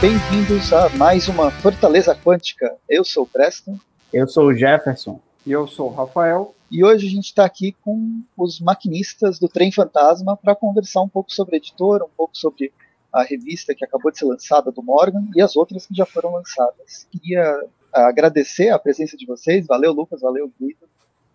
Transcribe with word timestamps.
bem-vindos 0.00 0.72
a 0.72 0.88
mais 0.90 1.26
uma 1.26 1.50
Fortaleza 1.50 2.14
Quântica. 2.14 2.76
Eu 2.88 3.04
sou 3.04 3.24
o 3.24 3.26
Preston. 3.26 3.76
Eu 4.12 4.28
sou 4.28 4.46
o 4.46 4.54
Jefferson. 4.54 5.20
E 5.44 5.50
eu 5.50 5.66
sou 5.66 5.90
o 5.90 5.92
Rafael. 5.92 6.54
E 6.70 6.84
hoje 6.84 7.08
a 7.08 7.10
gente 7.10 7.24
está 7.24 7.44
aqui 7.44 7.74
com 7.82 8.22
os 8.36 8.60
maquinistas 8.60 9.40
do 9.40 9.48
Trem 9.48 9.72
Fantasma 9.72 10.36
para 10.36 10.54
conversar 10.54 11.02
um 11.02 11.08
pouco 11.08 11.32
sobre 11.32 11.56
a 11.56 11.58
editora, 11.58 12.04
um 12.04 12.10
pouco 12.16 12.36
sobre 12.36 12.72
a 13.12 13.24
revista 13.24 13.74
que 13.74 13.84
acabou 13.84 14.12
de 14.12 14.18
ser 14.18 14.26
lançada 14.26 14.70
do 14.70 14.84
Morgan 14.84 15.26
e 15.34 15.42
as 15.42 15.56
outras 15.56 15.84
que 15.84 15.96
já 15.96 16.06
foram 16.06 16.32
lançadas. 16.32 17.08
Queria 17.10 17.60
agradecer 17.92 18.68
a 18.68 18.78
presença 18.78 19.16
de 19.16 19.26
vocês. 19.26 19.66
Valeu, 19.66 19.92
Lucas, 19.92 20.20
valeu, 20.20 20.48
Guido, 20.60 20.88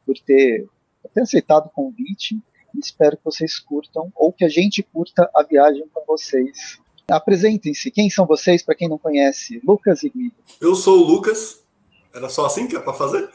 por 0.05 0.15
ter, 0.19 0.69
por 1.01 1.11
ter 1.11 1.21
aceitado 1.21 1.65
o 1.65 1.69
convite. 1.69 2.41
E 2.73 2.79
espero 2.79 3.17
que 3.17 3.25
vocês 3.25 3.59
curtam, 3.59 4.09
ou 4.15 4.31
que 4.31 4.45
a 4.45 4.49
gente 4.49 4.81
curta 4.81 5.29
a 5.35 5.43
viagem 5.43 5.85
com 5.93 6.01
vocês. 6.07 6.81
Apresentem-se. 7.15 7.91
Quem 7.91 8.09
são 8.09 8.25
vocês, 8.25 8.63
para 8.63 8.75
quem 8.75 8.89
não 8.89 8.97
conhece? 8.97 9.61
Lucas 9.65 10.03
e 10.03 10.09
Guido. 10.09 10.35
Eu 10.59 10.75
sou 10.75 10.99
o 10.99 11.03
Lucas. 11.03 11.61
Era 12.13 12.29
só 12.29 12.45
assim 12.45 12.67
que 12.67 12.75
é 12.75 12.79
para 12.79 12.93
fazer? 12.93 13.29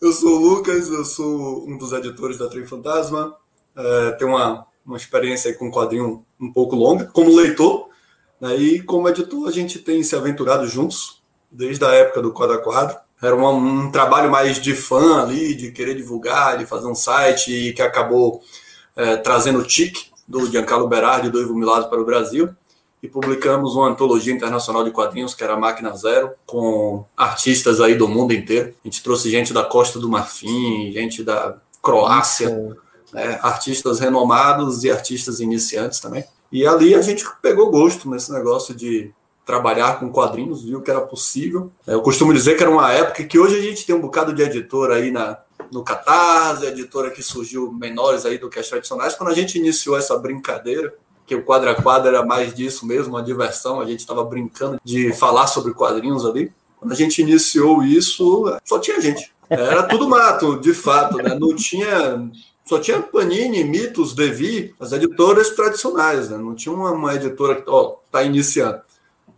eu, 0.00 0.12
sou... 0.12 0.36
o 0.36 0.38
Lucas, 0.38 0.88
eu 0.88 1.04
sou 1.04 1.68
um 1.68 1.76
dos 1.78 1.92
editores 1.92 2.38
da 2.38 2.48
Trem 2.48 2.66
Fantasma. 2.66 3.34
É, 3.76 4.10
tenho 4.12 4.30
uma, 4.30 4.66
uma 4.84 4.96
experiência 4.96 5.52
com 5.54 5.70
quadrinho 5.70 6.24
um 6.40 6.52
pouco 6.52 6.76
longa, 6.76 7.06
como 7.06 7.34
leitor. 7.34 7.88
Né, 8.40 8.56
e 8.56 8.82
como 8.82 9.08
editor, 9.08 9.48
a 9.48 9.52
gente 9.52 9.78
tem 9.78 10.02
se 10.02 10.16
aventurado 10.16 10.66
juntos 10.66 11.22
desde 11.50 11.84
a 11.84 11.92
época 11.92 12.22
do 12.22 12.32
Quadra 12.32 12.58
Quadro. 12.58 12.96
Era 13.22 13.34
um, 13.34 13.86
um 13.86 13.90
trabalho 13.90 14.30
mais 14.30 14.60
de 14.60 14.74
fã 14.74 15.22
ali, 15.22 15.54
de 15.54 15.72
querer 15.72 15.94
divulgar, 15.94 16.58
de 16.58 16.66
fazer 16.66 16.86
um 16.86 16.94
site, 16.94 17.52
e 17.52 17.72
que 17.72 17.80
acabou 17.80 18.42
é, 18.96 19.16
trazendo 19.16 19.60
o 19.60 19.64
TIC 19.64 20.06
do 20.26 20.50
Giancarlo 20.50 20.88
Berardi 20.88 21.30
do 21.30 21.40
Ivo 21.40 21.54
Milado 21.54 21.88
para 21.88 22.00
o 22.00 22.04
Brasil 22.04 22.50
e 23.02 23.08
publicamos 23.08 23.76
uma 23.76 23.88
antologia 23.88 24.32
internacional 24.32 24.82
de 24.82 24.90
quadrinhos 24.90 25.34
que 25.34 25.44
era 25.44 25.58
Máquina 25.58 25.94
Zero, 25.94 26.30
com 26.46 27.04
artistas 27.14 27.78
aí 27.78 27.94
do 27.94 28.08
mundo 28.08 28.32
inteiro. 28.32 28.74
A 28.82 28.88
gente 28.88 29.02
trouxe 29.02 29.30
gente 29.30 29.52
da 29.52 29.62
Costa 29.62 29.98
do 29.98 30.08
Marfim, 30.08 30.90
gente 30.90 31.22
da 31.22 31.56
Croácia, 31.82 32.48
né, 33.12 33.38
artistas 33.42 34.00
renomados 34.00 34.84
e 34.84 34.90
artistas 34.90 35.38
iniciantes 35.38 36.00
também. 36.00 36.24
E 36.50 36.66
ali 36.66 36.94
a 36.94 37.02
gente 37.02 37.26
pegou 37.42 37.70
gosto 37.70 38.08
nesse 38.08 38.32
negócio 38.32 38.74
de 38.74 39.12
trabalhar 39.44 40.00
com 40.00 40.10
quadrinhos, 40.10 40.64
viu 40.64 40.80
que 40.80 40.90
era 40.90 41.02
possível. 41.02 41.70
Eu 41.86 42.00
costumo 42.00 42.32
dizer 42.32 42.56
que 42.56 42.62
era 42.62 42.72
uma 42.72 42.90
época 42.90 43.22
que 43.24 43.38
hoje 43.38 43.58
a 43.58 43.60
gente 43.60 43.84
tem 43.84 43.94
um 43.94 44.00
bocado 44.00 44.32
de 44.32 44.42
editor 44.42 44.90
aí 44.90 45.10
na, 45.10 45.38
no 45.70 45.82
Catarse, 45.82 46.66
editora 46.66 47.10
que 47.10 47.22
surgiu 47.22 47.72
menores 47.72 48.24
aí 48.24 48.38
do 48.38 48.48
que 48.48 48.58
as 48.58 48.68
tradicionais. 48.68 49.14
Quando 49.14 49.30
a 49.30 49.34
gente 49.34 49.58
iniciou 49.58 49.96
essa 49.96 50.16
brincadeira, 50.18 50.94
que 51.26 51.34
o 51.34 51.42
quadra 51.42 51.72
a 51.72 51.82
quadra 51.82 52.10
era 52.10 52.24
mais 52.24 52.54
disso 52.54 52.86
mesmo, 52.86 53.14
uma 53.14 53.22
diversão, 53.22 53.80
a 53.80 53.86
gente 53.86 54.00
estava 54.00 54.22
brincando 54.24 54.80
de 54.84 55.12
falar 55.12 55.46
sobre 55.46 55.72
quadrinhos 55.72 56.24
ali. 56.24 56.52
Quando 56.78 56.92
a 56.92 56.96
gente 56.96 57.22
iniciou 57.22 57.82
isso, 57.82 58.58
só 58.64 58.78
tinha 58.78 59.00
gente. 59.00 59.32
Era 59.48 59.82
tudo 59.84 60.08
mato, 60.08 60.60
de 60.60 60.74
fato, 60.74 61.16
né? 61.18 61.34
Não 61.38 61.54
tinha 61.54 62.30
só 62.64 62.78
tinha 62.78 63.00
Panini, 63.00 63.62
Mitos, 63.62 64.14
Devi, 64.14 64.74
as 64.80 64.92
editoras 64.92 65.50
tradicionais, 65.50 66.30
né? 66.30 66.38
Não 66.38 66.54
tinha 66.54 66.74
uma, 66.74 66.92
uma 66.92 67.14
editora 67.14 67.60
que 67.60 67.68
ó, 67.68 67.96
tá 68.10 68.22
iniciando. 68.22 68.80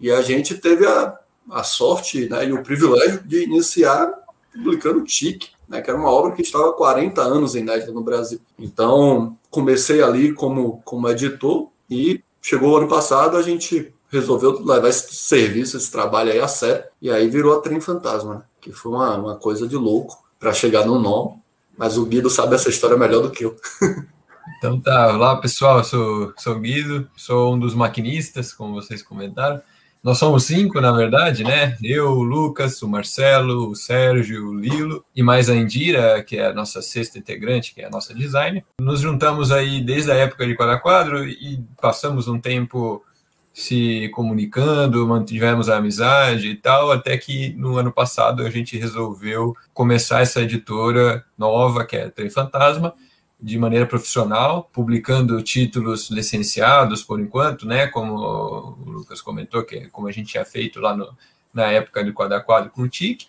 E 0.01 0.13
a 0.13 0.23
gente 0.23 0.55
teve 0.55 0.87
a, 0.87 1.19
a 1.51 1.63
sorte 1.65 2.29
né, 2.29 2.47
e 2.47 2.53
o 2.53 2.63
privilégio 2.63 3.23
de 3.25 3.43
iniciar 3.43 4.13
publicando 4.53 5.03
Tique, 5.03 5.51
né, 5.69 5.81
que 5.81 5.91
era 5.91 5.99
uma 5.99 6.11
obra 6.11 6.33
que 6.33 6.43
estava 6.43 6.71
há 6.71 6.73
40 6.73 7.21
anos 7.21 7.55
inédita 7.55 7.93
no 7.93 8.03
Brasil. 8.03 8.41
Então, 8.59 9.37
comecei 9.51 10.03
ali 10.03 10.33
como, 10.33 10.81
como 10.85 11.09
editor 11.09 11.69
e 11.91 12.23
chegou 12.41 12.71
o 12.73 12.77
ano 12.77 12.89
passado, 12.89 13.37
a 13.37 13.43
gente 13.43 13.93
resolveu 14.09 14.65
levar 14.65 14.89
esse 14.89 15.15
serviço, 15.15 15.77
esse 15.77 15.91
trabalho 15.91 16.31
aí 16.31 16.41
a 16.41 16.49
sério, 16.49 16.85
e 17.03 17.11
aí 17.11 17.29
virou 17.29 17.57
a 17.57 17.61
Trem 17.61 17.81
Fantasma, 17.81 18.35
né, 18.37 18.43
que 18.61 18.73
foi 18.73 18.93
uma, 18.93 19.17
uma 19.17 19.37
coisa 19.37 19.67
de 19.67 19.77
louco 19.77 20.17
para 20.39 20.53
chegar 20.53 20.87
no 20.87 20.99
nome, 20.99 21.37
mas 21.77 21.99
o 21.99 22.07
Guido 22.07 22.31
sabe 22.31 22.55
essa 22.55 22.69
história 22.69 22.97
melhor 22.97 23.23
do 23.23 23.31
que 23.31 23.45
eu. 23.45 23.57
Então 24.59 24.81
tá, 24.81 25.13
olá 25.13 25.37
pessoal, 25.37 25.79
eu 25.79 25.85
sou, 25.85 26.33
sou 26.39 26.55
o 26.55 26.61
Guido, 26.61 27.11
sou 27.17 27.55
um 27.55 27.59
dos 27.59 27.75
maquinistas, 27.75 28.55
como 28.55 28.75
vocês 28.75 29.03
comentaram. 29.03 29.61
Nós 30.07 30.19
somos 30.19 30.45
cinco, 30.45 30.81
na 30.81 30.93
verdade, 30.93 31.43
né? 31.43 31.77
Eu, 31.83 32.13
o 32.13 32.23
Lucas, 32.23 32.81
o 32.81 32.87
Marcelo, 32.87 33.69
o 33.69 33.75
Sérgio, 33.75 34.51
o 34.51 34.55
Lilo 34.55 35.05
e 35.13 35.21
mais 35.21 35.51
a 35.51 35.57
Indira, 35.57 36.23
que 36.23 36.37
é 36.37 36.47
a 36.47 36.53
nossa 36.53 36.81
sexta 36.81 37.19
integrante, 37.19 37.75
que 37.75 37.81
é 37.81 37.87
a 37.87 37.91
nossa 37.91 38.15
designer. 38.15 38.65
Nos 38.81 39.01
juntamos 39.01 39.51
aí 39.51 39.83
desde 39.83 40.13
a 40.13 40.15
época 40.15 40.47
de 40.47 40.55
Quadra 40.55 40.79
Quadro 40.79 41.29
e 41.29 41.61
passamos 41.83 42.29
um 42.29 42.39
tempo 42.39 43.05
se 43.53 44.09
comunicando, 44.11 45.09
mantivemos 45.09 45.69
a 45.69 45.79
amizade 45.79 46.51
e 46.51 46.55
tal, 46.55 46.93
até 46.93 47.19
que 47.19 47.53
no 47.55 47.77
ano 47.77 47.91
passado 47.91 48.47
a 48.47 48.51
gente 48.51 48.79
resolveu 48.79 49.57
começar 49.75 50.21
essa 50.21 50.41
editora 50.41 51.25
nova, 51.37 51.85
que 51.85 51.97
é 51.97 52.09
Trem 52.11 52.31
Fantasma, 52.31 52.95
de 53.41 53.59
maneira 53.59 53.87
profissional, 53.87 54.69
publicando 54.73 55.43
títulos 55.43 56.11
licenciados 56.11 57.03
por 57.03 57.21
enquanto, 57.21 57.67
né, 57.67 57.87
como 57.87 58.15
o 58.15 58.91
Lucas 58.91 59.21
comentou, 59.21 59.63
que 59.63 59.77
é 59.77 59.89
como 59.89 60.09
a 60.09 60.13
gente 60.13 60.31
tinha 60.31 60.45
feito 60.45 60.81
lá 60.81 60.97
no, 60.97 61.15
na 61.53 61.67
época 61.71 62.03
do 62.03 62.13
quadra 62.13 62.41
quadro 62.41 62.71
com 62.71 62.83
o 62.83 62.89
TIC, 62.89 63.27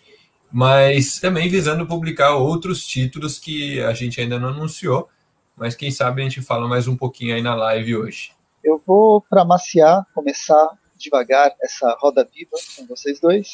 mas 0.50 1.20
também 1.20 1.48
visando 1.48 1.86
publicar 1.86 2.34
outros 2.34 2.86
títulos 2.86 3.38
que 3.38 3.80
a 3.82 3.92
gente 3.92 4.20
ainda 4.20 4.38
não 4.38 4.48
anunciou, 4.48 5.08
mas 5.54 5.74
quem 5.74 5.90
sabe 5.90 6.22
a 6.22 6.24
gente 6.24 6.40
fala 6.40 6.66
mais 6.66 6.88
um 6.88 6.96
pouquinho 6.96 7.34
aí 7.34 7.42
na 7.42 7.54
live 7.54 7.96
hoje. 7.96 8.32
Eu 8.64 8.82
vou 8.84 9.20
para 9.20 9.44
maciar, 9.44 10.06
começar 10.14 10.70
devagar 10.96 11.54
essa 11.62 11.96
roda 12.00 12.28
viva 12.34 12.56
com 12.76 12.86
vocês 12.86 13.20
dois. 13.20 13.48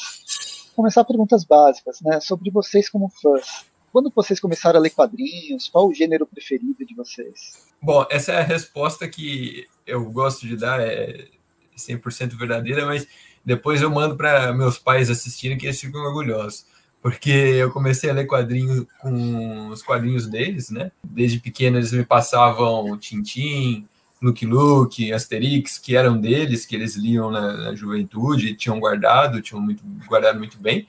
Começar 0.75 1.03
perguntas 1.05 1.45
básicas, 1.45 2.01
né, 2.01 2.19
sobre 2.19 2.49
vocês 2.49 2.89
como 2.89 3.09
fãs 3.21 3.65
quando 3.95 4.11
vocês 4.13 4.41
começaram 4.41 4.77
a 4.77 4.81
ler 4.81 4.89
quadrinhos? 4.89 5.69
Qual 5.69 5.87
o 5.87 5.93
gênero 5.93 6.27
preferido 6.27 6.85
de 6.85 6.93
vocês? 6.93 7.65
Bom, 7.81 8.05
essa 8.11 8.33
é 8.33 8.39
a 8.39 8.43
resposta 8.43 9.07
que 9.07 9.65
eu 9.87 10.03
gosto 10.11 10.45
de 10.45 10.57
dar, 10.57 10.81
é 10.81 11.29
100% 11.77 12.37
verdadeira, 12.37 12.85
mas 12.85 13.07
depois 13.45 13.81
eu 13.81 13.89
mando 13.89 14.17
para 14.17 14.51
meus 14.51 14.77
pais 14.77 15.09
assistirem 15.09 15.57
que 15.57 15.65
eles 15.65 15.79
ficam 15.79 16.01
orgulhosos. 16.01 16.65
Porque 17.01 17.29
eu 17.29 17.71
comecei 17.71 18.09
a 18.09 18.13
ler 18.13 18.25
quadrinhos 18.25 18.85
com 18.99 19.69
os 19.69 19.81
quadrinhos 19.81 20.27
deles, 20.27 20.69
né? 20.69 20.91
Desde 21.01 21.39
pequeno 21.39 21.77
eles 21.77 21.93
me 21.93 22.03
passavam 22.03 22.97
Tintim, 22.97 23.87
Luke 24.21 24.45
Luke, 24.45 25.13
Asterix, 25.13 25.77
que 25.77 25.95
eram 25.95 26.19
deles, 26.19 26.65
que 26.65 26.75
eles 26.75 26.97
liam 26.97 27.31
na, 27.31 27.55
na 27.55 27.75
juventude, 27.75 28.55
tinham 28.55 28.77
guardado, 28.77 29.41
tinham 29.41 29.61
muito, 29.61 29.81
guardado 30.05 30.37
muito 30.37 30.57
bem. 30.57 30.85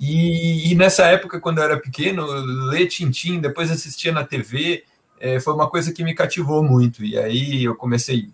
E, 0.00 0.72
e, 0.72 0.74
nessa 0.74 1.06
época, 1.06 1.40
quando 1.40 1.58
eu 1.58 1.64
era 1.64 1.76
pequeno, 1.78 2.26
ler 2.68 2.86
Tintim, 2.86 3.40
depois 3.40 3.70
assistia 3.70 4.12
na 4.12 4.24
TV, 4.24 4.84
é, 5.20 5.38
foi 5.38 5.54
uma 5.54 5.68
coisa 5.68 5.92
que 5.92 6.02
me 6.02 6.14
cativou 6.14 6.62
muito. 6.62 7.04
E 7.04 7.16
aí 7.18 7.64
eu 7.64 7.74
comecei 7.74 8.30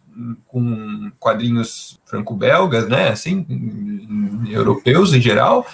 com 0.46 1.10
quadrinhos 1.18 2.00
franco-belgas, 2.04 2.88
né, 2.88 3.08
assim, 3.08 3.46
europeus 4.50 5.12
em 5.12 5.20
geral. 5.20 5.66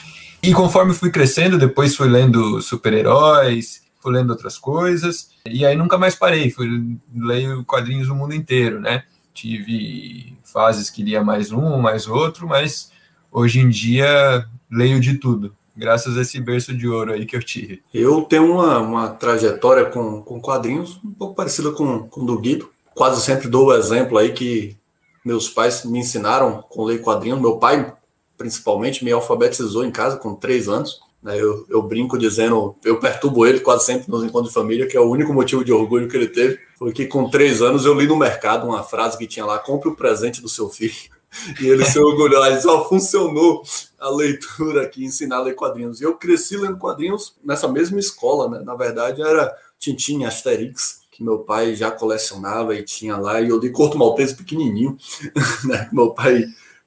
E 0.42 0.52
conforme 0.52 0.92
fui 0.92 1.10
crescendo, 1.10 1.58
depois 1.58 1.96
fui 1.96 2.08
lendo 2.08 2.60
super-heróis, 2.60 3.82
fui 4.00 4.12
lendo 4.12 4.30
outras 4.30 4.58
coisas. 4.58 5.30
E 5.48 5.64
aí 5.64 5.76
nunca 5.76 5.96
mais 5.96 6.14
parei, 6.14 6.50
fui 6.50 6.98
leio 7.14 7.64
quadrinhos 7.64 8.08
do 8.08 8.14
mundo 8.14 8.34
inteiro, 8.34 8.80
né? 8.80 9.04
Tive 9.32 10.36
fases 10.44 10.90
que 10.90 11.02
lia 11.02 11.22
mais 11.22 11.52
um, 11.52 11.78
mais 11.78 12.06
outro, 12.06 12.46
mas 12.46 12.90
hoje 13.30 13.60
em 13.60 13.68
dia 13.68 14.46
leio 14.70 15.00
de 15.00 15.14
tudo 15.18 15.54
graças 15.76 16.16
a 16.16 16.22
esse 16.22 16.40
berço 16.40 16.74
de 16.74 16.88
ouro 16.88 17.12
aí 17.12 17.26
que 17.26 17.36
eu 17.36 17.42
tive. 17.42 17.82
Eu 17.92 18.22
tenho 18.22 18.50
uma, 18.50 18.78
uma 18.78 19.08
trajetória 19.08 19.84
com, 19.84 20.22
com 20.22 20.40
quadrinhos 20.40 20.98
um 21.04 21.12
pouco 21.12 21.34
parecida 21.34 21.70
com, 21.72 22.08
com 22.08 22.24
do 22.24 22.38
Guido. 22.38 22.68
Quase 22.94 23.20
sempre 23.20 23.48
dou 23.48 23.66
o 23.66 23.74
exemplo 23.74 24.16
aí 24.16 24.32
que 24.32 24.76
meus 25.24 25.48
pais 25.48 25.84
me 25.84 25.98
ensinaram 25.98 26.64
com 26.68 26.84
ler 26.84 27.00
quadrinhos. 27.02 27.40
Meu 27.40 27.58
pai, 27.58 27.92
principalmente, 28.38 29.04
me 29.04 29.12
alfabetizou 29.12 29.84
em 29.84 29.90
casa 29.90 30.16
com 30.16 30.34
três 30.34 30.68
anos. 30.68 31.00
Né? 31.22 31.36
Eu, 31.38 31.66
eu 31.68 31.82
brinco 31.82 32.16
dizendo, 32.16 32.74
eu 32.84 33.00
perturbo 33.00 33.44
ele 33.44 33.60
quase 33.60 33.84
sempre 33.84 34.08
nos 34.08 34.22
encontros 34.22 34.48
de 34.48 34.54
família, 34.54 34.86
que 34.86 34.96
é 34.96 35.00
o 35.00 35.10
único 35.10 35.34
motivo 35.34 35.64
de 35.64 35.72
orgulho 35.72 36.08
que 36.08 36.16
ele 36.16 36.28
teve. 36.28 36.58
Foi 36.78 36.92
que 36.92 37.06
com 37.06 37.28
três 37.28 37.60
anos 37.60 37.84
eu 37.84 37.94
li 37.94 38.06
no 38.06 38.16
mercado 38.16 38.66
uma 38.66 38.82
frase 38.82 39.18
que 39.18 39.26
tinha 39.26 39.44
lá: 39.44 39.58
compre 39.58 39.88
o 39.88 39.96
presente 39.96 40.40
do 40.40 40.48
seu 40.48 40.68
filho. 40.70 40.94
E 41.60 41.66
ele 41.66 41.84
se 41.84 41.98
orgulhou, 41.98 42.46
ele 42.46 42.60
só 42.60 42.88
funcionou 42.88 43.62
a 44.06 44.10
leitura 44.10 44.82
aqui, 44.82 45.04
ensinar 45.04 45.36
a 45.36 45.42
ler 45.42 45.54
quadrinhos. 45.54 46.00
E 46.00 46.04
eu 46.04 46.16
cresci 46.16 46.56
lendo 46.56 46.78
quadrinhos 46.78 47.34
nessa 47.44 47.68
mesma 47.68 47.98
escola, 47.98 48.48
né? 48.48 48.64
Na 48.64 48.74
verdade, 48.74 49.20
era 49.20 49.54
Tintin, 49.78 50.24
Asterix, 50.24 51.02
que 51.10 51.24
meu 51.24 51.40
pai 51.40 51.74
já 51.74 51.90
colecionava 51.90 52.74
e 52.74 52.82
tinha 52.82 53.16
lá, 53.16 53.40
e 53.40 53.48
eu 53.48 53.58
li 53.58 53.70
Corto 53.70 53.98
Maltese 53.98 54.36
pequenininho, 54.36 54.96
né? 55.64 55.88
Meu 55.92 56.10
pai 56.10 56.44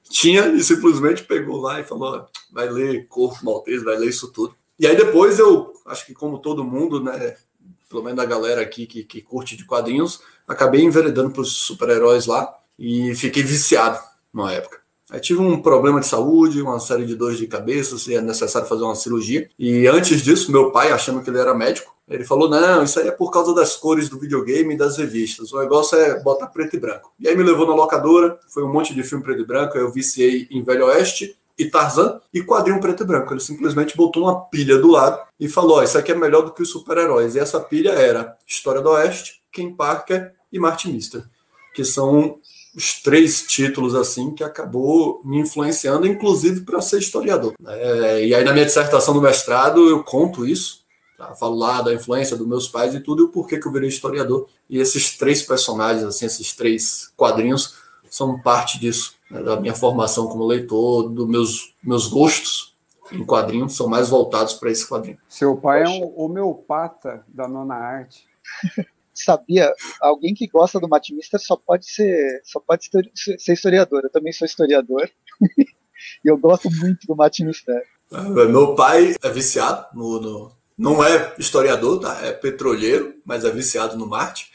tinha 0.08 0.48
e 0.48 0.62
simplesmente 0.62 1.24
pegou 1.24 1.60
lá 1.60 1.80
e 1.80 1.84
falou: 1.84 2.26
vai 2.52 2.68
ler 2.68 3.06
Corto 3.08 3.44
Maltese, 3.44 3.84
vai 3.84 3.96
ler 3.96 4.08
isso 4.08 4.28
tudo. 4.32 4.54
E 4.78 4.86
aí 4.86 4.96
depois 4.96 5.38
eu, 5.38 5.74
acho 5.86 6.06
que 6.06 6.14
como 6.14 6.38
todo 6.38 6.64
mundo, 6.64 7.02
né? 7.02 7.36
Pelo 7.88 8.04
menos 8.04 8.20
a 8.20 8.26
galera 8.26 8.62
aqui 8.62 8.86
que, 8.86 9.02
que 9.02 9.20
curte 9.20 9.56
de 9.56 9.64
quadrinhos, 9.64 10.20
acabei 10.46 10.82
enveredando 10.82 11.32
para 11.32 11.42
os 11.42 11.52
super-heróis 11.52 12.24
lá 12.24 12.56
e 12.78 13.14
fiquei 13.16 13.42
viciado 13.42 13.98
na 14.32 14.52
época. 14.52 14.79
Aí 15.10 15.20
tive 15.20 15.40
um 15.40 15.60
problema 15.60 16.00
de 16.00 16.06
saúde, 16.06 16.62
uma 16.62 16.78
série 16.78 17.04
de 17.04 17.16
dores 17.16 17.38
de 17.38 17.46
cabeça, 17.46 17.98
se 17.98 18.14
é 18.14 18.20
necessário 18.20 18.68
fazer 18.68 18.84
uma 18.84 18.94
cirurgia. 18.94 19.48
E 19.58 19.86
antes 19.86 20.22
disso, 20.22 20.52
meu 20.52 20.70
pai, 20.70 20.92
achando 20.92 21.20
que 21.20 21.28
ele 21.28 21.38
era 21.38 21.52
médico, 21.52 21.94
ele 22.08 22.24
falou: 22.24 22.48
Não, 22.48 22.82
isso 22.82 22.98
aí 23.00 23.08
é 23.08 23.12
por 23.12 23.30
causa 23.30 23.54
das 23.54 23.76
cores 23.76 24.08
do 24.08 24.18
videogame 24.18 24.74
e 24.74 24.76
das 24.76 24.98
revistas. 24.98 25.52
O 25.52 25.58
negócio 25.58 25.98
é 25.98 26.20
botar 26.20 26.46
preto 26.48 26.76
e 26.76 26.80
branco. 26.80 27.12
E 27.18 27.28
aí 27.28 27.36
me 27.36 27.42
levou 27.42 27.66
na 27.66 27.74
locadora, 27.74 28.38
foi 28.48 28.64
um 28.64 28.72
monte 28.72 28.94
de 28.94 29.02
filme 29.02 29.24
preto 29.24 29.42
e 29.42 29.46
branco. 29.46 29.76
Eu 29.76 29.90
viciei 29.90 30.46
em 30.50 30.62
Velho 30.62 30.86
Oeste 30.86 31.36
e 31.58 31.66
Tarzan 31.66 32.20
e 32.32 32.42
quadrinho 32.42 32.80
preto 32.80 33.02
e 33.02 33.06
branco. 33.06 33.32
Ele 33.32 33.40
simplesmente 33.40 33.96
botou 33.96 34.24
uma 34.24 34.40
pilha 34.46 34.78
do 34.78 34.90
lado 34.90 35.20
e 35.38 35.48
falou: 35.48 35.78
oh, 35.78 35.82
Isso 35.82 35.98
aqui 35.98 36.10
é 36.10 36.14
melhor 36.14 36.42
do 36.42 36.52
que 36.52 36.62
os 36.62 36.70
super-heróis. 36.70 37.34
E 37.34 37.38
essa 37.38 37.60
pilha 37.60 37.90
era 37.90 38.36
História 38.46 38.80
do 38.80 38.90
Oeste, 38.90 39.40
Ken 39.52 39.72
Parker 39.74 40.32
e 40.52 40.58
Martin 40.58 40.92
Mister, 40.92 41.22
que 41.74 41.84
são 41.84 42.38
os 42.74 43.02
três 43.02 43.42
títulos 43.42 43.94
assim 43.94 44.32
que 44.32 44.44
acabou 44.44 45.20
me 45.24 45.38
influenciando, 45.38 46.06
inclusive 46.06 46.60
para 46.62 46.80
ser 46.80 46.98
historiador. 46.98 47.54
É, 47.66 48.26
e 48.26 48.34
aí 48.34 48.44
na 48.44 48.52
minha 48.52 48.64
dissertação 48.64 49.14
do 49.14 49.22
mestrado 49.22 49.88
eu 49.88 50.02
conto 50.04 50.46
isso, 50.46 50.80
tá? 51.18 51.34
falo 51.34 51.56
lá 51.56 51.82
da 51.82 51.92
influência 51.92 52.36
dos 52.36 52.46
meus 52.46 52.68
pais 52.68 52.94
e 52.94 53.00
tudo 53.00 53.22
e 53.22 53.24
o 53.26 53.28
porquê 53.28 53.58
que 53.58 53.66
eu 53.66 53.72
virei 53.72 53.88
historiador. 53.88 54.48
E 54.68 54.78
esses 54.78 55.16
três 55.16 55.42
personagens, 55.42 56.04
assim, 56.04 56.26
esses 56.26 56.54
três 56.54 57.12
quadrinhos 57.16 57.74
são 58.08 58.40
parte 58.40 58.78
disso, 58.78 59.14
né? 59.30 59.42
da 59.42 59.60
minha 59.60 59.74
formação 59.74 60.26
como 60.28 60.46
leitor, 60.46 61.08
dos 61.08 61.28
meus 61.28 61.74
meus 61.82 62.06
gostos 62.06 62.70
em 63.12 63.24
quadrinhos 63.24 63.74
são 63.74 63.88
mais 63.88 64.08
voltados 64.08 64.54
para 64.54 64.70
esse 64.70 64.88
quadrinho. 64.88 65.18
Seu 65.28 65.56
pai 65.56 65.82
Poxa. 65.82 65.92
é 65.92 65.96
um 65.98 66.20
homeopata 66.20 67.24
da 67.28 67.48
nona 67.48 67.74
arte. 67.74 68.24
sabia, 69.24 69.72
alguém 70.00 70.34
que 70.34 70.46
gosta 70.46 70.80
do 70.80 70.88
Matt 70.88 71.10
Mister 71.10 71.40
só 71.40 71.56
pode 71.56 71.90
ser, 71.90 72.40
só 72.44 72.60
pode 72.60 72.88
ser 73.38 73.52
historiador. 73.52 74.02
Eu 74.04 74.10
também 74.10 74.32
sou 74.32 74.46
historiador 74.46 75.08
e 75.58 75.66
eu 76.24 76.36
gosto 76.38 76.70
muito 76.70 77.06
do 77.06 77.16
Matt 77.16 77.40
Mister. 77.40 77.82
É, 78.12 78.20
meu 78.20 78.74
pai 78.74 79.14
é 79.22 79.30
viciado 79.30 79.86
no, 79.94 80.20
no, 80.20 80.52
não 80.76 81.04
é 81.04 81.34
historiador, 81.38 82.00
tá? 82.00 82.20
É 82.24 82.32
petroleiro, 82.32 83.14
mas 83.24 83.44
é 83.44 83.50
viciado 83.50 83.96
no 83.96 84.06
Marte. 84.06 84.50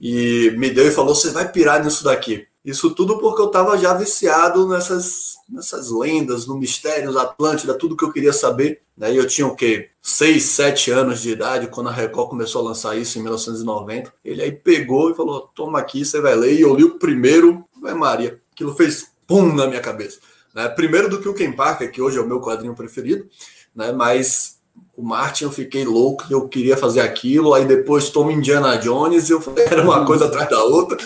E 0.00 0.50
me 0.56 0.70
deu 0.70 0.86
e 0.86 0.92
falou: 0.92 1.14
"Você 1.14 1.30
vai 1.30 1.50
pirar 1.50 1.84
nisso 1.84 2.04
daqui". 2.04 2.46
Isso 2.64 2.94
tudo 2.94 3.18
porque 3.18 3.40
eu 3.40 3.46
estava 3.46 3.78
já 3.78 3.94
viciado 3.94 4.68
nessas, 4.68 5.36
nessas 5.48 5.90
lendas, 5.90 6.46
no 6.46 6.58
Mistérios, 6.58 7.16
Atlântida, 7.16 7.74
tudo 7.74 7.96
que 7.96 8.04
eu 8.04 8.12
queria 8.12 8.32
saber. 8.32 8.82
Daí 8.94 9.16
eu 9.16 9.26
tinha 9.26 9.46
o 9.46 9.56
quê? 9.56 9.88
Seis, 10.02 10.44
sete 10.44 10.90
anos 10.90 11.22
de 11.22 11.30
idade, 11.30 11.68
quando 11.68 11.88
a 11.88 11.92
Record 11.92 12.28
começou 12.28 12.60
a 12.60 12.68
lançar 12.68 12.96
isso 12.98 13.18
em 13.18 13.22
1990. 13.22 14.12
Ele 14.22 14.42
aí 14.42 14.52
pegou 14.52 15.10
e 15.10 15.14
falou: 15.14 15.50
toma 15.54 15.78
aqui, 15.78 16.04
você 16.04 16.20
vai 16.20 16.36
ler. 16.36 16.54
E 16.54 16.60
eu 16.60 16.74
li 16.74 16.84
o 16.84 16.98
primeiro, 16.98 17.64
vai 17.80 17.94
Maria. 17.94 18.38
Aquilo 18.52 18.74
fez 18.74 19.10
pum 19.26 19.54
na 19.54 19.66
minha 19.66 19.80
cabeça. 19.80 20.18
Né? 20.54 20.68
Primeiro 20.68 21.08
do 21.08 21.20
que 21.20 21.28
o 21.28 21.34
Ken 21.34 21.52
Parker, 21.52 21.90
que 21.90 22.02
hoje 22.02 22.18
é 22.18 22.20
o 22.20 22.26
meu 22.26 22.40
quadrinho 22.40 22.74
preferido, 22.74 23.26
né? 23.74 23.90
mas 23.90 24.59
o 25.00 25.02
Martin 25.02 25.44
eu 25.44 25.50
fiquei 25.50 25.82
louco, 25.82 26.26
eu 26.28 26.46
queria 26.46 26.76
fazer 26.76 27.00
aquilo, 27.00 27.54
aí 27.54 27.64
depois 27.64 28.10
toma 28.10 28.34
Indiana 28.34 28.76
Jones 28.76 29.30
eu 29.30 29.40
falei, 29.40 29.64
era 29.64 29.82
uma 29.82 30.04
coisa 30.04 30.26
atrás 30.26 30.46
da 30.50 30.62
outra, 30.62 30.98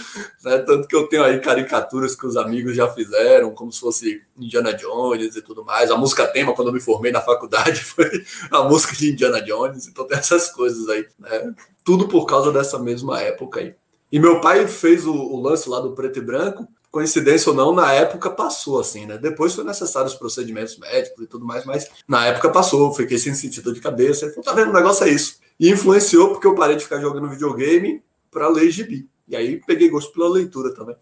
né? 0.43 0.59
Tanto 0.59 0.89
que 0.89 0.97
eu 0.97 1.07
tenho 1.07 1.23
aí 1.23 1.39
caricaturas 1.39 2.17
que 2.17 2.27
os 2.27 2.37
amigos 2.37 2.75
já 2.75 2.89
fizeram, 2.89 3.53
como 3.53 3.71
se 3.71 3.79
fosse 3.79 4.21
Indiana 4.37 4.73
Jones 4.73 5.37
e 5.37 5.43
tudo 5.43 5.65
mais. 5.65 5.93
A 5.93 5.97
música 5.97 6.27
tema, 6.27 6.55
quando 6.55 6.69
eu 6.69 6.75
me 6.75 6.81
formei 6.81 7.13
na 7.13 7.21
faculdade, 7.21 7.85
foi 7.87 8.25
a 8.51 8.65
música 8.65 8.97
de 8.97 9.13
Indiana 9.13 9.41
Jones, 9.41 9.87
então 9.87 10.05
tem 10.09 10.19
essas 10.19 10.51
coisas 10.51 10.89
aí, 10.89 11.07
né? 11.17 11.55
Tudo 11.85 12.09
por 12.09 12.27
causa 12.27 12.51
dessa 12.51 12.81
mesma 12.81 13.21
época 13.21 13.61
aí. 13.61 13.77
E 14.11 14.19
meu 14.19 14.41
pai 14.41 14.67
fez 14.67 15.07
o, 15.07 15.15
o 15.15 15.41
lance 15.41 15.69
lá 15.69 15.79
do 15.79 15.93
preto 15.93 16.19
e 16.19 16.23
branco 16.23 16.67
coincidência 16.95 17.51
ou 17.51 17.57
não, 17.57 17.75
na 17.75 17.93
época 17.93 18.31
passou, 18.31 18.79
assim, 18.79 19.05
né? 19.05 19.19
Depois 19.19 19.53
foi 19.53 19.65
necessário 19.65 20.07
os 20.07 20.15
procedimentos 20.15 20.79
médicos 20.79 21.25
e 21.25 21.27
tudo 21.27 21.45
mais, 21.45 21.65
mas 21.65 21.91
na 22.07 22.25
época 22.27 22.49
passou, 22.51 22.95
fiquei 22.95 23.19
sem 23.19 23.35
sentido 23.35 23.75
de 23.75 23.81
cabeça. 23.81 24.29
Falou, 24.29 24.45
tá 24.45 24.53
vendo, 24.53 24.71
o 24.71 24.73
negócio 24.73 25.05
é 25.05 25.11
isso. 25.11 25.41
E 25.59 25.69
influenciou 25.69 26.29
porque 26.29 26.47
eu 26.47 26.55
parei 26.55 26.77
de 26.77 26.85
ficar 26.85 27.01
jogando 27.01 27.29
videogame 27.29 28.01
para 28.31 28.47
ler 28.47 28.71
gibi. 28.71 29.09
E 29.27 29.35
aí 29.35 29.61
peguei 29.67 29.89
gosto 29.89 30.13
pela 30.13 30.29
leitura 30.29 30.73
também. 30.73 30.95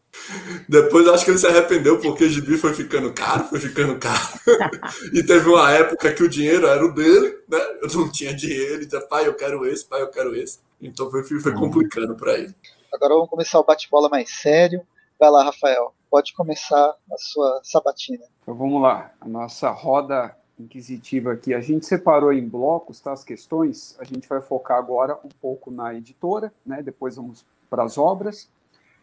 Depois 0.66 1.06
acho 1.08 1.26
que 1.26 1.30
ele 1.30 1.38
se 1.38 1.46
arrependeu 1.46 1.98
porque 1.98 2.26
gibi 2.26 2.56
foi 2.56 2.72
ficando 2.72 3.12
caro, 3.12 3.44
foi 3.44 3.60
ficando 3.60 3.98
caro. 3.98 4.40
e 5.12 5.22
teve 5.22 5.46
uma 5.46 5.70
época 5.72 6.10
que 6.14 6.22
o 6.22 6.28
dinheiro 6.28 6.66
era 6.66 6.82
o 6.82 6.94
dele, 6.94 7.36
né? 7.46 7.60
Eu 7.82 7.88
não 7.94 8.10
tinha 8.10 8.32
dinheiro, 8.32 8.82
dizia, 8.82 9.00
pai, 9.02 9.26
eu 9.26 9.34
quero 9.34 9.66
esse, 9.66 9.84
pai, 9.84 10.00
eu 10.00 10.08
quero 10.08 10.34
esse. 10.34 10.58
Então 10.80 11.10
foi, 11.10 11.22
foi 11.22 11.52
complicando 11.52 12.16
para 12.16 12.38
ele. 12.38 12.54
Agora 12.90 13.12
vamos 13.12 13.28
começar 13.28 13.60
o 13.60 13.64
bate-bola 13.64 14.08
mais 14.08 14.30
sério. 14.30 14.80
Vai 15.22 15.30
lá, 15.30 15.44
Rafael, 15.44 15.94
pode 16.10 16.34
começar 16.34 16.96
a 17.08 17.16
sua 17.16 17.60
sabatina. 17.62 18.24
Então 18.42 18.56
vamos 18.56 18.82
lá, 18.82 19.12
a 19.20 19.28
nossa 19.28 19.70
roda 19.70 20.36
inquisitiva 20.58 21.32
aqui. 21.32 21.54
A 21.54 21.60
gente 21.60 21.86
separou 21.86 22.32
em 22.32 22.44
blocos 22.44 22.98
tá, 22.98 23.12
as 23.12 23.22
questões, 23.22 23.94
a 24.00 24.04
gente 24.04 24.28
vai 24.28 24.40
focar 24.40 24.78
agora 24.78 25.16
um 25.24 25.28
pouco 25.40 25.70
na 25.70 25.94
editora, 25.94 26.52
né? 26.66 26.82
depois 26.82 27.14
vamos 27.14 27.46
para 27.70 27.84
as 27.84 27.96
obras 27.96 28.50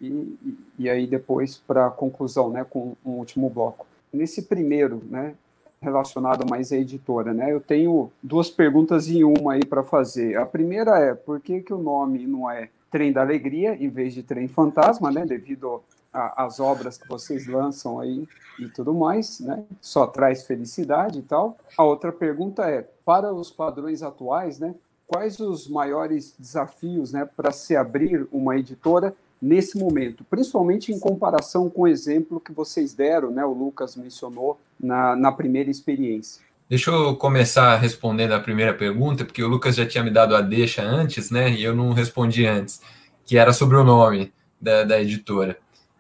e, 0.02 0.38
e, 0.78 0.90
aí 0.90 1.08
depois 1.08 1.56
para 1.56 1.86
a 1.86 1.90
conclusão, 1.90 2.50
né? 2.50 2.66
com 2.70 2.98
um 3.06 3.12
último 3.12 3.50
bloco. 3.50 3.88
Nesse 4.12 4.42
primeiro, 4.42 5.02
né, 5.06 5.36
relacionado 5.82 6.46
mais 6.50 6.74
à 6.74 6.76
editora, 6.76 7.34
né? 7.34 7.54
Eu 7.54 7.62
tenho 7.62 8.12
duas 8.22 8.50
perguntas 8.50 9.08
em 9.08 9.24
uma 9.24 9.54
aí 9.54 9.66
para 9.66 9.84
fazer. 9.84 10.36
A 10.36 10.46
primeira 10.46 11.00
é 11.00 11.14
por 11.14 11.40
que, 11.40 11.62
que 11.62 11.74
o 11.74 11.78
nome 11.78 12.28
não 12.28 12.52
é 12.52 12.68
Trem 12.92 13.14
da 13.14 13.22
Alegria 13.22 13.74
em 13.82 13.88
vez 13.88 14.14
de 14.14 14.22
Trem 14.22 14.50
Fantasma, 14.50 15.10
né? 15.10 15.26
Devido 15.26 15.82
a, 16.14 16.46
as 16.46 16.60
obras 16.60 16.98
que 16.98 17.08
vocês 17.08 17.48
lançam 17.48 18.00
aí 18.00 18.28
e 18.60 18.68
tudo 18.68 18.94
mais, 18.94 19.40
né? 19.40 19.64
Só 19.82 20.06
traz 20.08 20.46
felicidade 20.46 21.20
e 21.20 21.22
tal. 21.22 21.58
A 21.78 21.84
outra 21.84 22.12
pergunta 22.12 22.64
é, 22.64 22.88
para 23.06 23.34
os 23.34 23.50
padrões 23.50 24.04
atuais, 24.04 24.60
né? 24.60 24.76
Quais 25.08 25.40
os 25.40 25.68
maiores 25.68 26.36
desafios, 26.38 27.12
né, 27.12 27.26
para 27.26 27.52
se 27.52 27.76
abrir 27.76 28.28
uma 28.32 28.56
editora 28.58 29.16
nesse 29.42 29.78
momento, 29.78 30.24
principalmente 30.30 30.92
em 30.92 31.00
comparação 31.00 31.70
com 31.70 31.84
o 31.84 31.88
exemplo 31.88 32.40
que 32.40 32.52
vocês 32.52 32.94
deram, 32.94 33.32
né? 33.32 33.44
O 33.46 33.54
Lucas 33.54 33.96
mencionou 33.96 34.60
na, 34.80 35.16
na 35.16 35.32
primeira 35.32 35.70
experiência. 35.70 36.42
Deixa 36.70 36.92
eu 36.92 37.16
começar 37.16 37.76
respondendo 37.78 38.34
a 38.34 38.40
primeira 38.40 38.74
pergunta, 38.74 39.26
porque 39.26 39.42
o 39.42 39.48
Lucas 39.48 39.76
já 39.76 39.88
tinha 39.88 40.04
me 40.04 40.12
dado 40.12 40.36
a 40.36 40.42
deixa 40.42 40.84
antes, 40.84 41.32
né? 41.32 41.50
E 41.50 41.64
eu 41.64 41.76
não 41.76 41.94
respondi 41.94 42.46
antes, 42.46 42.80
que 43.26 43.38
era 43.38 43.52
sobre 43.54 43.76
o 43.76 43.84
nome 43.84 44.32
da, 44.62 44.84
da 44.84 45.02
editora. 45.02 45.58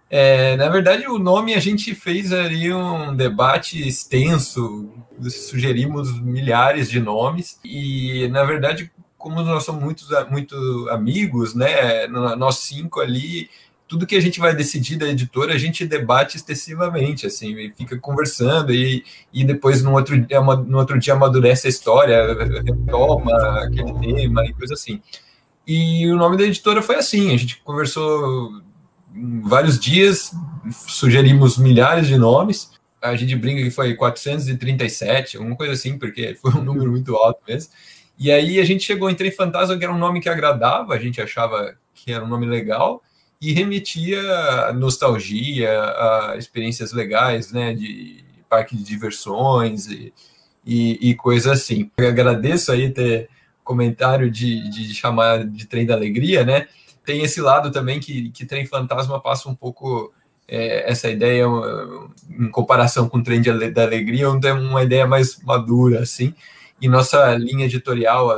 É, 0.10 0.58
na 0.58 0.68
verdade, 0.70 1.08
o 1.08 1.20
nome 1.20 1.54
a 1.54 1.60
gente 1.60 1.94
fez 1.94 2.34
ali 2.34 2.74
um 2.74 3.16
debate 3.16 3.88
extenso, 3.88 4.90
sugerimos 5.30 6.20
milhares 6.20 6.90
de 6.90 7.00
nomes, 7.00 7.60
e 7.64 8.28
na 8.30 8.44
verdade, 8.44 8.92
como 9.18 9.44
nós 9.44 9.64
somos 9.64 9.84
muitos, 9.84 10.08
muito 10.32 10.88
amigos, 10.90 11.54
né, 11.54 12.08
nós 12.08 12.58
cinco 12.58 13.00
ali, 13.00 13.50
tudo 13.88 14.08
que 14.08 14.16
a 14.16 14.22
gente 14.22 14.40
vai 14.40 14.56
decidir 14.56 14.98
da 14.98 15.08
editora, 15.08 15.54
a 15.54 15.58
gente 15.58 15.86
debate 15.86 16.38
extensivamente, 16.38 17.28
assim, 17.28 17.72
fica 17.78 17.98
conversando 18.00 18.74
e, 18.74 19.04
e 19.32 19.44
depois 19.44 19.84
no 19.84 19.94
outro, 19.94 20.20
dia, 20.20 20.42
no 20.42 20.78
outro 20.78 20.98
dia 21.00 21.14
amadurece 21.14 21.68
a 21.68 21.70
história, 21.70 22.34
retoma 22.64 23.64
aquele 23.64 23.94
tema 23.94 24.46
e 24.46 24.54
coisa 24.54 24.74
assim. 24.74 25.02
E 25.68 26.08
o 26.08 26.16
nome 26.16 26.38
da 26.38 26.44
editora 26.44 26.82
foi 26.82 26.96
assim, 26.96 27.34
a 27.34 27.38
gente 27.38 27.62
conversou 27.64 28.62
vários 29.44 29.80
dias, 29.80 30.32
sugerimos 30.88 31.58
milhares 31.58 32.08
de 32.08 32.18
nomes. 32.18 32.72
A 33.02 33.16
gente 33.16 33.36
brinca 33.36 33.64
que 33.64 33.72
foi 33.72 33.94
437, 33.96 35.38
alguma 35.38 35.56
coisa 35.56 35.74
assim, 35.74 35.98
porque 35.98 36.36
foi 36.42 36.52
um 36.54 36.64
número 36.64 36.92
muito 36.92 37.16
alto 37.16 37.42
mesmo. 37.48 37.72
E 38.18 38.32
aí 38.32 38.60
a 38.60 38.66
gente 38.66 38.84
chegou 38.84 39.10
em 39.10 39.16
Trem 39.16 39.32
Fantasma, 39.32 39.78
que 39.78 39.84
era 39.84 39.94
um 39.94 39.98
nome 39.98 40.20
que 40.20 40.28
agradava, 40.28 40.94
a 40.94 41.00
gente 41.00 41.22
achava 41.22 41.76
que 41.94 42.12
era 42.12 42.24
um 42.24 42.28
nome 42.28 42.46
legal 42.46 43.02
e 43.42 43.54
remetia 43.54 44.22
a 44.68 44.74
nostalgia, 44.74 45.72
a 45.72 46.36
experiências 46.38 46.92
legais, 46.92 47.52
né, 47.54 47.74
de 47.74 48.24
parque 48.50 48.76
de 48.76 48.84
diversões 48.84 49.88
e, 49.88 50.14
e, 50.66 51.12
e 51.12 51.16
coisa 51.16 51.54
assim. 51.54 51.90
Eu 51.98 52.10
agradeço 52.10 52.72
aí 52.72 52.90
ter 52.90 53.30
comentário 53.64 54.30
de, 54.30 54.70
de 54.70 54.94
chamar 54.94 55.46
de 55.46 55.66
Trem 55.68 55.86
da 55.86 55.94
Alegria, 55.94 56.44
né, 56.44 56.68
tem 57.10 57.24
esse 57.24 57.42
lado 57.42 57.72
também 57.72 58.00
que, 58.00 58.30
que 58.30 58.46
Trem 58.46 58.68
Fantasma 58.68 59.20
passa 59.20 59.50
um 59.50 59.56
pouco 59.56 60.14
é, 60.48 60.92
essa 60.92 61.10
ideia, 61.10 61.46
em 62.30 62.52
comparação 62.52 63.10
com 63.10 63.18
o 63.18 63.24
Trem 63.24 63.42
de, 63.42 63.72
da 63.72 63.82
Alegria, 63.82 64.30
uma 64.30 64.84
ideia 64.84 65.08
mais 65.08 65.42
madura, 65.42 66.02
assim, 66.02 66.36
e 66.80 66.88
nossa 66.88 67.36
linha 67.36 67.66
editorial, 67.66 68.30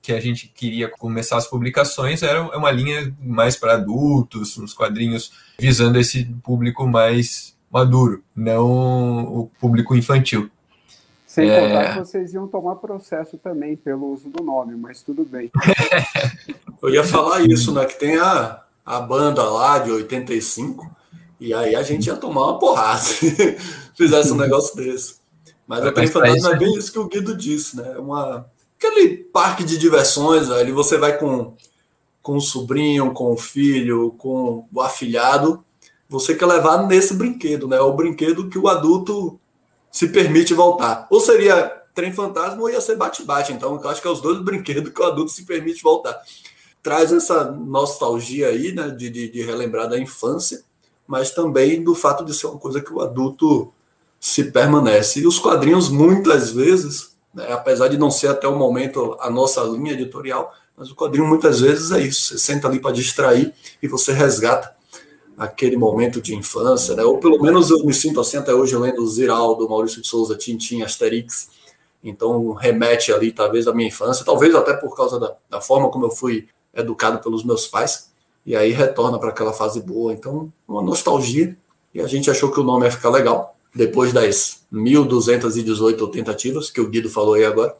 que 0.00 0.12
a 0.12 0.20
gente 0.20 0.46
queria 0.46 0.88
começar 0.88 1.38
as 1.38 1.48
publicações, 1.48 2.22
era 2.22 2.40
uma 2.56 2.70
linha 2.70 3.12
mais 3.20 3.56
para 3.56 3.74
adultos, 3.74 4.56
uns 4.58 4.72
quadrinhos 4.72 5.32
visando 5.58 5.98
esse 5.98 6.24
público 6.40 6.86
mais 6.86 7.56
maduro, 7.68 8.22
não 8.32 9.24
o 9.24 9.50
público 9.58 9.96
infantil. 9.96 10.48
Sem 11.34 11.50
é... 11.50 11.60
contar 11.60 11.92
que 11.94 11.98
vocês 11.98 12.32
iam 12.32 12.46
tomar 12.46 12.76
processo 12.76 13.36
também 13.36 13.74
pelo 13.74 14.12
uso 14.12 14.28
do 14.28 14.44
nome, 14.44 14.76
mas 14.76 15.02
tudo 15.02 15.24
bem. 15.24 15.50
Eu 16.80 16.90
ia 16.90 17.02
falar 17.02 17.40
isso, 17.40 17.72
né? 17.72 17.84
Que 17.86 17.98
tem 17.98 18.16
a, 18.18 18.62
a 18.86 19.00
banda 19.00 19.42
lá 19.42 19.80
de 19.80 19.90
85 19.90 20.88
E 21.40 21.52
aí 21.52 21.74
a 21.74 21.82
gente 21.82 22.06
ia 22.06 22.14
tomar 22.14 22.42
uma 22.42 22.58
porrada 22.60 23.00
se 23.00 23.56
fizesse 23.98 24.30
um 24.30 24.36
negócio 24.36 24.76
desse. 24.76 25.16
Mas 25.66 25.84
a 25.84 25.90
Trem 25.90 26.06
Fantasma 26.06 26.52
é 26.52 26.56
bem 26.56 26.72
isso 26.78 26.92
que 26.92 27.00
o 27.00 27.08
Guido 27.08 27.36
disse, 27.36 27.78
né? 27.78 27.96
Uma, 27.98 28.46
aquele 28.78 29.16
parque 29.16 29.64
de 29.64 29.76
diversões, 29.76 30.46
velho. 30.46 30.72
Você 30.76 30.98
vai 30.98 31.18
com, 31.18 31.56
com 32.22 32.36
o 32.36 32.40
sobrinho, 32.40 33.12
com 33.12 33.32
o 33.32 33.36
filho, 33.36 34.14
com 34.18 34.68
o 34.72 34.80
afilhado. 34.80 35.64
Você 36.08 36.36
quer 36.36 36.46
levar 36.46 36.86
nesse 36.86 37.12
brinquedo, 37.12 37.66
né? 37.66 37.80
O 37.80 37.92
brinquedo 37.92 38.48
que 38.48 38.58
o 38.58 38.68
adulto 38.68 39.40
se 39.94 40.08
permite 40.08 40.52
voltar. 40.52 41.06
Ou 41.08 41.20
seria 41.20 41.68
trem 41.94 42.12
fantasma 42.12 42.60
ou 42.60 42.68
ia 42.68 42.80
ser 42.80 42.96
bate-bate. 42.96 43.52
Então, 43.52 43.80
eu 43.80 43.88
acho 43.88 44.02
que 44.02 44.08
é 44.08 44.10
os 44.10 44.20
dois 44.20 44.40
brinquedos 44.42 44.92
que 44.92 45.00
o 45.00 45.04
adulto 45.04 45.30
se 45.30 45.44
permite 45.44 45.84
voltar. 45.84 46.20
Traz 46.82 47.12
essa 47.12 47.44
nostalgia 47.52 48.48
aí, 48.48 48.72
né? 48.72 48.88
De, 48.88 49.08
de, 49.08 49.28
de 49.28 49.42
relembrar 49.42 49.88
da 49.88 49.96
infância, 49.96 50.64
mas 51.06 51.30
também 51.30 51.84
do 51.84 51.94
fato 51.94 52.24
de 52.24 52.34
ser 52.34 52.48
uma 52.48 52.58
coisa 52.58 52.80
que 52.80 52.92
o 52.92 53.00
adulto 53.00 53.72
se 54.18 54.42
permanece. 54.50 55.20
E 55.20 55.28
os 55.28 55.38
quadrinhos, 55.38 55.88
muitas 55.88 56.50
vezes, 56.50 57.14
né, 57.32 57.52
apesar 57.52 57.86
de 57.86 57.96
não 57.96 58.10
ser 58.10 58.26
até 58.26 58.48
o 58.48 58.58
momento 58.58 59.16
a 59.20 59.30
nossa 59.30 59.62
linha 59.62 59.92
editorial, 59.92 60.52
mas 60.76 60.90
o 60.90 60.96
quadrinho 60.96 61.28
muitas 61.28 61.60
vezes 61.60 61.92
é 61.92 62.00
isso. 62.00 62.30
Você 62.30 62.38
senta 62.38 62.66
ali 62.66 62.80
para 62.80 62.90
distrair 62.90 63.54
e 63.80 63.86
você 63.86 64.12
resgata 64.12 64.73
aquele 65.36 65.76
momento 65.76 66.20
de 66.20 66.34
infância, 66.34 66.94
né? 66.94 67.02
Ou 67.04 67.18
pelo 67.18 67.40
menos 67.40 67.70
eu 67.70 67.84
me 67.84 67.92
sinto 67.92 68.20
assim 68.20 68.36
até 68.36 68.54
hoje 68.54 68.76
lendo 68.76 69.06
Ziraldo, 69.06 69.68
Maurício 69.68 70.00
de 70.00 70.06
Souza, 70.06 70.36
Tintin, 70.36 70.82
Asterix. 70.82 71.48
Então 72.02 72.52
remete 72.52 73.12
ali 73.12 73.32
talvez 73.32 73.66
à 73.66 73.74
minha 73.74 73.88
infância, 73.88 74.24
talvez 74.24 74.54
até 74.54 74.74
por 74.74 74.94
causa 74.96 75.18
da, 75.18 75.34
da 75.48 75.60
forma 75.60 75.90
como 75.90 76.06
eu 76.06 76.10
fui 76.10 76.48
educado 76.74 77.18
pelos 77.18 77.44
meus 77.44 77.66
pais. 77.66 78.10
E 78.46 78.54
aí 78.54 78.72
retorna 78.72 79.18
para 79.18 79.30
aquela 79.30 79.52
fase 79.52 79.80
boa. 79.80 80.12
Então, 80.12 80.52
uma 80.68 80.82
nostalgia. 80.82 81.56
E 81.94 82.00
a 82.00 82.06
gente 82.06 82.30
achou 82.30 82.50
que 82.50 82.60
o 82.60 82.64
nome 82.64 82.84
ia 82.84 82.90
ficar 82.90 83.08
legal 83.08 83.54
depois 83.74 84.12
das 84.12 84.62
1.218 84.72 86.10
tentativas 86.10 86.70
que 86.70 86.80
o 86.80 86.88
Guido 86.88 87.10
falou 87.10 87.34
aí 87.34 87.44
agora. 87.44 87.74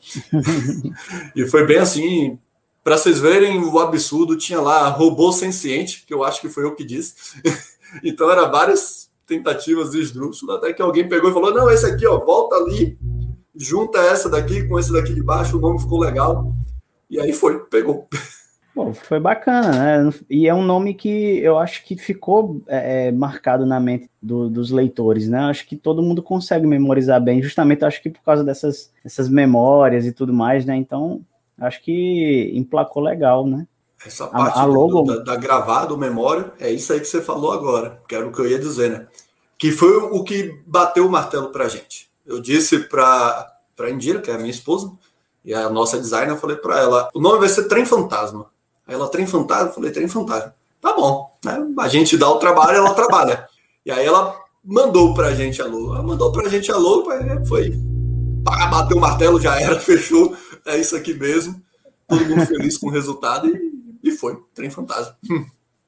e 1.36 1.46
foi 1.46 1.66
bem 1.66 1.78
assim, 1.78 2.38
para 2.84 2.98
vocês 2.98 3.18
verem 3.18 3.58
o 3.64 3.78
absurdo, 3.78 4.36
tinha 4.36 4.60
lá 4.60 4.86
robô 4.88 5.32
senciente, 5.32 6.04
que 6.06 6.12
eu 6.12 6.22
acho 6.22 6.40
que 6.40 6.50
foi 6.50 6.64
eu 6.64 6.74
que 6.74 6.84
disse. 6.84 7.14
então 8.04 8.30
era 8.30 8.44
várias 8.44 9.10
tentativas 9.26 9.92
de 9.92 10.00
esdrúxulas, 10.00 10.58
até 10.58 10.74
que 10.74 10.82
alguém 10.82 11.08
pegou 11.08 11.30
e 11.30 11.32
falou: 11.32 11.52
"Não, 11.52 11.70
esse 11.70 11.86
aqui, 11.86 12.06
ó, 12.06 12.18
volta 12.18 12.56
ali, 12.56 12.98
junta 13.56 13.98
essa 13.98 14.28
daqui 14.28 14.68
com 14.68 14.78
esse 14.78 14.92
daqui 14.92 15.14
de 15.14 15.22
baixo, 15.22 15.56
o 15.56 15.60
nome 15.60 15.80
ficou 15.80 15.98
legal". 15.98 16.52
E 17.08 17.18
aí 17.18 17.32
foi, 17.32 17.58
pegou. 17.66 18.06
Bom, 18.74 18.92
foi 18.92 19.20
bacana, 19.20 19.70
né? 19.70 20.12
E 20.28 20.48
é 20.48 20.54
um 20.54 20.64
nome 20.64 20.94
que 20.94 21.38
eu 21.38 21.56
acho 21.58 21.84
que 21.84 21.96
ficou 21.96 22.60
é, 22.66 23.06
é, 23.06 23.12
marcado 23.12 23.64
na 23.64 23.78
mente 23.78 24.10
do, 24.20 24.50
dos 24.50 24.72
leitores, 24.72 25.28
né? 25.28 25.38
Acho 25.38 25.64
que 25.66 25.76
todo 25.76 26.02
mundo 26.02 26.20
consegue 26.20 26.66
memorizar 26.66 27.22
bem, 27.22 27.40
justamente 27.40 27.84
acho 27.84 28.02
que 28.02 28.10
por 28.10 28.20
causa 28.22 28.42
dessas, 28.42 28.92
dessas 29.02 29.28
memórias 29.28 30.04
e 30.06 30.12
tudo 30.12 30.34
mais, 30.34 30.66
né? 30.66 30.74
Então, 30.74 31.24
acho 31.60 31.82
que 31.82 32.52
emplacou 32.54 33.02
legal, 33.02 33.46
né? 33.46 33.66
Essa 34.04 34.26
parte 34.26 34.58
a, 34.58 34.62
a 34.62 34.64
logo... 34.64 35.02
do, 35.02 35.16
da, 35.16 35.34
da 35.34 35.36
gravado, 35.36 35.96
memória, 35.96 36.52
é 36.60 36.70
isso 36.70 36.92
aí 36.92 37.00
que 37.00 37.06
você 37.06 37.22
falou 37.22 37.52
agora, 37.52 38.02
que 38.06 38.14
era 38.14 38.26
o 38.26 38.32
que 38.32 38.40
eu 38.40 38.48
ia 38.48 38.58
dizer, 38.58 38.90
né? 38.90 39.06
Que 39.58 39.72
foi 39.72 39.96
o 39.96 40.22
que 40.24 40.60
bateu 40.66 41.06
o 41.06 41.10
martelo 41.10 41.50
pra 41.50 41.68
gente. 41.68 42.10
Eu 42.26 42.40
disse 42.40 42.80
pra, 42.80 43.50
pra 43.74 43.90
Indira, 43.90 44.20
que 44.20 44.30
é 44.30 44.34
a 44.34 44.38
minha 44.38 44.50
esposa, 44.50 44.92
e 45.44 45.54
a 45.54 45.70
nossa 45.70 45.98
designer, 45.98 46.32
eu 46.32 46.38
falei 46.38 46.56
para 46.56 46.80
ela: 46.80 47.08
o 47.14 47.20
nome 47.20 47.38
vai 47.38 47.48
ser 47.48 47.68
Trem 47.68 47.86
Fantasma. 47.86 48.46
Aí 48.86 48.94
ela, 48.94 49.08
trem 49.08 49.26
fantasma? 49.26 49.68
Eu 49.68 49.72
falei, 49.72 49.90
trem 49.90 50.08
fantasma. 50.08 50.54
Tá 50.80 50.94
bom, 50.94 51.30
né? 51.44 51.58
A 51.78 51.88
gente 51.88 52.16
dá 52.16 52.28
o 52.28 52.38
trabalho, 52.38 52.76
ela 52.76 52.92
trabalha. 52.92 53.48
E 53.84 53.90
aí 53.90 54.04
ela 54.04 54.36
mandou 54.62 55.14
pra 55.14 55.34
gente 55.34 55.60
a 55.62 55.66
logo. 55.66 55.94
Ela 55.94 56.02
mandou 56.02 56.30
pra 56.30 56.48
gente 56.48 56.70
a 56.70 56.76
logo, 56.76 57.10
foi. 57.46 57.72
Bateu 58.42 58.98
o 58.98 59.00
martelo, 59.00 59.40
já 59.40 59.58
era, 59.58 59.80
fechou. 59.80 60.36
É 60.66 60.78
isso 60.78 60.96
aqui 60.96 61.14
mesmo. 61.14 61.62
Todo 62.06 62.26
mundo 62.26 62.46
feliz 62.46 62.76
com 62.76 62.88
o 62.88 62.90
resultado 62.90 63.48
e, 63.48 63.72
e 64.02 64.10
foi. 64.10 64.38
Trem 64.54 64.70
fantasma. 64.70 65.16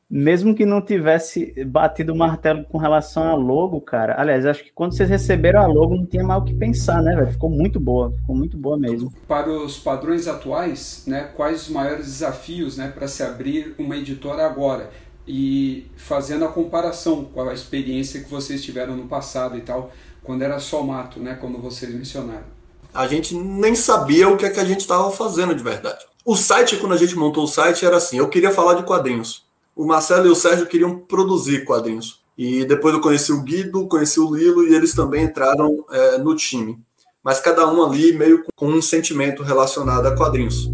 mesmo 0.09 0.54
que 0.54 0.64
não 0.64 0.80
tivesse 0.80 1.52
batido 1.64 2.12
o 2.12 2.16
martelo 2.16 2.64
com 2.64 2.78
relação 2.78 3.25
a 3.25 3.35
logo, 3.35 3.80
cara. 3.80 4.14
Aliás, 4.18 4.47
acho 4.47 4.62
que 4.62 4.71
quando 4.73 4.97
vocês 4.97 5.09
receberam 5.09 5.61
a 5.61 5.66
logo, 5.66 5.97
não 5.97 6.06
tinha 6.06 6.23
mais 6.23 6.42
o 6.42 6.45
que 6.45 6.54
pensar, 6.54 7.02
né, 7.02 7.14
velho? 7.14 7.33
Ficou 7.33 7.50
muito 7.50 7.80
boa, 7.80 8.12
ficou 8.12 8.37
muito 8.37 8.56
boa 8.56 8.78
mesmo. 8.78 9.12
Para 9.26 9.50
os 9.50 9.78
padrões 9.78 10.28
atuais, 10.28 11.02
né, 11.06 11.30
quais 11.35 11.62
os 11.62 11.68
maiores 11.71 12.06
desafios, 12.06 12.76
né, 12.76 12.88
para 12.88 13.09
se 13.09 13.23
abrir 13.23 13.75
uma 13.78 13.97
editora 13.97 14.47
agora? 14.47 14.90
E 15.26 15.87
fazendo 15.97 16.45
a 16.45 16.49
comparação 16.49 17.25
com 17.25 17.40
a 17.42 17.52
experiência 17.52 18.23
que 18.23 18.30
vocês 18.30 18.62
tiveram 18.62 18.97
no 18.97 19.09
passado 19.09 19.59
e 19.59 19.61
tal, 19.61 19.90
quando 20.23 20.42
era 20.42 20.61
só 20.61 20.85
mato, 20.85 21.18
né, 21.18 21.35
como 21.35 21.59
vocês 21.59 21.92
mencionaram. 21.92 22.55
A 22.96 23.06
gente 23.06 23.34
nem 23.34 23.74
sabia 23.74 24.28
o 24.28 24.36
que 24.36 24.46
é 24.46 24.50
que 24.50 24.60
a 24.60 24.64
gente 24.64 24.80
estava 24.80 25.10
fazendo 25.10 25.54
de 25.54 25.62
verdade. 25.62 26.04
O 26.24 26.36
site, 26.36 26.76
quando 26.76 26.92
a 26.92 26.96
gente 26.96 27.14
montou 27.14 27.44
o 27.44 27.48
site, 27.48 27.84
era 27.84 27.96
assim: 27.96 28.18
eu 28.18 28.28
queria 28.28 28.50
falar 28.50 28.74
de 28.74 28.82
quadrinhos 28.82 29.46
o 29.76 29.84
Marcelo 29.84 30.26
e 30.26 30.30
o 30.30 30.34
Sérgio 30.34 30.66
queriam 30.66 30.98
produzir 30.98 31.66
quadrinhos. 31.66 32.24
E 32.36 32.64
depois 32.64 32.94
eu 32.94 33.00
conheci 33.00 33.30
o 33.30 33.42
Guido, 33.42 33.86
conheci 33.86 34.18
o 34.18 34.34
Lilo 34.34 34.66
e 34.66 34.74
eles 34.74 34.94
também 34.94 35.24
entraram 35.24 35.84
é, 35.90 36.18
no 36.18 36.34
time. 36.34 36.78
Mas 37.22 37.40
cada 37.40 37.70
um 37.70 37.84
ali 37.84 38.14
meio 38.14 38.44
com 38.54 38.68
um 38.68 38.80
sentimento 38.80 39.42
relacionado 39.42 40.06
a 40.06 40.16
quadrinhos. 40.16 40.70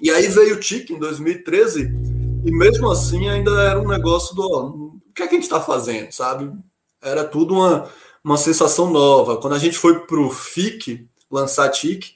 E 0.00 0.10
aí 0.10 0.28
veio 0.28 0.56
o 0.56 0.60
TIC 0.60 0.92
em 0.92 0.98
2013 0.98 1.92
e 2.44 2.52
mesmo 2.52 2.90
assim 2.90 3.28
ainda 3.28 3.50
era 3.62 3.80
um 3.80 3.88
negócio 3.88 4.34
do 4.34 4.94
o 5.08 5.14
que, 5.14 5.22
é 5.22 5.26
que 5.28 5.34
a 5.34 5.36
gente 5.36 5.44
está 5.44 5.60
fazendo, 5.60 6.10
sabe? 6.10 6.50
Era 7.00 7.22
tudo 7.22 7.54
uma, 7.54 7.88
uma 8.22 8.36
sensação 8.36 8.90
nova. 8.90 9.36
Quando 9.36 9.54
a 9.54 9.58
gente 9.58 9.78
foi 9.78 10.00
para 10.00 10.20
o 10.20 10.28
FIC 10.28 11.08
lançar 11.30 11.68
TIC, 11.70 12.14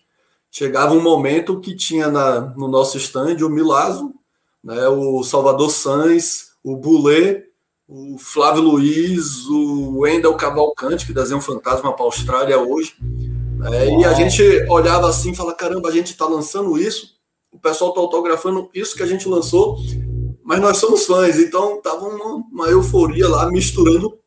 chegava 0.50 0.94
um 0.94 1.02
momento 1.02 1.60
que 1.60 1.74
tinha 1.74 2.08
na, 2.08 2.40
no 2.40 2.68
nosso 2.68 2.96
stand 2.98 3.36
o 3.42 3.50
Milazzo, 3.50 4.14
né, 4.62 4.88
o 4.88 5.22
Salvador 5.22 5.70
Sanz, 5.70 6.48
o 6.62 6.76
Boulet, 6.76 7.44
o 7.86 8.18
Flávio 8.18 8.62
Luiz, 8.62 9.46
o 9.46 10.00
Wendel 10.00 10.34
Cavalcante, 10.34 11.06
que 11.06 11.12
desenha 11.12 11.38
um 11.38 11.42
fantasma 11.42 11.92
para 11.92 12.04
a 12.04 12.06
Austrália 12.06 12.58
hoje. 12.58 12.94
Né, 13.00 13.98
e 13.98 14.04
a 14.04 14.12
gente 14.12 14.42
olhava 14.68 15.08
assim 15.08 15.32
e 15.32 15.34
falava: 15.36 15.56
caramba, 15.56 15.88
a 15.88 15.92
gente 15.92 16.12
está 16.12 16.26
lançando 16.26 16.78
isso, 16.78 17.18
o 17.50 17.58
pessoal 17.58 17.90
está 17.90 18.00
autografando 18.00 18.68
isso 18.74 18.94
que 18.94 19.02
a 19.02 19.06
gente 19.06 19.28
lançou, 19.28 19.78
mas 20.44 20.60
nós 20.60 20.76
somos 20.76 21.06
fãs, 21.06 21.38
então 21.38 21.78
estava 21.78 22.04
uma, 22.04 22.44
uma 22.52 22.68
euforia 22.68 23.28
lá 23.28 23.50
misturando 23.50 24.18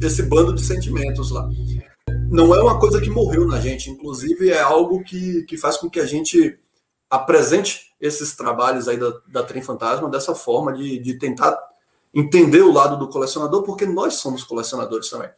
esse 0.00 0.22
bando 0.22 0.54
de 0.54 0.64
sentimentos 0.64 1.30
lá. 1.30 1.48
Não 2.30 2.54
é 2.54 2.62
uma 2.62 2.78
coisa 2.78 3.00
que 3.00 3.10
morreu 3.10 3.46
na 3.46 3.60
gente, 3.60 3.90
inclusive 3.90 4.50
é 4.50 4.60
algo 4.60 5.02
que, 5.02 5.42
que 5.44 5.56
faz 5.56 5.76
com 5.76 5.90
que 5.90 6.00
a 6.00 6.06
gente 6.06 6.58
apresente 7.08 7.92
esses 8.00 8.34
trabalhos 8.34 8.88
aí 8.88 8.96
da, 8.96 9.12
da 9.28 9.42
Trem 9.42 9.62
Fantasma 9.62 10.08
dessa 10.08 10.34
forma 10.34 10.72
de, 10.72 10.98
de 10.98 11.14
tentar 11.18 11.58
entender 12.14 12.62
o 12.62 12.72
lado 12.72 12.96
do 12.96 13.08
colecionador, 13.08 13.62
porque 13.62 13.86
nós 13.86 14.14
somos 14.14 14.44
colecionadores 14.44 15.10
também. 15.10 15.28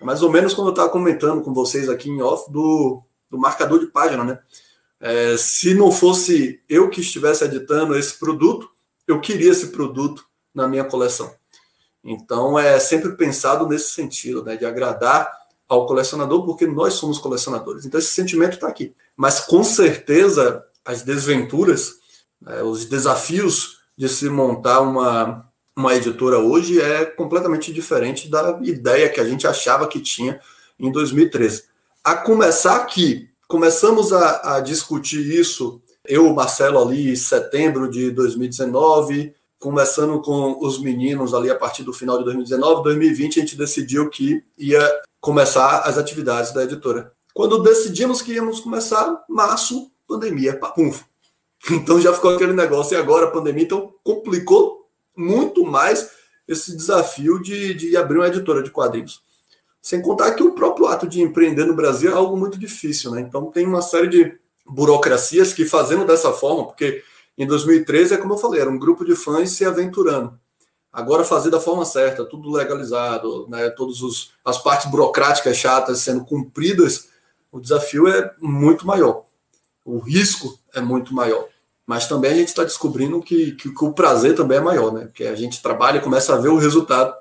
É 0.00 0.04
mais 0.04 0.22
ou 0.22 0.30
menos 0.30 0.54
como 0.54 0.68
eu 0.68 0.72
estava 0.72 0.90
comentando 0.90 1.42
com 1.42 1.54
vocês 1.54 1.88
aqui 1.88 2.10
em 2.10 2.20
off 2.20 2.50
do, 2.50 3.02
do 3.30 3.38
marcador 3.38 3.78
de 3.80 3.86
página, 3.86 4.24
né? 4.24 4.38
É, 5.00 5.36
se 5.36 5.74
não 5.74 5.90
fosse 5.90 6.60
eu 6.68 6.88
que 6.88 7.00
estivesse 7.00 7.44
editando 7.44 7.96
esse 7.96 8.18
produto, 8.18 8.68
eu 9.06 9.20
queria 9.20 9.50
esse 9.50 9.68
produto 9.68 10.24
na 10.54 10.68
minha 10.68 10.84
coleção. 10.84 11.34
Então 12.04 12.58
é 12.58 12.78
sempre 12.78 13.16
pensado 13.16 13.66
nesse 13.66 13.90
sentido, 13.90 14.44
né, 14.44 14.56
de 14.56 14.64
agradar 14.64 15.28
ao 15.72 15.86
colecionador, 15.86 16.44
porque 16.44 16.66
nós 16.66 16.94
somos 16.94 17.18
colecionadores. 17.18 17.86
Então 17.86 17.98
esse 17.98 18.12
sentimento 18.12 18.54
está 18.54 18.68
aqui. 18.68 18.92
Mas 19.16 19.40
com 19.40 19.64
certeza 19.64 20.62
as 20.84 21.00
desventuras, 21.00 21.94
né, 22.40 22.62
os 22.62 22.84
desafios 22.84 23.78
de 23.96 24.06
se 24.06 24.28
montar 24.28 24.80
uma, 24.80 25.48
uma 25.74 25.94
editora 25.94 26.38
hoje 26.38 26.78
é 26.78 27.06
completamente 27.06 27.72
diferente 27.72 28.28
da 28.28 28.58
ideia 28.62 29.08
que 29.08 29.18
a 29.18 29.24
gente 29.24 29.46
achava 29.46 29.88
que 29.88 29.98
tinha 29.98 30.38
em 30.78 30.92
2013. 30.92 31.64
A 32.04 32.16
começar 32.16 32.84
que 32.84 33.30
começamos 33.48 34.12
a, 34.12 34.56
a 34.56 34.60
discutir 34.60 35.24
isso, 35.26 35.80
eu, 36.06 36.34
Marcelo, 36.34 36.82
ali 36.82 37.12
em 37.12 37.16
setembro 37.16 37.88
de 37.88 38.10
2019, 38.10 39.34
começando 39.62 40.20
com 40.20 40.58
os 40.60 40.80
meninos 40.80 41.32
ali 41.32 41.48
a 41.48 41.54
partir 41.54 41.84
do 41.84 41.92
final 41.92 42.18
de 42.18 42.24
2019, 42.24 42.82
2020, 42.82 43.38
a 43.38 43.42
gente 43.42 43.56
decidiu 43.56 44.10
que 44.10 44.42
ia 44.58 44.84
começar 45.20 45.82
as 45.82 45.96
atividades 45.96 46.52
da 46.52 46.64
editora. 46.64 47.12
Quando 47.32 47.62
decidimos 47.62 48.20
que 48.20 48.32
íamos 48.32 48.58
começar, 48.58 49.24
março, 49.28 49.90
pandemia, 50.06 50.58
papum. 50.58 50.92
Então 51.70 52.00
já 52.00 52.12
ficou 52.12 52.34
aquele 52.34 52.52
negócio, 52.52 52.92
e 52.92 53.00
agora 53.00 53.26
a 53.26 53.30
pandemia, 53.30 53.62
então 53.62 53.94
complicou 54.02 54.88
muito 55.16 55.64
mais 55.64 56.10
esse 56.48 56.76
desafio 56.76 57.40
de, 57.40 57.72
de 57.74 57.96
abrir 57.96 58.18
uma 58.18 58.26
editora 58.26 58.64
de 58.64 58.70
quadrinhos. 58.72 59.20
Sem 59.80 60.02
contar 60.02 60.32
que 60.32 60.42
o 60.42 60.56
próprio 60.56 60.86
ato 60.86 61.06
de 61.06 61.22
empreender 61.22 61.64
no 61.64 61.76
Brasil 61.76 62.10
é 62.10 62.14
algo 62.14 62.36
muito 62.36 62.58
difícil, 62.58 63.12
né? 63.12 63.20
Então 63.20 63.48
tem 63.52 63.64
uma 63.64 63.80
série 63.80 64.08
de 64.08 64.36
burocracias 64.66 65.54
que 65.54 65.64
fazendo 65.64 66.04
dessa 66.04 66.32
forma, 66.32 66.66
porque 66.66 67.04
em 67.36 67.46
2013 67.46 68.14
é 68.14 68.18
como 68.18 68.34
eu 68.34 68.38
falei, 68.38 68.60
era 68.60 68.70
um 68.70 68.78
grupo 68.78 69.04
de 69.04 69.16
fãs 69.16 69.50
se 69.50 69.64
aventurando. 69.64 70.38
Agora 70.92 71.24
fazer 71.24 71.50
da 71.50 71.58
forma 71.58 71.86
certa, 71.86 72.24
tudo 72.24 72.50
legalizado, 72.50 73.46
né, 73.48 73.70
todas 73.70 73.96
as 74.44 74.58
partes 74.58 74.90
burocráticas 74.90 75.56
chatas 75.56 76.00
sendo 76.00 76.24
cumpridas, 76.24 77.08
o 77.50 77.58
desafio 77.58 78.06
é 78.08 78.30
muito 78.38 78.86
maior. 78.86 79.24
O 79.84 79.98
risco 79.98 80.58
é 80.74 80.80
muito 80.80 81.14
maior. 81.14 81.48
Mas 81.86 82.06
também 82.06 82.30
a 82.30 82.34
gente 82.34 82.48
está 82.48 82.62
descobrindo 82.62 83.20
que, 83.20 83.52
que, 83.52 83.74
que, 83.74 83.84
o 83.84 83.92
prazer 83.92 84.34
também 84.34 84.58
é 84.58 84.60
maior, 84.60 84.92
né? 84.92 85.06
Porque 85.06 85.24
a 85.24 85.34
gente 85.34 85.62
trabalha 85.62 85.98
e 85.98 86.02
começa 86.02 86.34
a 86.34 86.38
ver 86.38 86.48
o 86.48 86.56
resultado, 86.56 87.14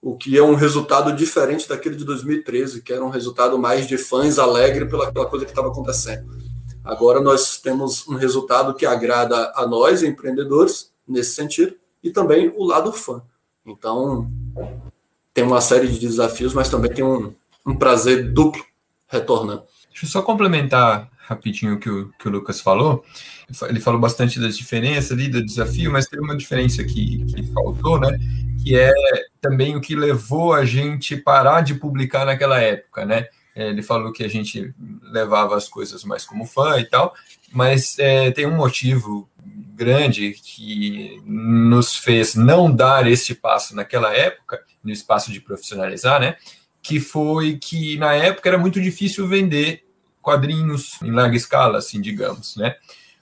o 0.00 0.16
que 0.16 0.38
é 0.38 0.42
um 0.42 0.54
resultado 0.54 1.12
diferente 1.12 1.68
daquele 1.68 1.96
de 1.96 2.04
2013, 2.04 2.82
que 2.82 2.92
era 2.92 3.04
um 3.04 3.10
resultado 3.10 3.58
mais 3.58 3.86
de 3.86 3.98
fãs 3.98 4.38
alegre 4.38 4.86
pela, 4.86 5.12
pela 5.12 5.26
coisa 5.26 5.44
que 5.44 5.50
estava 5.50 5.68
acontecendo. 5.68 6.41
Agora 6.84 7.20
nós 7.20 7.58
temos 7.58 8.06
um 8.08 8.14
resultado 8.14 8.74
que 8.74 8.84
agrada 8.84 9.52
a 9.54 9.66
nós, 9.66 10.02
empreendedores, 10.02 10.92
nesse 11.06 11.34
sentido, 11.34 11.74
e 12.02 12.10
também 12.10 12.52
o 12.56 12.64
lado 12.64 12.92
fã. 12.92 13.22
Então, 13.64 14.28
tem 15.32 15.44
uma 15.44 15.60
série 15.60 15.88
de 15.88 15.98
desafios, 15.98 16.52
mas 16.52 16.68
também 16.68 16.92
tem 16.92 17.04
um, 17.04 17.32
um 17.64 17.76
prazer 17.76 18.32
duplo 18.32 18.64
retornando. 19.06 19.62
Deixa 19.90 20.06
eu 20.06 20.10
só 20.10 20.22
complementar 20.22 21.08
rapidinho 21.16 21.74
o 21.74 21.78
que 21.78 21.88
o, 21.88 22.12
que 22.18 22.28
o 22.28 22.30
Lucas 22.30 22.60
falou. 22.60 23.04
Ele 23.68 23.80
falou 23.80 24.00
bastante 24.00 24.40
das 24.40 24.56
diferenças 24.56 25.12
ali, 25.12 25.28
do 25.28 25.44
desafio, 25.44 25.92
mas 25.92 26.06
tem 26.06 26.20
uma 26.20 26.36
diferença 26.36 26.82
que, 26.82 27.24
que 27.26 27.42
faltou, 27.52 28.00
né? 28.00 28.18
Que 28.62 28.76
é 28.76 28.92
também 29.40 29.76
o 29.76 29.80
que 29.80 29.94
levou 29.94 30.52
a 30.52 30.64
gente 30.64 31.16
parar 31.16 31.60
de 31.60 31.74
publicar 31.74 32.24
naquela 32.24 32.60
época, 32.60 33.04
né? 33.04 33.28
É, 33.54 33.68
ele 33.68 33.82
falou 33.82 34.12
que 34.12 34.24
a 34.24 34.28
gente 34.28 34.74
levava 35.02 35.56
as 35.56 35.68
coisas 35.68 36.04
mais 36.04 36.24
como 36.24 36.46
fã 36.46 36.78
e 36.78 36.84
tal, 36.84 37.14
mas 37.52 37.98
é, 37.98 38.30
tem 38.30 38.46
um 38.46 38.56
motivo 38.56 39.28
grande 39.74 40.32
que 40.32 41.20
nos 41.26 41.96
fez 41.96 42.34
não 42.34 42.74
dar 42.74 43.06
esse 43.06 43.34
passo 43.34 43.74
naquela 43.74 44.14
época, 44.14 44.62
no 44.82 44.90
espaço 44.90 45.32
de 45.32 45.40
profissionalizar, 45.40 46.20
né? 46.20 46.36
Que 46.82 46.98
foi 46.98 47.58
que 47.58 47.96
na 47.98 48.14
época 48.14 48.48
era 48.48 48.58
muito 48.58 48.80
difícil 48.80 49.28
vender 49.28 49.84
quadrinhos 50.20 51.00
em 51.02 51.10
larga 51.10 51.36
escala, 51.36 51.78
assim, 51.78 52.00
digamos, 52.00 52.56
né? 52.56 52.76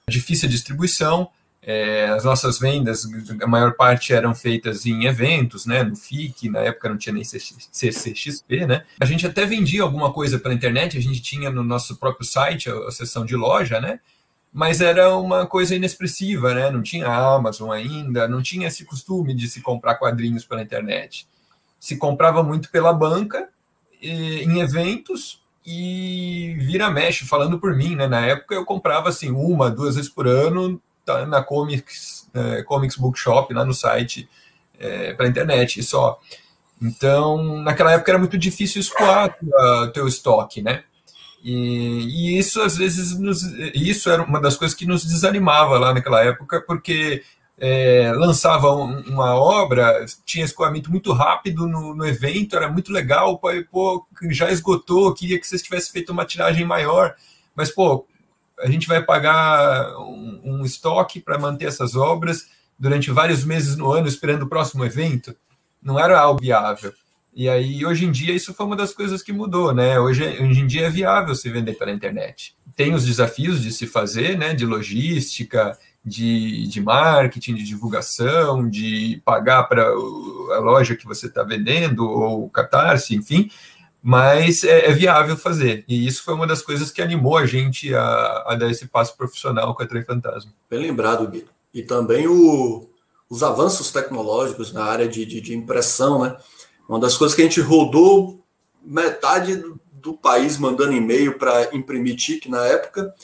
Difícil 0.08 0.48
a 0.48 0.50
distribuição, 0.50 1.30
é, 1.62 2.06
as 2.06 2.24
nossas 2.24 2.58
vendas, 2.58 3.06
a 3.40 3.46
maior 3.46 3.74
parte 3.74 4.14
eram 4.14 4.34
feitas 4.34 4.86
em 4.86 5.04
eventos, 5.04 5.66
né, 5.66 5.82
no 5.82 5.94
FIC, 5.94 6.48
na 6.48 6.60
época 6.60 6.88
não 6.88 6.96
tinha 6.96 7.12
nem 7.12 7.22
CCXP, 7.22 8.66
né? 8.66 8.84
A 8.98 9.04
gente 9.04 9.26
até 9.26 9.44
vendia 9.44 9.82
alguma 9.82 10.10
coisa 10.10 10.38
pela 10.38 10.54
internet, 10.54 10.96
a 10.96 11.02
gente 11.02 11.20
tinha 11.20 11.50
no 11.50 11.62
nosso 11.62 11.96
próprio 11.96 12.26
site 12.26 12.70
a, 12.70 12.74
a 12.88 12.90
seção 12.90 13.26
de 13.26 13.36
loja, 13.36 13.78
né? 13.78 14.00
Mas 14.52 14.80
era 14.80 15.14
uma 15.16 15.46
coisa 15.46 15.76
inexpressiva, 15.76 16.54
né? 16.54 16.70
Não 16.70 16.82
tinha 16.82 17.06
Amazon 17.06 17.70
ainda, 17.70 18.26
não 18.26 18.42
tinha 18.42 18.66
esse 18.66 18.84
costume 18.84 19.34
de 19.34 19.46
se 19.46 19.60
comprar 19.60 19.96
quadrinhos 19.96 20.44
pela 20.44 20.62
internet. 20.62 21.28
Se 21.78 21.96
comprava 21.96 22.42
muito 22.42 22.70
pela 22.70 22.92
banca, 22.92 23.48
em 24.02 24.60
eventos, 24.60 25.40
e 25.64 26.56
vira 26.58 26.90
mexe, 26.90 27.26
falando 27.26 27.60
por 27.60 27.76
mim, 27.76 27.94
né? 27.94 28.08
Na 28.08 28.26
época 28.26 28.54
eu 28.54 28.64
comprava 28.64 29.10
assim 29.10 29.30
uma, 29.30 29.70
duas 29.70 29.94
vezes 29.94 30.10
por 30.10 30.26
ano 30.26 30.80
tá 31.04 31.26
na 31.26 31.42
Comics, 31.42 32.28
é, 32.34 32.62
Comics 32.62 32.96
Bookshop, 32.96 33.52
lá 33.54 33.64
no 33.64 33.74
site, 33.74 34.28
é, 34.78 35.12
para 35.14 35.28
internet 35.28 35.82
só. 35.82 36.18
Então, 36.80 37.60
naquela 37.62 37.92
época 37.92 38.10
era 38.10 38.18
muito 38.18 38.38
difícil 38.38 38.80
escoar 38.80 39.36
o 39.42 39.88
teu 39.88 40.08
estoque, 40.08 40.62
né? 40.62 40.84
E, 41.42 42.34
e, 42.34 42.38
isso 42.38 42.60
às 42.60 42.76
vezes 42.76 43.18
nos, 43.18 43.42
isso 43.74 44.10
era 44.10 44.22
uma 44.22 44.40
das 44.40 44.56
coisas 44.56 44.76
que 44.76 44.86
nos 44.86 45.04
desanimava 45.04 45.78
lá 45.78 45.92
naquela 45.92 46.22
época, 46.22 46.62
porque 46.66 47.22
é, 47.58 48.12
lançava 48.14 48.74
um, 48.74 49.00
uma 49.02 49.34
obra, 49.34 50.04
tinha 50.24 50.44
escoamento 50.44 50.90
muito 50.90 51.12
rápido 51.12 51.66
no, 51.66 51.94
no 51.94 52.06
evento, 52.06 52.56
era 52.56 52.70
muito 52.70 52.92
legal, 52.92 53.38
pô, 53.38 54.06
já 54.30 54.50
esgotou, 54.50 55.14
queria 55.14 55.38
que 55.38 55.46
vocês 55.46 55.62
tivessem 55.62 55.92
feito 55.92 56.12
uma 56.12 56.24
tiragem 56.24 56.64
maior, 56.64 57.14
mas 57.54 57.70
pô, 57.70 58.06
a 58.60 58.70
gente 58.70 58.86
vai 58.86 59.02
pagar 59.02 59.96
um, 59.98 60.40
um 60.44 60.64
estoque 60.64 61.20
para 61.20 61.38
manter 61.38 61.66
essas 61.66 61.94
obras 61.94 62.48
durante 62.78 63.10
vários 63.10 63.44
meses 63.44 63.76
no 63.76 63.92
ano, 63.92 64.08
esperando 64.08 64.42
o 64.42 64.48
próximo 64.48 64.84
evento. 64.84 65.34
Não 65.82 65.98
era 65.98 66.18
algo 66.18 66.40
viável. 66.40 66.92
E 67.34 67.48
aí, 67.48 67.84
hoje 67.84 68.06
em 68.06 68.10
dia, 68.10 68.34
isso 68.34 68.52
foi 68.52 68.66
uma 68.66 68.76
das 68.76 68.92
coisas 68.92 69.22
que 69.22 69.32
mudou, 69.32 69.72
né? 69.72 70.00
Hoje, 70.00 70.24
hoje 70.24 70.60
em 70.60 70.66
dia 70.66 70.86
é 70.86 70.90
viável 70.90 71.34
se 71.34 71.48
vender 71.48 71.74
pela 71.74 71.92
internet. 71.92 72.56
Tem 72.74 72.92
os 72.92 73.06
desafios 73.06 73.62
de 73.62 73.70
se 73.72 73.86
fazer, 73.86 74.36
né? 74.36 74.52
De 74.52 74.66
logística, 74.66 75.78
de, 76.04 76.66
de 76.66 76.80
marketing, 76.80 77.54
de 77.54 77.62
divulgação, 77.62 78.68
de 78.68 79.22
pagar 79.24 79.64
para 79.64 79.86
a 79.86 80.58
loja 80.58 80.96
que 80.96 81.06
você 81.06 81.26
está 81.26 81.44
vendendo, 81.44 82.08
ou 82.08 82.50
catarse, 82.50 83.14
enfim 83.14 83.50
mas 84.02 84.64
é, 84.64 84.86
é, 84.86 84.92
viável 84.92 85.36
fazer. 85.36 85.84
E 85.86 86.06
isso 86.06 86.22
foi 86.22 86.34
uma 86.34 86.46
das 86.46 86.62
coisas 86.62 86.90
que 86.90 87.02
animou 87.02 87.36
a 87.36 87.46
gente 87.46 87.94
a, 87.94 88.44
a 88.46 88.54
dar 88.54 88.70
esse 88.70 88.86
passo 88.86 89.16
profissional 89.16 89.74
com 89.74 89.82
a 89.82 89.86
Trem 89.86 90.04
Fantasma. 90.04 90.52
Bem 90.68 90.80
lembrado, 90.80 91.28
Gui. 91.28 91.46
E 91.72 91.82
também 91.82 92.26
o, 92.26 92.88
os 93.28 93.42
avanços 93.42 93.92
tecnológicos 93.92 94.72
na 94.72 94.84
área 94.84 95.06
de, 95.06 95.24
de, 95.26 95.40
de, 95.40 95.54
impressão, 95.54 96.22
né? 96.22 96.36
Uma 96.88 96.98
das 96.98 97.16
coisas 97.16 97.34
que 97.34 97.42
a 97.42 97.44
gente 97.44 97.60
rodou 97.60 98.42
metade 98.82 99.56
do, 99.56 99.80
do 99.92 100.14
país 100.14 100.56
mandando 100.56 100.92
e-mail 100.92 101.38
para 101.38 101.74
imprimir 101.74 102.16
tique 102.16 102.48
na 102.48 102.64
época 102.64 103.14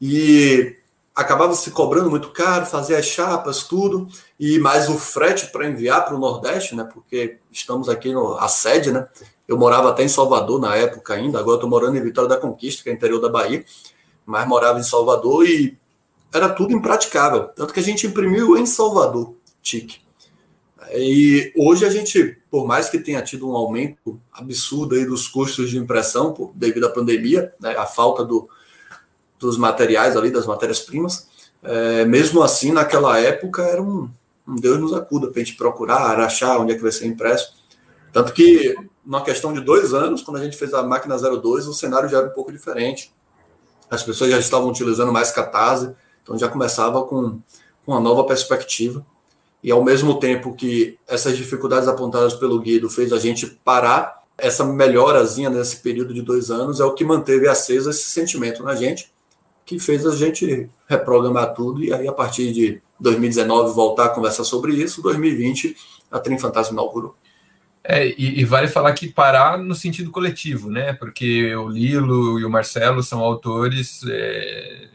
e 0.00 0.76
acabava 1.14 1.54
se 1.54 1.70
cobrando 1.70 2.10
muito 2.10 2.30
caro, 2.30 2.66
fazer 2.66 2.96
as 2.96 3.06
chapas, 3.06 3.62
tudo, 3.62 4.08
e 4.38 4.58
mais 4.58 4.88
o 4.88 4.98
frete 4.98 5.46
para 5.46 5.68
enviar 5.68 6.04
para 6.04 6.16
o 6.16 6.18
Nordeste, 6.18 6.74
né? 6.74 6.86
Porque 6.92 7.38
estamos 7.52 7.88
aqui 7.88 8.12
no 8.12 8.36
a 8.36 8.48
sede, 8.48 8.90
né? 8.90 9.06
Eu 9.46 9.58
morava 9.58 9.90
até 9.90 10.02
em 10.02 10.08
Salvador 10.08 10.60
na 10.60 10.74
época 10.76 11.14
ainda, 11.14 11.38
agora 11.38 11.56
estou 11.56 11.68
morando 11.68 11.96
em 11.96 12.02
Vitória 12.02 12.28
da 12.28 12.36
Conquista, 12.36 12.82
que 12.82 12.90
é 12.90 12.92
interior 12.92 13.20
da 13.20 13.28
Bahia, 13.28 13.64
mas 14.24 14.48
morava 14.48 14.78
em 14.78 14.82
Salvador 14.82 15.46
e 15.46 15.76
era 16.32 16.48
tudo 16.48 16.72
impraticável. 16.72 17.48
Tanto 17.48 17.72
que 17.72 17.80
a 17.80 17.82
gente 17.82 18.06
imprimiu 18.06 18.56
em 18.56 18.66
Salvador, 18.66 19.34
TIC. 19.62 20.02
E 20.92 21.52
hoje 21.56 21.84
a 21.84 21.90
gente, 21.90 22.38
por 22.50 22.66
mais 22.66 22.88
que 22.88 22.98
tenha 22.98 23.22
tido 23.22 23.48
um 23.48 23.54
aumento 23.54 24.20
absurdo 24.32 24.94
aí 24.94 25.04
dos 25.04 25.28
custos 25.28 25.70
de 25.70 25.78
impressão 25.78 26.32
por, 26.32 26.52
devido 26.54 26.86
à 26.86 26.90
pandemia, 26.90 27.52
né, 27.60 27.76
a 27.76 27.86
falta 27.86 28.24
do, 28.24 28.48
dos 29.38 29.56
materiais 29.56 30.16
ali, 30.16 30.30
das 30.30 30.46
matérias-primas, 30.46 31.28
é, 31.62 32.04
mesmo 32.04 32.42
assim, 32.42 32.72
naquela 32.72 33.18
época 33.18 33.62
era 33.62 33.82
um, 33.82 34.10
um 34.46 34.56
Deus 34.56 34.78
nos 34.78 34.92
acuda 34.92 35.28
para 35.28 35.40
a 35.40 35.44
gente 35.44 35.56
procurar, 35.56 36.20
achar 36.20 36.58
onde 36.58 36.72
é 36.72 36.74
que 36.74 36.82
vai 36.82 36.92
ser 36.92 37.06
impresso. 37.06 37.54
Tanto 38.12 38.32
que 38.32 38.74
numa 39.04 39.22
questão 39.22 39.52
de 39.52 39.60
dois 39.60 39.92
anos, 39.92 40.22
quando 40.22 40.38
a 40.38 40.44
gente 40.44 40.56
fez 40.56 40.72
a 40.72 40.82
máquina 40.82 41.16
02, 41.16 41.66
o 41.66 41.74
cenário 41.74 42.08
já 42.08 42.18
era 42.18 42.26
um 42.28 42.30
pouco 42.30 42.50
diferente. 42.50 43.12
As 43.90 44.02
pessoas 44.02 44.30
já 44.30 44.38
estavam 44.38 44.68
utilizando 44.68 45.12
mais 45.12 45.30
catarse, 45.30 45.94
então 46.22 46.38
já 46.38 46.48
começava 46.48 47.02
com, 47.04 47.38
com 47.84 47.92
uma 47.92 48.00
nova 48.00 48.24
perspectiva. 48.24 49.04
E 49.62 49.70
ao 49.70 49.82
mesmo 49.82 50.18
tempo 50.18 50.54
que 50.54 50.98
essas 51.06 51.36
dificuldades 51.36 51.88
apontadas 51.88 52.34
pelo 52.34 52.58
Guido 52.60 52.88
fez 52.88 53.12
a 53.12 53.18
gente 53.18 53.46
parar, 53.46 54.22
essa 54.36 54.64
melhorazinha 54.64 55.48
nesse 55.48 55.76
período 55.76 56.12
de 56.12 56.20
dois 56.20 56.50
anos 56.50 56.80
é 56.80 56.84
o 56.84 56.92
que 56.92 57.04
manteve 57.04 57.48
acesa 57.48 57.90
esse 57.90 58.10
sentimento 58.10 58.62
na 58.62 58.74
gente, 58.74 59.10
que 59.64 59.78
fez 59.78 60.06
a 60.06 60.14
gente 60.14 60.68
reprogramar 60.88 61.54
tudo 61.54 61.82
e 61.82 61.92
aí 61.92 62.06
a 62.06 62.12
partir 62.12 62.52
de 62.52 62.82
2019 63.00 63.74
voltar 63.74 64.06
a 64.06 64.08
conversar 64.08 64.44
sobre 64.44 64.74
isso, 64.74 65.00
2020 65.02 65.76
a 66.10 66.18
Trim 66.18 66.38
Fantasma 66.38 66.72
inaugurou. 66.72 67.14
É, 67.86 68.08
e, 68.08 68.40
e, 68.40 68.44
vale 68.46 68.66
falar 68.66 68.94
que 68.94 69.08
parar 69.08 69.58
no 69.58 69.74
sentido 69.74 70.10
coletivo, 70.10 70.70
né? 70.70 70.94
Porque 70.94 71.54
o 71.54 71.68
Lilo 71.68 72.40
e 72.40 72.44
o 72.44 72.48
Marcelo 72.48 73.02
são 73.02 73.20
autores, 73.20 74.00
é, 74.08 74.88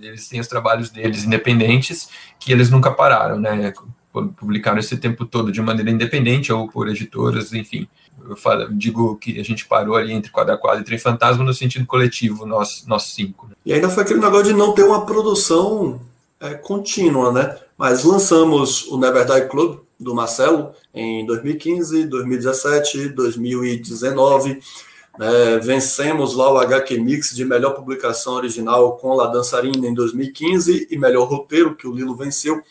eles 0.00 0.28
têm 0.28 0.38
os 0.38 0.46
trabalhos 0.46 0.88
deles 0.88 1.24
independentes, 1.24 2.08
que 2.38 2.52
eles 2.52 2.70
nunca 2.70 2.92
pararam, 2.92 3.40
né? 3.40 3.72
Publicaram 4.12 4.78
esse 4.78 4.96
tempo 4.96 5.26
todo 5.26 5.50
de 5.50 5.60
maneira 5.60 5.90
independente 5.90 6.52
ou 6.52 6.68
por 6.68 6.88
editoras, 6.88 7.52
enfim. 7.52 7.88
Eu 8.28 8.36
falo, 8.36 8.72
digo 8.72 9.16
que 9.16 9.40
a 9.40 9.44
gente 9.44 9.66
parou 9.66 9.96
ali 9.96 10.12
entre 10.12 10.30
Quadra 10.30 10.56
Quadra 10.56 10.80
e 10.80 10.84
Trem 10.84 10.98
Fantasma 10.98 11.44
no 11.44 11.52
sentido 11.52 11.86
coletivo, 11.86 12.46
nós, 12.46 12.84
nós 12.86 13.02
cinco. 13.04 13.48
Né? 13.48 13.54
E 13.66 13.72
ainda 13.72 13.88
foi 13.88 14.04
aquele 14.04 14.20
negócio 14.20 14.46
de 14.46 14.52
não 14.52 14.72
ter 14.72 14.84
uma 14.84 15.04
produção 15.04 16.00
é, 16.40 16.54
contínua, 16.54 17.32
né? 17.32 17.56
Mas 17.76 18.04
lançamos 18.04 18.86
o 18.86 18.96
Never 18.96 19.26
Die 19.26 19.48
Club, 19.48 19.80
do 19.98 20.14
Marcelo 20.14 20.72
em 20.94 21.24
2015, 21.26 22.04
2017, 22.04 23.08
2019. 23.10 24.60
É, 25.18 25.58
vencemos 25.58 26.34
lá 26.34 26.52
o 26.52 26.58
HQ 26.58 26.98
Mix 26.98 27.34
de 27.34 27.44
melhor 27.44 27.74
publicação 27.74 28.34
original 28.34 28.98
com 28.98 29.14
La 29.14 29.26
Dançarina 29.26 29.86
em 29.86 29.94
2015 29.94 30.88
e 30.90 30.98
melhor 30.98 31.26
roteiro, 31.26 31.74
que 31.74 31.86
o 31.86 31.92
Lilo 31.92 32.14
venceu 32.14 32.62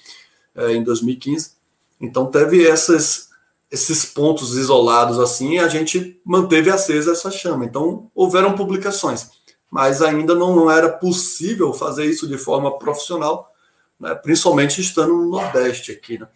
é, 0.56 0.74
em 0.74 0.84
2015. 0.84 1.52
Então 2.00 2.28
teve 2.28 2.68
essas, 2.68 3.30
esses 3.72 4.06
pontos 4.06 4.56
isolados 4.56 5.20
assim 5.20 5.54
e 5.54 5.60
a 5.60 5.68
gente 5.68 6.20
manteve 6.24 6.70
acesa 6.70 7.14
essa 7.14 7.32
chama. 7.32 7.66
Então 7.66 8.12
houveram 8.14 8.54
publicações, 8.54 9.32
mas 9.72 10.04
ainda 10.04 10.36
não, 10.36 10.70
era 10.70 10.90
possível 10.90 11.74
fazer 11.74 12.06
isso 12.06 12.28
de 12.28 12.38
forma 12.38 12.78
profissional, 12.78 13.52
né, 14.00 14.14
principalmente 14.14 14.80
estando 14.82 15.16
no 15.16 15.30
Nordeste 15.30 15.92
aqui. 15.92 16.20
Né? 16.20 16.28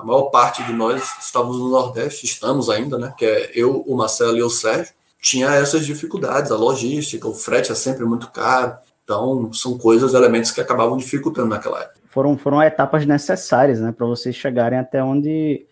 A 0.00 0.04
maior 0.04 0.30
parte 0.30 0.62
de 0.64 0.72
nós 0.72 1.02
estávamos 1.20 1.58
no 1.58 1.68
Nordeste, 1.68 2.24
estamos 2.24 2.70
ainda, 2.70 2.98
né? 2.98 3.12
Que 3.16 3.24
é 3.24 3.50
eu, 3.54 3.82
o 3.86 3.96
Marcelo 3.96 4.36
e 4.36 4.42
o 4.42 4.50
Sérgio. 4.50 4.94
Tinha 5.20 5.48
essas 5.54 5.84
dificuldades, 5.84 6.50
a 6.50 6.56
logística, 6.56 7.28
o 7.28 7.34
frete 7.34 7.70
é 7.70 7.74
sempre 7.74 8.04
muito 8.06 8.30
caro. 8.30 8.74
Então, 9.04 9.52
são 9.52 9.76
coisas, 9.76 10.14
elementos 10.14 10.50
que 10.50 10.60
acabavam 10.60 10.96
dificultando 10.96 11.48
naquela 11.48 11.80
época. 11.80 12.00
Foram, 12.08 12.38
foram 12.38 12.62
etapas 12.62 13.04
necessárias, 13.04 13.80
né? 13.80 13.92
Para 13.92 14.06
vocês 14.06 14.34
chegarem 14.34 14.78
até 14.78 15.02
onde, 15.02 15.66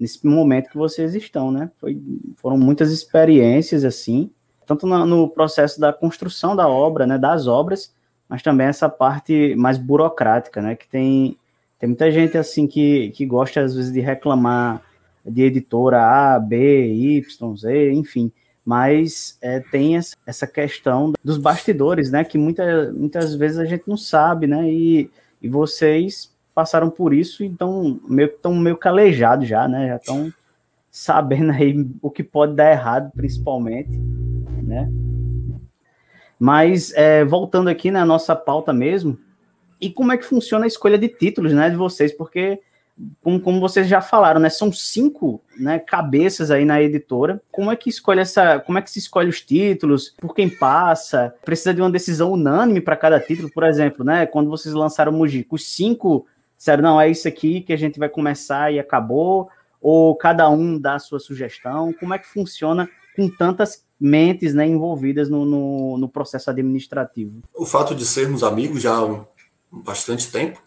nesse 0.00 0.26
momento 0.26 0.70
que 0.70 0.78
vocês 0.78 1.14
estão, 1.14 1.50
né? 1.50 1.70
Foi, 1.78 2.00
foram 2.36 2.56
muitas 2.56 2.90
experiências, 2.90 3.84
assim, 3.84 4.30
tanto 4.66 4.86
no, 4.86 5.04
no 5.04 5.28
processo 5.28 5.78
da 5.78 5.92
construção 5.92 6.56
da 6.56 6.66
obra, 6.66 7.06
né? 7.06 7.18
Das 7.18 7.46
obras, 7.46 7.92
mas 8.28 8.42
também 8.42 8.66
essa 8.66 8.88
parte 8.88 9.54
mais 9.56 9.76
burocrática, 9.76 10.62
né? 10.62 10.74
Que 10.74 10.88
tem 10.88 11.36
tem 11.84 11.88
muita 11.88 12.10
gente 12.10 12.38
assim 12.38 12.66
que, 12.66 13.10
que 13.10 13.26
gosta 13.26 13.60
às 13.60 13.74
vezes 13.74 13.92
de 13.92 14.00
reclamar 14.00 14.80
de 15.22 15.42
editora 15.42 16.02
A, 16.02 16.40
B, 16.40 16.86
Y, 17.18 17.56
Z, 17.56 17.92
enfim. 17.92 18.32
Mas 18.64 19.36
é, 19.42 19.60
tem 19.60 19.94
essa 20.26 20.46
questão 20.46 21.12
dos 21.22 21.36
bastidores, 21.36 22.10
né? 22.10 22.24
Que 22.24 22.38
muita, 22.38 22.90
muitas 22.90 23.34
vezes 23.34 23.58
a 23.58 23.66
gente 23.66 23.86
não 23.86 23.98
sabe, 23.98 24.46
né? 24.46 24.66
E, 24.66 25.10
e 25.42 25.46
vocês 25.46 26.32
passaram 26.54 26.88
por 26.88 27.12
isso, 27.12 27.44
então 27.44 28.00
meio 28.08 28.28
estão 28.28 28.54
meio 28.54 28.78
calejados 28.78 29.46
já, 29.46 29.68
né? 29.68 29.88
Já 29.88 29.96
estão 29.96 30.32
sabendo 30.90 31.52
aí 31.52 31.86
o 32.00 32.10
que 32.10 32.22
pode 32.22 32.54
dar 32.54 32.72
errado, 32.72 33.12
principalmente, 33.14 33.90
né? 34.62 34.90
Mas 36.38 36.94
é, 36.94 37.26
voltando 37.26 37.68
aqui 37.68 37.90
na 37.90 38.06
nossa 38.06 38.34
pauta 38.34 38.72
mesmo, 38.72 39.18
e 39.84 39.90
como 39.92 40.12
é 40.12 40.16
que 40.16 40.24
funciona 40.24 40.64
a 40.64 40.68
escolha 40.68 40.96
de 40.96 41.08
títulos, 41.08 41.52
né, 41.52 41.68
de 41.68 41.76
vocês, 41.76 42.12
porque 42.12 42.60
como, 43.22 43.40
como 43.40 43.60
vocês 43.60 43.88
já 43.88 44.00
falaram, 44.00 44.40
né, 44.40 44.48
são 44.48 44.72
cinco 44.72 45.42
né, 45.58 45.78
cabeças 45.78 46.50
aí 46.50 46.64
na 46.64 46.80
editora. 46.80 47.42
Como 47.50 47.70
é 47.70 47.76
que 47.76 47.90
escolhe 47.90 48.20
essa, 48.20 48.60
como 48.60 48.78
é 48.78 48.82
que 48.82 48.90
se 48.90 48.98
escolhe 48.98 49.28
os 49.28 49.40
títulos? 49.40 50.14
Por 50.18 50.34
quem 50.34 50.48
passa? 50.48 51.34
Precisa 51.44 51.74
de 51.74 51.80
uma 51.80 51.90
decisão 51.90 52.32
unânime 52.32 52.80
para 52.80 52.96
cada 52.96 53.18
título, 53.20 53.50
por 53.50 53.64
exemplo, 53.64 54.04
né? 54.04 54.26
Quando 54.26 54.48
vocês 54.48 54.74
lançaram 54.74 55.12
o 55.12 55.16
Mujico, 55.16 55.56
os 55.56 55.66
cinco 55.66 56.26
disseram, 56.56 56.82
não, 56.82 57.00
é 57.00 57.10
isso 57.10 57.26
aqui 57.26 57.60
que 57.60 57.72
a 57.72 57.76
gente 57.76 57.98
vai 57.98 58.08
começar 58.08 58.72
e 58.72 58.78
acabou, 58.78 59.50
ou 59.82 60.14
cada 60.14 60.48
um 60.48 60.78
dá 60.78 60.94
a 60.94 61.00
sua 61.00 61.18
sugestão? 61.18 61.92
Como 61.92 62.14
é 62.14 62.18
que 62.18 62.28
funciona 62.28 62.88
com 63.16 63.28
tantas 63.28 63.84
mentes 64.00 64.54
né, 64.54 64.66
envolvidas 64.66 65.28
no, 65.28 65.44
no, 65.44 65.98
no 65.98 66.08
processo 66.08 66.48
administrativo? 66.48 67.42
O 67.54 67.66
fato 67.66 67.94
de 67.94 68.04
sermos 68.04 68.42
amigos 68.42 68.82
já 68.82 68.92
bastante 69.82 70.30
tempo, 70.30 70.58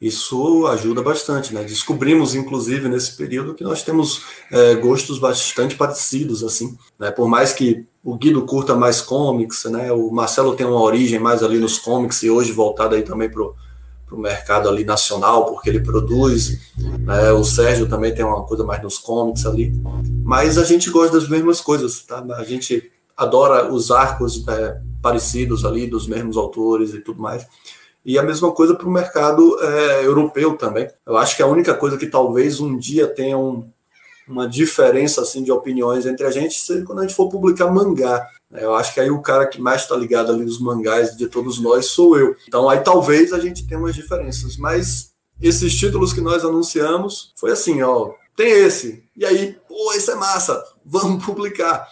isso 0.00 0.66
ajuda 0.66 1.00
bastante, 1.00 1.54
né? 1.54 1.62
Descobrimos, 1.62 2.34
inclusive, 2.34 2.88
nesse 2.88 3.16
período 3.16 3.54
que 3.54 3.62
nós 3.62 3.82
temos 3.82 4.22
é, 4.50 4.74
gostos 4.74 5.18
bastante 5.18 5.76
parecidos, 5.76 6.42
assim, 6.42 6.76
né? 6.98 7.10
Por 7.10 7.28
mais 7.28 7.52
que 7.52 7.86
o 8.02 8.16
Guido 8.16 8.42
curta 8.42 8.74
mais 8.74 9.00
comics, 9.00 9.64
né? 9.66 9.92
O 9.92 10.10
Marcelo 10.10 10.56
tem 10.56 10.66
uma 10.66 10.80
origem 10.80 11.20
mais 11.20 11.42
ali 11.42 11.58
nos 11.58 11.78
comics 11.78 12.22
e 12.24 12.30
hoje 12.30 12.50
voltado 12.50 12.96
aí 12.96 13.02
também 13.02 13.30
pro 13.30 13.54
o 14.10 14.18
mercado 14.18 14.68
ali 14.68 14.84
nacional, 14.84 15.46
porque 15.46 15.70
ele 15.70 15.80
produz, 15.80 16.60
né? 16.76 17.32
o 17.32 17.42
Sérgio 17.42 17.88
também 17.88 18.14
tem 18.14 18.22
uma 18.22 18.44
coisa 18.44 18.62
mais 18.62 18.82
nos 18.82 18.98
comics 18.98 19.46
ali, 19.46 19.72
mas 20.22 20.58
a 20.58 20.64
gente 20.64 20.90
gosta 20.90 21.18
das 21.18 21.28
mesmas 21.28 21.62
coisas, 21.62 22.02
tá? 22.02 22.22
A 22.36 22.44
gente 22.44 22.90
adora 23.16 23.72
os 23.72 23.90
arcos 23.90 24.44
né, 24.44 24.82
parecidos 25.00 25.64
ali, 25.64 25.86
dos 25.86 26.06
mesmos 26.06 26.36
autores 26.36 26.92
e 26.92 27.00
tudo 27.00 27.22
mais. 27.22 27.46
E 28.04 28.18
a 28.18 28.22
mesma 28.22 28.50
coisa 28.52 28.74
para 28.74 28.88
o 28.88 28.92
mercado 28.92 29.58
é, 29.62 30.04
europeu 30.04 30.56
também. 30.56 30.88
Eu 31.06 31.16
acho 31.16 31.36
que 31.36 31.42
a 31.42 31.46
única 31.46 31.74
coisa 31.74 31.96
que 31.96 32.06
talvez 32.06 32.60
um 32.60 32.76
dia 32.76 33.06
tenha 33.06 33.38
um, 33.38 33.68
uma 34.26 34.48
diferença 34.48 35.22
assim 35.22 35.42
de 35.42 35.52
opiniões 35.52 36.06
entre 36.06 36.26
a 36.26 36.30
gente 36.30 36.58
seja 36.58 36.84
quando 36.84 37.00
a 37.00 37.02
gente 37.02 37.14
for 37.14 37.28
publicar 37.28 37.70
mangá. 37.70 38.26
Eu 38.50 38.74
acho 38.74 38.92
que 38.92 39.00
aí 39.00 39.10
o 39.10 39.22
cara 39.22 39.46
que 39.46 39.60
mais 39.60 39.82
está 39.82 39.96
ligado 39.96 40.30
ali 40.30 40.44
nos 40.44 40.60
mangás 40.60 41.16
de 41.16 41.26
todos 41.26 41.60
nós 41.60 41.86
sou 41.86 42.18
eu. 42.18 42.36
Então 42.46 42.68
aí 42.68 42.80
talvez 42.80 43.32
a 43.32 43.38
gente 43.38 43.66
tenha 43.66 43.80
umas 43.80 43.94
diferenças. 43.94 44.56
Mas 44.56 45.12
esses 45.40 45.74
títulos 45.74 46.12
que 46.12 46.20
nós 46.20 46.44
anunciamos 46.44 47.32
foi 47.36 47.52
assim, 47.52 47.82
ó, 47.82 48.12
tem 48.36 48.50
esse. 48.50 49.04
E 49.16 49.24
aí, 49.24 49.56
pô, 49.68 49.92
esse 49.92 50.10
é 50.10 50.14
massa, 50.14 50.62
vamos 50.84 51.24
publicar. 51.24 51.88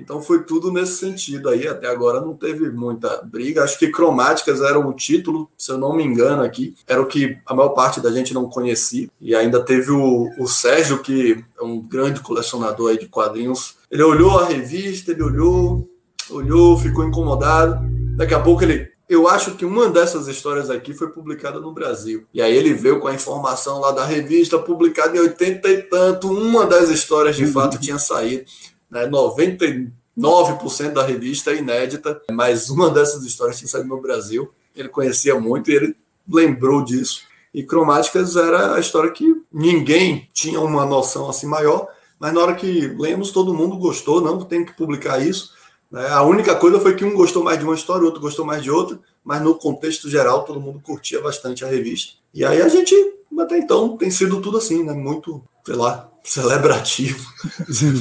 Então 0.00 0.22
foi 0.22 0.42
tudo 0.42 0.72
nesse 0.72 0.96
sentido 0.96 1.48
aí. 1.48 1.68
Até 1.68 1.86
agora 1.86 2.20
não 2.20 2.34
teve 2.34 2.70
muita 2.70 3.20
briga. 3.22 3.62
Acho 3.62 3.78
que 3.78 3.88
Cromáticas 3.88 4.60
era 4.60 4.78
o 4.78 4.92
título, 4.92 5.48
se 5.56 5.70
eu 5.70 5.78
não 5.78 5.94
me 5.94 6.02
engano 6.02 6.42
aqui, 6.42 6.74
era 6.86 7.00
o 7.00 7.06
que 7.06 7.38
a 7.46 7.54
maior 7.54 7.70
parte 7.70 8.00
da 8.00 8.10
gente 8.10 8.34
não 8.34 8.48
conhecia. 8.48 9.08
E 9.20 9.34
ainda 9.34 9.60
teve 9.60 9.90
o, 9.90 10.30
o 10.38 10.48
Sérgio, 10.48 10.98
que 10.98 11.44
é 11.58 11.62
um 11.62 11.80
grande 11.80 12.20
colecionador 12.20 12.90
aí 12.90 12.98
de 12.98 13.06
quadrinhos. 13.06 13.76
Ele 13.90 14.02
olhou 14.02 14.38
a 14.38 14.46
revista, 14.46 15.12
ele 15.12 15.22
olhou, 15.22 15.88
olhou, 16.30 16.78
ficou 16.78 17.04
incomodado. 17.04 17.78
Daqui 18.16 18.34
a 18.34 18.40
pouco 18.40 18.62
ele 18.62 18.90
eu 19.10 19.26
acho 19.26 19.56
que 19.56 19.64
uma 19.64 19.88
dessas 19.88 20.28
histórias 20.28 20.70
aqui 20.70 20.94
foi 20.94 21.08
publicada 21.08 21.58
no 21.58 21.72
Brasil. 21.72 22.28
E 22.32 22.40
aí 22.40 22.56
ele 22.56 22.72
veio 22.72 23.00
com 23.00 23.08
a 23.08 23.14
informação 23.14 23.80
lá 23.80 23.90
da 23.90 24.04
revista, 24.04 24.56
publicada 24.56 25.16
em 25.16 25.20
80 25.20 25.68
e 25.68 25.82
tanto. 25.82 26.30
Uma 26.30 26.64
das 26.64 26.90
histórias 26.90 27.34
de 27.34 27.44
fato 27.44 27.76
tinha 27.80 27.98
saído 27.98 28.44
né, 28.90 29.06
99% 29.06 30.92
da 30.92 31.04
revista 31.04 31.52
é 31.52 31.56
inédita, 31.56 32.20
mas 32.30 32.70
uma 32.70 32.90
dessas 32.90 33.24
histórias 33.24 33.58
tinha 33.58 33.68
saído 33.68 33.88
no 33.88 34.00
Brasil. 34.00 34.50
Ele 34.74 34.88
conhecia 34.88 35.38
muito 35.38 35.70
e 35.70 35.74
ele 35.74 35.96
lembrou 36.28 36.84
disso. 36.84 37.22
E 37.52 37.62
Cromáticas 37.62 38.36
era 38.36 38.74
a 38.74 38.80
história 38.80 39.10
que 39.10 39.42
ninguém 39.52 40.28
tinha 40.32 40.60
uma 40.60 40.86
noção 40.86 41.28
assim 41.28 41.46
maior, 41.46 41.88
mas 42.18 42.32
na 42.32 42.40
hora 42.40 42.54
que 42.54 42.88
lemos, 42.98 43.32
todo 43.32 43.54
mundo 43.54 43.76
gostou, 43.76 44.20
não 44.20 44.44
tem 44.44 44.64
que 44.64 44.72
publicar 44.72 45.18
isso. 45.18 45.52
Né? 45.90 46.06
A 46.08 46.22
única 46.22 46.54
coisa 46.54 46.78
foi 46.78 46.94
que 46.94 47.04
um 47.04 47.14
gostou 47.14 47.42
mais 47.42 47.58
de 47.58 47.64
uma 47.64 47.74
história, 47.74 48.02
o 48.02 48.06
outro 48.06 48.20
gostou 48.20 48.44
mais 48.44 48.62
de 48.62 48.70
outra, 48.70 48.98
mas 49.24 49.42
no 49.42 49.54
contexto 49.54 50.08
geral, 50.08 50.44
todo 50.44 50.60
mundo 50.60 50.80
curtia 50.80 51.20
bastante 51.20 51.64
a 51.64 51.68
revista. 51.68 52.12
E 52.32 52.44
aí 52.44 52.62
a 52.62 52.68
gente, 52.68 52.94
até 53.38 53.58
então, 53.58 53.96
tem 53.96 54.10
sido 54.10 54.40
tudo 54.40 54.58
assim, 54.58 54.84
né? 54.84 54.92
Muito, 54.92 55.42
sei 55.70 55.76
lá, 55.76 56.10
celebrativo, 56.24 57.24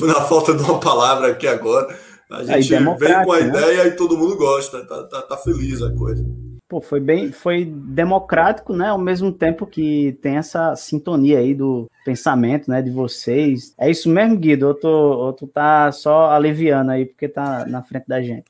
na 0.02 0.22
falta 0.22 0.56
de 0.56 0.64
uma 0.64 0.80
palavra 0.80 1.28
aqui 1.28 1.48
agora. 1.48 1.96
A 2.32 2.44
gente 2.44 2.70
vem 2.70 3.24
com 3.24 3.32
a 3.32 3.40
né? 3.40 3.48
ideia 3.48 3.88
e 3.88 3.92
todo 3.92 4.18
mundo 4.18 4.36
gosta, 4.36 4.84
tá, 4.88 5.04
tá, 5.04 5.22
tá, 5.22 5.38
feliz 5.38 5.80
a 5.84 5.94
coisa. 5.94 6.26
Pô, 6.68 6.82
foi 6.82 7.00
bem, 7.00 7.32
foi 7.32 7.66
democrático, 7.66 8.74
né? 8.74 8.90
Ao 8.90 8.98
mesmo 8.98 9.32
tempo 9.32 9.68
que 9.68 10.18
tem 10.20 10.38
essa 10.38 10.76
sintonia 10.76 11.40
aí 11.40 11.54
do 11.54 11.88
pensamento, 12.04 12.70
né, 12.70 12.82
de 12.82 12.90
vocês. 12.90 13.74
É 13.80 13.90
isso 13.90 14.10
mesmo, 14.10 14.38
Guido? 14.38 14.68
Ou 14.68 14.74
tu, 14.74 14.88
ou 14.88 15.34
tu 15.34 15.48
tá 15.48 15.92
só 15.92 16.32
aliviando 16.32 16.92
aí 16.92 17.06
porque 17.06 17.28
tá 17.28 17.66
na 17.68 17.84
frente 17.84 18.06
da 18.08 18.20
gente? 18.22 18.46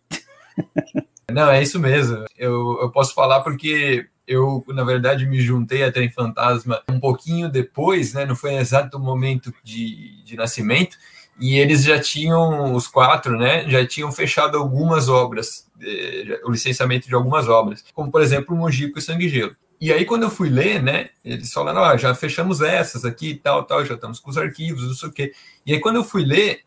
Não, 1.32 1.50
é 1.52 1.62
isso 1.62 1.80
mesmo. 1.80 2.26
Eu, 2.38 2.80
eu 2.82 2.92
posso 2.92 3.14
falar 3.14 3.42
porque 3.42 4.08
eu, 4.30 4.64
na 4.68 4.84
verdade, 4.84 5.26
me 5.26 5.42
juntei 5.42 5.84
a 5.84 5.92
Trem 5.92 6.12
Fantasma 6.12 6.84
um 6.88 7.00
pouquinho 7.00 7.50
depois, 7.50 8.14
né? 8.14 8.28
Não 8.28 8.36
foi 8.36 8.54
exato 8.54 8.96
o 8.98 9.00
momento 9.00 9.52
de, 9.64 10.24
de 10.24 10.36
nascimento. 10.36 10.96
E 11.40 11.58
eles 11.58 11.84
já 11.84 12.00
tinham, 12.00 12.76
os 12.76 12.88
quatro, 12.88 13.36
né? 13.36 13.68
Já 13.68 13.84
tinham 13.88 14.12
fechado 14.12 14.56
algumas 14.56 15.10
obras, 15.10 15.68
eh, 15.82 16.40
o 16.46 16.52
licenciamento 16.52 17.08
de 17.08 17.16
algumas 17.16 17.48
obras, 17.48 17.84
como, 17.92 18.12
por 18.12 18.22
exemplo, 18.22 18.56
Mojico 18.56 19.00
e 19.00 19.02
Sangue 19.02 19.28
Gelo. 19.28 19.56
E 19.82 19.92
aí, 19.92 20.06
quando 20.06 20.24
eu 20.24 20.30
fui 20.30 20.50
ler, 20.50 20.84
né, 20.84 21.10
eles 21.24 21.52
falaram, 21.52 21.82
ó, 21.82 21.98
já 21.98 22.14
fechamos 22.14 22.62
essas 22.62 23.06
aqui 23.06 23.30
e 23.30 23.36
tal, 23.36 23.64
tal, 23.64 23.84
já 23.84 23.96
estamos 23.96 24.20
com 24.20 24.30
os 24.30 24.38
arquivos, 24.38 24.86
não 24.86 24.94
sei 24.94 25.10
o 25.10 25.12
quê. 25.12 25.32
E 25.66 25.74
aí, 25.74 25.80
quando 25.80 25.96
eu 25.96 26.04
fui 26.04 26.24
ler, 26.24 26.62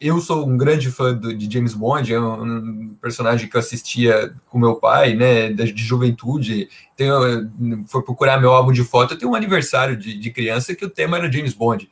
eu 0.00 0.20
sou 0.20 0.46
um 0.46 0.56
grande 0.56 0.90
fã 0.90 1.14
do, 1.14 1.34
de 1.34 1.52
James 1.52 1.74
Bond, 1.74 2.12
é 2.12 2.20
um, 2.20 2.94
personagem 3.00 3.48
que 3.48 3.56
eu 3.56 3.60
assistia 3.60 4.34
com 4.46 4.58
meu 4.58 4.76
pai, 4.76 5.14
né, 5.14 5.52
de, 5.52 5.72
de 5.72 5.82
juventude. 5.82 6.68
Tenho, 6.96 7.50
foi 7.86 8.02
procurar 8.02 8.40
meu 8.40 8.52
álbum 8.52 8.72
de 8.72 8.84
foto, 8.84 9.14
eu 9.14 9.18
tenho 9.18 9.32
um 9.32 9.34
aniversário 9.34 9.96
de, 9.96 10.16
de 10.18 10.30
criança 10.30 10.74
que 10.74 10.84
o 10.84 10.90
tema 10.90 11.16
era 11.16 11.30
James 11.30 11.54
Bond. 11.54 11.88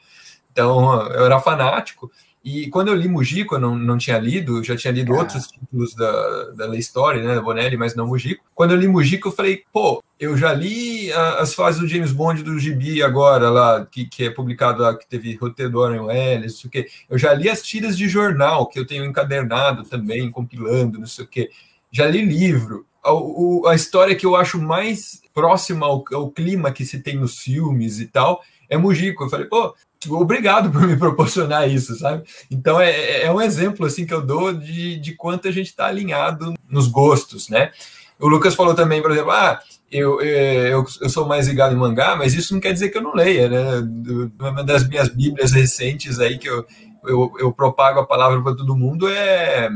Então, 0.52 1.02
eu 1.08 1.26
era 1.26 1.40
fanático. 1.40 2.10
E 2.44 2.68
quando 2.68 2.88
eu 2.88 2.94
li 2.94 3.08
Mujico, 3.08 3.54
eu 3.54 3.58
não, 3.58 3.74
não 3.74 3.96
tinha 3.96 4.18
lido, 4.18 4.62
já 4.62 4.76
tinha 4.76 4.92
lido 4.92 5.14
ah. 5.14 5.20
outros 5.20 5.46
títulos 5.46 5.94
da, 5.94 6.50
da 6.50 6.66
Lei 6.66 6.78
Story, 6.80 7.22
né, 7.22 7.34
da 7.34 7.40
Bonelli, 7.40 7.74
mas 7.74 7.94
não 7.94 8.06
Mujico. 8.06 8.44
Quando 8.54 8.72
eu 8.72 8.76
li 8.76 8.86
Mujico, 8.86 9.28
eu 9.28 9.32
falei, 9.32 9.62
pô, 9.72 10.04
eu 10.20 10.36
já 10.36 10.52
li 10.52 11.10
a, 11.10 11.36
as 11.36 11.54
fases 11.54 11.80
do 11.80 11.88
James 11.88 12.12
Bond 12.12 12.42
do 12.42 12.58
Gibi 12.58 13.02
agora, 13.02 13.48
lá, 13.48 13.86
que, 13.86 14.04
que 14.04 14.24
é 14.24 14.30
publicado 14.30 14.82
lá, 14.82 14.94
que 14.94 15.06
teve 15.06 15.34
roteiro 15.36 15.72
do 15.72 15.80
Warren 15.80 16.10
Ellis, 16.10 16.52
não 16.52 16.60
sei 16.60 16.68
o 16.68 16.70
quê. 16.70 16.86
Eu 17.08 17.16
já 17.16 17.32
li 17.32 17.48
as 17.48 17.62
tiras 17.62 17.96
de 17.96 18.10
jornal, 18.10 18.66
que 18.66 18.78
eu 18.78 18.86
tenho 18.86 19.06
encadernado 19.06 19.82
também, 19.84 20.30
compilando, 20.30 20.98
não 20.98 21.06
sei 21.06 21.24
o 21.24 21.28
quê. 21.28 21.50
Já 21.90 22.06
li 22.06 22.22
livro. 22.22 22.84
A, 23.02 23.10
o, 23.10 23.66
a 23.66 23.74
história 23.74 24.14
que 24.14 24.26
eu 24.26 24.36
acho 24.36 24.60
mais 24.60 25.22
próxima 25.32 25.86
ao, 25.86 26.04
ao 26.12 26.30
clima 26.30 26.70
que 26.70 26.84
se 26.84 27.00
tem 27.00 27.16
nos 27.16 27.38
filmes 27.38 28.00
e 28.00 28.06
tal 28.06 28.42
é 28.74 28.78
Mujico. 28.78 29.24
Eu 29.24 29.30
falei, 29.30 29.46
pô, 29.46 29.74
obrigado 30.10 30.70
por 30.70 30.86
me 30.86 30.96
proporcionar 30.96 31.68
isso, 31.68 31.96
sabe? 31.96 32.24
Então 32.50 32.80
é, 32.80 33.22
é 33.22 33.32
um 33.32 33.40
exemplo 33.40 33.86
assim 33.86 34.06
que 34.06 34.14
eu 34.14 34.20
dou 34.20 34.52
de, 34.52 34.98
de 34.98 35.14
quanto 35.14 35.48
a 35.48 35.50
gente 35.50 35.66
está 35.66 35.86
alinhado 35.86 36.54
nos 36.68 36.86
gostos, 36.86 37.48
né? 37.48 37.70
O 38.18 38.28
Lucas 38.28 38.54
falou 38.54 38.74
também, 38.74 39.02
por 39.02 39.10
exemplo, 39.10 39.32
ah, 39.32 39.60
eu, 39.90 40.20
eu, 40.20 40.84
eu 41.00 41.08
sou 41.08 41.26
mais 41.26 41.48
ligado 41.48 41.74
em 41.74 41.78
mangá, 41.78 42.16
mas 42.16 42.34
isso 42.34 42.52
não 42.54 42.60
quer 42.60 42.72
dizer 42.72 42.90
que 42.90 42.98
eu 42.98 43.02
não 43.02 43.14
leia, 43.14 43.48
né? 43.48 43.62
Uma 44.38 44.64
das 44.64 44.86
minhas 44.88 45.08
bíblias 45.08 45.52
recentes 45.52 46.18
aí 46.18 46.38
que 46.38 46.48
eu, 46.48 46.64
eu, 47.06 47.32
eu 47.38 47.52
propago 47.52 48.00
a 48.00 48.06
palavra 48.06 48.42
para 48.42 48.56
todo 48.56 48.76
mundo 48.76 49.08
é 49.08 49.68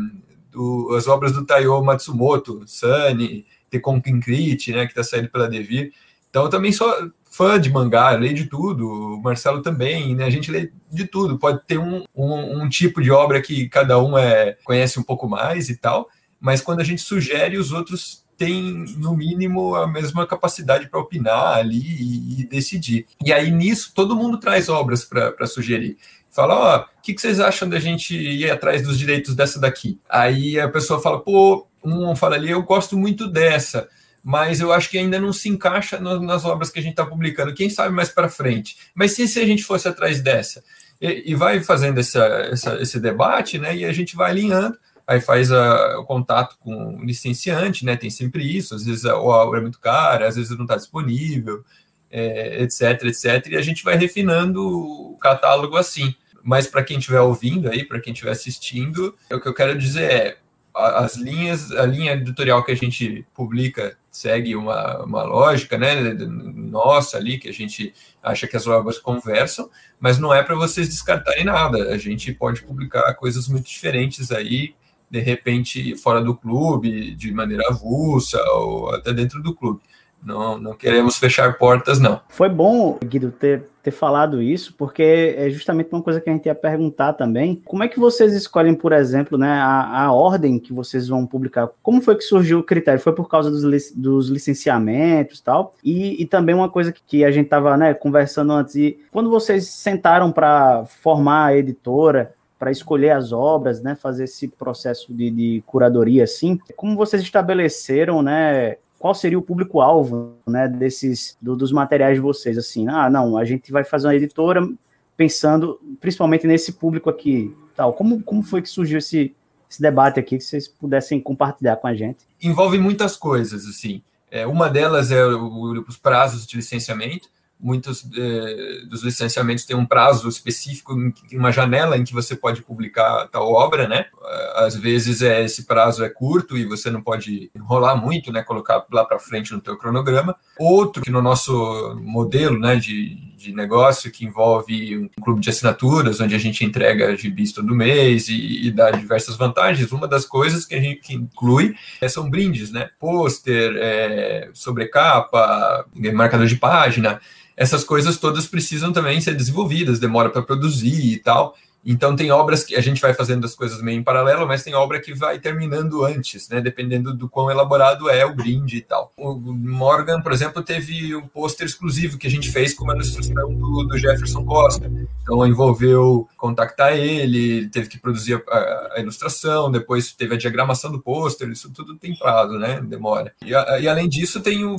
do, 0.50 0.94
as 0.96 1.06
obras 1.06 1.32
do 1.32 1.44
Taiyo 1.44 1.82
Matsumoto, 1.82 2.62
Sunny, 2.66 3.46
The 3.70 3.78
Conquincrit, 3.78 4.72
né, 4.72 4.86
que 4.86 4.92
está 4.92 5.04
saindo 5.04 5.28
pela 5.28 5.48
Devir. 5.48 5.92
Então 6.30 6.44
eu 6.44 6.50
também 6.50 6.72
sou 6.72 6.92
fã 7.30 7.60
de 7.60 7.70
mangá, 7.70 8.10
leio 8.10 8.34
de 8.34 8.46
tudo, 8.46 8.88
o 8.88 9.22
Marcelo 9.22 9.62
também, 9.62 10.14
né? 10.14 10.24
A 10.24 10.30
gente 10.30 10.50
lê 10.50 10.72
de 10.90 11.06
tudo. 11.06 11.38
Pode 11.38 11.62
ter 11.66 11.78
um, 11.78 12.04
um, 12.14 12.62
um, 12.62 12.68
tipo 12.68 13.02
de 13.02 13.10
obra 13.10 13.40
que 13.40 13.68
cada 13.68 14.02
um 14.02 14.16
é, 14.16 14.56
conhece 14.64 14.98
um 14.98 15.02
pouco 15.02 15.28
mais 15.28 15.68
e 15.68 15.76
tal, 15.76 16.08
mas 16.40 16.60
quando 16.60 16.80
a 16.80 16.84
gente 16.84 17.02
sugere, 17.02 17.58
os 17.58 17.72
outros 17.72 18.24
têm, 18.36 18.84
no 18.96 19.16
mínimo, 19.16 19.74
a 19.74 19.86
mesma 19.86 20.26
capacidade 20.26 20.88
para 20.88 21.00
opinar 21.00 21.58
ali 21.58 21.82
e, 21.82 22.40
e, 22.40 22.46
decidir. 22.46 23.06
E 23.24 23.32
aí, 23.32 23.50
nisso, 23.50 23.92
todo 23.94 24.16
mundo 24.16 24.38
traz 24.38 24.68
obras 24.68 25.04
para 25.04 25.46
sugerir. 25.46 25.98
Fala, 26.30 26.54
ó, 26.54 26.76
oh, 26.76 26.98
o 26.98 27.02
que, 27.02 27.14
que 27.14 27.20
vocês 27.20 27.40
acham 27.40 27.68
da 27.68 27.80
gente 27.80 28.16
ir 28.16 28.50
atrás 28.50 28.82
dos 28.82 28.98
direitos 28.98 29.34
dessa 29.34 29.58
daqui? 29.60 29.98
Aí 30.08 30.58
a 30.60 30.68
pessoa 30.68 31.00
fala, 31.00 31.20
pô, 31.20 31.66
um 31.82 32.14
fala 32.14 32.36
ali, 32.36 32.50
eu 32.50 32.62
gosto 32.62 32.96
muito 32.96 33.26
dessa 33.26 33.88
mas 34.28 34.60
eu 34.60 34.74
acho 34.74 34.90
que 34.90 34.98
ainda 34.98 35.18
não 35.18 35.32
se 35.32 35.48
encaixa 35.48 35.98
no, 35.98 36.20
nas 36.20 36.44
obras 36.44 36.68
que 36.68 36.78
a 36.78 36.82
gente 36.82 36.90
está 36.90 37.06
publicando. 37.06 37.54
Quem 37.54 37.70
sabe 37.70 37.94
mais 37.94 38.10
para 38.10 38.28
frente? 38.28 38.76
Mas 38.94 39.12
se, 39.12 39.26
se 39.26 39.40
a 39.40 39.46
gente 39.46 39.64
fosse 39.64 39.88
atrás 39.88 40.20
dessa? 40.20 40.62
E, 41.00 41.32
e 41.32 41.34
vai 41.34 41.60
fazendo 41.60 41.98
essa, 41.98 42.22
essa, 42.52 42.74
esse 42.74 43.00
debate, 43.00 43.58
né? 43.58 43.74
E 43.74 43.86
a 43.86 43.92
gente 43.92 44.14
vai 44.14 44.30
alinhando, 44.30 44.76
aí 45.06 45.18
faz 45.18 45.50
a, 45.50 45.98
o 45.98 46.04
contato 46.04 46.58
com 46.60 46.96
o 46.96 47.04
licenciante, 47.06 47.86
né? 47.86 47.96
Tem 47.96 48.10
sempre 48.10 48.44
isso, 48.44 48.74
às 48.74 48.84
vezes 48.84 49.06
a, 49.06 49.12
a 49.12 49.18
obra 49.18 49.60
é 49.60 49.62
muito 49.62 49.80
cara, 49.80 50.28
às 50.28 50.36
vezes 50.36 50.54
não 50.54 50.66
está 50.66 50.76
disponível, 50.76 51.64
é, 52.10 52.62
etc, 52.62 53.04
etc. 53.04 53.46
E 53.46 53.56
a 53.56 53.62
gente 53.62 53.82
vai 53.82 53.96
refinando 53.96 54.60
o 54.62 55.16
catálogo 55.16 55.74
assim. 55.74 56.14
Mas 56.42 56.66
para 56.66 56.84
quem 56.84 56.98
estiver 56.98 57.22
ouvindo 57.22 57.70
aí, 57.70 57.82
para 57.82 57.98
quem 57.98 58.12
estiver 58.12 58.32
assistindo, 58.32 59.16
o 59.32 59.40
que 59.40 59.48
eu 59.48 59.54
quero 59.54 59.78
dizer 59.78 60.10
é 60.10 60.36
as 60.78 61.16
linhas, 61.16 61.72
a 61.72 61.84
linha 61.84 62.12
editorial 62.12 62.64
que 62.64 62.70
a 62.70 62.76
gente 62.76 63.26
publica 63.34 63.96
segue 64.10 64.54
uma, 64.54 65.02
uma 65.04 65.22
lógica, 65.24 65.76
né, 65.76 65.94
nossa 66.14 67.16
ali, 67.16 67.38
que 67.38 67.48
a 67.48 67.52
gente 67.52 67.92
acha 68.22 68.46
que 68.46 68.56
as 68.56 68.66
obras 68.66 68.98
conversam, 68.98 69.68
mas 69.98 70.18
não 70.18 70.32
é 70.32 70.42
para 70.42 70.54
vocês 70.54 70.88
descartarem 70.88 71.44
nada. 71.44 71.92
A 71.92 71.98
gente 71.98 72.32
pode 72.32 72.62
publicar 72.62 73.12
coisas 73.14 73.48
muito 73.48 73.66
diferentes 73.68 74.30
aí, 74.30 74.74
de 75.10 75.20
repente 75.20 75.96
fora 75.96 76.22
do 76.22 76.34
clube, 76.34 77.14
de 77.14 77.32
maneira 77.32 77.64
avulsa, 77.68 78.40
ou 78.52 78.90
até 78.90 79.12
dentro 79.12 79.42
do 79.42 79.54
clube. 79.54 79.80
Não, 80.22 80.58
não 80.58 80.74
queremos 80.74 81.16
fechar 81.16 81.56
portas, 81.56 81.98
não. 81.98 82.20
Foi 82.28 82.48
bom, 82.48 82.98
Guido, 83.04 83.30
ter, 83.30 83.68
ter 83.82 83.90
falado 83.90 84.42
isso, 84.42 84.74
porque 84.76 85.34
é 85.36 85.48
justamente 85.48 85.90
uma 85.92 86.02
coisa 86.02 86.20
que 86.20 86.28
a 86.28 86.32
gente 86.32 86.46
ia 86.46 86.54
perguntar 86.54 87.12
também. 87.12 87.62
Como 87.64 87.82
é 87.82 87.88
que 87.88 87.98
vocês 87.98 88.34
escolhem, 88.34 88.74
por 88.74 88.92
exemplo, 88.92 89.38
né, 89.38 89.50
a, 89.50 90.04
a 90.04 90.12
ordem 90.12 90.58
que 90.58 90.72
vocês 90.72 91.08
vão 91.08 91.26
publicar? 91.26 91.68
Como 91.82 92.02
foi 92.02 92.16
que 92.16 92.24
surgiu 92.24 92.58
o 92.58 92.64
critério? 92.64 93.00
Foi 93.00 93.12
por 93.12 93.28
causa 93.28 93.50
dos, 93.50 93.92
dos 93.92 94.28
licenciamentos 94.28 95.40
tal? 95.40 95.74
E, 95.82 96.20
e 96.20 96.26
também 96.26 96.54
uma 96.54 96.68
coisa 96.68 96.92
que, 96.92 97.00
que 97.06 97.24
a 97.24 97.30
gente 97.30 97.46
estava 97.46 97.76
né, 97.76 97.94
conversando 97.94 98.52
antes, 98.52 98.74
e 98.74 98.98
quando 99.10 99.30
vocês 99.30 99.68
sentaram 99.68 100.32
para 100.32 100.84
formar 100.84 101.46
a 101.46 101.56
editora, 101.56 102.34
para 102.58 102.72
escolher 102.72 103.10
as 103.10 103.32
obras, 103.32 103.80
né, 103.80 103.94
fazer 103.94 104.24
esse 104.24 104.48
processo 104.48 105.14
de, 105.14 105.30
de 105.30 105.62
curadoria 105.64 106.24
assim, 106.24 106.58
como 106.76 106.96
vocês 106.96 107.22
estabeleceram, 107.22 108.20
né, 108.20 108.76
qual 108.98 109.14
seria 109.14 109.38
o 109.38 109.42
público-alvo, 109.42 110.34
né, 110.46 110.66
desses, 110.66 111.36
do, 111.40 111.54
dos 111.54 111.70
materiais 111.70 112.16
de 112.16 112.20
vocês, 112.20 112.58
assim, 112.58 112.88
ah, 112.88 113.08
não, 113.08 113.36
a 113.38 113.44
gente 113.44 113.70
vai 113.70 113.84
fazer 113.84 114.08
uma 114.08 114.16
editora 114.16 114.68
pensando 115.16 115.80
principalmente 116.00 116.46
nesse 116.46 116.72
público 116.72 117.08
aqui, 117.08 117.54
tal, 117.76 117.92
como, 117.92 118.22
como 118.22 118.42
foi 118.42 118.60
que 118.60 118.68
surgiu 118.68 118.98
esse, 118.98 119.34
esse 119.70 119.80
debate 119.80 120.18
aqui, 120.18 120.38
que 120.38 120.44
vocês 120.44 120.66
pudessem 120.66 121.20
compartilhar 121.20 121.76
com 121.76 121.86
a 121.86 121.94
gente? 121.94 122.18
Envolve 122.42 122.78
muitas 122.78 123.16
coisas, 123.16 123.66
assim, 123.66 124.02
é, 124.30 124.46
uma 124.46 124.68
delas 124.68 125.10
é 125.10 125.24
o, 125.24 125.84
os 125.86 125.96
prazos 125.96 126.46
de 126.46 126.56
licenciamento, 126.56 127.28
muitos 127.60 128.08
eh, 128.16 128.82
dos 128.88 129.02
licenciamentos 129.02 129.64
têm 129.64 129.76
um 129.76 129.86
prazo 129.86 130.28
específico, 130.28 130.94
uma 131.32 131.50
janela 131.50 131.96
em 131.96 132.04
que 132.04 132.12
você 132.12 132.36
pode 132.36 132.62
publicar 132.62 133.26
tal 133.28 133.50
obra, 133.50 133.88
né? 133.88 134.06
Às 134.54 134.76
vezes 134.76 135.22
é, 135.22 135.44
esse 135.44 135.64
prazo 135.64 136.04
é 136.04 136.08
curto 136.08 136.56
e 136.56 136.64
você 136.64 136.90
não 136.90 137.02
pode 137.02 137.50
enrolar 137.54 137.96
muito, 138.00 138.32
né? 138.32 138.42
Colocar 138.42 138.84
lá 138.92 139.04
para 139.04 139.18
frente 139.18 139.52
no 139.52 139.60
teu 139.60 139.76
cronograma. 139.76 140.36
Outro 140.58 141.02
que 141.02 141.10
no 141.10 141.22
nosso 141.22 141.96
modelo, 142.00 142.58
né, 142.58 142.76
de, 142.76 143.16
de 143.38 143.54
negócio 143.54 144.10
que 144.10 144.24
envolve 144.24 144.98
um 144.98 145.08
clube 145.22 145.40
de 145.40 145.48
assinaturas, 145.48 146.20
onde 146.20 146.34
a 146.34 146.38
gente 146.38 146.64
entrega 146.64 147.16
gibis 147.16 147.52
todo 147.52 147.74
mês 147.74 148.28
e, 148.28 148.66
e 148.66 148.70
dá 148.72 148.90
diversas 148.90 149.36
vantagens. 149.36 149.92
Uma 149.92 150.08
das 150.08 150.24
coisas 150.24 150.66
que 150.66 150.74
a 150.74 150.80
gente 150.80 151.14
inclui 151.14 151.74
é, 152.00 152.08
são 152.08 152.28
brindes, 152.28 152.72
né? 152.72 152.90
Pôster, 152.98 153.76
é, 153.76 154.50
sobrecapa, 154.52 155.86
marcador 156.12 156.46
de 156.46 156.56
página 156.56 157.20
essas 157.58 157.82
coisas 157.82 158.16
todas 158.16 158.46
precisam 158.46 158.92
também 158.92 159.20
ser 159.20 159.34
desenvolvidas, 159.34 159.98
demora 159.98 160.30
para 160.30 160.42
produzir 160.42 161.12
e 161.12 161.16
tal. 161.16 161.56
Então 161.84 162.14
tem 162.14 162.30
obras 162.30 162.64
que 162.64 162.76
a 162.76 162.80
gente 162.80 163.00
vai 163.00 163.14
fazendo 163.14 163.44
as 163.44 163.54
coisas 163.54 163.80
meio 163.80 163.98
em 163.98 164.02
paralelo, 164.02 164.46
mas 164.46 164.62
tem 164.62 164.74
obra 164.74 165.00
que 165.00 165.14
vai 165.14 165.38
terminando 165.38 166.04
antes, 166.04 166.48
né? 166.48 166.60
Dependendo 166.60 167.14
do 167.14 167.28
quão 167.28 167.50
elaborado 167.50 168.10
é 168.10 168.24
o 168.24 168.34
brinde 168.34 168.78
e 168.78 168.82
tal. 168.82 169.12
O 169.16 169.34
Morgan, 169.34 170.20
por 170.20 170.32
exemplo, 170.32 170.62
teve 170.62 171.14
um 171.14 171.26
pôster 171.26 171.66
exclusivo 171.66 172.18
que 172.18 172.26
a 172.26 172.30
gente 172.30 172.50
fez 172.50 172.74
com 172.74 172.84
uma 172.84 172.94
ilustração 172.94 173.54
do, 173.54 173.84
do 173.84 173.98
Jefferson 173.98 174.44
Costa. 174.44 174.90
Então 175.22 175.46
envolveu 175.46 176.28
contactar 176.36 176.96
ele, 176.96 177.68
teve 177.68 177.88
que 177.88 177.98
produzir 177.98 178.42
a, 178.48 178.94
a 178.96 179.00
ilustração, 179.00 179.70
depois 179.70 180.12
teve 180.12 180.34
a 180.34 180.38
diagramação 180.38 180.90
do 180.90 181.00
pôster, 181.00 181.48
isso 181.48 181.70
tudo 181.72 181.96
tem 181.96 182.16
prazo, 182.18 182.58
né? 182.58 182.80
Demora. 182.80 183.32
E, 183.44 183.54
a, 183.54 183.78
e 183.80 183.88
além 183.88 184.08
disso, 184.08 184.40
tem 184.40 184.64
o, 184.64 184.76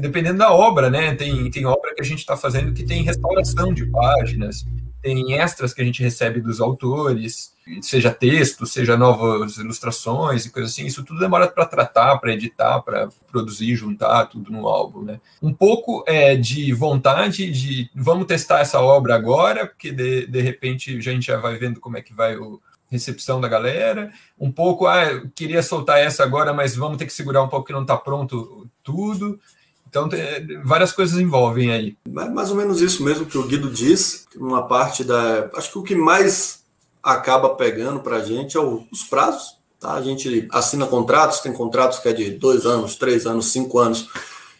dependendo 0.00 0.38
da 0.38 0.52
obra, 0.52 0.90
né? 0.90 1.14
Tem, 1.14 1.50
tem 1.50 1.66
obra 1.66 1.94
que 1.94 2.02
a 2.02 2.04
gente 2.04 2.18
está 2.20 2.36
fazendo 2.36 2.72
que 2.72 2.84
tem 2.84 3.02
restauração 3.02 3.72
de 3.72 3.86
páginas 3.86 4.64
tem 5.02 5.34
extras 5.34 5.72
que 5.72 5.80
a 5.80 5.84
gente 5.84 6.02
recebe 6.02 6.40
dos 6.40 6.60
autores, 6.60 7.54
seja 7.80 8.10
texto, 8.10 8.66
seja 8.66 8.96
novas 8.96 9.56
ilustrações 9.56 10.44
e 10.44 10.50
coisas 10.50 10.72
assim. 10.72 10.86
Isso 10.86 11.04
tudo 11.04 11.20
demora 11.20 11.48
para 11.48 11.66
tratar, 11.66 12.18
para 12.18 12.32
editar, 12.32 12.80
para 12.80 13.08
produzir, 13.30 13.74
juntar 13.76 14.26
tudo 14.26 14.50
no 14.50 14.66
álbum, 14.68 15.02
né? 15.02 15.20
Um 15.42 15.52
pouco 15.52 16.04
é, 16.06 16.36
de 16.36 16.72
vontade 16.72 17.50
de 17.50 17.90
vamos 17.94 18.26
testar 18.26 18.60
essa 18.60 18.80
obra 18.80 19.14
agora, 19.14 19.66
porque 19.66 19.90
de, 19.90 20.26
de 20.26 20.40
repente 20.40 20.96
a 20.96 21.00
gente 21.00 21.26
já 21.26 21.36
vai 21.36 21.56
vendo 21.56 21.80
como 21.80 21.96
é 21.96 22.02
que 22.02 22.12
vai 22.12 22.36
o 22.36 22.60
recepção 22.90 23.40
da 23.40 23.48
galera. 23.48 24.12
Um 24.38 24.50
pouco, 24.50 24.86
ah, 24.86 25.22
queria 25.34 25.62
soltar 25.62 26.00
essa 26.00 26.24
agora, 26.24 26.52
mas 26.52 26.74
vamos 26.74 26.98
ter 26.98 27.06
que 27.06 27.12
segurar 27.12 27.42
um 27.42 27.48
pouco 27.48 27.66
que 27.66 27.72
não 27.72 27.82
está 27.82 27.96
pronto 27.96 28.68
tudo. 28.82 29.38
Então, 29.90 30.08
tem, 30.08 30.20
várias 30.64 30.92
coisas 30.92 31.18
envolvem 31.18 31.72
aí. 31.72 31.96
Mais 32.08 32.48
ou 32.48 32.56
menos 32.56 32.80
isso 32.80 33.02
mesmo 33.02 33.26
que 33.26 33.36
o 33.36 33.42
Guido 33.42 33.68
diz. 33.68 34.24
Uma 34.36 34.62
parte 34.62 35.02
da. 35.02 35.50
Acho 35.54 35.72
que 35.72 35.78
o 35.78 35.82
que 35.82 35.96
mais 35.96 36.60
acaba 37.02 37.56
pegando 37.56 37.98
para 37.98 38.18
a 38.18 38.24
gente 38.24 38.56
é 38.56 38.60
o, 38.60 38.84
os 38.92 39.02
prazos. 39.02 39.56
Tá? 39.80 39.94
A 39.94 40.02
gente 40.02 40.46
assina 40.52 40.86
contratos, 40.86 41.40
tem 41.40 41.52
contratos 41.52 41.98
que 41.98 42.08
é 42.08 42.12
de 42.12 42.30
dois 42.30 42.64
anos, 42.66 42.94
três 42.94 43.26
anos, 43.26 43.50
cinco 43.50 43.80
anos. 43.80 44.08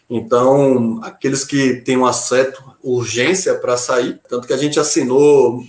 Então, 0.09 0.99
aqueles 1.01 1.45
que 1.45 1.75
têm 1.75 1.95
um 1.95 2.05
acerto, 2.05 2.61
urgência 2.83 3.55
para 3.55 3.77
sair, 3.77 4.19
tanto 4.27 4.45
que 4.45 4.53
a 4.53 4.57
gente 4.57 4.77
assinou 4.77 5.63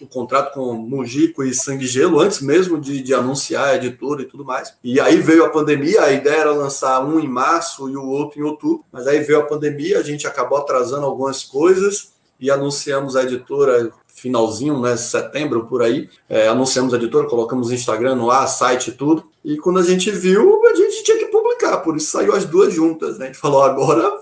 o 0.00 0.06
contrato 0.06 0.52
com 0.54 0.74
Mujico 0.74 1.42
e 1.42 1.54
Sangue 1.54 1.86
Gelo 1.86 2.20
antes 2.20 2.40
mesmo 2.40 2.80
de, 2.80 3.02
de 3.02 3.14
anunciar 3.14 3.68
a 3.68 3.76
editora 3.76 4.22
e 4.22 4.26
tudo 4.26 4.44
mais. 4.44 4.74
E 4.82 5.00
aí 5.00 5.16
veio 5.16 5.44
a 5.44 5.50
pandemia, 5.50 6.02
a 6.02 6.12
ideia 6.12 6.40
era 6.40 6.52
lançar 6.52 7.04
um 7.04 7.20
em 7.20 7.28
março 7.28 7.88
e 7.88 7.96
o 7.96 8.06
outro 8.06 8.40
em 8.40 8.42
outubro, 8.42 8.84
mas 8.92 9.06
aí 9.06 9.20
veio 9.20 9.40
a 9.40 9.46
pandemia, 9.46 9.98
a 9.98 10.02
gente 10.02 10.26
acabou 10.26 10.58
atrasando 10.58 11.06
algumas 11.06 11.44
coisas 11.44 12.12
e 12.38 12.50
anunciamos 12.50 13.16
a 13.16 13.22
editora 13.22 13.92
finalzinho, 14.14 14.80
né, 14.80 14.96
setembro 14.96 15.66
por 15.66 15.82
aí, 15.82 16.08
é, 16.28 16.46
anunciamos 16.46 16.94
a 16.94 16.96
editora, 16.96 17.28
colocamos 17.28 17.72
Instagram 17.72 18.14
no 18.14 18.30
ar, 18.30 18.46
site 18.46 18.88
e 18.88 18.92
tudo, 18.92 19.24
e 19.44 19.56
quando 19.56 19.80
a 19.80 19.82
gente 19.82 20.10
viu, 20.10 20.64
a 20.64 20.74
gente 20.74 21.02
tinha 21.02 21.18
que 21.18 21.26
publicar, 21.26 21.78
por 21.78 21.96
isso 21.96 22.12
saiu 22.12 22.34
as 22.34 22.44
duas 22.44 22.72
juntas, 22.72 23.18
né, 23.18 23.24
a 23.24 23.28
gente 23.28 23.40
falou, 23.40 23.62
agora 23.62 24.20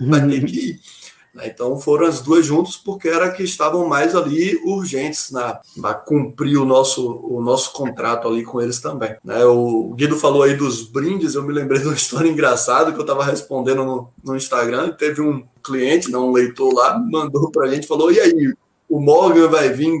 vai 0.00 0.26
ter 0.26 0.44
que 0.44 0.70
ir. 0.70 0.80
Né? 1.36 1.48
Então 1.48 1.78
foram 1.78 2.06
as 2.06 2.22
duas 2.22 2.46
juntas 2.46 2.76
porque 2.76 3.08
era 3.08 3.30
que 3.30 3.42
estavam 3.42 3.86
mais 3.86 4.16
ali 4.16 4.58
urgentes 4.64 5.30
na, 5.30 5.60
cumprir 6.06 6.56
o 6.56 6.64
nosso, 6.64 7.20
o 7.22 7.42
nosso 7.42 7.72
contrato 7.72 8.26
ali 8.26 8.42
com 8.42 8.60
eles 8.60 8.80
também. 8.80 9.14
Né? 9.22 9.44
O 9.44 9.92
Guido 9.94 10.16
falou 10.16 10.42
aí 10.42 10.56
dos 10.56 10.82
brindes, 10.82 11.34
eu 11.34 11.42
me 11.42 11.52
lembrei 11.52 11.80
de 11.80 11.86
uma 11.86 11.94
história 11.94 12.28
engraçada 12.28 12.90
que 12.90 12.98
eu 12.98 13.02
estava 13.02 13.22
respondendo 13.22 13.84
no, 13.84 14.08
no 14.24 14.34
Instagram. 14.34 14.92
Teve 14.92 15.20
um 15.20 15.44
cliente, 15.62 16.10
não 16.10 16.28
um 16.28 16.32
leitor 16.32 16.72
lá, 16.72 16.98
mandou 16.98 17.50
para 17.50 17.66
a 17.66 17.74
gente 17.74 17.86
falou: 17.86 18.10
e 18.10 18.18
aí, 18.18 18.54
o 18.88 18.98
Morgan 18.98 19.48
vai 19.48 19.68
vir 19.68 19.92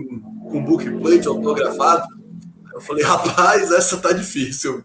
com 0.50 0.64
bookplate 0.64 1.28
autografado? 1.28 2.06
Eu 2.72 2.80
falei, 2.80 3.04
rapaz, 3.04 3.70
essa 3.72 3.96
tá 3.96 4.12
difícil. 4.12 4.84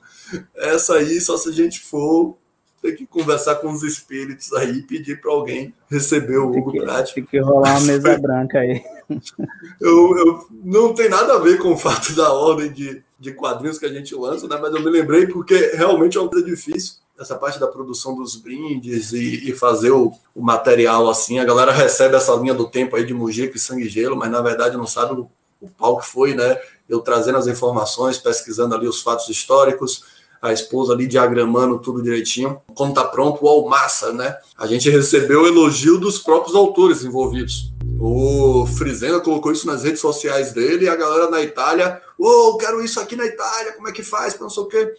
Essa 0.55 0.95
aí, 0.95 1.19
só 1.19 1.37
se 1.37 1.49
a 1.49 1.51
gente 1.51 1.79
for 1.79 2.37
ter 2.81 2.93
que 2.93 3.05
conversar 3.05 3.55
com 3.55 3.71
os 3.71 3.83
espíritos 3.83 4.51
aí 4.53 4.79
e 4.79 4.81
pedir 4.81 5.21
para 5.21 5.31
alguém 5.31 5.73
receber 5.89 6.37
o 6.37 6.49
Hugo 6.49 6.71
Pratt. 6.71 7.13
Tem 7.13 7.23
que 7.23 7.39
rolar 7.39 7.77
uma 7.77 7.81
mesa 7.81 8.17
branca 8.19 8.59
aí. 8.59 8.83
Eu, 9.79 10.17
eu, 10.17 10.47
não 10.63 10.93
tem 10.93 11.09
nada 11.09 11.33
a 11.35 11.39
ver 11.39 11.59
com 11.59 11.73
o 11.73 11.77
fato 11.77 12.13
da 12.13 12.33
ordem 12.33 12.71
de, 12.71 13.03
de 13.19 13.33
quadrinhos 13.33 13.77
que 13.77 13.85
a 13.85 13.93
gente 13.93 14.15
lança, 14.15 14.47
né? 14.47 14.57
mas 14.59 14.73
eu 14.73 14.81
me 14.81 14.89
lembrei 14.89 15.27
porque 15.27 15.71
realmente 15.75 16.17
é 16.17 16.21
uma 16.21 16.29
coisa 16.29 16.45
difícil 16.45 17.01
essa 17.19 17.35
parte 17.35 17.59
da 17.59 17.67
produção 17.67 18.15
dos 18.15 18.35
brindes 18.35 19.13
e, 19.13 19.49
e 19.49 19.53
fazer 19.53 19.91
o, 19.91 20.11
o, 20.33 20.41
material 20.41 21.07
assim. 21.07 21.37
A 21.37 21.45
galera 21.45 21.71
recebe 21.71 22.15
essa 22.15 22.33
linha 22.35 22.53
do 22.53 22.67
tempo 22.67 22.95
aí 22.95 23.05
de 23.05 23.13
Mujica 23.13 23.55
e 23.55 23.59
Sangue 23.59 23.85
e 23.85 23.89
Gelo, 23.89 24.15
mas 24.15 24.31
na 24.31 24.41
verdade 24.41 24.75
não 24.75 24.87
sabe 24.87 25.13
o, 25.13 25.29
o 25.61 25.69
pau 25.69 25.99
que 25.99 26.07
foi, 26.07 26.33
né? 26.33 26.59
Eu 26.89 26.99
trazendo 26.99 27.37
as 27.37 27.45
informações, 27.45 28.17
pesquisando 28.17 28.73
ali 28.73 28.87
os 28.87 29.01
fatos 29.01 29.29
históricos, 29.29 30.03
a 30.41 30.51
esposa 30.51 30.93
ali 30.93 31.05
diagramando 31.05 31.79
tudo 31.79 32.01
direitinho. 32.01 32.59
Quando 32.73 32.95
tá 32.95 33.03
pronto, 33.03 33.45
o 33.45 33.69
massa, 33.69 34.11
né? 34.11 34.35
A 34.57 34.65
gente 34.65 34.89
recebeu 34.89 35.45
elogio 35.45 35.99
dos 35.99 36.17
próprios 36.17 36.55
autores 36.55 37.03
envolvidos. 37.03 37.71
O 37.99 38.65
Frizenda 38.65 39.19
colocou 39.19 39.51
isso 39.51 39.67
nas 39.67 39.83
redes 39.83 40.01
sociais 40.01 40.51
dele 40.51 40.85
e 40.85 40.89
a 40.89 40.95
galera 40.95 41.29
na 41.29 41.41
Itália, 41.41 42.01
oh, 42.17 42.57
quero 42.57 42.83
isso 42.83 42.99
aqui 42.99 43.15
na 43.15 43.25
Itália, 43.25 43.73
como 43.73 43.87
é 43.87 43.91
que 43.91 44.01
faz? 44.01 44.39
Não 44.39 44.49
sei 44.49 44.63
o 44.63 44.67
quê. 44.67 44.91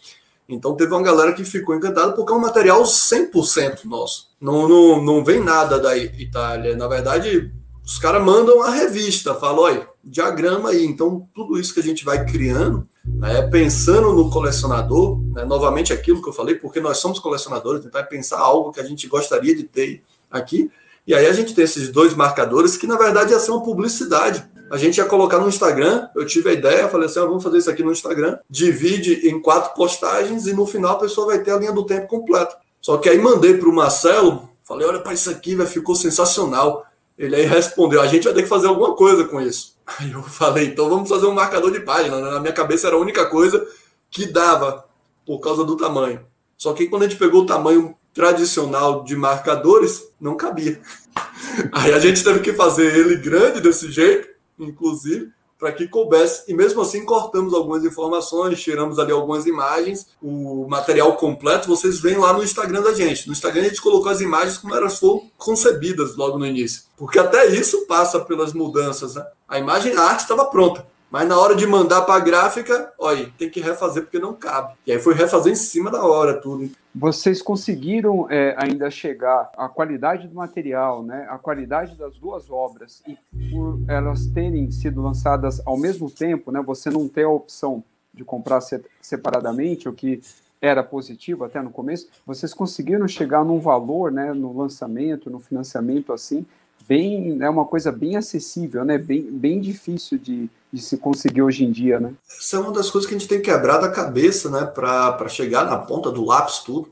Então 0.48 0.76
teve 0.76 0.92
uma 0.92 1.02
galera 1.02 1.32
que 1.32 1.44
ficou 1.44 1.74
encantada 1.74 2.12
porque 2.12 2.32
é 2.32 2.36
um 2.36 2.40
material 2.40 2.82
100% 2.82 3.84
nosso. 3.84 4.28
Não, 4.40 4.68
não, 4.68 5.02
não 5.02 5.24
vem 5.24 5.40
nada 5.40 5.78
da 5.78 5.96
Itália. 5.96 6.76
Na 6.76 6.86
verdade, 6.86 7.52
os 7.84 7.98
caras 7.98 8.22
mandam 8.22 8.62
a 8.62 8.70
revista, 8.70 9.34
falam, 9.34 9.64
olha, 9.64 9.88
diagrama 10.02 10.70
aí. 10.70 10.84
Então, 10.84 11.28
tudo 11.34 11.58
isso 11.58 11.74
que 11.74 11.80
a 11.80 11.82
gente 11.82 12.04
vai 12.04 12.24
criando, 12.24 12.86
né, 13.04 13.42
pensando 13.42 14.12
no 14.12 14.30
colecionador, 14.30 15.20
né, 15.32 15.44
novamente 15.44 15.92
aquilo 15.92 16.22
que 16.22 16.28
eu 16.28 16.32
falei, 16.32 16.54
porque 16.54 16.80
nós 16.80 16.98
somos 16.98 17.18
colecionadores, 17.18 17.82
tentar 17.82 18.04
pensar 18.04 18.38
algo 18.38 18.72
que 18.72 18.80
a 18.80 18.84
gente 18.84 19.06
gostaria 19.06 19.54
de 19.54 19.64
ter 19.64 20.02
aqui. 20.30 20.70
E 21.06 21.14
aí 21.14 21.26
a 21.26 21.32
gente 21.32 21.54
tem 21.54 21.64
esses 21.64 21.88
dois 21.88 22.14
marcadores 22.14 22.76
que, 22.76 22.86
na 22.86 22.96
verdade, 22.96 23.32
ia 23.32 23.40
ser 23.40 23.50
uma 23.50 23.62
publicidade 23.62 24.48
a 24.72 24.78
gente 24.78 24.96
ia 24.96 25.04
colocar 25.04 25.38
no 25.38 25.48
Instagram. 25.48 26.08
Eu 26.16 26.24
tive 26.24 26.48
a 26.48 26.52
ideia, 26.54 26.88
falei 26.88 27.04
assim: 27.04 27.18
ah, 27.18 27.26
vamos 27.26 27.44
fazer 27.44 27.58
isso 27.58 27.68
aqui 27.68 27.82
no 27.82 27.92
Instagram. 27.92 28.38
Divide 28.48 29.28
em 29.28 29.38
quatro 29.38 29.74
postagens 29.74 30.46
e 30.46 30.54
no 30.54 30.66
final 30.66 30.92
a 30.92 30.98
pessoa 30.98 31.26
vai 31.26 31.40
ter 31.40 31.50
a 31.50 31.58
linha 31.58 31.72
do 31.72 31.84
tempo 31.84 32.08
completa. 32.08 32.56
Só 32.80 32.96
que 32.96 33.10
aí 33.10 33.18
mandei 33.18 33.52
para 33.52 33.68
o 33.68 33.74
Marcelo, 33.74 34.48
falei: 34.64 34.88
olha 34.88 35.00
para 35.00 35.12
isso 35.12 35.28
aqui, 35.28 35.54
vai 35.54 35.66
ficou 35.66 35.94
sensacional. 35.94 36.86
Ele 37.18 37.36
aí 37.36 37.44
respondeu: 37.44 38.00
a 38.00 38.06
gente 38.06 38.24
vai 38.24 38.34
ter 38.34 38.42
que 38.42 38.48
fazer 38.48 38.66
alguma 38.66 38.94
coisa 38.94 39.24
com 39.24 39.40
isso. 39.40 39.76
Aí 39.98 40.12
eu 40.12 40.22
falei: 40.22 40.66
então 40.66 40.88
vamos 40.88 41.08
fazer 41.08 41.26
um 41.26 41.34
marcador 41.34 41.70
de 41.70 41.80
página. 41.80 42.18
Na 42.20 42.40
minha 42.40 42.52
cabeça 42.52 42.86
era 42.86 42.96
a 42.96 43.00
única 43.00 43.26
coisa 43.26 43.66
que 44.10 44.26
dava 44.26 44.84
por 45.26 45.38
causa 45.40 45.64
do 45.64 45.76
tamanho. 45.76 46.24
Só 46.56 46.72
que 46.72 46.86
quando 46.86 47.02
a 47.02 47.08
gente 47.08 47.18
pegou 47.18 47.42
o 47.42 47.46
tamanho 47.46 47.94
tradicional 48.14 49.04
de 49.04 49.16
marcadores, 49.16 50.08
não 50.20 50.36
cabia. 50.36 50.80
Aí 51.72 51.92
a 51.92 51.98
gente 51.98 52.22
teve 52.22 52.40
que 52.40 52.52
fazer 52.52 52.96
ele 52.96 53.16
grande 53.16 53.60
desse 53.60 53.90
jeito 53.90 54.32
inclusive, 54.58 55.30
para 55.62 55.70
que 55.70 55.86
coubesse. 55.86 56.42
E 56.50 56.54
mesmo 56.54 56.82
assim, 56.82 57.04
cortamos 57.04 57.54
algumas 57.54 57.84
informações, 57.84 58.60
tiramos 58.60 58.98
ali 58.98 59.12
algumas 59.12 59.46
imagens. 59.46 60.08
O 60.20 60.66
material 60.68 61.14
completo 61.14 61.68
vocês 61.68 62.00
veem 62.00 62.18
lá 62.18 62.32
no 62.32 62.42
Instagram 62.42 62.82
da 62.82 62.92
gente. 62.92 63.28
No 63.28 63.32
Instagram 63.32 63.60
a 63.60 63.68
gente 63.68 63.80
colocou 63.80 64.10
as 64.10 64.20
imagens 64.20 64.58
como 64.58 64.74
elas 64.74 64.98
foram 64.98 65.30
concebidas 65.38 66.16
logo 66.16 66.36
no 66.36 66.44
início. 66.44 66.82
Porque 66.96 67.16
até 67.16 67.46
isso 67.46 67.86
passa 67.86 68.18
pelas 68.18 68.52
mudanças. 68.52 69.14
Né? 69.14 69.24
A 69.46 69.56
imagem, 69.60 69.94
a 69.94 70.02
arte 70.02 70.22
estava 70.22 70.46
pronta. 70.46 70.84
Mas 71.08 71.28
na 71.28 71.38
hora 71.38 71.54
de 71.54 71.64
mandar 71.64 72.02
para 72.02 72.14
a 72.16 72.24
gráfica, 72.24 72.92
olha, 72.98 73.32
tem 73.38 73.48
que 73.48 73.60
refazer 73.60 74.02
porque 74.02 74.18
não 74.18 74.34
cabe. 74.34 74.72
E 74.84 74.90
aí 74.90 74.98
foi 74.98 75.14
refazer 75.14 75.52
em 75.52 75.56
cima 75.56 75.92
da 75.92 76.04
hora 76.04 76.40
tudo. 76.40 76.68
Vocês 76.94 77.40
conseguiram 77.40 78.30
é, 78.30 78.54
ainda 78.58 78.90
chegar 78.90 79.50
à 79.56 79.66
qualidade 79.66 80.28
do 80.28 80.34
material, 80.34 81.02
né, 81.02 81.26
à 81.30 81.38
qualidade 81.38 81.96
das 81.96 82.18
duas 82.18 82.50
obras, 82.50 83.02
e 83.08 83.16
por 83.50 83.80
elas 83.88 84.26
terem 84.26 84.70
sido 84.70 85.00
lançadas 85.00 85.60
ao 85.64 85.78
mesmo 85.78 86.10
tempo, 86.10 86.52
né, 86.52 86.60
você 86.60 86.90
não 86.90 87.08
ter 87.08 87.24
a 87.24 87.30
opção 87.30 87.82
de 88.12 88.24
comprar 88.24 88.60
separadamente, 89.00 89.88
o 89.88 89.92
que 89.92 90.20
era 90.60 90.82
positivo 90.82 91.44
até 91.44 91.62
no 91.62 91.70
começo, 91.70 92.08
vocês 92.26 92.52
conseguiram 92.52 93.08
chegar 93.08 93.42
num 93.42 93.58
valor, 93.58 94.12
né, 94.12 94.34
no 94.34 94.56
lançamento, 94.56 95.30
no 95.30 95.40
financiamento 95.40 96.12
assim, 96.12 96.44
bem, 96.86 97.38
é 97.40 97.48
uma 97.48 97.64
coisa 97.64 97.90
bem 97.90 98.16
acessível, 98.16 98.84
né, 98.84 98.98
bem, 98.98 99.22
bem 99.22 99.60
difícil 99.60 100.18
de, 100.18 100.50
de 100.72 100.80
se 100.80 100.96
conseguir 100.96 101.42
hoje 101.42 101.64
em 101.64 101.70
dia, 101.70 102.00
né? 102.00 102.14
Essa 102.38 102.56
é 102.56 102.58
uma 102.58 102.72
das 102.72 102.90
coisas 102.90 103.08
que 103.08 103.14
a 103.14 103.18
gente 103.18 103.28
tem 103.28 103.42
quebrado 103.42 103.84
a 103.84 103.90
cabeça, 103.90 104.48
né, 104.48 104.64
para 104.64 105.28
chegar 105.28 105.66
na 105.66 105.76
ponta 105.76 106.10
do 106.10 106.24
lápis 106.24 106.60
tudo. 106.60 106.88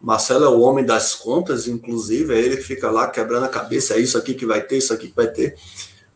Marcelo 0.00 0.44
é 0.44 0.48
o 0.48 0.60
homem 0.60 0.84
das 0.84 1.16
contas, 1.16 1.66
inclusive, 1.66 2.32
é 2.32 2.38
ele 2.38 2.56
que 2.58 2.62
fica 2.62 2.88
lá 2.88 3.08
quebrando 3.08 3.44
a 3.44 3.48
cabeça, 3.48 3.94
é 3.94 3.98
isso 3.98 4.16
aqui 4.16 4.34
que 4.34 4.46
vai 4.46 4.60
ter, 4.60 4.78
isso 4.78 4.94
aqui 4.94 5.08
que 5.08 5.16
vai 5.16 5.26
ter. 5.26 5.56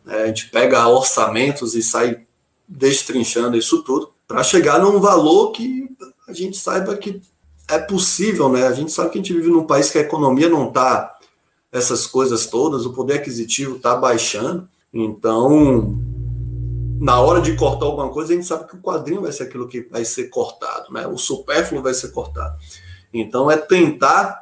É, 0.07 0.23
a 0.23 0.27
gente 0.29 0.49
pega 0.51 0.87
orçamentos 0.87 1.75
e 1.75 1.83
sai 1.83 2.21
destrinchando 2.69 3.57
isso 3.57 3.83
tudo 3.83 4.13
para 4.27 4.45
chegar 4.45 4.79
num 4.79 5.01
valor 5.01 5.51
que 5.51 5.89
a 6.29 6.33
gente 6.33 6.57
saiba 6.57 6.97
que 6.97 7.21
é 7.69 7.79
possível, 7.79 8.49
né? 8.49 8.67
A 8.67 8.73
gente 8.73 8.93
sabe 8.93 9.11
que 9.11 9.19
a 9.19 9.23
gente 9.23 9.35
vive 9.35 9.49
num 9.49 9.67
país 9.67 9.91
que 9.91 9.99
a 9.99 10.03
economia 10.03 10.49
não 10.49 10.69
está 10.69 11.19
essas 11.73 12.07
coisas 12.07 12.47
todas, 12.47 12.87
o 12.87 12.93
poder 12.93 13.15
aquisitivo 13.15 13.77
está 13.77 13.97
baixando, 13.97 14.69
então 14.93 15.99
na 17.03 17.21
hora 17.21 17.41
de 17.41 17.57
cortar 17.57 17.87
alguma 17.87 18.09
coisa, 18.11 18.33
a 18.33 18.37
gente 18.37 18.47
sabe 18.47 18.69
que 18.69 18.77
o 18.77 18.81
quadrinho 18.81 19.23
vai 19.23 19.33
ser 19.33 19.43
aquilo 19.43 19.67
que 19.67 19.89
vai 19.91 20.05
ser 20.05 20.29
cortado, 20.29 20.93
né? 20.93 21.05
O 21.05 21.19
supérfluo 21.19 21.83
vai 21.83 21.93
ser 21.93 22.13
cortado. 22.13 22.57
Então 23.13 23.51
é 23.51 23.57
tentar 23.57 24.41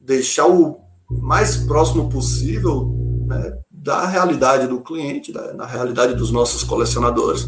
deixar 0.00 0.48
o 0.48 0.80
mais 1.08 1.58
próximo 1.58 2.10
possível 2.10 2.92
né, 3.24 3.56
da 3.70 4.04
realidade 4.04 4.66
do 4.66 4.80
cliente, 4.80 5.30
da, 5.30 5.54
na 5.54 5.64
realidade 5.64 6.14
dos 6.14 6.32
nossos 6.32 6.64
colecionadores, 6.64 7.46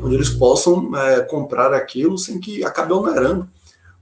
onde 0.00 0.14
eles 0.14 0.30
possam 0.30 0.96
é, 0.96 1.22
comprar 1.22 1.74
aquilo 1.74 2.16
sem 2.16 2.38
que 2.38 2.62
acabe 2.62 2.92
onerando 2.92 3.48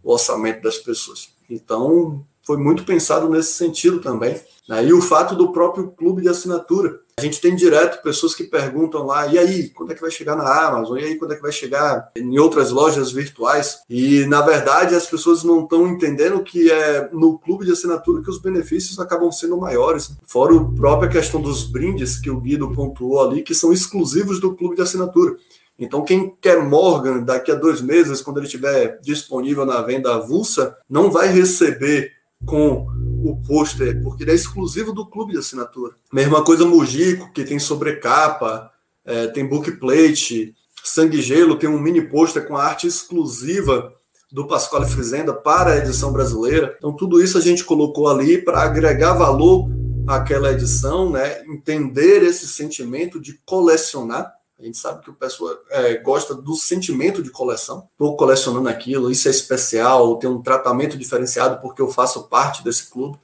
o 0.03 0.13
orçamento 0.13 0.61
das 0.61 0.77
pessoas. 0.77 1.31
Então 1.49 2.27
foi 2.49 2.57
muito 2.57 2.83
pensado 2.83 3.29
nesse 3.29 3.53
sentido 3.53 4.01
também. 4.01 4.41
Né? 4.67 4.87
E 4.87 4.93
o 4.95 5.03
fato 5.03 5.37
do 5.37 5.53
próprio 5.53 5.89
clube 5.91 6.23
de 6.23 6.31
assinatura. 6.31 6.99
A 7.19 7.21
gente 7.21 7.43
tem 7.43 7.55
direto 7.55 8.03
pessoas 8.03 8.35
que 8.35 8.45
perguntam 8.45 9.05
lá, 9.05 9.27
e 9.27 9.39
aí, 9.39 9.69
quando 9.69 9.93
é 9.93 9.95
que 9.95 10.01
vai 10.01 10.11
chegar 10.11 10.35
na 10.35 10.67
Amazon? 10.67 10.97
E 10.97 11.05
aí, 11.05 11.17
quando 11.17 11.33
é 11.33 11.37
que 11.37 11.43
vai 11.43 11.53
chegar 11.53 12.09
em 12.17 12.39
outras 12.39 12.71
lojas 12.71 13.13
virtuais? 13.13 13.81
E, 13.91 14.25
na 14.27 14.41
verdade, 14.41 14.95
as 14.95 15.05
pessoas 15.05 15.45
não 15.45 15.65
estão 15.65 15.87
entendendo 15.87 16.43
que 16.43 16.71
é 16.71 17.11
no 17.13 17.39
clube 17.39 17.67
de 17.67 17.73
assinatura 17.73 18.23
que 18.23 18.31
os 18.31 18.41
benefícios 18.41 18.99
acabam 18.99 19.31
sendo 19.31 19.59
maiores. 19.59 20.13
Fora 20.25 20.57
a 20.57 20.65
própria 20.65 21.11
questão 21.11 21.43
dos 21.43 21.65
brindes 21.65 22.19
que 22.19 22.31
o 22.31 22.41
Guido 22.41 22.73
pontuou 22.73 23.21
ali, 23.21 23.43
que 23.43 23.55
são 23.55 23.75
exclusivos 23.75 24.41
do 24.41 24.55
clube 24.55 24.75
de 24.75 24.83
assinatura. 24.83 25.37
Então, 25.79 26.03
quem 26.03 26.35
quer 26.41 26.63
Morgan 26.63 27.21
daqui 27.23 27.53
a 27.53 27.55
dois 27.55 27.81
meses, 27.81 28.23
quando 28.23 28.39
ele 28.39 28.47
estiver 28.47 28.99
disponível 29.01 29.67
na 29.67 29.83
venda 29.83 30.15
avulsa, 30.15 30.77
não 30.89 31.11
vai 31.11 31.29
receber 31.29 32.18
com 32.45 32.87
o 33.25 33.37
pôster, 33.47 34.01
porque 34.03 34.23
ele 34.23 34.31
é 34.31 34.35
exclusivo 34.35 34.93
do 34.93 35.07
clube 35.07 35.33
de 35.33 35.39
assinatura. 35.39 35.95
Mesma 36.13 36.43
coisa 36.45 36.65
Mujico, 36.65 37.33
que 37.33 37.45
tem 37.45 37.59
sobrecapa, 37.59 38.71
é, 39.05 39.27
tem 39.27 39.47
bookplate, 39.47 40.55
Sangue 40.85 41.21
Gelo 41.21 41.57
tem 41.57 41.69
um 41.69 41.79
mini 41.79 42.03
pôster 42.03 42.47
com 42.47 42.57
a 42.57 42.65
arte 42.65 42.87
exclusiva 42.87 43.93
do 44.31 44.47
Pasquale 44.47 44.87
Frizenda 44.87 45.33
para 45.33 45.73
a 45.73 45.77
edição 45.79 46.13
brasileira. 46.13 46.75
Então 46.79 46.93
tudo 46.93 47.23
isso 47.23 47.37
a 47.39 47.41
gente 47.41 47.65
colocou 47.65 48.09
ali 48.09 48.39
para 48.39 48.63
agregar 48.63 49.15
valor 49.15 49.69
àquela 50.07 50.53
edição, 50.53 51.11
né? 51.11 51.43
Entender 51.47 52.23
esse 52.23 52.47
sentimento 52.47 53.21
de 53.21 53.35
colecionar 53.45 54.33
a 54.59 54.65
gente 54.65 54.77
sabe 54.77 55.03
que 55.03 55.11
o 55.11 55.15
pessoal 55.15 55.57
é, 55.71 55.95
gosta 55.99 56.35
do 56.35 56.55
sentimento 56.57 57.23
de 57.23 57.31
coleção. 57.31 57.89
Estou 57.93 58.17
colecionando 58.17 58.69
aquilo, 58.69 59.11
isso 59.11 59.29
é 59.29 59.31
especial, 59.31 60.17
tem 60.17 60.29
um 60.29 60.43
tratamento 60.43 60.99
diferenciado 60.99 61.61
porque 61.61 61.81
eu 61.81 61.89
faço 61.89 62.25
parte 62.25 62.65
desse 62.65 62.91
clube. 62.91 63.17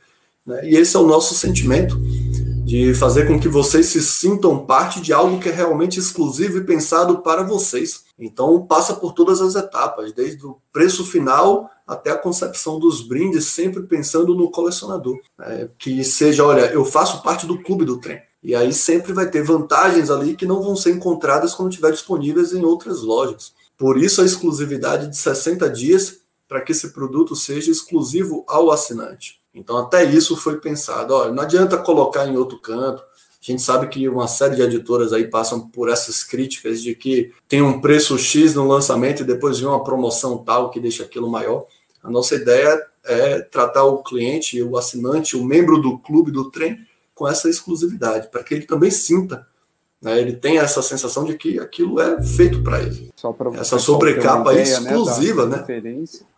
Né? 0.47 0.69
E 0.69 0.77
esse 0.77 0.95
é 0.95 0.99
o 0.99 1.07
nosso 1.07 1.35
sentimento 1.35 1.99
de 2.65 2.95
fazer 2.95 3.27
com 3.27 3.39
que 3.39 3.49
vocês 3.49 3.87
se 3.87 4.01
sintam 4.01 4.65
parte 4.65 5.01
de 5.01 5.13
algo 5.13 5.41
que 5.41 5.49
é 5.49 5.53
realmente 5.53 5.99
exclusivo 5.99 6.59
e 6.59 6.65
pensado 6.65 7.19
para 7.19 7.43
vocês. 7.43 8.05
Então 8.19 8.65
passa 8.65 8.95
por 8.95 9.13
todas 9.13 9.41
as 9.41 9.57
etapas, 9.57 10.13
desde 10.13 10.47
o 10.47 10.57
preço 10.73 11.05
final 11.05 11.69
até 11.87 12.13
a 12.13 12.19
concepção 12.19 12.79
dos 12.79 13.03
brindes, 13.03 13.47
sempre 13.47 13.83
pensando 13.83 14.35
no 14.35 14.51
colecionador. 14.51 15.19
Né? 15.37 15.69
Que 15.79 16.05
seja, 16.05 16.45
olha, 16.45 16.73
eu 16.73 16.85
faço 16.85 17.23
parte 17.23 17.45
do 17.45 17.61
clube 17.61 17.85
do 17.85 17.99
trem. 17.99 18.23
E 18.45 18.55
aí 18.55 18.75
sempre 18.75 19.15
vai 19.15 19.31
ter 19.31 19.43
vantagens 19.43 20.11
ali 20.11 20.37
que 20.37 20.45
não 20.45 20.63
vão 20.63 20.77
ser 20.77 20.91
encontradas 20.91 21.55
quando 21.55 21.71
estiver 21.71 21.91
disponíveis 21.91 22.53
em 22.53 22.63
outras 22.63 23.01
lojas. 23.01 23.55
Por 23.79 23.97
isso 23.97 24.21
a 24.21 24.25
exclusividade 24.25 25.09
de 25.09 25.17
60 25.17 25.71
dias 25.71 26.19
para 26.47 26.61
que 26.61 26.73
esse 26.73 26.91
produto 26.91 27.35
seja 27.35 27.71
exclusivo 27.71 28.45
ao 28.47 28.71
assinante. 28.71 29.41
Então 29.55 29.79
até 29.79 30.05
isso 30.05 30.37
foi 30.37 30.59
pensado. 30.61 31.15
Olha, 31.15 31.33
não 31.33 31.43
adianta 31.43 31.79
colocar 31.79 32.27
em 32.27 32.37
outro 32.37 32.61
canto. 32.61 33.03
A 33.03 33.51
gente 33.51 33.63
sabe 33.63 33.89
que 33.89 34.07
uma 34.09 34.29
série 34.29 34.57
de 34.57 34.63
editoras 34.63 35.15
aí 35.15 35.27
passam 35.27 35.69
por 35.69 35.89
essas 35.89 36.23
críticas 36.23 36.83
de 36.83 36.95
que 36.95 37.33
tem 37.49 37.63
um 37.63 37.81
preço 37.81 38.19
X 38.19 38.55
no 38.55 38.69
lançamento 38.69 39.21
e 39.21 39.27
depois 39.27 39.59
vem 39.59 39.69
uma 39.69 39.83
promoção 39.83 40.39
tal 40.39 40.71
que 40.71 40.79
deixa 40.79 41.03
aquilo 41.03 41.31
maior. 41.31 41.65
A 42.03 42.11
nossa 42.11 42.35
ideia 42.35 42.79
é 43.05 43.41
tratar 43.41 43.85
o 43.85 44.03
cliente, 44.03 44.63
o 44.63 44.77
assinante, 44.77 45.35
o 45.35 45.45
membro 45.45 45.81
do 45.81 45.99
clube 45.99 46.31
do 46.31 46.51
trem 46.51 46.79
com 47.15 47.29
essa 47.29 47.49
exclusividade, 47.49 48.29
para 48.29 48.43
que 48.43 48.55
ele 48.55 48.67
também 48.67 48.91
sinta 48.91 49.47
né? 50.05 50.21
Ele 50.21 50.35
tem 50.35 50.59
essa 50.59 50.83
sensação 50.83 51.25
de 51.25 51.35
que 51.35 51.59
aquilo 51.59 51.99
é 51.99 52.23
feito 52.23 52.63
para 52.63 52.83
ele. 52.83 53.11
essa 53.59 53.79
sobrecapa 53.79 54.53
ideia, 54.53 54.63
exclusiva, 54.63 55.47
né? 55.47 55.57
né? 55.57 55.65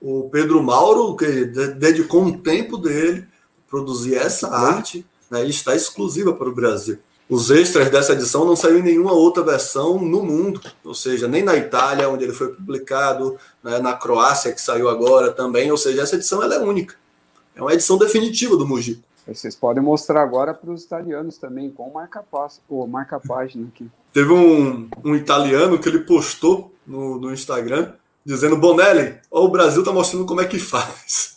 O 0.01 0.31
Pedro 0.31 0.63
Mauro, 0.63 1.17
que 1.17 1.27
dedicou 1.47 2.23
um 2.23 2.39
tempo 2.39 2.79
dele 2.79 3.27
produzir 3.69 4.15
essa 4.15 4.49
arte, 4.49 5.05
né? 5.29 5.45
e 5.45 5.51
está 5.51 5.75
exclusiva 5.75 6.33
para 6.33 6.49
o 6.49 6.55
Brasil. 6.55 6.99
Os 7.29 7.51
extras 7.51 7.91
dessa 7.91 8.13
edição 8.13 8.45
não 8.45 8.55
saíram 8.55 8.79
em 8.79 8.85
nenhuma 8.85 9.13
outra 9.13 9.43
versão 9.43 9.99
no 9.99 10.23
mundo, 10.23 10.61
ou 10.85 10.95
seja, 10.95 11.27
nem 11.27 11.43
na 11.43 11.57
Itália, 11.57 12.09
onde 12.09 12.23
ele 12.23 12.33
foi 12.33 12.55
publicado, 12.55 13.37
né? 13.65 13.81
na 13.81 13.95
Croácia, 13.95 14.53
que 14.53 14.63
saiu 14.63 14.89
agora 14.89 15.33
também, 15.33 15.73
ou 15.73 15.77
seja, 15.77 16.03
essa 16.03 16.15
edição 16.15 16.41
ela 16.41 16.55
é 16.55 16.61
única. 16.61 16.95
É 17.57 17.61
uma 17.61 17.73
edição 17.73 17.99
definitiva 17.99 18.57
do 18.57 18.65
Mujico. 18.65 19.03
Vocês 19.27 19.57
podem 19.57 19.83
mostrar 19.83 20.23
agora 20.23 20.55
para 20.55 20.71
os 20.71 20.85
italianos 20.85 21.37
também, 21.37 21.71
com 21.71 21.91
marca-página 21.91 22.63
marca 22.87 23.17
aqui. 23.17 23.91
Teve 24.13 24.33
um, 24.33 24.89
um 25.05 25.17
italiano 25.17 25.79
que 25.79 25.89
ele 25.89 26.01
postou 26.01 26.73
no, 26.87 27.19
no 27.19 27.33
Instagram 27.33 27.93
dizendo: 28.25 28.57
Bonelli, 28.57 29.19
ó, 29.31 29.45
o 29.45 29.51
Brasil 29.51 29.83
tá 29.83 29.93
mostrando 29.93 30.27
como 30.27 30.41
é 30.41 30.45
que 30.45 30.59
faz. 30.59 31.37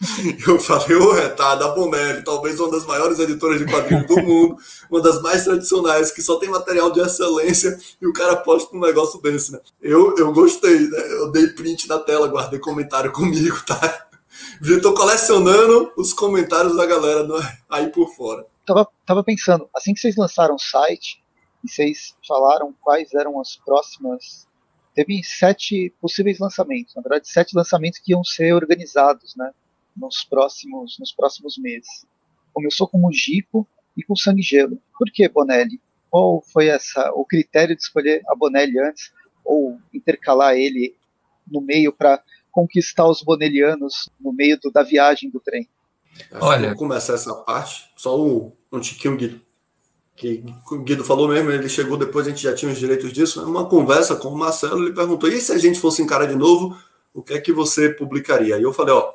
Eu 0.48 0.58
falei, 0.58 0.96
ô, 0.96 1.14
é, 1.16 1.28
tá, 1.28 1.54
da 1.54 1.68
Bonelli, 1.68 2.24
talvez 2.24 2.58
uma 2.58 2.70
das 2.70 2.86
maiores 2.86 3.18
editoras 3.18 3.58
de 3.58 3.66
quadrinhos 3.66 4.06
do 4.06 4.16
mundo, 4.22 4.56
uma 4.90 5.00
das 5.00 5.20
mais 5.20 5.44
tradicionais, 5.44 6.10
que 6.10 6.22
só 6.22 6.36
tem 6.36 6.48
material 6.48 6.90
de 6.90 7.00
excelência, 7.00 7.78
e 8.00 8.06
o 8.06 8.12
cara 8.12 8.36
posta 8.36 8.74
um 8.74 8.80
negócio 8.80 9.20
desse, 9.20 9.52
né? 9.52 9.60
Eu, 9.80 10.16
eu 10.16 10.32
gostei, 10.32 10.88
né? 10.88 10.98
Eu 11.12 11.30
dei 11.30 11.48
print 11.48 11.86
na 11.86 11.98
tela, 11.98 12.28
guardei 12.28 12.58
comentário 12.58 13.12
comigo, 13.12 13.56
tá? 13.66 14.06
Estou 14.62 14.92
colecionando 14.92 15.90
os 15.96 16.12
comentários 16.12 16.76
da 16.76 16.84
galera 16.84 17.26
aí 17.70 17.88
por 17.88 18.14
fora. 18.14 18.46
Tava, 18.66 18.86
tava 19.06 19.24
pensando, 19.24 19.66
assim 19.74 19.94
que 19.94 20.00
vocês 20.00 20.16
lançaram 20.16 20.54
o 20.54 20.58
site, 20.58 21.24
e 21.64 21.68
vocês 21.68 22.14
falaram 22.28 22.74
quais 22.82 23.14
eram 23.14 23.40
as 23.40 23.56
próximas. 23.56 24.46
Teve 24.94 25.22
sete 25.24 25.94
possíveis 25.98 26.38
lançamentos, 26.38 26.94
na 26.94 27.00
verdade, 27.00 27.26
sete 27.26 27.56
lançamentos 27.56 28.00
que 28.00 28.12
iam 28.12 28.22
ser 28.22 28.52
organizados 28.52 29.34
né, 29.34 29.50
nos, 29.96 30.24
próximos, 30.24 30.98
nos 30.98 31.10
próximos 31.10 31.56
meses. 31.56 32.06
Começou 32.52 32.86
com 32.86 32.98
o 33.06 33.12
Gico 33.12 33.66
e 33.96 34.02
com 34.02 34.12
o 34.12 34.18
Sangue 34.18 34.42
Gelo. 34.42 34.78
Por 34.98 35.10
que 35.10 35.26
Bonelli? 35.26 35.80
Qual 36.10 36.42
foi 36.42 36.68
essa, 36.68 37.10
o 37.14 37.24
critério 37.24 37.74
de 37.74 37.80
escolher 37.80 38.20
a 38.28 38.34
Bonelli 38.34 38.78
antes, 38.78 39.10
ou 39.42 39.78
intercalar 39.94 40.54
ele 40.54 40.94
no 41.50 41.62
meio 41.62 41.92
para 41.94 42.22
conquistar 42.60 43.08
os 43.08 43.22
bonelianos 43.22 44.10
no 44.20 44.32
meio 44.32 44.58
do, 44.60 44.70
da 44.70 44.82
viagem 44.82 45.30
do 45.30 45.40
trem. 45.40 45.66
Olha, 46.40 46.68
vou 46.68 46.76
começar 46.76 47.14
essa 47.14 47.34
parte, 47.34 47.90
só 47.96 48.20
um, 48.20 48.52
um 48.70 48.80
tiquinho, 48.80 49.16
Guido. 49.16 49.40
Que 50.14 50.44
o 50.70 50.82
Guido 50.82 51.02
falou 51.02 51.28
mesmo, 51.28 51.50
ele 51.50 51.68
chegou 51.68 51.96
depois, 51.96 52.26
a 52.26 52.30
gente 52.30 52.42
já 52.42 52.54
tinha 52.54 52.70
os 52.70 52.78
direitos 52.78 53.10
disso. 53.10 53.42
Uma 53.42 53.64
conversa 53.64 54.14
com 54.16 54.28
o 54.28 54.36
Marcelo, 54.36 54.84
ele 54.84 54.94
perguntou: 54.94 55.30
e 55.30 55.40
se 55.40 55.50
a 55.50 55.56
gente 55.56 55.80
fosse 55.80 56.02
encarar 56.02 56.26
de 56.26 56.36
novo, 56.36 56.76
o 57.14 57.22
que 57.22 57.32
é 57.32 57.40
que 57.40 57.52
você 57.52 57.88
publicaria? 57.88 58.58
E 58.58 58.62
eu 58.62 58.72
falei: 58.72 58.92
ó, 58.92 59.14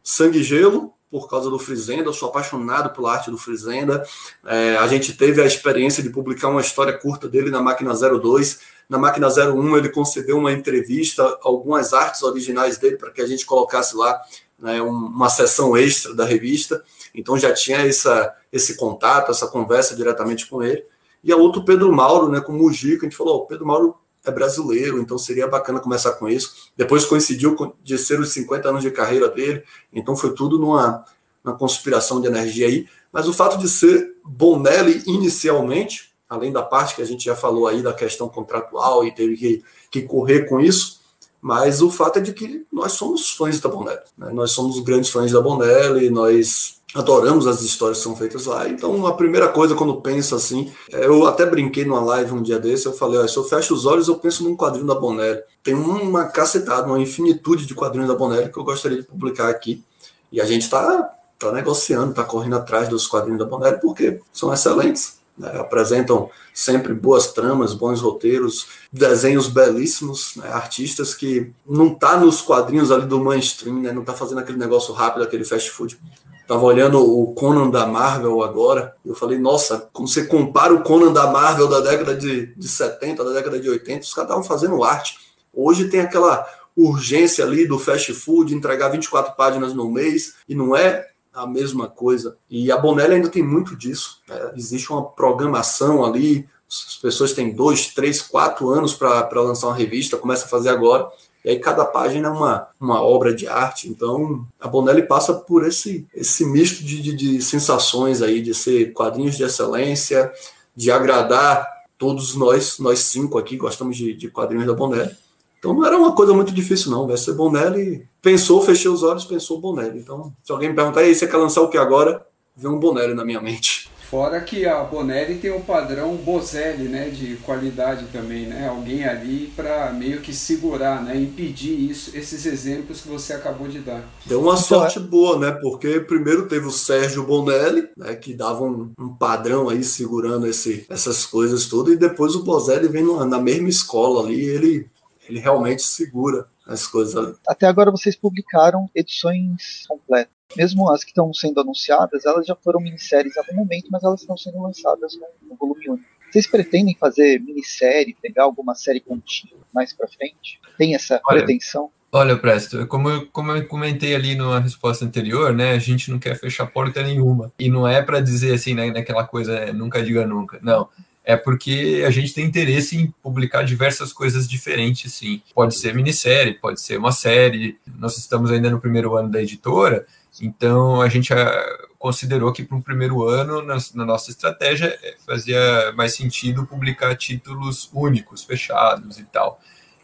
Sangue 0.00 0.38
e 0.38 0.42
Gelo, 0.44 0.94
por 1.10 1.28
causa 1.28 1.50
do 1.50 1.58
Frizenda, 1.58 2.04
eu 2.04 2.12
sou 2.12 2.28
apaixonado 2.28 2.94
pela 2.94 3.14
arte 3.14 3.32
do 3.32 3.38
Frizenda. 3.38 4.04
É, 4.46 4.76
a 4.76 4.86
gente 4.86 5.14
teve 5.14 5.42
a 5.42 5.46
experiência 5.46 6.04
de 6.04 6.10
publicar 6.10 6.48
uma 6.48 6.60
história 6.60 6.92
curta 6.92 7.28
dele 7.28 7.50
na 7.50 7.60
Máquina 7.60 7.92
02 7.92 8.60
na 8.88 8.98
Máquina 8.98 9.28
01 9.28 9.76
ele 9.76 9.88
concedeu 9.88 10.38
uma 10.38 10.52
entrevista, 10.52 11.38
algumas 11.42 11.92
artes 11.92 12.22
originais 12.22 12.78
dele 12.78 12.96
para 12.96 13.10
que 13.10 13.22
a 13.22 13.26
gente 13.26 13.46
colocasse 13.46 13.96
lá 13.96 14.20
né, 14.58 14.80
uma 14.82 15.28
sessão 15.28 15.76
extra 15.76 16.14
da 16.14 16.24
revista. 16.24 16.82
Então 17.14 17.38
já 17.38 17.52
tinha 17.52 17.78
essa, 17.78 18.34
esse 18.52 18.76
contato, 18.76 19.30
essa 19.30 19.46
conversa 19.46 19.94
diretamente 19.94 20.46
com 20.46 20.62
ele. 20.62 20.84
E 21.22 21.32
a 21.32 21.36
outro 21.36 21.64
Pedro 21.64 21.92
Mauro, 21.92 22.28
né, 22.28 22.40
com 22.40 22.52
o 22.52 22.56
Mujica, 22.56 23.06
a 23.06 23.08
gente 23.08 23.16
falou, 23.16 23.36
oh, 23.36 23.46
Pedro 23.46 23.66
Mauro 23.66 23.96
é 24.24 24.30
brasileiro, 24.30 25.00
então 25.00 25.18
seria 25.18 25.46
bacana 25.46 25.80
começar 25.80 26.12
com 26.12 26.28
isso. 26.28 26.70
Depois 26.76 27.04
coincidiu 27.04 27.74
de 27.82 27.98
ser 27.98 28.18
os 28.20 28.32
50 28.32 28.68
anos 28.68 28.82
de 28.82 28.90
carreira 28.90 29.28
dele, 29.28 29.62
então 29.92 30.16
foi 30.16 30.34
tudo 30.34 30.58
numa, 30.58 31.04
numa 31.42 31.56
conspiração 31.56 32.20
de 32.20 32.26
energia 32.26 32.66
aí. 32.66 32.86
Mas 33.12 33.28
o 33.28 33.32
fato 33.32 33.58
de 33.58 33.68
ser 33.68 34.16
Bonelli 34.24 35.02
inicialmente, 35.06 36.13
além 36.34 36.52
da 36.52 36.62
parte 36.62 36.94
que 36.94 37.02
a 37.02 37.06
gente 37.06 37.24
já 37.24 37.34
falou 37.34 37.66
aí 37.66 37.82
da 37.82 37.92
questão 37.92 38.28
contratual 38.28 39.04
e 39.04 39.14
teve 39.14 39.36
que, 39.36 39.64
que 39.90 40.02
correr 40.02 40.48
com 40.48 40.60
isso, 40.60 41.00
mas 41.40 41.82
o 41.82 41.90
fato 41.90 42.18
é 42.18 42.22
de 42.22 42.32
que 42.32 42.66
nós 42.72 42.92
somos 42.92 43.30
fãs 43.30 43.60
da 43.60 43.68
Bonelli, 43.68 44.00
né? 44.16 44.30
nós 44.32 44.52
somos 44.52 44.80
grandes 44.80 45.10
fãs 45.10 45.30
da 45.30 45.40
Bonelli, 45.40 46.08
nós 46.08 46.80
adoramos 46.94 47.46
as 47.46 47.60
histórias 47.60 47.98
que 47.98 48.04
são 48.04 48.16
feitas 48.16 48.46
lá. 48.46 48.68
Então, 48.68 49.04
a 49.06 49.12
primeira 49.12 49.48
coisa 49.48 49.74
quando 49.74 50.00
penso 50.00 50.34
assim, 50.34 50.72
é, 50.90 51.04
eu 51.04 51.26
até 51.26 51.44
brinquei 51.44 51.84
numa 51.84 52.00
live 52.00 52.32
um 52.32 52.42
dia 52.42 52.58
desse, 52.58 52.86
eu 52.86 52.92
falei, 52.92 53.26
se 53.28 53.36
eu 53.36 53.44
fecho 53.44 53.74
os 53.74 53.84
olhos, 53.84 54.08
eu 54.08 54.14
penso 54.14 54.44
num 54.44 54.56
quadrinho 54.56 54.86
da 54.86 54.94
Bonelli. 54.94 55.42
Tem 55.62 55.74
uma 55.74 56.26
cacetada, 56.26 56.86
uma 56.86 57.00
infinitude 57.00 57.66
de 57.66 57.74
quadrinhos 57.74 58.08
da 58.08 58.14
Bonelli 58.14 58.50
que 58.50 58.58
eu 58.58 58.64
gostaria 58.64 58.98
de 58.98 59.04
publicar 59.04 59.48
aqui. 59.48 59.82
E 60.30 60.40
a 60.40 60.46
gente 60.46 60.62
está 60.62 61.10
tá 61.38 61.52
negociando, 61.52 62.10
está 62.10 62.24
correndo 62.24 62.56
atrás 62.56 62.88
dos 62.88 63.06
quadrinhos 63.06 63.40
da 63.40 63.44
Bonelli, 63.44 63.80
porque 63.80 64.20
são 64.32 64.52
excelentes. 64.52 65.18
Né, 65.36 65.50
apresentam 65.58 66.30
sempre 66.52 66.94
boas 66.94 67.32
tramas, 67.32 67.74
bons 67.74 68.00
roteiros, 68.00 68.68
desenhos 68.92 69.48
belíssimos, 69.48 70.36
né, 70.36 70.48
artistas 70.52 71.12
que 71.12 71.50
não 71.66 71.92
tá 71.92 72.16
nos 72.16 72.40
quadrinhos 72.40 72.92
ali 72.92 73.04
do 73.04 73.18
mainstream, 73.18 73.80
né, 73.80 73.90
não 73.90 74.04
tá 74.04 74.12
fazendo 74.12 74.38
aquele 74.38 74.58
negócio 74.58 74.94
rápido, 74.94 75.24
aquele 75.24 75.44
fast 75.44 75.70
food. 75.70 75.98
Tava 76.46 76.62
olhando 76.62 77.00
o 77.00 77.34
Conan 77.34 77.68
da 77.68 77.84
Marvel 77.84 78.44
agora, 78.44 78.94
eu 79.04 79.14
falei, 79.14 79.38
nossa, 79.38 79.88
como 79.92 80.06
você 80.06 80.24
compara 80.24 80.72
o 80.72 80.82
Conan 80.82 81.12
da 81.12 81.26
Marvel 81.26 81.66
da 81.66 81.80
década 81.80 82.14
de, 82.14 82.54
de 82.54 82.68
70, 82.68 83.24
da 83.24 83.32
década 83.32 83.58
de 83.58 83.68
80, 83.68 84.02
os 84.02 84.14
caras 84.14 84.30
estavam 84.30 84.44
fazendo 84.44 84.84
arte. 84.84 85.18
Hoje 85.52 85.88
tem 85.88 86.00
aquela 86.00 86.46
urgência 86.76 87.44
ali 87.44 87.66
do 87.66 87.78
fast 87.78 88.12
food, 88.12 88.54
entregar 88.54 88.88
24 88.88 89.34
páginas 89.34 89.72
no 89.72 89.90
mês, 89.90 90.34
e 90.48 90.54
não 90.54 90.76
é 90.76 91.08
a 91.34 91.46
mesma 91.46 91.88
coisa. 91.88 92.36
E 92.48 92.70
a 92.70 92.76
Bonelli 92.76 93.14
ainda 93.14 93.28
tem 93.28 93.42
muito 93.42 93.76
disso. 93.76 94.18
Né? 94.28 94.52
Existe 94.56 94.92
uma 94.92 95.02
programação 95.02 96.04
ali, 96.04 96.46
as 96.68 96.96
pessoas 96.96 97.32
têm 97.32 97.54
dois, 97.54 97.88
três, 97.88 98.22
quatro 98.22 98.70
anos 98.70 98.94
para 98.94 99.28
lançar 99.40 99.68
uma 99.68 99.76
revista, 99.76 100.16
começa 100.16 100.46
a 100.46 100.48
fazer 100.48 100.70
agora. 100.70 101.08
E 101.44 101.50
aí 101.50 101.58
cada 101.58 101.84
página 101.84 102.28
é 102.28 102.30
uma, 102.30 102.68
uma 102.80 103.02
obra 103.02 103.34
de 103.34 103.46
arte. 103.46 103.88
Então 103.88 104.46
a 104.60 104.66
Bonelli 104.66 105.02
passa 105.02 105.34
por 105.34 105.66
esse, 105.66 106.06
esse 106.14 106.44
misto 106.46 106.82
de, 106.82 107.02
de, 107.02 107.14
de 107.14 107.42
sensações 107.42 108.22
aí, 108.22 108.40
de 108.40 108.54
ser 108.54 108.92
quadrinhos 108.92 109.36
de 109.36 109.42
excelência, 109.42 110.32
de 110.74 110.90
agradar 110.90 111.68
todos 111.98 112.34
nós, 112.34 112.78
nós 112.78 113.00
cinco 113.00 113.38
aqui 113.38 113.56
gostamos 113.56 113.96
de, 113.96 114.14
de 114.14 114.28
quadrinhos 114.28 114.66
da 114.66 114.72
Bonelli. 114.72 115.16
Então 115.58 115.72
não 115.72 115.86
era 115.86 115.96
uma 115.96 116.12
coisa 116.12 116.34
muito 116.34 116.52
difícil, 116.52 116.90
não. 116.90 117.06
Vai 117.06 117.16
ser 117.16 117.32
Bonelli. 117.34 118.06
Pensou, 118.24 118.62
fechei 118.62 118.90
os 118.90 119.02
olhos, 119.02 119.26
pensou 119.26 119.60
Bonelli. 119.60 119.98
Então, 119.98 120.32
se 120.42 120.50
alguém 120.50 120.70
me 120.70 120.74
perguntar, 120.74 121.00
aí, 121.00 121.14
você 121.14 121.26
quer 121.26 121.36
lançar 121.36 121.60
o 121.60 121.68
que 121.68 121.76
agora? 121.76 122.26
Vem 122.56 122.70
um 122.70 122.78
Bonelli 122.78 123.12
na 123.12 123.22
minha 123.22 123.38
mente. 123.38 123.90
Fora 124.10 124.40
que 124.40 124.64
a 124.64 124.82
Bonelli 124.82 125.34
tem 125.36 125.50
o 125.50 125.56
um 125.58 125.60
padrão 125.60 126.16
Bozelli, 126.16 126.84
né, 126.84 127.10
de 127.10 127.36
qualidade 127.36 128.06
também, 128.12 128.46
né? 128.46 128.68
Alguém 128.68 129.04
ali 129.04 129.52
para 129.54 129.92
meio 129.92 130.20
que 130.20 130.32
segurar, 130.32 131.02
né, 131.02 131.16
impedir 131.16 131.90
isso, 131.90 132.16
esses 132.16 132.46
exemplos 132.46 133.02
que 133.02 133.08
você 133.08 133.34
acabou 133.34 133.68
de 133.68 133.80
dar. 133.80 134.02
Deu 134.24 134.40
uma 134.40 134.52
então, 134.52 134.62
sorte 134.62 135.00
boa, 135.00 135.38
né? 135.38 135.52
Porque 135.60 136.00
primeiro 136.00 136.48
teve 136.48 136.66
o 136.66 136.70
Sérgio 136.70 137.24
Bonelli, 137.24 137.88
né, 137.96 138.14
que 138.14 138.32
dava 138.32 138.62
um, 138.62 138.90
um 138.98 139.08
padrão 139.14 139.68
aí 139.68 139.82
segurando 139.84 140.46
esse, 140.46 140.86
essas 140.88 141.26
coisas 141.26 141.66
todas, 141.66 141.92
e 141.92 141.98
depois 141.98 142.34
o 142.34 142.44
Bozelli 142.44 142.88
vem 142.88 143.02
na, 143.02 143.26
na 143.26 143.38
mesma 143.38 143.68
escola 143.68 144.22
ali, 144.22 144.40
ele 144.40 144.86
ele 145.28 145.40
realmente 145.40 145.82
segura 145.82 146.46
as 146.66 146.86
coisas 146.86 147.16
ali. 147.16 147.34
Até 147.46 147.66
agora 147.66 147.90
vocês 147.90 148.16
publicaram 148.16 148.88
edições 148.94 149.86
completas. 149.86 150.32
Mesmo 150.56 150.90
as 150.90 151.02
que 151.02 151.10
estão 151.10 151.32
sendo 151.34 151.60
anunciadas, 151.60 152.24
elas 152.24 152.46
já 152.46 152.54
foram 152.54 152.80
minisséries 152.80 153.36
há 153.36 153.40
algum 153.40 153.56
momento, 153.56 153.88
mas 153.90 154.02
elas 154.04 154.20
estão 154.20 154.36
sendo 154.36 154.62
lançadas 154.62 155.14
no, 155.16 155.50
no 155.50 155.56
volume 155.56 155.88
único. 155.90 156.14
Vocês 156.30 156.46
pretendem 156.46 156.96
fazer 156.98 157.40
minissérie, 157.40 158.16
pegar 158.20 158.44
alguma 158.44 158.74
série 158.74 159.00
contínua 159.00 159.60
mais 159.72 159.92
para 159.92 160.08
frente? 160.08 160.60
Tem 160.76 160.94
essa 160.94 161.20
olha, 161.26 161.44
pretensão? 161.44 161.90
Olha, 162.12 162.36
Presto, 162.36 162.86
como 162.86 163.08
eu, 163.08 163.26
como 163.28 163.52
eu 163.52 163.66
comentei 163.66 164.14
ali 164.14 164.34
numa 164.34 164.60
resposta 164.60 165.04
anterior, 165.04 165.52
né, 165.52 165.72
a 165.72 165.78
gente 165.78 166.10
não 166.10 166.18
quer 166.18 166.38
fechar 166.38 166.66
porta 166.66 167.02
nenhuma. 167.02 167.52
E 167.58 167.68
não 167.68 167.86
é 167.86 168.02
para 168.02 168.20
dizer 168.20 168.54
assim, 168.54 168.74
né, 168.74 168.90
naquela 168.90 169.24
coisa, 169.24 169.54
é, 169.54 169.72
nunca 169.72 170.02
diga 170.02 170.26
nunca. 170.26 170.58
Não 170.62 170.88
é 171.24 171.36
porque 171.36 172.04
a 172.06 172.10
gente 172.10 172.34
tem 172.34 172.44
interesse 172.44 172.96
em 172.96 173.10
publicar 173.22 173.62
diversas 173.62 174.12
coisas 174.12 174.46
diferentes, 174.46 175.14
sim. 175.14 175.42
Pode 175.54 175.74
ser 175.74 175.94
minissérie, 175.94 176.54
pode 176.54 176.80
ser 176.80 176.98
uma 176.98 177.12
série. 177.12 177.78
Nós 177.98 178.18
estamos 178.18 178.50
ainda 178.50 178.70
no 178.70 178.80
primeiro 178.80 179.16
ano 179.16 179.30
da 179.30 179.42
editora, 179.42 180.06
então 180.42 181.00
a 181.00 181.08
gente 181.08 181.32
ah, 181.32 181.78
considerou 181.98 182.52
que 182.52 182.62
para 182.62 182.76
o 182.76 182.82
primeiro 182.82 183.26
ano, 183.26 183.62
na, 183.62 184.04
nossa 184.04 184.30
estratégia, 184.30 184.98
é, 185.02 185.14
fazia 185.24 185.92
mais 185.96 186.14
sentido 186.14 186.66
publicar 186.66 187.16
títulos 187.16 187.88
únicos, 187.94 188.44
fechados 188.44 189.18
e 189.18 189.24
tal. 189.24 189.58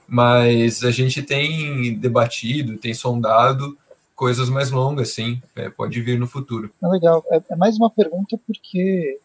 Mas 0.08 0.82
a 0.82 0.90
gente 0.90 1.22
tem 1.22 1.94
debatido, 1.98 2.78
tem 2.78 2.94
sondado 2.94 3.76
coisas 4.16 4.48
mais 4.48 4.70
longas, 4.70 5.10
sim, 5.10 5.40
é, 5.54 5.68
pode 5.68 6.00
vir 6.00 6.18
no 6.18 6.26
futuro. 6.26 6.70
É 6.82 6.88
legal. 6.88 7.22
É, 7.30 7.40
é, 7.50 7.56
mais 7.56 7.76
uma 7.76 7.90
pergunta 7.90 8.38
porque 8.46 9.18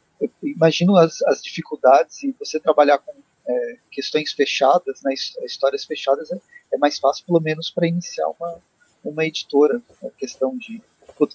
imagino 0.43 0.95
as, 0.97 1.21
as 1.23 1.41
dificuldades 1.41 2.23
e 2.23 2.35
você 2.39 2.59
trabalhar 2.59 2.97
com 2.99 3.13
é, 3.47 3.77
questões 3.91 4.33
fechadas, 4.33 5.01
né, 5.03 5.13
histórias 5.43 5.85
fechadas, 5.85 6.31
é, 6.31 6.39
é 6.73 6.77
mais 6.77 6.97
fácil, 6.97 7.25
pelo 7.25 7.39
menos, 7.39 7.69
para 7.69 7.87
iniciar 7.87 8.27
uma, 8.27 8.59
uma 9.03 9.25
editora. 9.25 9.81
A 10.03 10.09
questão 10.11 10.57
de, 10.57 10.81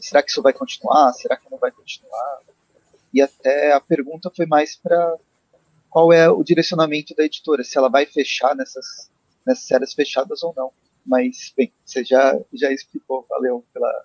será 0.01 0.23
que 0.23 0.31
isso 0.31 0.43
vai 0.43 0.53
continuar? 0.53 1.13
Será 1.13 1.37
que 1.37 1.51
não 1.51 1.59
vai 1.59 1.71
continuar? 1.71 2.41
E 3.13 3.21
até 3.21 3.73
a 3.73 3.81
pergunta 3.81 4.31
foi 4.35 4.47
mais 4.47 4.77
para 4.77 5.17
qual 5.89 6.13
é 6.13 6.31
o 6.31 6.45
direcionamento 6.45 7.15
da 7.15 7.25
editora, 7.25 7.65
se 7.65 7.77
ela 7.77 7.89
vai 7.89 8.07
fechar 8.07 8.55
nessas, 8.55 9.11
nessas 9.45 9.65
séries 9.65 9.93
fechadas 9.93 10.43
ou 10.43 10.55
não. 10.57 10.73
Mas, 11.05 11.53
bem, 11.57 11.73
você 11.85 12.05
já, 12.05 12.39
já 12.53 12.73
explicou, 12.73 13.27
valeu 13.29 13.65
pela, 13.73 14.05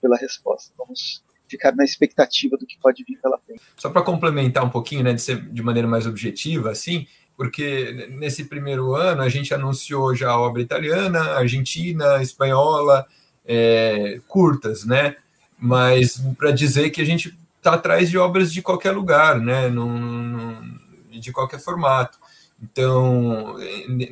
pela 0.00 0.16
resposta. 0.16 0.72
Vamos 0.78 1.22
ficar 1.48 1.74
na 1.74 1.84
expectativa 1.84 2.56
do 2.56 2.66
que 2.66 2.78
pode 2.78 3.04
vir 3.04 3.18
pela 3.22 3.38
frente. 3.38 3.62
Só 3.76 3.90
para 3.90 4.02
complementar 4.02 4.64
um 4.64 4.70
pouquinho, 4.70 5.02
né, 5.02 5.12
de 5.12 5.22
ser 5.22 5.40
de 5.40 5.62
maneira 5.62 5.88
mais 5.88 6.06
objetiva, 6.06 6.70
assim, 6.70 7.06
porque 7.36 8.08
nesse 8.10 8.44
primeiro 8.44 8.94
ano 8.94 9.22
a 9.22 9.28
gente 9.28 9.52
anunciou 9.52 10.14
já 10.14 10.30
a 10.30 10.40
obra 10.40 10.62
italiana, 10.62 11.20
argentina, 11.32 12.22
espanhola, 12.22 13.06
é, 13.44 14.20
curtas, 14.26 14.84
né? 14.84 15.16
Mas 15.58 16.20
para 16.36 16.50
dizer 16.50 16.90
que 16.90 17.00
a 17.00 17.04
gente 17.04 17.36
está 17.58 17.74
atrás 17.74 18.10
de 18.10 18.18
obras 18.18 18.52
de 18.52 18.62
qualquer 18.62 18.92
lugar, 18.92 19.38
né? 19.40 19.68
Num, 19.68 19.98
num, 19.98 20.78
de 21.10 21.32
qualquer 21.32 21.60
formato. 21.60 22.18
Então, 22.62 23.56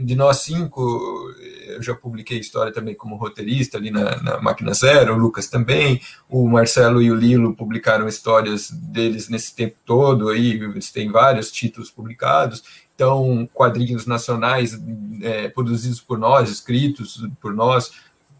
de 0.00 0.14
nós 0.14 0.42
cinco, 0.42 1.34
eu 1.66 1.82
já 1.82 1.94
publiquei 1.94 2.38
história 2.38 2.72
também 2.72 2.94
como 2.94 3.16
roteirista 3.16 3.78
ali 3.78 3.90
na, 3.90 4.22
na 4.22 4.40
Máquina 4.40 4.74
Zero, 4.74 5.14
o 5.14 5.18
Lucas 5.18 5.48
também, 5.48 6.00
o 6.28 6.46
Marcelo 6.46 7.00
e 7.00 7.10
o 7.10 7.14
Lilo 7.14 7.56
publicaram 7.56 8.06
histórias 8.06 8.70
deles 8.70 9.30
nesse 9.30 9.54
tempo 9.54 9.76
todo, 9.86 10.28
aí 10.28 10.52
eles 10.52 10.92
têm 10.92 11.10
vários 11.10 11.50
títulos 11.50 11.90
publicados, 11.90 12.62
então 12.94 13.48
quadrinhos 13.52 14.04
nacionais 14.04 14.78
é, 15.22 15.48
produzidos 15.48 16.02
por 16.02 16.18
nós, 16.18 16.50
escritos 16.50 17.26
por 17.40 17.54
nós, 17.54 17.92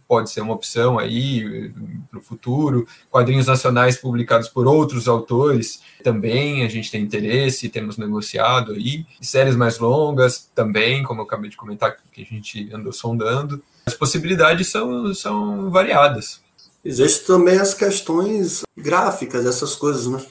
pode 0.06 0.30
ser 0.30 0.40
uma 0.40 0.54
opção 0.54 0.98
aí 0.98 1.72
para 2.10 2.18
o 2.18 2.22
futuro. 2.22 2.86
Quadrinhos 3.10 3.46
nacionais 3.46 3.96
publicados 3.96 4.48
por 4.48 4.66
outros 4.66 5.08
autores 5.08 5.82
também 6.02 6.64
a 6.64 6.68
gente 6.68 6.90
tem 6.90 7.02
interesse, 7.02 7.68
temos 7.68 7.96
negociado 7.96 8.72
aí. 8.72 9.06
séries 9.20 9.56
mais 9.56 9.78
longas 9.78 10.50
também, 10.54 11.02
como 11.02 11.20
eu 11.20 11.24
acabei 11.24 11.50
de 11.50 11.56
comentar, 11.56 11.96
que 12.12 12.22
a 12.22 12.24
gente 12.24 12.72
andou 12.72 12.92
sondando. 12.92 13.62
As 13.86 13.94
possibilidades 13.94 14.68
são, 14.68 15.12
são 15.14 15.70
variadas. 15.70 16.42
Existem 16.84 17.26
também 17.26 17.58
as 17.58 17.72
questões 17.72 18.62
gráficas, 18.76 19.46
essas 19.46 19.74
coisas, 19.74 20.06
né? 20.06 20.24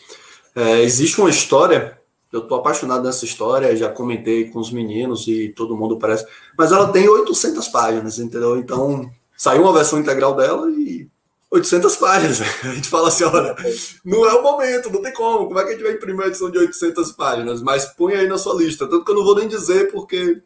É, 0.55 0.82
existe 0.84 1.19
uma 1.19 1.32
história 1.32 1.97
eu 2.34 2.41
tô 2.41 2.55
apaixonado 2.55 3.03
nessa 3.03 3.26
história, 3.26 3.76
já 3.76 3.89
comentei 3.89 4.49
com 4.49 4.57
os 4.57 4.71
meninos 4.71 5.28
e 5.28 5.49
todo 5.49 5.78
mundo 5.78 5.99
parece. 5.99 6.26
Mas 6.57 6.71
ela 6.71 6.91
tem 6.91 7.07
800 7.07 7.67
páginas, 7.67 8.17
entendeu? 8.17 8.57
Então, 8.57 9.07
Saiu 9.38 9.63
uma 9.63 9.73
versão 9.73 9.99
integral 9.99 10.36
dela 10.36 10.69
e 10.69 11.09
800 11.53 11.95
páginas. 11.97 12.41
A 12.63 12.73
gente 12.73 12.89
fala 12.89 13.09
assim, 13.09 13.23
olha, 13.23 13.55
não 14.03 14.25
é 14.25 14.34
o 14.34 14.41
momento, 14.41 14.89
não 14.91 15.01
tem 15.01 15.13
como. 15.13 15.45
Como 15.45 15.59
é 15.59 15.63
que 15.63 15.69
a 15.69 15.71
gente 15.73 15.84
vai 15.84 15.93
imprimir 15.93 16.15
uma 16.15 16.27
edição 16.27 16.49
de 16.49 16.57
800 16.57 17.11
páginas? 17.11 17.61
Mas 17.61 17.86
põe 17.86 18.15
aí 18.15 18.27
na 18.27 18.39
sua 18.39 18.55
lista. 18.55 18.88
Tanto 18.88 19.05
que 19.05 19.11
eu 19.11 19.15
não 19.15 19.23
vou 19.23 19.36
nem 19.36 19.47
dizer 19.47 19.91
porque 19.91 20.41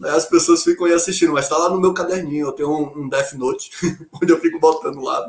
né, 0.00 0.10
as 0.10 0.26
pessoas 0.26 0.62
ficam 0.62 0.86
aí 0.86 0.92
assistindo. 0.92 1.32
Mas 1.32 1.46
está 1.46 1.56
lá 1.56 1.68
no 1.68 1.80
meu 1.80 1.92
caderninho. 1.92 2.46
Eu 2.46 2.52
tenho 2.52 2.70
um, 2.70 3.02
um 3.02 3.08
Death 3.08 3.32
Note, 3.32 3.70
onde 4.22 4.32
eu 4.32 4.40
fico 4.40 4.60
botando 4.60 5.00
lá 5.00 5.26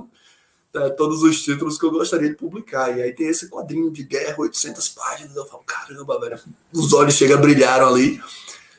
é, 0.76 0.90
todos 0.92 1.24
os 1.24 1.42
títulos 1.42 1.80
que 1.80 1.86
eu 1.86 1.92
gostaria 1.92 2.30
de 2.30 2.36
publicar. 2.36 2.96
E 2.96 3.02
aí 3.02 3.12
tem 3.12 3.28
esse 3.28 3.50
quadrinho 3.50 3.90
de 3.90 4.04
guerra, 4.04 4.36
800 4.38 4.90
páginas. 4.90 5.36
Eu 5.36 5.46
falo, 5.48 5.64
caramba, 5.66 6.20
velho. 6.20 6.40
Os 6.72 6.94
olhos 6.94 7.16
chegam, 7.16 7.42
brilharam 7.42 7.88
ali. 7.88 8.22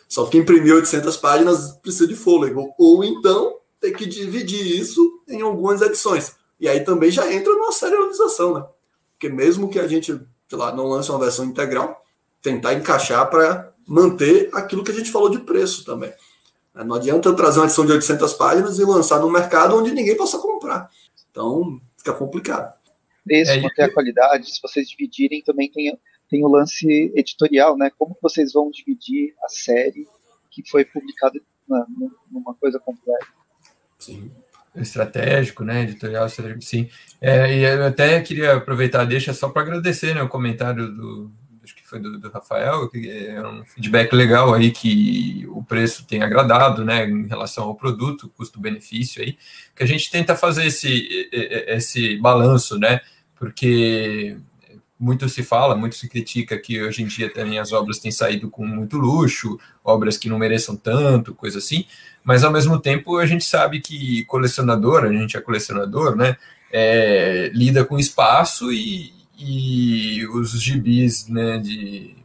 Só 0.08 0.24
que 0.26 0.38
imprimir 0.38 0.74
800 0.74 1.16
páginas 1.16 1.72
precisa 1.82 2.06
de 2.06 2.14
fôlego. 2.14 2.72
Ou 2.78 3.02
então 3.02 3.56
ter 3.80 3.92
que 3.92 4.06
dividir 4.06 4.78
isso 4.78 5.22
em 5.28 5.42
algumas 5.42 5.80
edições. 5.82 6.36
E 6.58 6.68
aí 6.68 6.80
também 6.80 7.10
já 7.10 7.32
entra 7.32 7.52
numa 7.52 7.72
serialização, 7.72 8.54
né? 8.54 8.66
Porque 9.12 9.28
mesmo 9.28 9.68
que 9.68 9.78
a 9.78 9.86
gente, 9.86 10.18
sei 10.48 10.58
lá, 10.58 10.74
não 10.74 10.86
lance 10.86 11.10
uma 11.10 11.18
versão 11.18 11.44
integral, 11.44 12.02
tentar 12.42 12.74
encaixar 12.74 13.28
para 13.28 13.72
manter 13.86 14.50
aquilo 14.52 14.82
que 14.82 14.90
a 14.90 14.94
gente 14.94 15.10
falou 15.10 15.28
de 15.28 15.38
preço 15.38 15.84
também. 15.84 16.12
Não 16.74 16.96
adianta 16.96 17.34
trazer 17.34 17.58
uma 17.58 17.66
edição 17.66 17.86
de 17.86 17.92
800 17.92 18.34
páginas 18.34 18.78
e 18.78 18.84
lançar 18.84 19.18
no 19.18 19.30
mercado 19.30 19.76
onde 19.76 19.92
ninguém 19.92 20.16
possa 20.16 20.38
comprar. 20.38 20.90
Então, 21.30 21.80
fica 21.96 22.12
complicado. 22.12 22.74
Preço, 23.24 23.50
é, 23.50 23.60
manter 23.60 23.82
a 23.82 23.92
qualidade, 23.92 24.54
se 24.54 24.60
vocês 24.60 24.88
dividirem, 24.88 25.42
também 25.42 25.70
tem, 25.70 25.98
tem 26.28 26.44
o 26.44 26.48
lance 26.48 26.86
editorial, 27.14 27.76
né? 27.76 27.90
Como 27.98 28.16
vocês 28.20 28.52
vão 28.52 28.70
dividir 28.70 29.34
a 29.42 29.48
série 29.48 30.06
que 30.50 30.62
foi 30.68 30.84
publicada 30.84 31.40
numa 32.30 32.54
coisa 32.54 32.78
completa? 32.78 33.26
Sim. 34.06 34.30
Estratégico, 34.76 35.64
né? 35.64 35.82
Editorial, 35.82 36.28
sim. 36.60 36.88
É, 37.20 37.58
e 37.58 37.64
eu 37.64 37.86
até 37.86 38.20
queria 38.20 38.54
aproveitar, 38.54 39.04
deixa 39.04 39.32
só 39.32 39.48
para 39.48 39.62
agradecer 39.62 40.14
né, 40.14 40.22
o 40.22 40.28
comentário 40.28 40.92
do, 40.92 41.30
acho 41.64 41.74
que 41.74 41.86
foi 41.86 41.98
do, 41.98 42.18
do, 42.18 42.30
Rafael, 42.30 42.88
que 42.88 43.10
é 43.10 43.44
um 43.44 43.64
feedback 43.64 44.12
legal 44.14 44.54
aí 44.54 44.70
que 44.70 45.46
o 45.48 45.64
preço 45.64 46.06
tem 46.06 46.22
agradado, 46.22 46.84
né, 46.84 47.08
em 47.08 47.26
relação 47.26 47.64
ao 47.64 47.74
produto, 47.74 48.30
custo-benefício 48.36 49.22
aí, 49.22 49.36
que 49.74 49.82
a 49.82 49.86
gente 49.86 50.10
tenta 50.10 50.36
fazer 50.36 50.66
esse, 50.66 51.28
esse 51.32 52.18
balanço, 52.18 52.78
né, 52.78 53.00
porque 53.34 54.36
muito 54.98 55.28
se 55.28 55.42
fala, 55.42 55.74
muito 55.74 55.96
se 55.96 56.08
critica 56.08 56.58
que 56.58 56.82
hoje 56.82 57.02
em 57.02 57.06
dia 57.06 57.32
também 57.32 57.58
as 57.58 57.72
obras 57.72 57.98
têm 57.98 58.10
saído 58.10 58.48
com 58.48 58.66
muito 58.66 58.96
luxo, 58.96 59.58
obras 59.84 60.16
que 60.16 60.28
não 60.28 60.38
mereçam 60.38 60.76
tanto, 60.76 61.34
coisa 61.34 61.58
assim, 61.58 61.86
mas 62.26 62.42
ao 62.42 62.50
mesmo 62.50 62.80
tempo 62.80 63.18
a 63.18 63.24
gente 63.24 63.44
sabe 63.44 63.80
que 63.80 64.24
colecionador, 64.24 65.04
a 65.04 65.12
gente 65.12 65.36
é 65.36 65.40
colecionador, 65.40 66.16
né, 66.16 66.36
é, 66.72 67.52
lida 67.54 67.84
com 67.84 68.00
espaço 68.00 68.72
e, 68.72 69.14
e 69.38 70.26
os 70.26 70.60
gibis 70.60 71.28
né, 71.28 71.58
de 71.58 72.16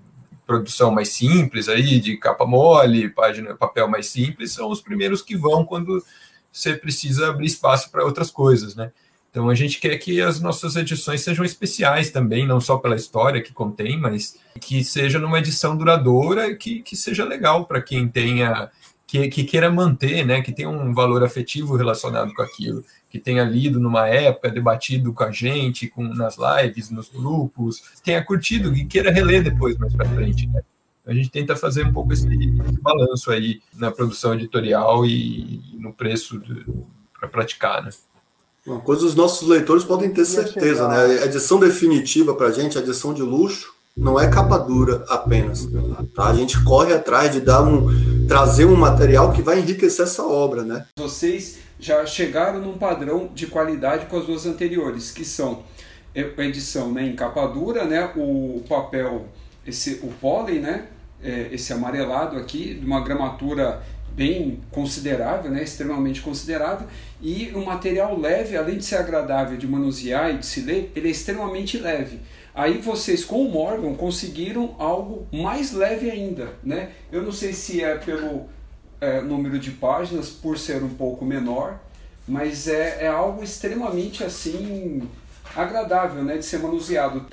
produção 0.43 0.89
mais 0.91 1.09
simples 1.09 1.69
aí, 1.69 1.99
de 1.99 2.17
capa 2.17 2.47
mole, 2.47 3.09
página, 3.09 3.55
papel 3.55 3.87
mais 3.87 4.07
simples, 4.07 4.51
são 4.51 4.71
os 4.71 4.81
primeiros 4.81 5.21
que 5.21 5.37
vão 5.37 5.63
quando 5.63 6.03
você 6.51 6.73
precisa 6.73 7.29
abrir 7.29 7.45
espaço 7.45 7.91
para 7.91 8.03
outras 8.03 8.31
coisas, 8.31 8.75
né? 8.75 8.91
Então 9.29 9.49
a 9.49 9.55
gente 9.55 9.79
quer 9.79 9.97
que 9.97 10.19
as 10.19 10.41
nossas 10.41 10.75
edições 10.75 11.21
sejam 11.21 11.45
especiais 11.45 12.11
também, 12.11 12.45
não 12.45 12.59
só 12.59 12.77
pela 12.77 12.97
história 12.97 13.41
que 13.41 13.53
contém, 13.53 13.97
mas 13.97 14.37
que 14.59 14.83
seja 14.83 15.19
numa 15.19 15.39
edição 15.39 15.77
duradoura 15.77 16.53
que, 16.53 16.81
que 16.81 16.97
seja 16.97 17.23
legal 17.23 17.65
para 17.65 17.81
quem 17.81 18.09
tenha 18.09 18.69
que, 19.11 19.27
que, 19.27 19.43
queira 19.43 19.69
manter, 19.69 20.25
né, 20.25 20.41
que 20.41 20.53
tenha 20.53 20.69
um 20.69 20.93
valor 20.93 21.21
afetivo 21.21 21.75
relacionado 21.75 22.33
com 22.33 22.41
aquilo, 22.41 22.81
que 23.09 23.19
tenha 23.19 23.43
lido 23.43 23.77
numa 23.77 24.07
época, 24.07 24.49
debatido 24.49 25.11
com 25.11 25.25
a 25.25 25.31
gente, 25.31 25.89
com, 25.89 26.01
nas 26.01 26.37
lives, 26.37 26.89
nos 26.89 27.09
grupos, 27.09 27.83
tenha 28.05 28.23
curtido 28.23 28.73
e 28.73 28.85
queira 28.85 29.11
reler 29.11 29.43
depois 29.43 29.77
mais 29.77 29.93
para 29.93 30.07
frente. 30.07 30.47
Né? 30.47 30.61
A 31.05 31.13
gente 31.13 31.29
tenta 31.29 31.57
fazer 31.57 31.85
um 31.85 31.91
pouco 31.91 32.13
esse, 32.13 32.25
esse 32.25 32.81
balanço 32.81 33.29
aí 33.31 33.61
na 33.75 33.91
produção 33.91 34.33
editorial 34.33 35.05
e, 35.05 35.59
e 35.73 35.77
no 35.77 35.91
preço 35.91 36.41
para 37.19 37.27
praticar, 37.27 37.83
né? 37.83 37.89
Uma 38.65 38.79
coisa 38.79 39.05
os 39.05 39.15
nossos 39.15 39.45
leitores 39.45 39.83
podem 39.83 40.13
ter 40.13 40.23
certeza, 40.23 40.87
né? 40.87 41.23
A 41.23 41.25
edição 41.25 41.59
definitiva 41.59 42.33
para 42.33 42.47
a 42.47 42.51
gente, 42.51 42.77
a 42.77 42.81
edição 42.81 43.13
de 43.13 43.23
luxo, 43.23 43.73
não 43.95 44.19
é 44.19 44.29
capa 44.29 44.57
dura 44.57 45.03
apenas. 45.09 45.67
Tá? 46.15 46.27
A 46.27 46.33
gente 46.33 46.63
corre 46.63 46.93
atrás 46.93 47.31
de 47.31 47.41
dar 47.41 47.61
um, 47.61 47.87
trazer 48.27 48.65
um 48.65 48.75
material 48.75 49.31
que 49.31 49.41
vai 49.41 49.59
enriquecer 49.59 50.05
essa 50.05 50.23
obra, 50.23 50.63
né? 50.63 50.85
Vocês 50.97 51.59
já 51.79 52.05
chegaram 52.05 52.59
num 52.59 52.77
padrão 52.77 53.29
de 53.33 53.47
qualidade 53.47 54.05
com 54.05 54.17
as 54.17 54.25
duas 54.25 54.45
anteriores, 54.45 55.11
que 55.11 55.25
são 55.25 55.63
a 56.15 56.43
edição 56.43 56.91
né, 56.91 57.05
em 57.05 57.15
capa 57.15 57.47
dura, 57.47 57.85
né, 57.85 58.11
o 58.15 58.61
papel, 58.67 59.27
esse, 59.65 59.99
o 60.03 60.11
pólen, 60.19 60.59
né, 60.59 60.87
é, 61.23 61.49
esse 61.51 61.71
amarelado 61.73 62.37
aqui, 62.37 62.75
de 62.75 62.85
uma 62.85 63.01
gramatura 63.01 63.81
bem 64.13 64.59
considerável, 64.71 65.49
né, 65.49 65.63
extremamente 65.63 66.21
considerável, 66.21 66.85
e 67.21 67.51
um 67.55 67.63
material 67.63 68.19
leve, 68.19 68.57
além 68.57 68.77
de 68.77 68.85
ser 68.85 68.97
agradável 68.97 69.57
de 69.57 69.65
manusear 69.65 70.33
e 70.33 70.37
de 70.37 70.45
se 70.45 70.61
ler, 70.61 70.91
ele 70.95 71.07
é 71.07 71.11
extremamente 71.11 71.77
leve. 71.77 72.19
Aí 72.53 72.79
vocês 72.79 73.23
com 73.23 73.45
o 73.45 73.49
Morgan 73.49 73.93
conseguiram 73.95 74.75
algo 74.77 75.27
mais 75.31 75.71
leve 75.71 76.09
ainda, 76.09 76.53
né? 76.63 76.91
Eu 77.11 77.21
não 77.21 77.31
sei 77.31 77.53
se 77.53 77.81
é 77.81 77.95
pelo 77.95 78.49
é, 78.99 79.21
número 79.21 79.57
de 79.57 79.71
páginas, 79.71 80.29
por 80.29 80.57
ser 80.57 80.83
um 80.83 80.89
pouco 80.89 81.25
menor, 81.25 81.79
mas 82.27 82.67
é, 82.67 83.05
é 83.05 83.07
algo 83.07 83.43
extremamente 83.43 84.23
assim 84.23 85.07
agradável, 85.55 86.23
né, 86.23 86.37
de 86.37 86.45
ser 86.45 86.59
manuseado. 86.59 87.25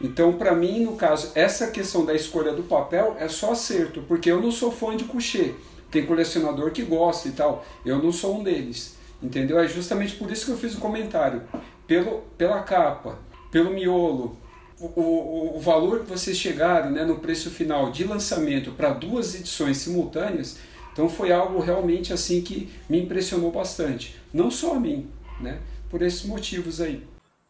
Então, 0.00 0.34
para 0.34 0.54
mim, 0.54 0.84
no 0.84 0.96
caso, 0.96 1.32
essa 1.34 1.66
questão 1.68 2.04
da 2.04 2.14
escolha 2.14 2.52
do 2.52 2.62
papel 2.62 3.16
é 3.18 3.26
só 3.26 3.52
acerto, 3.52 4.02
porque 4.06 4.30
eu 4.30 4.40
não 4.40 4.52
sou 4.52 4.70
fã 4.70 4.96
de 4.96 5.04
coucher. 5.04 5.56
Tem 5.90 6.06
colecionador 6.06 6.70
que 6.70 6.82
gosta 6.82 7.28
e 7.28 7.32
tal, 7.32 7.64
eu 7.84 8.00
não 8.00 8.12
sou 8.12 8.38
um 8.38 8.44
deles. 8.44 8.96
entendeu? 9.20 9.58
É 9.58 9.66
justamente 9.66 10.14
por 10.14 10.30
isso 10.30 10.46
que 10.46 10.52
eu 10.52 10.58
fiz 10.58 10.74
o 10.74 10.80
comentário. 10.80 11.42
Pelo, 11.86 12.22
pela 12.36 12.62
capa, 12.62 13.18
pelo 13.50 13.72
miolo, 13.72 14.36
o, 14.80 15.56
o, 15.56 15.60
valor 15.60 16.00
que 16.00 16.10
vocês 16.10 16.36
chegaram 16.36 16.90
né, 16.90 17.04
no 17.04 17.16
preço 17.16 17.50
final 17.50 17.90
de 17.90 18.04
lançamento 18.04 18.72
para 18.72 18.90
duas 18.90 19.34
edições 19.34 19.78
simultâneas, 19.78 20.56
então 20.92 21.08
foi 21.08 21.32
algo 21.32 21.60
realmente 21.60 22.12
assim 22.12 22.40
que 22.40 22.68
me 22.88 23.02
impressionou 23.02 23.50
bastante. 23.50 24.16
Não 24.32 24.50
só 24.50 24.74
a 24.74 24.80
mim, 24.80 25.08
né? 25.40 25.60
Por 25.90 26.02
esses 26.02 26.24
motivos 26.24 26.80
aí. 26.80 27.02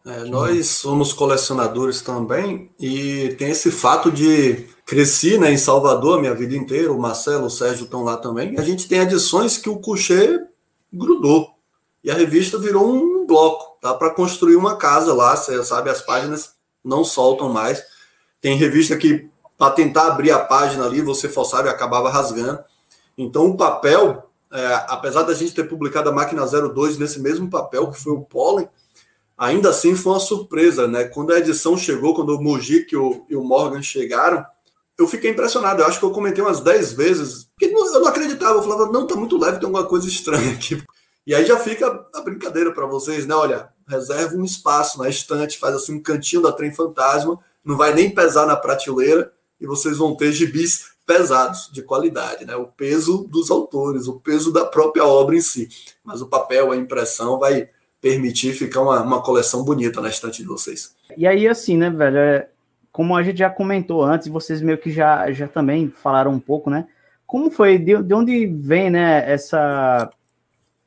É, 0.06 0.24
nós 0.24 0.68
somos 0.68 1.12
colecionadores 1.12 2.00
também 2.00 2.70
e 2.80 3.34
tem 3.36 3.50
esse 3.50 3.70
fato 3.70 4.10
de 4.10 4.66
cresci 4.86 5.36
né, 5.36 5.52
em 5.52 5.58
Salvador 5.58 6.18
a 6.18 6.20
minha 6.20 6.34
vida 6.34 6.56
inteira, 6.56 6.92
o 6.92 6.98
Marcelo, 6.98 7.46
o 7.46 7.50
Sérgio 7.50 7.84
estão 7.84 8.04
lá 8.04 8.16
também. 8.16 8.58
A 8.58 8.62
gente 8.62 8.88
tem 8.88 9.00
edições 9.00 9.58
que 9.58 9.68
o 9.68 9.80
coucher 9.80 10.46
grudou 10.90 11.50
e 12.02 12.10
a 12.10 12.14
revista 12.14 12.58
virou 12.58 12.88
um 12.88 13.26
bloco. 13.26 13.78
Dá 13.82 13.92
para 13.92 14.10
construir 14.10 14.56
uma 14.56 14.76
casa 14.76 15.12
lá, 15.12 15.36
você 15.36 15.62
sabe, 15.62 15.90
as 15.90 16.00
páginas 16.00 16.57
não 16.88 17.04
soltam 17.04 17.48
mais. 17.48 17.84
Tem 18.40 18.56
revista 18.56 18.96
que, 18.96 19.28
para 19.56 19.72
tentar 19.72 20.06
abrir 20.06 20.30
a 20.30 20.38
página 20.38 20.86
ali, 20.86 21.00
você 21.00 21.28
forçava 21.28 21.68
e 21.68 21.70
acabava 21.70 22.10
rasgando. 22.10 22.60
Então, 23.16 23.46
o 23.46 23.56
papel, 23.56 24.30
é, 24.52 24.84
apesar 24.88 25.22
da 25.22 25.34
gente 25.34 25.54
ter 25.54 25.64
publicado 25.64 26.08
a 26.08 26.12
Máquina 26.12 26.46
02 26.46 26.98
nesse 26.98 27.20
mesmo 27.20 27.50
papel, 27.50 27.90
que 27.90 28.00
foi 28.00 28.12
o 28.12 28.22
Pollen, 28.22 28.68
ainda 29.36 29.70
assim 29.70 29.94
foi 29.94 30.12
uma 30.12 30.20
surpresa, 30.20 30.88
né? 30.88 31.04
Quando 31.04 31.32
a 31.32 31.38
edição 31.38 31.76
chegou, 31.76 32.14
quando 32.14 32.34
o 32.36 32.42
Mujic 32.42 32.94
e 32.94 32.96
o, 33.36 33.44
Morgan 33.44 33.82
chegaram, 33.82 34.44
eu 34.96 35.06
fiquei 35.06 35.30
impressionado. 35.30 35.82
Eu 35.82 35.86
acho 35.86 35.98
que 35.98 36.04
eu 36.04 36.10
comentei 36.10 36.42
umas 36.42 36.60
10 36.60 36.92
vezes, 36.94 37.44
porque 37.44 37.66
eu 37.66 38.00
não 38.00 38.08
acreditava. 38.08 38.58
Eu 38.58 38.62
falava, 38.62 38.90
não, 38.90 39.06
tá 39.06 39.14
muito 39.14 39.36
leve, 39.36 39.58
tem 39.58 39.66
alguma 39.66 39.86
coisa 39.86 40.08
estranha 40.08 40.52
aqui. 40.52 40.82
E 41.26 41.34
aí 41.34 41.44
já 41.44 41.58
fica 41.58 42.06
a 42.14 42.20
brincadeira 42.22 42.72
para 42.72 42.86
vocês, 42.86 43.26
né? 43.26 43.34
Olha, 43.34 43.68
reserva 43.88 44.36
um 44.36 44.44
espaço 44.44 44.98
na 44.98 45.08
estante, 45.08 45.58
faz 45.58 45.74
assim 45.74 45.94
um 45.94 46.02
cantinho 46.02 46.42
da 46.42 46.52
Trem 46.52 46.72
Fantasma, 46.72 47.38
não 47.64 47.76
vai 47.76 47.94
nem 47.94 48.10
pesar 48.10 48.46
na 48.46 48.56
prateleira 48.56 49.32
e 49.60 49.66
vocês 49.66 49.96
vão 49.96 50.14
ter 50.14 50.32
gibis 50.32 50.96
pesados, 51.06 51.70
de 51.72 51.82
qualidade, 51.82 52.44
né? 52.44 52.54
O 52.54 52.66
peso 52.66 53.26
dos 53.30 53.50
autores, 53.50 54.06
o 54.06 54.20
peso 54.20 54.52
da 54.52 54.66
própria 54.66 55.06
obra 55.06 55.34
em 55.34 55.40
si. 55.40 55.68
Mas 56.04 56.20
o 56.20 56.26
papel, 56.26 56.70
a 56.70 56.76
impressão 56.76 57.38
vai 57.38 57.70
permitir 57.98 58.52
ficar 58.52 58.82
uma, 58.82 59.02
uma 59.02 59.22
coleção 59.22 59.64
bonita 59.64 60.02
na 60.02 60.10
estante 60.10 60.42
de 60.42 60.48
vocês. 60.48 60.94
E 61.16 61.26
aí, 61.26 61.48
assim, 61.48 61.78
né, 61.78 61.88
velho? 61.88 62.18
É, 62.18 62.48
como 62.92 63.16
a 63.16 63.22
gente 63.22 63.38
já 63.38 63.48
comentou 63.48 64.04
antes, 64.04 64.28
vocês 64.28 64.60
meio 64.60 64.76
que 64.76 64.90
já, 64.90 65.32
já 65.32 65.48
também 65.48 65.90
falaram 65.90 66.30
um 66.30 66.40
pouco, 66.40 66.68
né? 66.68 66.86
Como 67.26 67.50
foi, 67.50 67.78
de, 67.78 68.02
de 68.02 68.14
onde 68.14 68.46
vem, 68.46 68.90
né, 68.90 69.30
essa, 69.30 70.10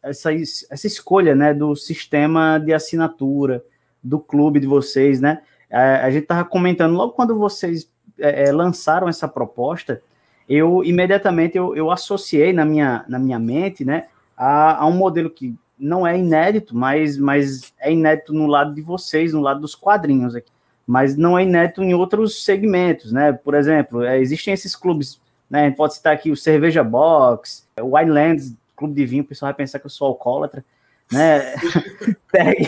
essa, 0.03 0.33
essa 0.33 0.87
escolha, 0.87 1.35
né, 1.35 1.53
do 1.53 1.75
sistema 1.75 2.57
de 2.57 2.73
assinatura, 2.73 3.63
do 4.03 4.19
clube 4.19 4.59
de 4.59 4.67
vocês, 4.67 5.21
né? 5.21 5.41
A, 5.69 6.09
gente 6.11 6.25
tava 6.25 6.43
comentando 6.43 6.95
logo 6.95 7.13
quando 7.13 7.37
vocês 7.37 7.89
é, 8.19 8.49
é 8.49 8.51
lançaram 8.51 9.07
essa 9.07 9.27
proposta, 9.27 10.01
eu 10.49 10.83
imediatamente 10.83 11.57
eu, 11.57 11.73
eu 11.75 11.89
associei 11.89 12.51
na 12.51 12.65
minha, 12.65 13.05
na 13.07 13.17
minha 13.17 13.39
mente, 13.39 13.85
né, 13.85 14.07
a, 14.35 14.83
a, 14.83 14.85
um 14.85 14.91
modelo 14.91 15.29
que 15.29 15.55
não 15.79 16.05
é 16.05 16.17
inédito, 16.17 16.75
mas, 16.75 17.17
mas 17.17 17.73
é 17.79 17.91
inédito 17.91 18.33
no 18.33 18.47
lado 18.47 18.73
de 18.75 18.81
vocês, 18.81 19.33
no 19.33 19.39
lado 19.39 19.61
dos 19.61 19.75
quadrinhos 19.75 20.35
aqui, 20.35 20.51
mas 20.85 21.15
não 21.15 21.39
é 21.39 21.43
inédito 21.43 21.81
em 21.81 21.93
outros 21.93 22.43
segmentos, 22.43 23.11
né? 23.11 23.31
Por 23.31 23.53
exemplo, 23.55 24.03
é, 24.03 24.19
existem 24.19 24.53
esses 24.53 24.75
clubes, 24.75 25.19
né? 25.49 25.61
A 25.61 25.65
gente 25.67 25.77
pode 25.77 25.95
citar 25.95 26.13
aqui 26.13 26.29
o 26.31 26.35
Cerveja 26.35 26.83
Box, 26.83 27.65
o 27.79 27.95
Winelands, 27.95 28.53
clube 28.81 28.95
de 28.95 29.05
vinho, 29.05 29.23
o 29.23 29.27
pessoal 29.27 29.47
vai 29.47 29.57
pensar 29.57 29.79
que 29.79 29.85
eu 29.85 29.89
sou 29.89 30.07
alcoólatra, 30.07 30.63
né? 31.11 31.53
tag. 32.31 32.67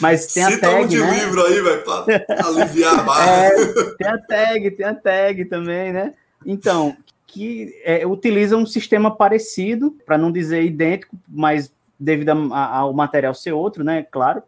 Mas 0.00 0.32
tem 0.32 0.44
Cita 0.44 0.66
a 0.66 0.70
tag, 0.70 0.84
um 0.84 0.88
de 0.88 1.00
né? 1.00 1.10
livro 1.10 1.46
aí, 1.46 1.60
velho, 1.60 1.82
para 1.82 2.24
aliviar 2.46 3.08
a. 3.08 3.24
É, 3.26 3.50
tem 3.98 4.06
a 4.06 4.18
tag, 4.18 4.70
tem 4.72 4.86
a 4.86 4.94
tag 4.94 5.44
também, 5.46 5.92
né? 5.92 6.14
Então, 6.44 6.96
que 7.26 7.80
é, 7.84 8.06
utiliza 8.06 8.56
um 8.56 8.66
sistema 8.66 9.14
parecido, 9.14 9.96
para 10.04 10.18
não 10.18 10.32
dizer 10.32 10.64
idêntico, 10.64 11.16
mas 11.28 11.72
devido 11.98 12.30
a, 12.52 12.76
ao 12.78 12.92
material 12.92 13.34
ser 13.34 13.52
outro, 13.52 13.84
né? 13.84 14.04
Claro, 14.10 14.42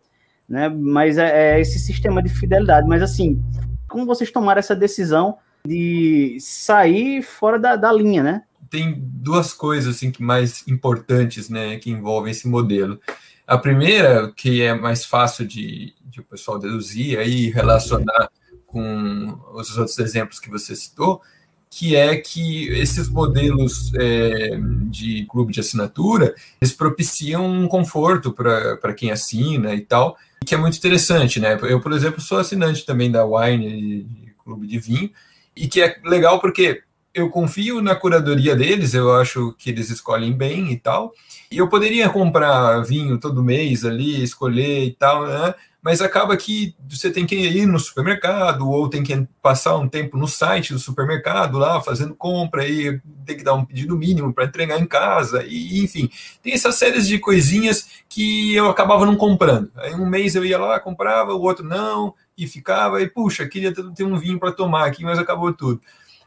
né? 0.48 0.68
Mas 0.68 1.18
é, 1.18 1.56
é, 1.56 1.60
esse 1.60 1.78
sistema 1.78 2.22
de 2.22 2.28
fidelidade. 2.28 2.88
Mas 2.88 3.02
assim, 3.02 3.42
como 3.88 4.06
vocês 4.06 4.30
tomaram 4.30 4.58
essa 4.58 4.74
decisão 4.74 5.38
de 5.64 6.36
sair 6.40 7.22
fora 7.22 7.58
da, 7.58 7.76
da 7.76 7.92
linha, 7.92 8.22
né? 8.22 8.42
Tem 8.72 8.94
duas 8.98 9.52
coisas 9.52 9.96
assim 9.96 10.10
que 10.10 10.22
mais 10.22 10.66
importantes, 10.66 11.50
né, 11.50 11.76
que 11.76 11.90
envolvem 11.90 12.30
esse 12.30 12.48
modelo. 12.48 12.98
A 13.46 13.58
primeira, 13.58 14.32
que 14.32 14.62
é 14.62 14.72
mais 14.72 15.04
fácil 15.04 15.46
de, 15.46 15.94
de 16.06 16.20
o 16.20 16.24
pessoal 16.24 16.58
deduzir 16.58 17.20
e 17.20 17.50
relacionar 17.50 18.30
com 18.66 19.38
os 19.52 19.76
outros 19.76 19.98
exemplos 19.98 20.40
que 20.40 20.48
você 20.48 20.74
citou, 20.74 21.20
que 21.68 21.94
é 21.94 22.16
que 22.16 22.68
esses 22.68 23.08
modelos 23.08 23.92
é, 23.94 24.58
de 24.90 25.26
clube 25.26 25.52
de 25.52 25.60
assinatura, 25.60 26.34
eles 26.60 26.72
propiciam 26.72 27.46
um 27.46 27.68
conforto 27.68 28.32
para 28.32 28.94
quem 28.94 29.10
assina 29.10 29.74
e 29.74 29.82
tal, 29.82 30.16
que 30.46 30.54
é 30.54 30.58
muito 30.58 30.78
interessante, 30.78 31.38
né? 31.38 31.58
Eu, 31.62 31.78
por 31.78 31.92
exemplo, 31.92 32.22
sou 32.22 32.38
assinante 32.38 32.86
também 32.86 33.10
da 33.10 33.24
Wine, 33.26 34.04
de 34.04 34.34
clube 34.42 34.66
de 34.66 34.78
vinho, 34.78 35.10
e 35.54 35.68
que 35.68 35.82
é 35.82 35.98
legal 36.04 36.40
porque 36.40 36.82
eu 37.14 37.28
confio 37.28 37.82
na 37.82 37.94
curadoria 37.94 38.56
deles, 38.56 38.94
eu 38.94 39.14
acho 39.14 39.54
que 39.58 39.70
eles 39.70 39.90
escolhem 39.90 40.32
bem 40.32 40.72
e 40.72 40.78
tal, 40.78 41.12
e 41.50 41.58
eu 41.58 41.68
poderia 41.68 42.08
comprar 42.08 42.80
vinho 42.82 43.18
todo 43.18 43.44
mês 43.44 43.84
ali, 43.84 44.22
escolher 44.22 44.84
e 44.84 44.92
tal, 44.92 45.26
né? 45.26 45.54
mas 45.82 46.00
acaba 46.00 46.36
que 46.36 46.76
você 46.88 47.10
tem 47.10 47.26
que 47.26 47.34
ir 47.34 47.66
no 47.66 47.78
supermercado 47.78 48.70
ou 48.70 48.88
tem 48.88 49.02
que 49.02 49.26
passar 49.42 49.76
um 49.76 49.88
tempo 49.88 50.16
no 50.16 50.28
site 50.28 50.72
do 50.72 50.78
supermercado 50.78 51.58
lá 51.58 51.80
fazendo 51.80 52.14
compra 52.14 52.66
e 52.66 53.00
tem 53.26 53.36
que 53.36 53.42
dar 53.42 53.54
um 53.54 53.64
pedido 53.64 53.96
mínimo 53.96 54.32
para 54.32 54.44
entregar 54.44 54.80
em 54.80 54.86
casa 54.86 55.44
e 55.44 55.82
enfim 55.82 56.08
tem 56.40 56.52
essas 56.52 56.76
séries 56.76 57.08
de 57.08 57.18
coisinhas 57.18 57.88
que 58.08 58.54
eu 58.54 58.70
acabava 58.70 59.04
não 59.04 59.16
comprando. 59.16 59.72
Aí 59.76 59.92
um 59.92 60.06
mês 60.06 60.36
eu 60.36 60.44
ia 60.44 60.58
lá 60.58 60.78
comprava 60.78 61.34
o 61.34 61.42
outro 61.42 61.64
não 61.64 62.14
e 62.38 62.46
ficava 62.46 63.02
e 63.02 63.08
puxa 63.08 63.48
queria 63.48 63.74
ter 63.74 64.04
um 64.04 64.16
vinho 64.16 64.38
para 64.38 64.52
tomar 64.52 64.86
aqui 64.86 65.02
mas 65.02 65.18
acabou 65.18 65.52
tudo 65.52 65.80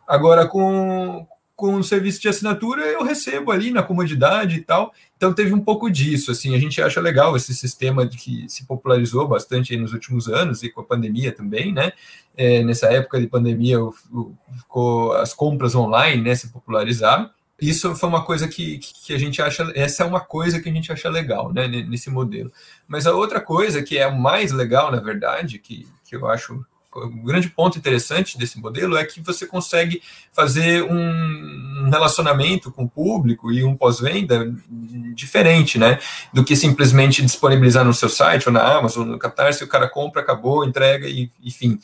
agora 0.08 0.48
com 0.48 1.28
com 1.56 1.76
o 1.76 1.84
serviço 1.84 2.22
de 2.22 2.28
assinatura 2.28 2.82
eu 2.84 3.04
recebo 3.04 3.52
ali 3.52 3.72
na 3.72 3.82
comodidade 3.82 4.58
e 4.58 4.62
tal. 4.62 4.94
Então 5.16 5.34
teve 5.34 5.54
um 5.54 5.62
pouco 5.62 5.90
disso, 5.90 6.32
assim, 6.32 6.54
a 6.54 6.60
gente 6.60 6.82
acha 6.82 7.00
legal 7.00 7.36
esse 7.36 7.54
sistema 7.54 8.06
que 8.06 8.46
se 8.50 8.66
popularizou 8.66 9.28
bastante 9.28 9.76
nos 9.78 9.94
últimos 9.94 10.28
anos 10.28 10.64
e 10.64 10.70
com 10.70 10.82
a 10.82 10.84
pandemia 10.84 11.32
também, 11.32 11.74
né? 11.74 11.94
É, 12.36 12.62
nessa 12.64 12.88
época 12.88 13.20
de 13.20 13.28
pandemia 13.28 13.78
ficou 14.58 15.14
as 15.14 15.34
compras 15.34 15.74
online, 15.74 16.22
né, 16.22 16.36
se 16.36 16.50
popularizaram. 16.50 17.30
Isso 17.62 17.96
foi 17.96 18.10
uma 18.10 18.26
coisa 18.26 18.50
que, 18.50 18.80
que 18.80 19.14
a 19.14 19.18
gente 19.18 19.42
acha, 19.42 19.72
essa 19.74 20.04
é 20.04 20.06
uma 20.06 20.20
coisa 20.20 20.60
que 20.60 20.68
a 20.68 20.74
gente 20.74 20.92
acha 20.92 21.10
legal, 21.10 21.54
né, 21.54 21.66
nesse 21.70 22.10
modelo. 22.10 22.52
Mas 22.86 23.08
a 23.08 23.14
outra 23.14 23.40
coisa 23.40 23.82
que 23.82 23.98
é 23.98 24.06
o 24.06 24.20
mais 24.20 24.52
legal, 24.52 24.92
na 24.92 25.00
verdade, 25.00 25.58
que, 25.58 25.88
que 26.04 26.18
eu 26.18 26.28
acho 26.28 26.66
o 26.96 27.10
grande 27.24 27.50
ponto 27.50 27.78
interessante 27.78 28.38
desse 28.38 28.60
modelo 28.60 28.96
é 28.96 29.04
que 29.04 29.20
você 29.20 29.46
consegue 29.46 30.02
fazer 30.32 30.82
um 30.84 31.90
relacionamento 31.90 32.72
com 32.72 32.86
o 32.86 32.90
público 32.90 33.52
e 33.52 33.64
um 33.64 33.76
pós-venda 33.76 34.54
diferente, 35.14 35.78
né? 35.78 36.00
Do 36.34 36.44
que 36.44 36.56
simplesmente 36.56 37.22
disponibilizar 37.22 37.84
no 37.84 37.94
seu 37.94 38.08
site 38.08 38.48
ou 38.48 38.54
na 38.54 38.78
Amazon, 38.78 39.08
no 39.08 39.20
Catarse, 39.20 39.64
o 39.64 39.68
cara 39.68 39.90
compra, 39.90 40.22
acabou, 40.22 40.66
entrega 40.66 41.08
e, 41.08 41.30
enfim. 41.44 41.78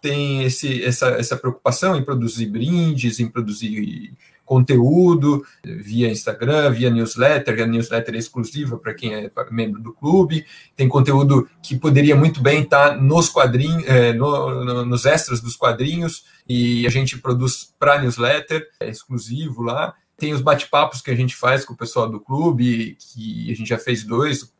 Tem 0.00 0.44
esse, 0.44 0.84
essa, 0.84 1.08
essa 1.08 1.36
preocupação 1.36 1.96
em 1.96 2.04
produzir 2.04 2.46
brindes, 2.46 3.18
em 3.18 3.28
produzir 3.28 4.12
conteúdo 4.46 5.44
via 5.62 6.10
Instagram, 6.10 6.70
via 6.70 6.88
newsletter, 6.88 7.62
a 7.62 7.66
newsletter 7.66 8.14
é 8.14 8.18
exclusiva 8.18 8.78
para 8.78 8.94
quem 8.94 9.12
é 9.12 9.30
membro 9.50 9.82
do 9.82 9.92
clube, 9.92 10.46
tem 10.74 10.88
conteúdo 10.88 11.48
que 11.60 11.76
poderia 11.76 12.16
muito 12.16 12.40
bem 12.40 12.62
estar 12.62 12.90
tá 12.90 12.96
nos 12.96 13.28
quadrinhos, 13.28 13.86
é, 13.86 14.12
no, 14.12 14.64
no, 14.64 14.86
nos 14.86 15.04
extras 15.04 15.40
dos 15.40 15.56
quadrinhos, 15.56 16.24
e 16.48 16.86
a 16.86 16.90
gente 16.90 17.18
produz 17.18 17.74
para 17.78 18.00
newsletter, 18.00 18.66
é 18.80 18.88
exclusivo 18.88 19.62
lá. 19.62 19.94
Tem 20.16 20.32
os 20.32 20.40
bate-papos 20.40 21.02
que 21.02 21.10
a 21.10 21.14
gente 21.14 21.36
faz 21.36 21.62
com 21.62 21.74
o 21.74 21.76
pessoal 21.76 22.08
do 22.08 22.18
clube, 22.18 22.96
que 22.98 23.52
a 23.52 23.54
gente 23.54 23.68
já 23.68 23.76
fez 23.76 24.02
dois, 24.02 24.50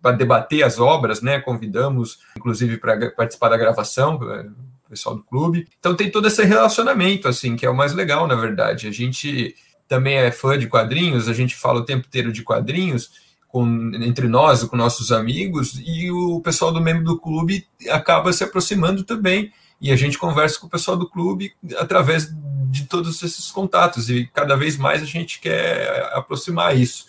para 0.00 0.12
debater 0.12 0.62
as 0.62 0.78
obras, 0.78 1.20
né? 1.20 1.40
Convidamos, 1.40 2.20
inclusive, 2.38 2.78
para 2.78 3.10
participar 3.10 3.50
da 3.50 3.58
gravação, 3.58 4.18
é, 4.32 4.46
pessoal 4.94 5.16
do 5.16 5.24
clube. 5.24 5.66
Então 5.78 5.94
tem 5.94 6.10
todo 6.10 6.26
esse 6.28 6.42
relacionamento, 6.44 7.28
assim, 7.28 7.56
que 7.56 7.66
é 7.66 7.70
o 7.70 7.76
mais 7.76 7.92
legal, 7.92 8.26
na 8.26 8.34
verdade. 8.34 8.88
A 8.88 8.92
gente 8.92 9.54
também 9.88 10.16
é 10.16 10.30
fã 10.30 10.58
de 10.58 10.66
quadrinhos, 10.66 11.28
a 11.28 11.32
gente 11.32 11.54
fala 11.54 11.80
o 11.80 11.84
tempo 11.84 12.06
inteiro 12.06 12.32
de 12.32 12.42
quadrinhos 12.42 13.10
com, 13.54 13.92
entre 14.02 14.26
nós, 14.26 14.64
com 14.64 14.76
nossos 14.76 15.12
amigos, 15.12 15.80
e 15.84 16.10
o 16.10 16.40
pessoal 16.40 16.72
do 16.72 16.80
membro 16.80 17.04
do 17.04 17.20
clube 17.20 17.66
acaba 17.88 18.32
se 18.32 18.42
aproximando 18.42 19.04
também. 19.04 19.52
E 19.80 19.92
a 19.92 19.96
gente 19.96 20.18
conversa 20.18 20.58
com 20.58 20.66
o 20.66 20.70
pessoal 20.70 20.96
do 20.96 21.08
clube 21.08 21.52
através 21.76 22.28
de 22.70 22.86
todos 22.86 23.22
esses 23.22 23.52
contatos, 23.52 24.10
e 24.10 24.28
cada 24.32 24.56
vez 24.56 24.76
mais 24.76 25.02
a 25.02 25.06
gente 25.06 25.40
quer 25.40 26.10
aproximar 26.12 26.76
isso. 26.76 27.06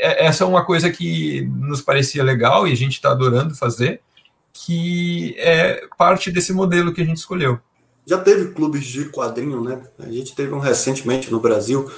essa 0.00 0.42
é 0.42 0.46
uma 0.46 0.64
coisa 0.64 0.90
que 0.90 1.42
nos 1.42 1.80
parecia 1.80 2.24
legal 2.24 2.66
e 2.66 2.72
a 2.72 2.76
gente 2.76 2.94
está 2.94 3.10
adorando 3.10 3.54
fazer, 3.54 4.00
que 4.64 5.34
é 5.36 5.86
parte 5.98 6.30
desse 6.30 6.52
modelo 6.52 6.94
que 6.94 7.02
a 7.02 7.04
gente 7.04 7.18
escolheu. 7.18 7.58
Já 8.06 8.18
teve 8.18 8.52
clubes 8.52 8.86
de 8.86 9.06
quadrinho, 9.06 9.60
né? 9.60 9.82
A 9.98 10.10
gente 10.10 10.34
teve 10.34 10.54
um 10.54 10.58
recentemente 10.58 11.30
no 11.30 11.40
Brasil, 11.40 11.90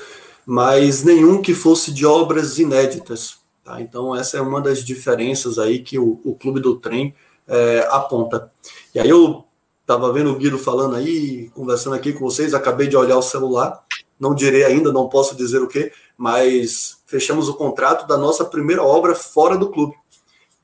mas 0.45 1.05
nenhum 1.05 1.41
que 1.41 1.55
fosse 1.55 1.93
de 1.93 2.05
obras 2.05 2.59
inéditas. 2.59 3.39
Tá? 3.63 3.81
Então, 3.81 4.17
essa 4.17 4.39
é 4.39 4.41
uma 4.41 4.61
das 4.61 4.83
diferenças 4.83 5.59
aí 5.59 5.81
que 5.81 5.99
o, 5.99 6.21
o 6.25 6.35
Clube 6.35 6.61
do 6.61 6.77
Trem 6.77 7.15
é, 7.47 7.87
aponta. 7.91 8.51
E 8.95 8.99
aí 8.99 9.09
eu 9.09 9.45
estava 9.83 10.13
vendo 10.13 10.31
o 10.31 10.37
Guido 10.37 10.59
falando 10.59 10.97
aí, 10.97 11.51
conversando 11.55 11.95
aqui 11.95 12.13
com 12.13 12.21
vocês, 12.21 12.55
acabei 12.55 12.89
de 12.89 12.97
olhar 12.97 13.17
o 13.17 13.23
celular, 13.23 13.81
não 14.19 14.35
direi 14.35 14.65
ainda, 14.65 14.93
não 14.93 15.09
posso 15.09 15.37
dizer 15.37 15.63
o 15.63 15.69
que, 15.69 15.93
mas 16.17 16.99
fechamos 17.07 17.49
o 17.49 17.55
contrato 17.55 18.07
da 18.07 18.17
nossa 18.17 18.45
primeira 18.45 18.83
obra 18.83 19.15
fora 19.15 19.57
do 19.57 19.71
clube. 19.71 19.95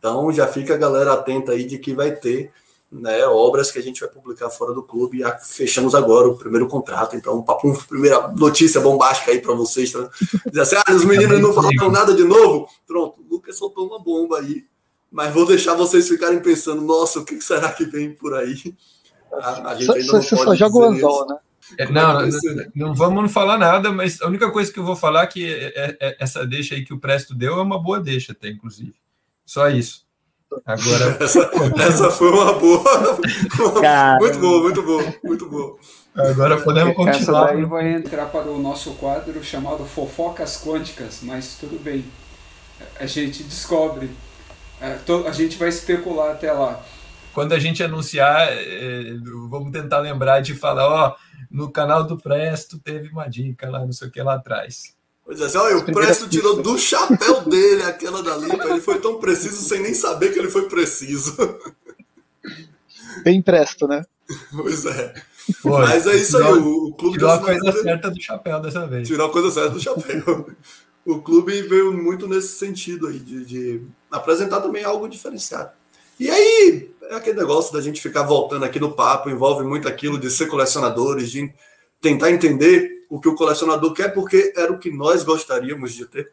Então 0.05 0.30
já 0.30 0.46
fica 0.46 0.74
a 0.74 0.76
galera 0.76 1.14
atenta 1.14 1.52
aí 1.52 1.64
de 1.64 1.78
que 1.78 1.94
vai 1.94 2.12
ter 2.12 2.52
né, 2.92 3.24
obras 3.24 3.70
que 3.70 3.78
a 3.78 3.82
gente 3.82 4.00
vai 4.00 4.09
publicar 4.11 4.50
fora 4.50 4.74
do 4.74 4.82
clube. 4.82 5.22
E 5.22 5.24
fechamos 5.42 5.94
agora 5.94 6.28
o 6.28 6.36
primeiro 6.36 6.68
contrato. 6.68 7.16
Então, 7.16 7.40
papo, 7.40 7.72
primeira 7.88 8.28
notícia 8.28 8.82
bombástica 8.82 9.30
aí 9.30 9.40
para 9.40 9.55
vocês. 9.55 9.90
Tá? 9.90 10.07
Diz 10.52 10.59
assim: 10.59 10.76
ah, 10.76 10.92
os 10.92 11.07
meninos 11.07 11.40
não 11.40 11.55
falaram 11.55 11.90
nada 11.90 12.12
de 12.12 12.22
novo. 12.22 12.68
Pronto, 12.86 13.18
o 13.18 13.34
Lucas 13.34 13.57
soltou 13.57 13.86
uma 13.86 13.98
bomba 13.98 14.40
aí. 14.40 14.66
Mas 15.11 15.32
vou 15.32 15.46
deixar 15.46 15.72
vocês 15.72 16.07
ficarem 16.07 16.38
pensando: 16.38 16.82
nossa, 16.82 17.20
o 17.20 17.24
que 17.24 17.40
será 17.40 17.72
que 17.72 17.86
vem 17.86 18.12
por 18.12 18.34
aí? 18.34 18.74
A, 19.32 19.70
a 19.70 19.74
gente 19.74 19.90
ainda 19.90 20.12
não 20.12 20.22
você 20.22 20.36
pode 20.36 20.50
só 20.50 20.55
joga 20.55 20.76
o 20.76 20.84
anzol, 20.84 21.26
né? 21.28 21.36
É, 21.78 21.90
não, 21.90 22.20
não, 22.20 22.30
não, 22.74 22.94
vamos 22.94 23.32
falar 23.32 23.57
nada, 23.57 23.90
mas 23.90 24.20
a 24.20 24.26
única 24.26 24.50
coisa 24.50 24.70
que 24.70 24.78
eu 24.78 24.84
vou 24.84 24.94
falar 24.94 25.22
é 25.22 25.26
que 25.26 25.46
é, 25.46 25.72
é, 25.74 25.96
é, 25.98 26.16
essa 26.20 26.46
deixa 26.46 26.74
aí 26.74 26.84
que 26.84 26.92
o 26.92 27.00
Presto 27.00 27.34
deu 27.34 27.59
é 27.59 27.62
uma 27.62 27.82
boa 27.82 27.98
deixa, 27.98 28.32
até, 28.32 28.50
inclusive. 28.50 28.92
Só 29.45 29.68
isso. 29.68 30.05
Agora. 30.64 31.16
essa, 31.22 31.51
essa 31.78 32.11
foi 32.11 32.30
uma 32.30 32.53
boa. 32.55 33.18
muito 34.20 34.38
boa, 34.38 34.62
muito 34.62 34.82
boa, 34.82 35.14
muito 35.22 35.51
boa. 35.51 35.78
Agora 36.16 36.61
podemos 36.61 36.95
continuar. 36.95 37.47
Essa 37.47 37.55
daí 37.55 37.64
vai 37.64 37.92
entrar 37.92 38.26
para 38.26 38.49
o 38.49 38.59
nosso 38.59 38.92
quadro 38.95 39.42
chamado 39.42 39.84
Fofocas 39.84 40.62
Quânticas, 40.62 41.20
mas 41.22 41.57
tudo 41.59 41.82
bem. 41.82 42.05
A 42.99 43.07
gente 43.07 43.42
descobre. 43.42 44.11
A 44.80 45.32
gente 45.32 45.57
vai 45.57 45.68
especular 45.68 46.32
até 46.32 46.53
lá. 46.53 46.84
Quando 47.32 47.53
a 47.53 47.59
gente 47.59 47.82
anunciar, 47.82 48.49
vamos 49.49 49.72
tentar 49.72 49.99
lembrar 49.99 50.40
de 50.40 50.55
falar, 50.55 50.86
ó, 50.86 51.16
no 51.51 51.70
canal 51.70 52.05
do 52.05 52.16
Presto 52.16 52.78
teve 52.78 53.09
uma 53.09 53.28
dica 53.28 53.68
lá, 53.68 53.80
não 53.80 53.92
sei 53.92 54.07
o 54.07 54.11
que 54.11 54.22
lá 54.22 54.34
atrás. 54.34 54.93
Pois 55.24 55.40
é, 55.40 55.44
assim, 55.44 55.58
olha, 55.58 55.78
o 55.78 55.84
Presto 55.84 56.28
tirou 56.28 56.62
do 56.62 56.78
chapéu 56.78 57.40
dele 57.42 57.82
aquela 57.82 58.22
dali, 58.22 58.50
ele 58.50 58.80
foi 58.80 59.00
tão 59.00 59.18
preciso 59.18 59.56
sem 59.56 59.80
nem 59.80 59.94
saber 59.94 60.32
que 60.32 60.38
ele 60.38 60.50
foi 60.50 60.68
preciso. 60.68 61.34
Bem 63.22 63.40
presto, 63.40 63.88
né? 63.88 64.04
Pois 64.52 64.84
é. 64.84 65.14
Foi. 65.60 65.82
Mas 65.82 66.06
é 66.06 66.16
isso 66.16 66.36
tirou, 66.36 66.54
aí, 66.54 66.60
o, 66.60 66.84
o 66.88 66.94
clube 66.94 67.14
tirou 67.14 67.30
a 67.30 67.38
coisa 67.38 67.82
certa 67.82 68.10
do 68.10 68.20
chapéu 68.20 68.60
dessa 68.60 68.86
vez. 68.86 69.08
Tirou 69.08 69.26
a 69.26 69.32
coisa 69.32 69.50
certa 69.50 69.70
do 69.70 69.80
chapéu. 69.80 70.46
o 71.04 71.20
clube 71.20 71.62
veio 71.62 71.92
muito 71.92 72.26
nesse 72.26 72.58
sentido 72.58 73.08
aí, 73.08 73.18
de, 73.18 73.44
de 73.44 73.82
apresentar 74.10 74.60
também 74.60 74.84
algo 74.84 75.08
diferenciado. 75.08 75.70
E 76.18 76.30
aí, 76.30 76.90
é 77.02 77.14
aquele 77.14 77.38
negócio 77.38 77.72
da 77.72 77.80
gente 77.80 78.00
ficar 78.00 78.22
voltando 78.22 78.64
aqui 78.64 78.78
no 78.78 78.92
papo, 78.92 79.28
envolve 79.28 79.64
muito 79.64 79.88
aquilo 79.88 80.18
de 80.18 80.30
ser 80.30 80.46
colecionadores, 80.46 81.30
de 81.30 81.52
tentar 82.00 82.30
entender 82.30 82.93
o 83.14 83.20
que 83.20 83.28
o 83.28 83.36
colecionador 83.36 83.94
quer, 83.94 84.12
porque 84.12 84.52
era 84.56 84.72
o 84.72 84.78
que 84.78 84.90
nós 84.90 85.22
gostaríamos 85.22 85.94
de 85.94 86.04
ter. 86.04 86.32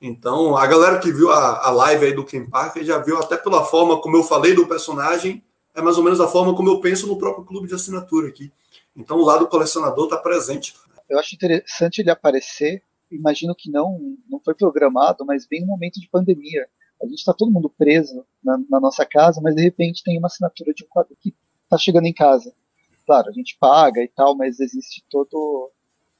Então, 0.00 0.56
a 0.56 0.64
galera 0.64 1.00
que 1.00 1.10
viu 1.10 1.28
a, 1.32 1.66
a 1.66 1.70
live 1.72 2.06
aí 2.06 2.14
do 2.14 2.24
Ken 2.24 2.48
Parker 2.48 2.84
já 2.84 2.98
viu 2.98 3.18
até 3.18 3.36
pela 3.36 3.64
forma 3.64 4.00
como 4.00 4.16
eu 4.16 4.22
falei 4.22 4.54
do 4.54 4.64
personagem, 4.64 5.42
é 5.74 5.82
mais 5.82 5.98
ou 5.98 6.04
menos 6.04 6.20
a 6.20 6.28
forma 6.28 6.54
como 6.54 6.68
eu 6.68 6.80
penso 6.80 7.08
no 7.08 7.18
próprio 7.18 7.44
clube 7.44 7.66
de 7.66 7.74
assinatura 7.74 8.28
aqui. 8.28 8.52
Então, 8.94 9.16
o 9.16 9.24
lado 9.24 9.48
colecionador 9.48 10.04
está 10.04 10.16
presente. 10.16 10.76
Eu 11.10 11.18
acho 11.18 11.34
interessante 11.34 12.00
ele 12.00 12.10
aparecer. 12.10 12.80
Imagino 13.10 13.52
que 13.52 13.68
não, 13.68 14.16
não 14.30 14.38
foi 14.38 14.54
programado, 14.54 15.26
mas 15.26 15.44
bem 15.44 15.62
no 15.62 15.66
momento 15.66 16.00
de 16.00 16.08
pandemia 16.08 16.68
a 17.02 17.06
gente 17.06 17.18
está 17.18 17.34
todo 17.34 17.50
mundo 17.50 17.68
preso 17.68 18.24
na, 18.42 18.56
na, 18.70 18.78
nossa 18.78 19.04
casa, 19.04 19.40
mas 19.40 19.56
de 19.56 19.62
repente 19.62 20.04
tem 20.04 20.16
uma 20.16 20.28
assinatura 20.28 20.72
de 20.72 20.84
um 20.84 20.88
quadro 20.88 21.16
que 21.20 21.34
está 21.64 21.76
chegando 21.76 22.06
em 22.06 22.14
casa. 22.14 22.54
Claro, 23.04 23.30
a 23.30 23.32
gente 23.32 23.58
paga 23.58 24.00
e 24.00 24.08
tal, 24.08 24.36
mas 24.36 24.60
existe 24.60 25.04
todo 25.10 25.72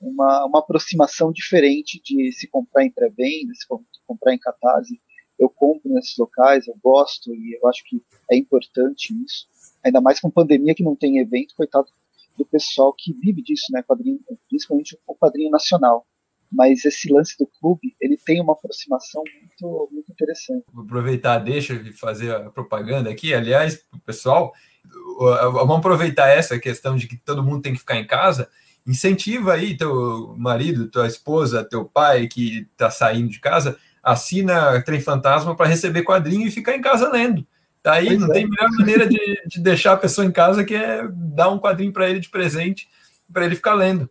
uma, 0.08 0.46
uma 0.46 0.58
aproximação 0.58 1.32
diferente 1.32 2.00
de 2.02 2.32
se 2.32 2.46
comprar 2.48 2.84
em 2.84 2.90
pré-venda, 2.90 3.52
se 3.54 3.66
comprar 4.06 4.34
em 4.34 4.38
catarse. 4.38 5.00
Eu 5.38 5.48
compro 5.48 5.92
nesses 5.92 6.16
locais, 6.16 6.68
eu 6.68 6.76
gosto 6.82 7.34
e 7.34 7.58
eu 7.60 7.68
acho 7.68 7.82
que 7.84 8.02
é 8.30 8.36
importante 8.36 9.12
isso. 9.24 9.46
Ainda 9.82 10.00
mais 10.00 10.20
com 10.20 10.30
pandemia 10.30 10.74
que 10.74 10.82
não 10.82 10.94
tem 10.94 11.18
evento, 11.18 11.54
coitado 11.56 11.88
do 12.36 12.44
pessoal 12.44 12.92
que 12.96 13.12
vive 13.12 13.42
disso, 13.42 13.66
né? 13.70 13.82
Quadrinho, 13.82 14.20
principalmente 14.48 14.98
o 15.06 15.14
quadrinho 15.14 15.50
nacional 15.50 16.06
mas 16.54 16.84
esse 16.84 17.12
lance 17.12 17.36
do 17.36 17.46
clube 17.46 17.96
ele 18.00 18.16
tem 18.16 18.40
uma 18.40 18.52
aproximação 18.52 19.22
muito, 19.40 19.88
muito 19.92 20.12
interessante. 20.12 20.64
Vou 20.72 20.84
aproveitar, 20.84 21.38
deixa 21.38 21.76
de 21.76 21.92
fazer 21.92 22.32
a 22.32 22.50
propaganda 22.50 23.10
aqui. 23.10 23.34
Aliás, 23.34 23.84
pessoal, 24.06 24.52
vamos 25.52 25.76
aproveitar 25.76 26.28
essa 26.28 26.58
questão 26.58 26.96
de 26.96 27.08
que 27.08 27.16
todo 27.16 27.42
mundo 27.42 27.62
tem 27.62 27.72
que 27.72 27.80
ficar 27.80 27.96
em 27.96 28.06
casa. 28.06 28.48
Incentiva 28.86 29.54
aí 29.54 29.76
teu 29.76 30.34
marido, 30.36 30.88
tua 30.88 31.06
esposa, 31.06 31.64
teu 31.64 31.84
pai 31.84 32.26
que 32.26 32.68
está 32.72 32.90
saindo 32.90 33.28
de 33.28 33.40
casa, 33.40 33.76
assina 34.02 34.82
Trem 34.82 35.00
Fantasma 35.00 35.56
para 35.56 35.66
receber 35.66 36.02
quadrinho 36.02 36.46
e 36.46 36.50
ficar 36.50 36.76
em 36.76 36.82
casa 36.82 37.10
lendo. 37.10 37.46
Tá 37.82 37.94
aí, 37.94 38.06
pois 38.08 38.20
não 38.20 38.28
é. 38.28 38.32
tem 38.32 38.48
melhor 38.48 38.70
maneira 38.72 39.06
de, 39.06 39.42
de 39.46 39.60
deixar 39.60 39.92
a 39.92 39.96
pessoa 39.96 40.26
em 40.26 40.32
casa 40.32 40.64
que 40.64 40.74
é 40.74 41.06
dar 41.10 41.50
um 41.50 41.58
quadrinho 41.58 41.92
para 41.92 42.08
ele 42.08 42.20
de 42.20 42.28
presente, 42.28 42.88
para 43.32 43.44
ele 43.44 43.56
ficar 43.56 43.74
lendo 43.74 44.08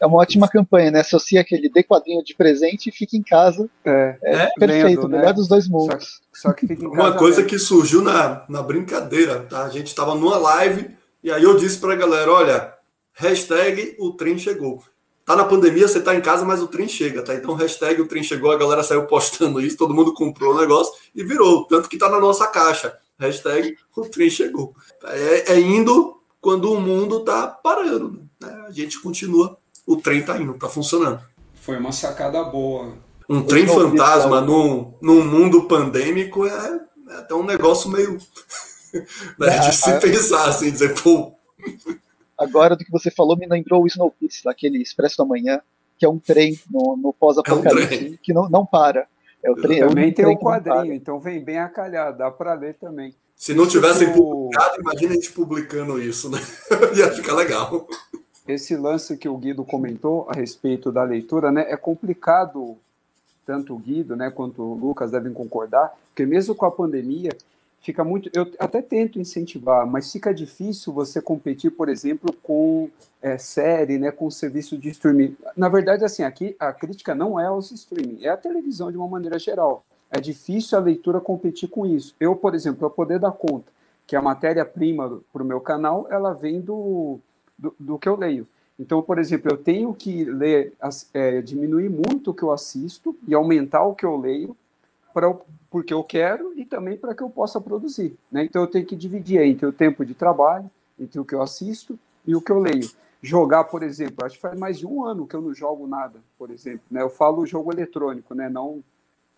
é 0.00 0.06
uma 0.06 0.18
ótima 0.18 0.48
campanha, 0.48 0.90
né? 0.90 1.00
Associa 1.00 1.40
aquele 1.40 1.68
dê 1.68 1.82
quadrinho 1.82 2.22
de 2.24 2.34
presente 2.34 2.88
e 2.88 2.92
fica 2.92 3.16
em 3.16 3.22
casa. 3.22 3.68
É, 3.84 4.16
é, 4.22 4.50
perfeito, 4.58 5.08
melhor 5.08 5.26
né? 5.26 5.32
dos 5.32 5.48
dois 5.48 5.68
mundos. 5.68 6.20
Só, 6.32 6.48
só 6.48 6.52
que 6.52 6.66
fica 6.66 6.84
em 6.84 6.90
casa. 6.90 7.02
Uma 7.02 7.12
coisa 7.16 7.44
que 7.44 7.58
surgiu 7.58 8.02
na, 8.02 8.44
na 8.48 8.62
brincadeira, 8.62 9.40
tá? 9.40 9.64
A 9.64 9.68
gente 9.68 9.88
estava 9.88 10.14
numa 10.14 10.36
live 10.38 10.90
e 11.22 11.30
aí 11.30 11.42
eu 11.42 11.56
disse 11.56 11.78
para 11.78 11.92
a 11.92 11.96
galera: 11.96 12.32
olha, 12.32 12.73
hashtag 13.14 13.96
o 13.98 14.12
trem 14.12 14.38
chegou. 14.38 14.82
Tá 15.24 15.34
na 15.34 15.44
pandemia, 15.44 15.88
você 15.88 16.02
tá 16.02 16.14
em 16.14 16.20
casa, 16.20 16.44
mas 16.44 16.60
o 16.60 16.68
trem 16.68 16.86
chega, 16.86 17.22
tá? 17.22 17.34
Então, 17.34 17.54
hashtag 17.54 18.00
o 18.02 18.06
trem 18.06 18.22
chegou, 18.22 18.50
a 18.50 18.58
galera 18.58 18.82
saiu 18.82 19.06
postando 19.06 19.60
isso, 19.60 19.76
todo 19.76 19.94
mundo 19.94 20.12
comprou 20.12 20.54
o 20.54 20.60
negócio 20.60 20.92
e 21.14 21.24
virou. 21.24 21.64
Tanto 21.66 21.88
que 21.88 21.96
tá 21.96 22.10
na 22.10 22.20
nossa 22.20 22.46
caixa. 22.46 22.94
Hashtag 23.18 23.76
o 23.96 24.02
trem 24.02 24.28
chegou. 24.28 24.74
É, 25.04 25.54
é 25.54 25.60
indo 25.60 26.20
quando 26.40 26.70
o 26.70 26.80
mundo 26.80 27.20
tá 27.20 27.46
parando. 27.46 28.20
Né? 28.38 28.64
A 28.68 28.70
gente 28.70 29.00
continua 29.00 29.56
o 29.86 29.96
trem 29.96 30.22
tá 30.22 30.38
indo, 30.38 30.54
tá 30.54 30.68
funcionando. 30.68 31.20
Foi 31.54 31.78
uma 31.78 31.92
sacada 31.92 32.42
boa. 32.44 32.94
Um 33.28 33.38
Eu 33.38 33.44
trem 33.44 33.66
fantasma 33.66 34.40
num, 34.40 34.92
num 35.00 35.24
mundo 35.24 35.64
pandêmico 35.64 36.46
é, 36.46 36.80
é 37.10 37.14
até 37.16 37.34
um 37.34 37.44
negócio 37.44 37.90
meio. 37.90 38.18
né, 39.38 39.58
de 39.58 39.74
se 39.74 39.92
pensar, 39.98 40.48
assim, 40.48 40.70
dizer, 40.70 40.94
pô. 41.00 41.32
Agora 42.36 42.76
do 42.76 42.84
que 42.84 42.90
você 42.90 43.10
falou, 43.10 43.36
me 43.36 43.46
lembrou 43.46 43.82
o 43.82 43.86
Snowpiercer, 43.86 44.50
aquele 44.50 44.82
Expresso 44.82 45.18
da 45.18 45.24
Manhã, 45.24 45.60
que 45.98 46.04
é 46.04 46.08
um 46.08 46.18
trem 46.18 46.58
no, 46.70 46.96
no 46.96 47.12
pós-apocalipse, 47.12 48.06
é 48.06 48.10
um 48.10 48.16
que 48.22 48.32
não, 48.32 48.48
não 48.48 48.66
para. 48.66 49.06
É 49.42 49.50
o 49.50 49.54
trem, 49.54 49.80
também 49.80 50.08
é 50.08 50.12
tem 50.12 50.26
o 50.26 50.30
um 50.30 50.36
quadrinho, 50.36 50.94
então 50.94 51.20
vem 51.20 51.42
bem 51.42 51.58
a 51.58 51.68
calhar, 51.68 52.16
dá 52.16 52.30
para 52.30 52.54
ler 52.54 52.74
também. 52.74 53.14
Se 53.36 53.52
não 53.52 53.66
tivessem 53.66 54.12
publicado, 54.12 54.80
imagina 54.80 55.12
a 55.12 55.14
gente 55.14 55.32
publicando 55.32 56.00
isso, 56.00 56.30
né? 56.30 56.38
Ia 56.96 57.10
ficar 57.10 57.34
legal 57.34 57.86
esse 58.46 58.76
lance 58.76 59.16
que 59.16 59.28
o 59.28 59.36
Guido 59.36 59.64
comentou 59.64 60.26
a 60.28 60.34
respeito 60.34 60.92
da 60.92 61.02
leitura, 61.02 61.50
né, 61.50 61.64
é 61.68 61.76
complicado, 61.76 62.76
tanto 63.46 63.74
o 63.74 63.78
Guido, 63.78 64.14
né, 64.14 64.30
quanto 64.30 64.62
o 64.62 64.74
Lucas 64.74 65.10
devem 65.10 65.32
concordar, 65.32 65.94
porque 66.08 66.26
mesmo 66.26 66.54
com 66.54 66.66
a 66.66 66.70
pandemia, 66.70 67.30
fica 67.84 68.02
muito, 68.02 68.30
eu 68.32 68.50
até 68.58 68.80
tento 68.80 69.20
incentivar, 69.20 69.86
mas 69.86 70.10
fica 70.10 70.32
difícil 70.32 70.90
você 70.90 71.20
competir, 71.20 71.70
por 71.70 71.90
exemplo, 71.90 72.34
com 72.42 72.88
é, 73.20 73.36
série, 73.36 73.98
né, 73.98 74.10
com 74.10 74.30
serviço 74.30 74.78
de 74.78 74.88
streaming. 74.88 75.36
Na 75.54 75.68
verdade, 75.68 76.02
assim, 76.02 76.22
aqui 76.22 76.56
a 76.58 76.72
crítica 76.72 77.14
não 77.14 77.38
é 77.38 77.46
aos 77.46 77.70
streaming, 77.70 78.24
é 78.24 78.30
a 78.30 78.36
televisão 78.38 78.90
de 78.90 78.96
uma 78.96 79.06
maneira 79.06 79.38
geral. 79.38 79.84
É 80.10 80.18
difícil 80.18 80.78
a 80.78 80.80
leitura 80.80 81.20
competir 81.20 81.68
com 81.68 81.84
isso. 81.84 82.14
Eu, 82.18 82.34
por 82.34 82.54
exemplo, 82.54 82.78
para 82.78 82.90
poder 82.90 83.18
dar 83.18 83.32
conta 83.32 83.70
que 84.06 84.16
a 84.16 84.22
matéria-prima 84.22 85.20
para 85.32 85.42
o 85.42 85.46
meu 85.46 85.60
canal, 85.60 86.06
ela 86.10 86.32
vem 86.32 86.60
do, 86.60 87.18
do, 87.58 87.74
do 87.78 87.98
que 87.98 88.08
eu 88.08 88.16
leio. 88.16 88.46
Então, 88.78 89.02
por 89.02 89.18
exemplo, 89.18 89.52
eu 89.52 89.56
tenho 89.56 89.92
que 89.92 90.24
ler, 90.24 90.72
é, 91.12 91.40
diminuir 91.42 91.90
muito 91.90 92.30
o 92.30 92.34
que 92.34 92.42
eu 92.42 92.50
assisto 92.50 93.16
e 93.26 93.34
aumentar 93.34 93.84
o 93.84 93.94
que 93.94 94.04
eu 94.04 94.16
leio, 94.16 94.56
para 95.14 95.32
porque 95.70 95.94
eu 95.94 96.04
quero 96.04 96.52
e 96.56 96.64
também 96.64 96.96
para 96.96 97.14
que 97.14 97.22
eu 97.22 97.30
possa 97.30 97.60
produzir. 97.60 98.16
Né? 98.30 98.44
Então, 98.44 98.62
eu 98.62 98.68
tenho 98.68 98.84
que 98.84 98.94
dividir 98.94 99.40
entre 99.40 99.66
o 99.66 99.72
tempo 99.72 100.04
de 100.04 100.14
trabalho, 100.14 100.70
entre 100.98 101.18
o 101.18 101.24
que 101.24 101.34
eu 101.34 101.42
assisto 101.42 101.98
e 102.26 102.36
o 102.36 102.40
que 102.40 102.52
eu 102.52 102.58
leio. 102.58 102.88
jogar, 103.22 103.64
por 103.64 103.82
exemplo, 103.82 104.24
acho 104.24 104.36
que 104.36 104.42
faz 104.42 104.58
mais 104.58 104.78
de 104.78 104.86
um 104.86 105.04
ano 105.04 105.26
que 105.26 105.34
eu 105.34 105.40
não 105.40 105.54
jogo 105.54 105.86
nada, 105.86 106.20
por 106.38 106.50
exemplo, 106.50 106.82
né? 106.90 107.00
Eu 107.00 107.08
falo 107.08 107.46
jogo 107.46 107.72
eletrônico, 107.72 108.34
né? 108.34 108.48
Não 108.48 108.84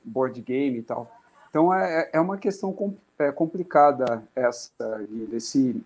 board 0.05 0.41
game 0.43 0.79
e 0.79 0.83
tal. 0.83 1.11
Então 1.49 1.73
é, 1.73 2.11
é 2.13 2.21
uma 2.21 2.37
questão 2.37 2.77
é, 3.19 3.31
complicada 3.31 4.23
essa, 4.35 5.07
esse, 5.33 5.81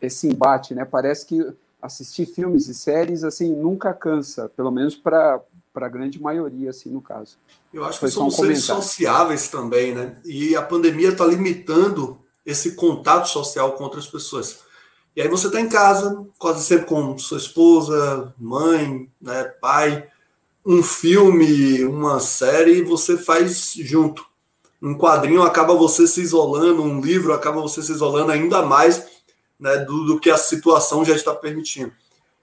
esse 0.00 0.28
embate, 0.28 0.74
né? 0.74 0.84
Parece 0.84 1.26
que 1.26 1.52
assistir 1.82 2.26
filmes 2.26 2.68
e 2.68 2.74
séries 2.74 3.24
assim 3.24 3.54
nunca 3.54 3.92
cansa, 3.92 4.48
pelo 4.48 4.70
menos 4.70 4.94
para 4.94 5.42
a 5.74 5.88
grande 5.88 6.22
maioria, 6.22 6.70
assim, 6.70 6.90
no 6.90 7.02
caso. 7.02 7.36
Eu 7.72 7.84
acho 7.84 8.00
que 8.00 8.08
são 8.10 8.26
um 8.26 8.30
seres 8.30 8.64
sociáveis 8.64 9.48
também, 9.48 9.94
né? 9.94 10.20
E 10.24 10.54
a 10.54 10.62
pandemia 10.62 11.08
está 11.08 11.24
limitando 11.24 12.20
esse 12.44 12.74
contato 12.74 13.28
social 13.28 13.72
com 13.72 13.84
outras 13.84 14.06
pessoas. 14.06 14.58
E 15.14 15.22
aí 15.22 15.28
você 15.28 15.46
está 15.46 15.60
em 15.60 15.68
casa, 15.68 16.26
quase 16.38 16.64
sempre 16.64 16.86
com 16.86 17.16
sua 17.18 17.38
esposa, 17.38 18.34
mãe, 18.38 19.08
né, 19.20 19.44
pai, 19.60 20.06
um 20.64 20.82
filme, 20.82 21.84
uma 21.84 22.18
série, 22.20 22.82
você 22.82 23.16
faz 23.16 23.74
junto. 23.74 24.24
Um 24.80 24.96
quadrinho 24.96 25.42
acaba 25.42 25.74
você 25.74 26.06
se 26.06 26.20
isolando, 26.20 26.82
um 26.82 27.00
livro 27.00 27.32
acaba 27.32 27.60
você 27.60 27.82
se 27.82 27.92
isolando 27.92 28.32
ainda 28.32 28.62
mais 28.62 29.06
né, 29.58 29.76
do, 29.78 30.06
do 30.06 30.18
que 30.18 30.30
a 30.30 30.36
situação 30.36 31.04
já 31.04 31.14
está 31.14 31.34
permitindo. 31.34 31.92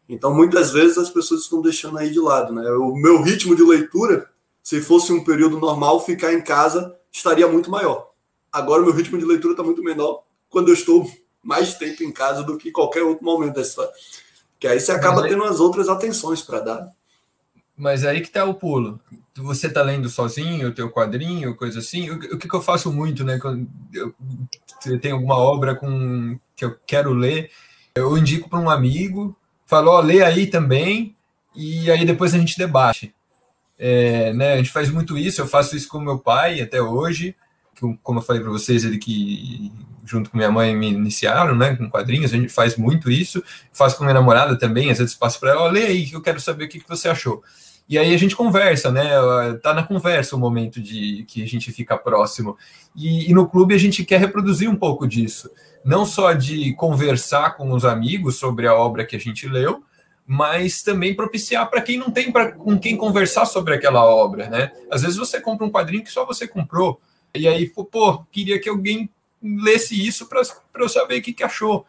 Então, 0.07 0.33
muitas 0.33 0.71
vezes 0.71 0.97
as 0.97 1.09
pessoas 1.09 1.41
estão 1.41 1.61
deixando 1.61 1.97
aí 1.97 2.09
de 2.09 2.19
lado. 2.19 2.53
Né? 2.53 2.69
O 2.71 2.95
meu 2.95 3.21
ritmo 3.21 3.55
de 3.55 3.63
leitura, 3.63 4.29
se 4.69 4.81
fosse 4.81 5.11
um 5.11 5.23
período 5.23 5.59
normal, 5.59 5.99
ficar 6.05 6.31
em 6.31 6.43
casa 6.43 6.95
estaria 7.11 7.47
muito 7.47 7.71
maior. 7.71 8.11
Agora, 8.53 8.83
o 8.83 8.85
meu 8.85 8.93
ritmo 8.93 9.17
de 9.17 9.25
leitura 9.25 9.53
está 9.53 9.63
muito 9.63 9.81
menor 9.81 10.21
quando 10.47 10.67
eu 10.67 10.75
estou 10.75 11.11
mais 11.41 11.73
tempo 11.73 12.03
em 12.03 12.11
casa 12.11 12.43
do 12.43 12.55
que 12.55 12.69
qualquer 12.69 13.01
outro 13.01 13.25
momento 13.25 13.55
da 13.55 13.63
história. 13.63 13.91
Que 14.59 14.67
aí 14.67 14.79
você 14.79 14.91
acaba 14.91 15.27
tendo 15.27 15.43
as 15.43 15.59
outras 15.59 15.89
atenções 15.89 16.43
para 16.43 16.59
dar. 16.59 16.87
Mas 17.75 18.05
aí 18.05 18.21
que 18.21 18.29
tá 18.29 18.45
o 18.45 18.53
pulo. 18.53 18.99
Você 19.37 19.67
tá 19.67 19.81
lendo 19.81 20.07
sozinho 20.07 20.69
o 20.69 20.73
teu 20.75 20.91
quadrinho, 20.91 21.55
coisa 21.55 21.79
assim. 21.79 22.11
O, 22.11 22.37
que, 22.37 22.47
que, 22.47 22.55
eu 22.55 22.61
faço 22.61 22.93
muito, 22.93 23.23
né? 23.23 23.39
Quando 23.39 23.67
eu, 23.91 24.13
eu 24.85 24.99
tenho 24.99 25.15
alguma 25.15 25.37
obra 25.37 25.73
com 25.73 26.37
que 26.55 26.63
eu 26.63 26.77
quero 26.85 27.11
ler, 27.11 27.49
eu 27.95 28.15
indico 28.15 28.47
para 28.47 28.59
um 28.59 28.69
amigo, 28.69 29.35
falo, 29.65 29.89
ó, 29.89 29.99
lê 29.99 30.21
aí 30.21 30.45
também, 30.45 31.15
e 31.55 31.89
aí 31.89 32.05
depois 32.05 32.35
a 32.35 32.37
gente 32.37 32.55
debate. 32.55 33.15
É, 33.81 34.33
né, 34.33 34.53
a 34.53 34.57
gente 34.57 34.71
faz 34.71 34.91
muito 34.91 35.17
isso, 35.17 35.39
eu 35.39 35.47
faço 35.47 35.75
isso 35.75 35.87
com 35.87 36.01
meu 36.01 36.19
pai 36.19 36.59
até 36.59 36.81
hoje, 36.81 37.33
como 38.03 38.19
eu 38.19 38.23
falei 38.23 38.41
para 38.41 38.51
vocês, 38.51 38.83
ele 38.83 38.97
que 38.97 39.71
junto 40.05 40.29
com 40.29 40.37
minha 40.37 40.51
mãe 40.51 40.75
me 40.75 40.89
iniciaram, 40.91 41.55
né, 41.55 41.75
com 41.75 41.89
quadrinhos, 41.89 42.33
a 42.33 42.35
gente 42.35 42.51
faz 42.51 42.75
muito 42.75 43.09
isso, 43.09 43.41
faço 43.71 43.95
com 43.95 44.03
minha 44.03 44.13
namorada 44.13 44.57
também, 44.57 44.91
às 44.91 44.97
vezes 44.97 45.15
passo 45.15 45.39
para 45.39 45.51
ela, 45.51 45.71
lê 45.71 45.85
aí 45.85 46.11
eu 46.11 46.21
quero 46.21 46.41
saber 46.41 46.65
o 46.65 46.67
que, 46.67 46.79
que 46.79 46.89
você 46.89 47.07
achou. 47.07 47.41
E 47.87 47.97
aí 47.97 48.13
a 48.13 48.17
gente 48.17 48.35
conversa, 48.35 48.91
né? 48.91 49.09
Tá 49.63 49.73
na 49.73 49.81
conversa 49.81 50.35
o 50.35 50.39
momento 50.39 50.79
de 50.79 51.25
que 51.27 51.41
a 51.41 51.47
gente 51.47 51.71
fica 51.71 51.97
próximo. 51.97 52.55
E, 52.95 53.31
e, 53.31 53.33
no 53.33 53.49
clube 53.49 53.73
a 53.73 53.79
gente 53.79 54.05
quer 54.05 54.19
reproduzir 54.19 54.69
um 54.69 54.75
pouco 54.75 55.07
disso. 55.07 55.49
Não 55.83 56.05
só 56.05 56.33
de 56.33 56.71
conversar 56.75 57.57
com 57.57 57.71
os 57.71 57.85
amigos 57.85 58.35
sobre 58.37 58.67
a 58.67 58.75
obra 58.75 59.03
que 59.03 59.15
a 59.15 59.19
gente 59.19 59.47
leu, 59.47 59.83
mas 60.31 60.83
também 60.83 61.15
propiciar 61.15 61.67
para 61.71 61.81
quem 61.81 61.97
não 61.97 62.11
tem 62.11 62.31
pra, 62.31 62.51
com 62.51 62.77
quem 62.77 62.95
conversar 62.95 63.47
sobre 63.47 63.73
aquela 63.73 64.05
obra, 64.05 64.47
né? 64.47 64.71
Às 64.91 65.01
vezes 65.01 65.17
você 65.17 65.41
compra 65.41 65.65
um 65.65 65.71
quadrinho 65.71 66.03
que 66.03 66.11
só 66.11 66.23
você 66.23 66.47
comprou, 66.47 67.01
e 67.33 67.47
aí, 67.47 67.67
pô, 67.67 68.23
queria 68.31 68.59
que 68.59 68.69
alguém 68.69 69.09
lesse 69.41 69.95
isso 69.95 70.27
para 70.27 70.43
eu 70.75 70.87
saber 70.87 71.17
o 71.17 71.21
que, 71.23 71.33
que 71.33 71.43
achou. 71.43 71.83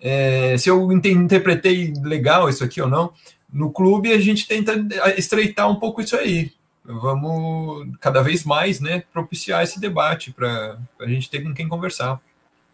É, 0.00 0.56
se 0.56 0.70
eu 0.70 0.92
interpretei 0.92 1.92
legal 2.02 2.48
isso 2.48 2.62
aqui 2.62 2.80
ou 2.80 2.88
não 2.88 3.12
no 3.52 3.72
clube 3.72 4.12
a 4.12 4.20
gente 4.20 4.46
tenta 4.46 4.72
estreitar 5.16 5.68
um 5.68 5.76
pouco 5.76 6.00
isso 6.00 6.16
aí. 6.16 6.52
Vamos 6.84 7.88
cada 8.00 8.22
vez 8.22 8.44
mais, 8.44 8.80
né, 8.80 9.02
propiciar 9.12 9.62
esse 9.62 9.78
debate 9.78 10.32
para 10.32 10.78
a 11.00 11.06
gente 11.06 11.28
ter 11.28 11.42
com 11.42 11.52
quem 11.52 11.68
conversar. 11.68 12.20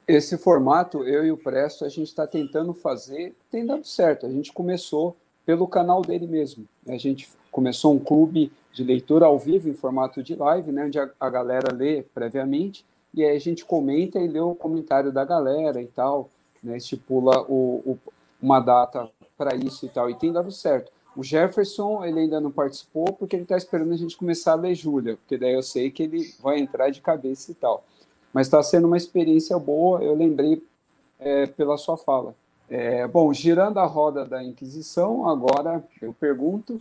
Esse 0.07 0.39
formato, 0.39 1.03
eu 1.03 1.27
e 1.27 1.33
o 1.33 1.37
Presto, 1.37 1.85
a 1.85 1.89
gente 1.89 2.09
está 2.09 2.27
tentando 2.27 2.73
fazer, 2.73 3.35
tem 3.51 3.67
dado 3.67 3.85
certo. 3.85 4.25
A 4.27 4.31
gente 4.31 4.53
começou 4.53 5.17
pelo 5.45 5.67
canal 5.67 6.03
dele 6.03 6.27
mesmo. 6.27 6.67
A 6.87 6.97
gente 6.97 7.29
começou 7.51 7.95
um 7.95 7.99
clube 7.99 8.53
de 8.73 8.85
leitura 8.85 9.27
ao 9.27 9.39
vivo 9.39 9.69
em 9.69 9.75
formato 9.75 10.23
de 10.23 10.37
live, 10.37 10.71
né, 10.71 10.85
onde 10.85 10.99
a, 10.99 11.11
a 11.19 11.31
galera 11.31 11.75
lê 11.75 12.03
previamente 12.03 12.85
e 13.17 13.25
aí 13.25 13.35
a 13.35 13.41
gente 13.41 13.65
comenta 13.65 14.19
e 14.19 14.29
lê 14.29 14.39
o 14.39 14.55
comentário 14.55 15.11
da 15.11 15.25
galera 15.25 15.81
e 15.81 15.87
tal, 15.87 16.29
né, 16.63 16.77
estipula 16.77 17.41
o, 17.49 17.83
o, 17.87 17.99
uma 18.43 18.61
data 18.61 19.09
para 19.39 19.57
isso 19.57 19.87
e 19.87 19.89
tal, 19.89 20.11
e 20.11 20.15
tem 20.15 20.31
dado 20.31 20.53
certo. 20.53 20.93
O 21.17 21.25
Jefferson, 21.25 22.05
ele 22.05 22.21
ainda 22.21 22.39
não 22.39 22.51
participou 22.51 23.07
porque 23.15 23.35
ele 23.35 23.45
está 23.45 23.57
esperando 23.57 23.95
a 23.95 23.97
gente 23.97 24.19
começar 24.19 24.53
a 24.53 24.57
ler 24.57 24.75
Júlia, 24.75 25.17
porque 25.17 25.39
daí 25.39 25.55
eu 25.55 25.63
sei 25.63 25.91
que 25.91 26.03
ele 26.03 26.35
vai 26.41 26.59
entrar 26.59 26.91
de 26.91 27.01
cabeça 27.01 27.51
e 27.51 27.55
tal. 27.55 27.83
Mas 28.33 28.47
está 28.47 28.63
sendo 28.63 28.87
uma 28.87 28.97
experiência 28.97 29.59
boa, 29.59 30.03
eu 30.03 30.15
lembrei 30.15 30.63
é, 31.19 31.47
pela 31.47 31.77
sua 31.79 31.97
fala. 31.97 32.35
É, 32.69 33.07
bom, 33.07 33.33
girando 33.33 33.79
a 33.79 33.87
roda 33.87 34.25
da 34.25 34.43
Inquisição, 34.43 35.29
agora 35.29 35.83
eu 36.03 36.13
pergunto, 36.13 36.81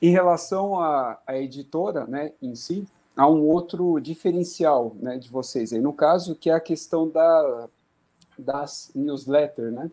em 0.00 0.10
relação 0.10 0.78
à, 0.78 1.18
à 1.26 1.36
editora 1.36 2.06
né, 2.06 2.32
em 2.40 2.54
si, 2.54 2.86
há 3.16 3.28
um 3.28 3.46
outro 3.46 4.00
diferencial 4.00 4.94
né, 5.00 5.18
de 5.18 5.28
vocês 5.28 5.72
aí, 5.72 5.80
no 5.80 5.92
caso, 5.92 6.34
que 6.34 6.48
é 6.48 6.54
a 6.54 6.60
questão 6.60 7.08
da, 7.08 7.68
das 8.38 8.90
newsletters, 8.94 9.72
né? 9.72 9.90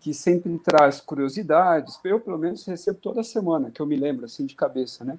que 0.00 0.14
sempre 0.14 0.58
traz 0.58 1.00
curiosidades. 1.00 2.00
Eu, 2.02 2.18
pelo 2.18 2.38
menos, 2.38 2.64
recebo 2.64 2.98
toda 2.98 3.22
semana, 3.22 3.70
que 3.70 3.80
eu 3.80 3.86
me 3.86 3.96
lembro, 3.96 4.24
assim, 4.24 4.46
de 4.46 4.54
cabeça, 4.54 5.04
né? 5.04 5.18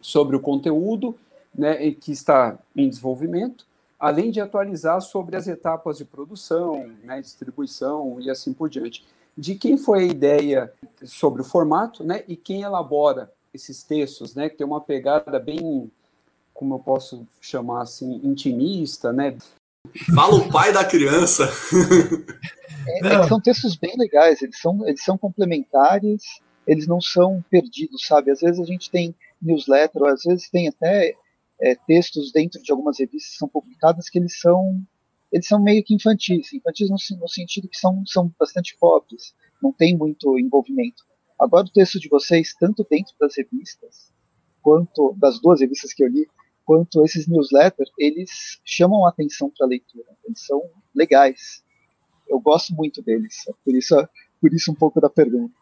Sobre 0.00 0.34
o 0.34 0.40
conteúdo, 0.40 1.16
né, 1.54 1.90
que 1.92 2.10
está 2.10 2.58
em 2.74 2.88
desenvolvimento, 2.88 3.66
além 4.00 4.30
de 4.30 4.40
atualizar 4.40 5.00
sobre 5.02 5.36
as 5.36 5.46
etapas 5.46 5.98
de 5.98 6.06
produção, 6.06 6.90
né, 7.04 7.20
distribuição 7.20 8.18
e 8.18 8.30
assim 8.30 8.54
por 8.54 8.70
diante. 8.70 9.04
De 9.36 9.54
quem 9.54 9.76
foi 9.76 10.00
a 10.00 10.06
ideia 10.06 10.72
sobre 11.04 11.42
o 11.42 11.44
formato, 11.44 12.02
né, 12.02 12.24
e 12.26 12.34
quem 12.34 12.62
elabora 12.62 13.30
esses 13.52 13.82
textos, 13.82 14.34
né, 14.34 14.48
que 14.48 14.56
tem 14.56 14.66
uma 14.66 14.80
pegada 14.80 15.38
bem, 15.38 15.90
como 16.54 16.74
eu 16.74 16.78
posso 16.78 17.26
chamar 17.40 17.82
assim, 17.82 18.20
intimista, 18.24 19.12
né? 19.12 19.36
Fala 20.14 20.34
o 20.36 20.50
pai 20.50 20.72
da 20.72 20.84
criança. 20.84 21.48
É, 22.86 23.06
é 23.06 23.28
são 23.28 23.40
textos 23.40 23.76
bem 23.76 23.94
legais, 23.98 24.40
eles 24.40 24.58
são, 24.58 24.86
eles 24.86 25.02
são 25.04 25.18
complementares, 25.18 26.22
eles 26.66 26.86
não 26.86 27.00
são 27.00 27.44
perdidos, 27.50 28.06
sabe? 28.06 28.30
Às 28.30 28.40
vezes 28.40 28.60
a 28.60 28.64
gente 28.64 28.90
tem 28.90 29.14
newsletter, 29.40 30.02
ou 30.02 30.08
às 30.08 30.22
vezes 30.22 30.48
tem 30.48 30.68
até 30.68 31.14
é, 31.60 31.74
textos 31.74 32.32
dentro 32.32 32.62
de 32.62 32.70
algumas 32.72 32.98
revistas 32.98 33.32
que 33.32 33.38
são 33.38 33.48
publicadas 33.48 34.08
que 34.08 34.18
eles 34.18 34.38
são 34.38 34.82
eles 35.32 35.46
são 35.46 35.62
meio 35.62 35.84
que 35.84 35.94
infantis, 35.94 36.52
infantis 36.52 36.90
no, 36.90 36.96
no 37.20 37.28
sentido 37.28 37.68
que 37.68 37.78
são, 37.78 38.04
são 38.04 38.34
bastante 38.36 38.76
pobres, 38.80 39.32
não 39.62 39.72
tem 39.72 39.96
muito 39.96 40.36
envolvimento. 40.36 41.04
Agora 41.38 41.66
o 41.66 41.70
texto 41.70 42.00
de 42.00 42.08
vocês, 42.08 42.52
tanto 42.58 42.84
dentro 42.90 43.14
das 43.20 43.36
revistas, 43.36 44.12
quanto 44.60 45.14
das 45.16 45.40
duas 45.40 45.60
revistas 45.60 45.92
que 45.92 46.02
eu 46.02 46.08
li, 46.08 46.26
quanto 46.64 47.04
esses 47.04 47.28
newsletters, 47.28 47.92
eles 47.96 48.60
chamam 48.64 49.06
a 49.06 49.10
atenção 49.10 49.52
para 49.56 49.66
a 49.66 49.70
leitura, 49.70 50.08
eles 50.24 50.44
são 50.44 50.60
legais 50.92 51.62
eu 52.30 52.38
gosto 52.40 52.72
muito 52.74 53.02
deles. 53.02 53.44
Por 53.64 53.74
isso, 53.74 54.08
por 54.40 54.54
isso 54.54 54.70
um 54.70 54.74
pouco 54.74 55.00
da 55.00 55.10
pergunta. 55.10 55.54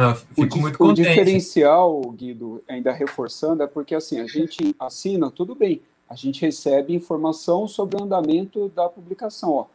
Ah, 0.00 0.14
fico 0.14 0.58
o, 0.58 0.60
muito 0.60 0.84
o 0.84 0.92
diferencial, 0.92 2.00
Guido, 2.12 2.62
ainda 2.68 2.92
reforçando, 2.92 3.64
é 3.64 3.66
porque 3.66 3.96
assim, 3.96 4.20
a 4.20 4.28
gente 4.28 4.72
assina, 4.78 5.28
tudo 5.28 5.56
bem, 5.56 5.82
a 6.08 6.14
gente 6.14 6.40
recebe 6.40 6.94
informação 6.94 7.66
sobre 7.66 8.00
o 8.00 8.04
andamento 8.04 8.68
da 8.68 8.88
publicação, 8.88 9.50
ó, 9.50 9.66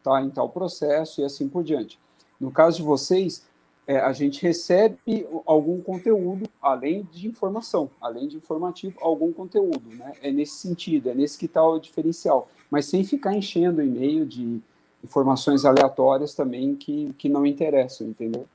tá 0.00 0.22
em 0.22 0.30
tal 0.30 0.48
processo 0.48 1.20
e 1.20 1.24
assim 1.24 1.48
por 1.48 1.64
diante. 1.64 1.98
No 2.40 2.52
caso 2.52 2.76
de 2.76 2.84
vocês, 2.84 3.44
é, 3.84 3.98
a 3.98 4.12
gente 4.12 4.40
recebe 4.40 5.26
algum 5.44 5.80
conteúdo, 5.80 6.48
além 6.60 7.02
de 7.10 7.26
informação, 7.26 7.90
além 8.00 8.28
de 8.28 8.36
informativo, 8.36 8.96
algum 9.00 9.32
conteúdo, 9.32 9.82
né? 9.96 10.12
É 10.22 10.30
nesse 10.30 10.58
sentido, 10.58 11.10
é 11.10 11.14
nesse 11.14 11.36
que 11.36 11.46
está 11.46 11.66
o 11.66 11.80
diferencial, 11.80 12.48
mas 12.70 12.86
sem 12.86 13.02
ficar 13.02 13.34
enchendo 13.34 13.80
o 13.80 13.84
e-mail 13.84 14.24
de 14.24 14.60
informações 15.02 15.64
aleatórias 15.64 16.34
também 16.34 16.76
que, 16.76 17.12
que 17.18 17.28
não 17.28 17.44
interessam, 17.44 18.06
entendeu? 18.06 18.46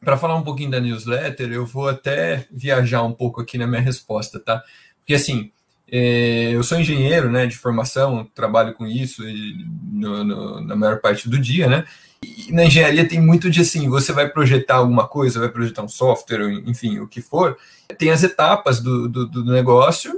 Para 0.00 0.16
falar 0.16 0.36
um 0.36 0.44
pouquinho 0.44 0.70
da 0.70 0.80
newsletter, 0.80 1.52
eu 1.52 1.66
vou 1.66 1.88
até 1.88 2.46
viajar 2.50 3.02
um 3.02 3.12
pouco 3.12 3.40
aqui 3.40 3.58
na 3.58 3.66
minha 3.66 3.80
resposta, 3.80 4.38
tá? 4.38 4.62
Porque 5.00 5.14
assim, 5.14 5.50
é, 5.90 6.50
eu 6.52 6.62
sou 6.62 6.78
engenheiro, 6.78 7.30
né, 7.30 7.46
de 7.46 7.56
formação, 7.56 8.28
trabalho 8.34 8.74
com 8.74 8.86
isso 8.86 9.22
no, 9.90 10.22
no, 10.22 10.60
na 10.60 10.76
maior 10.76 11.00
parte 11.00 11.28
do 11.28 11.38
dia, 11.38 11.66
né? 11.66 11.84
E 12.22 12.52
na 12.52 12.64
engenharia 12.64 13.08
tem 13.08 13.20
muito 13.20 13.48
de 13.48 13.60
assim, 13.60 13.88
você 13.88 14.12
vai 14.12 14.28
projetar 14.28 14.76
alguma 14.76 15.06
coisa, 15.06 15.40
vai 15.40 15.48
projetar 15.48 15.82
um 15.82 15.88
software, 15.88 16.50
enfim, 16.66 16.98
o 16.98 17.08
que 17.08 17.22
for, 17.22 17.56
tem 17.96 18.10
as 18.10 18.22
etapas 18.22 18.80
do, 18.80 19.08
do, 19.08 19.26
do 19.26 19.44
negócio 19.44 20.12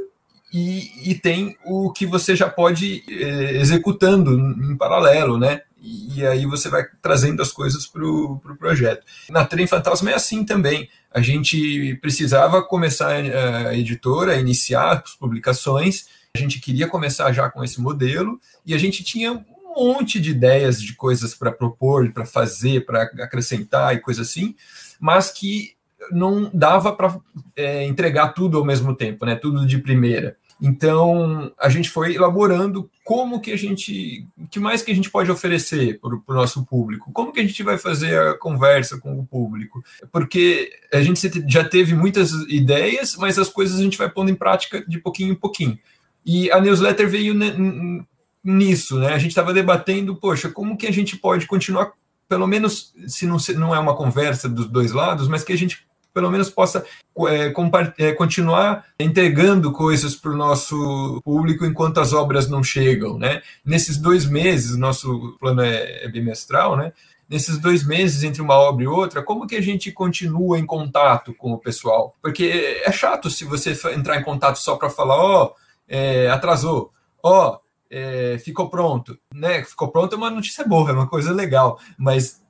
e, 0.52 1.10
e 1.10 1.14
tem 1.14 1.56
o 1.64 1.92
que 1.92 2.04
você 2.04 2.34
já 2.34 2.48
pode 2.48 3.04
é, 3.08 3.56
executando 3.56 4.32
em 4.32 4.76
paralelo, 4.76 5.38
né? 5.38 5.62
E, 5.80 6.18
e 6.18 6.26
aí 6.26 6.46
você 6.46 6.68
vai 6.68 6.84
trazendo 7.00 7.40
as 7.40 7.50
coisas 7.50 7.86
para 7.86 8.04
o 8.04 8.38
pro 8.38 8.56
projeto. 8.56 9.04
Na 9.30 9.44
Trem 9.44 9.66
Fantasma 9.66 10.10
é 10.10 10.14
assim 10.14 10.44
também. 10.44 10.88
A 11.10 11.20
gente 11.20 11.96
precisava 12.00 12.62
começar 12.62 13.08
a 13.08 13.74
editora, 13.74 14.36
iniciar 14.36 15.02
as 15.04 15.14
publicações, 15.14 16.06
a 16.34 16.38
gente 16.38 16.60
queria 16.60 16.86
começar 16.86 17.32
já 17.32 17.50
com 17.50 17.64
esse 17.64 17.80
modelo, 17.80 18.40
e 18.64 18.74
a 18.74 18.78
gente 18.78 19.02
tinha 19.02 19.32
um 19.32 19.44
monte 19.76 20.20
de 20.20 20.30
ideias 20.30 20.80
de 20.80 20.94
coisas 20.94 21.34
para 21.34 21.50
propor, 21.50 22.12
para 22.12 22.24
fazer, 22.24 22.86
para 22.86 23.02
acrescentar 23.02 23.94
e 23.94 24.00
coisa 24.00 24.22
assim, 24.22 24.54
mas 25.00 25.30
que 25.30 25.74
não 26.12 26.50
dava 26.52 26.92
para 26.92 27.18
é, 27.56 27.84
entregar 27.84 28.28
tudo 28.28 28.58
ao 28.58 28.64
mesmo 28.64 28.94
tempo, 28.94 29.26
né? 29.26 29.34
Tudo 29.34 29.66
de 29.66 29.78
primeira. 29.78 30.36
Então 30.60 31.50
a 31.58 31.68
gente 31.68 31.88
foi 31.88 32.14
elaborando 32.14 32.90
como 33.02 33.40
que 33.40 33.50
a 33.50 33.56
gente, 33.56 34.26
que 34.50 34.60
mais 34.60 34.82
que 34.82 34.92
a 34.92 34.94
gente 34.94 35.10
pode 35.10 35.30
oferecer 35.30 35.98
para 35.98 36.14
o 36.14 36.22
nosso 36.34 36.64
público, 36.66 37.10
como 37.12 37.32
que 37.32 37.40
a 37.40 37.46
gente 37.46 37.62
vai 37.62 37.78
fazer 37.78 38.20
a 38.20 38.38
conversa 38.38 38.98
com 38.98 39.18
o 39.18 39.26
público, 39.26 39.82
porque 40.12 40.70
a 40.92 41.00
gente 41.00 41.30
já 41.48 41.64
teve 41.64 41.94
muitas 41.94 42.32
ideias, 42.48 43.16
mas 43.16 43.38
as 43.38 43.48
coisas 43.48 43.78
a 43.78 43.82
gente 43.82 43.96
vai 43.96 44.10
pondo 44.10 44.30
em 44.30 44.34
prática 44.34 44.84
de 44.86 44.98
pouquinho 44.98 45.32
em 45.32 45.36
pouquinho. 45.36 45.78
E 46.24 46.50
a 46.50 46.60
newsletter 46.60 47.08
veio 47.08 47.34
nisso, 48.44 48.98
né? 48.98 49.14
A 49.14 49.18
gente 49.18 49.30
estava 49.30 49.54
debatendo, 49.54 50.14
poxa, 50.14 50.50
como 50.50 50.76
que 50.76 50.86
a 50.86 50.92
gente 50.92 51.16
pode 51.16 51.46
continuar, 51.46 51.92
pelo 52.28 52.46
menos 52.46 52.92
se 53.08 53.26
não, 53.26 53.38
se 53.38 53.54
não 53.54 53.74
é 53.74 53.78
uma 53.78 53.96
conversa 53.96 54.48
dos 54.48 54.66
dois 54.66 54.92
lados, 54.92 55.26
mas 55.26 55.42
que 55.42 55.52
a 55.52 55.58
gente 55.58 55.86
pelo 56.12 56.30
menos 56.30 56.50
possa 56.50 56.84
é, 57.28 57.52
é, 57.98 58.12
continuar 58.12 58.84
entregando 58.98 59.72
coisas 59.72 60.14
para 60.14 60.30
o 60.30 60.36
nosso 60.36 61.20
público 61.24 61.64
enquanto 61.64 62.00
as 62.00 62.12
obras 62.12 62.48
não 62.48 62.62
chegam, 62.62 63.18
né? 63.18 63.42
Nesses 63.64 63.96
dois 63.96 64.24
meses, 64.26 64.76
nosso 64.76 65.36
plano 65.38 65.62
é, 65.62 66.04
é 66.04 66.08
bimestral, 66.08 66.76
né? 66.76 66.92
Nesses 67.28 67.58
dois 67.58 67.86
meses 67.86 68.24
entre 68.24 68.42
uma 68.42 68.54
obra 68.54 68.84
e 68.84 68.88
outra, 68.88 69.22
como 69.22 69.46
que 69.46 69.54
a 69.54 69.60
gente 69.60 69.92
continua 69.92 70.58
em 70.58 70.66
contato 70.66 71.32
com 71.34 71.52
o 71.52 71.58
pessoal? 71.58 72.16
Porque 72.20 72.80
é 72.84 72.90
chato 72.90 73.30
se 73.30 73.44
você 73.44 73.78
entrar 73.94 74.16
em 74.16 74.24
contato 74.24 74.56
só 74.56 74.76
para 74.76 74.90
falar, 74.90 75.16
ó, 75.16 75.44
oh, 75.44 75.54
é, 75.88 76.28
atrasou, 76.28 76.90
ó, 77.22 77.52
oh, 77.52 77.60
é, 77.90 78.38
ficou 78.38 78.68
pronto, 78.68 79.18
né? 79.34 79.64
Ficou 79.64 79.88
pronto 79.88 80.14
é 80.14 80.18
uma 80.18 80.30
notícia 80.30 80.64
boa, 80.64 80.90
é 80.90 80.92
uma 80.92 81.08
coisa 81.08 81.32
legal, 81.32 81.78
mas 81.98 82.40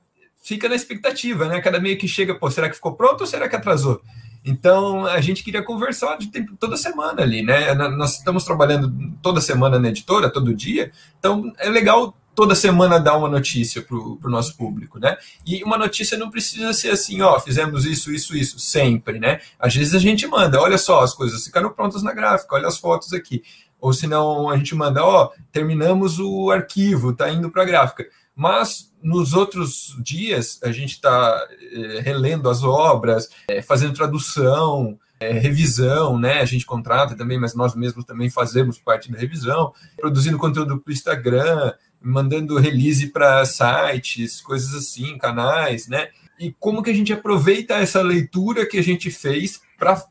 fica 0.41 0.67
na 0.67 0.75
expectativa, 0.75 1.47
né? 1.47 1.61
Cada 1.61 1.79
meio 1.79 1.97
que 1.97 2.07
chega, 2.07 2.35
pô, 2.35 2.49
será 2.49 2.67
que 2.67 2.75
ficou 2.75 2.93
pronto 2.93 3.21
ou 3.21 3.27
será 3.27 3.47
que 3.47 3.55
atrasou? 3.55 4.01
Então 4.43 5.05
a 5.05 5.21
gente 5.21 5.43
queria 5.43 5.63
conversar 5.63 6.17
de 6.17 6.27
tempo, 6.27 6.55
toda 6.59 6.75
semana 6.75 7.21
ali, 7.21 7.43
né? 7.43 7.73
Nós 7.73 8.17
estamos 8.17 8.43
trabalhando 8.43 8.91
toda 9.21 9.39
semana 9.39 9.77
na 9.77 9.89
editora, 9.89 10.31
todo 10.31 10.53
dia, 10.53 10.91
então 11.19 11.53
é 11.59 11.69
legal 11.69 12.17
toda 12.33 12.55
semana 12.55 12.99
dar 12.99 13.17
uma 13.17 13.29
notícia 13.29 13.81
para 13.81 13.95
o 13.95 14.19
nosso 14.23 14.57
público, 14.57 14.97
né? 14.97 15.15
E 15.45 15.63
uma 15.63 15.77
notícia 15.77 16.17
não 16.17 16.31
precisa 16.31 16.73
ser 16.73 16.89
assim, 16.89 17.21
ó, 17.21 17.39
fizemos 17.39 17.85
isso, 17.85 18.11
isso, 18.11 18.35
isso, 18.35 18.57
sempre, 18.57 19.19
né? 19.19 19.41
Às 19.59 19.75
vezes 19.75 19.93
a 19.93 19.99
gente 19.99 20.25
manda, 20.25 20.59
olha 20.59 20.77
só, 20.77 21.01
as 21.01 21.13
coisas 21.13 21.43
ficaram 21.45 21.69
prontas 21.69 22.01
na 22.01 22.13
gráfica, 22.13 22.55
olha 22.55 22.67
as 22.67 22.77
fotos 22.77 23.13
aqui. 23.13 23.43
Ou 23.79 23.93
senão 23.93 24.49
a 24.49 24.57
gente 24.57 24.75
manda, 24.75 25.03
ó, 25.03 25.31
terminamos 25.51 26.19
o 26.19 26.51
arquivo, 26.51 27.13
tá 27.13 27.29
indo 27.29 27.49
para 27.49 27.63
a 27.63 27.65
gráfica. 27.65 28.05
Mas 28.35 28.91
nos 29.01 29.33
outros 29.33 29.95
dias 29.99 30.59
a 30.63 30.71
gente 30.71 30.91
está 30.91 31.47
é, 31.73 31.99
relendo 32.01 32.49
as 32.49 32.63
obras, 32.63 33.29
é, 33.47 33.61
fazendo 33.61 33.93
tradução, 33.93 34.97
é, 35.19 35.31
revisão, 35.33 36.17
né? 36.17 36.41
A 36.41 36.45
gente 36.45 36.65
contrata 36.65 37.15
também, 37.15 37.39
mas 37.39 37.53
nós 37.53 37.75
mesmos 37.75 38.05
também 38.05 38.29
fazemos 38.29 38.79
parte 38.79 39.11
da 39.11 39.19
revisão, 39.19 39.73
produzindo 39.95 40.37
conteúdo 40.37 40.79
para 40.79 40.89
o 40.89 40.93
Instagram, 40.93 41.73
mandando 42.01 42.57
release 42.57 43.07
para 43.07 43.45
sites, 43.45 44.41
coisas 44.41 44.73
assim, 44.73 45.17
canais, 45.17 45.87
né? 45.87 46.09
E 46.39 46.51
como 46.59 46.81
que 46.81 46.89
a 46.89 46.93
gente 46.93 47.13
aproveita 47.13 47.75
essa 47.75 48.01
leitura 48.01 48.65
que 48.65 48.79
a 48.79 48.83
gente 48.83 49.11
fez 49.11 49.61
para 49.77 50.03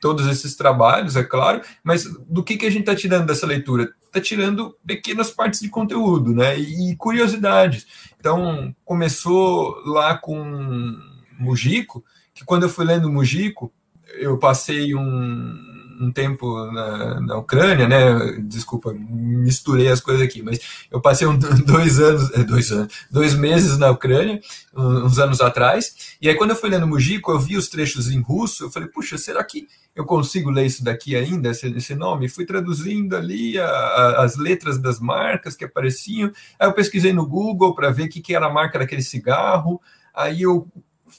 todos 0.00 0.26
esses 0.26 0.56
trabalhos, 0.56 1.14
é 1.14 1.22
claro, 1.22 1.60
mas 1.84 2.04
do 2.26 2.42
que, 2.42 2.56
que 2.56 2.66
a 2.66 2.70
gente 2.70 2.80
está 2.80 2.94
tirando 2.94 3.26
dessa 3.26 3.46
leitura? 3.46 3.92
Está 4.06 4.20
tirando 4.20 4.76
pequenas 4.84 5.30
partes 5.30 5.60
de 5.60 5.68
conteúdo, 5.68 6.34
né? 6.34 6.58
E 6.58 6.96
curiosidades. 6.96 7.86
Então, 8.18 8.74
começou 8.84 9.76
lá 9.84 10.16
com 10.16 10.98
Mujico, 11.38 12.04
que 12.34 12.44
quando 12.44 12.64
eu 12.64 12.68
fui 12.68 12.84
lendo 12.84 13.10
Mujico, 13.10 13.72
eu 14.18 14.38
passei 14.38 14.94
um, 14.94 15.69
um 16.00 16.10
tempo 16.10 16.64
na, 16.72 17.20
na, 17.20 17.36
Ucrânia, 17.36 17.86
né? 17.86 18.40
Desculpa, 18.42 18.92
misturei 18.92 19.88
as 19.88 20.00
coisas 20.00 20.22
aqui, 20.22 20.42
mas 20.42 20.58
eu 20.90 21.00
passei 21.00 21.26
um, 21.26 21.36
dois 21.66 22.00
anos, 22.00 22.32
é, 22.32 22.42
dois 22.42 22.72
anos, 22.72 22.92
dois 23.10 23.34
meses 23.34 23.76
na 23.76 23.90
Ucrânia, 23.90 24.40
uns 24.74 25.18
anos 25.18 25.40
atrás. 25.40 26.16
E 26.20 26.28
aí, 26.28 26.34
quando 26.34 26.50
eu 26.50 26.56
fui 26.56 26.70
lendo 26.70 26.86
Mujico, 26.86 27.30
eu 27.30 27.38
vi 27.38 27.56
os 27.56 27.68
trechos 27.68 28.10
em 28.10 28.20
russo. 28.20 28.64
Eu 28.64 28.70
falei, 28.70 28.88
puxa, 28.88 29.18
será 29.18 29.44
que 29.44 29.68
eu 29.94 30.04
consigo 30.04 30.50
ler 30.50 30.66
isso 30.66 30.82
daqui 30.82 31.14
ainda, 31.14 31.50
esse, 31.50 31.66
esse 31.76 31.94
nome? 31.94 32.28
Fui 32.28 32.46
traduzindo 32.46 33.14
ali 33.14 33.58
a, 33.58 33.66
a, 33.66 34.24
as 34.24 34.36
letras 34.36 34.78
das 34.78 34.98
marcas 34.98 35.54
que 35.54 35.64
apareciam. 35.64 36.32
Aí 36.58 36.66
eu 36.66 36.72
pesquisei 36.72 37.12
no 37.12 37.26
Google 37.26 37.74
para 37.74 37.90
ver 37.90 38.04
o 38.04 38.08
que, 38.08 38.20
que 38.20 38.34
era 38.34 38.46
a 38.46 38.52
marca 38.52 38.78
daquele 38.78 39.02
cigarro. 39.02 39.80
Aí 40.14 40.42
eu 40.42 40.66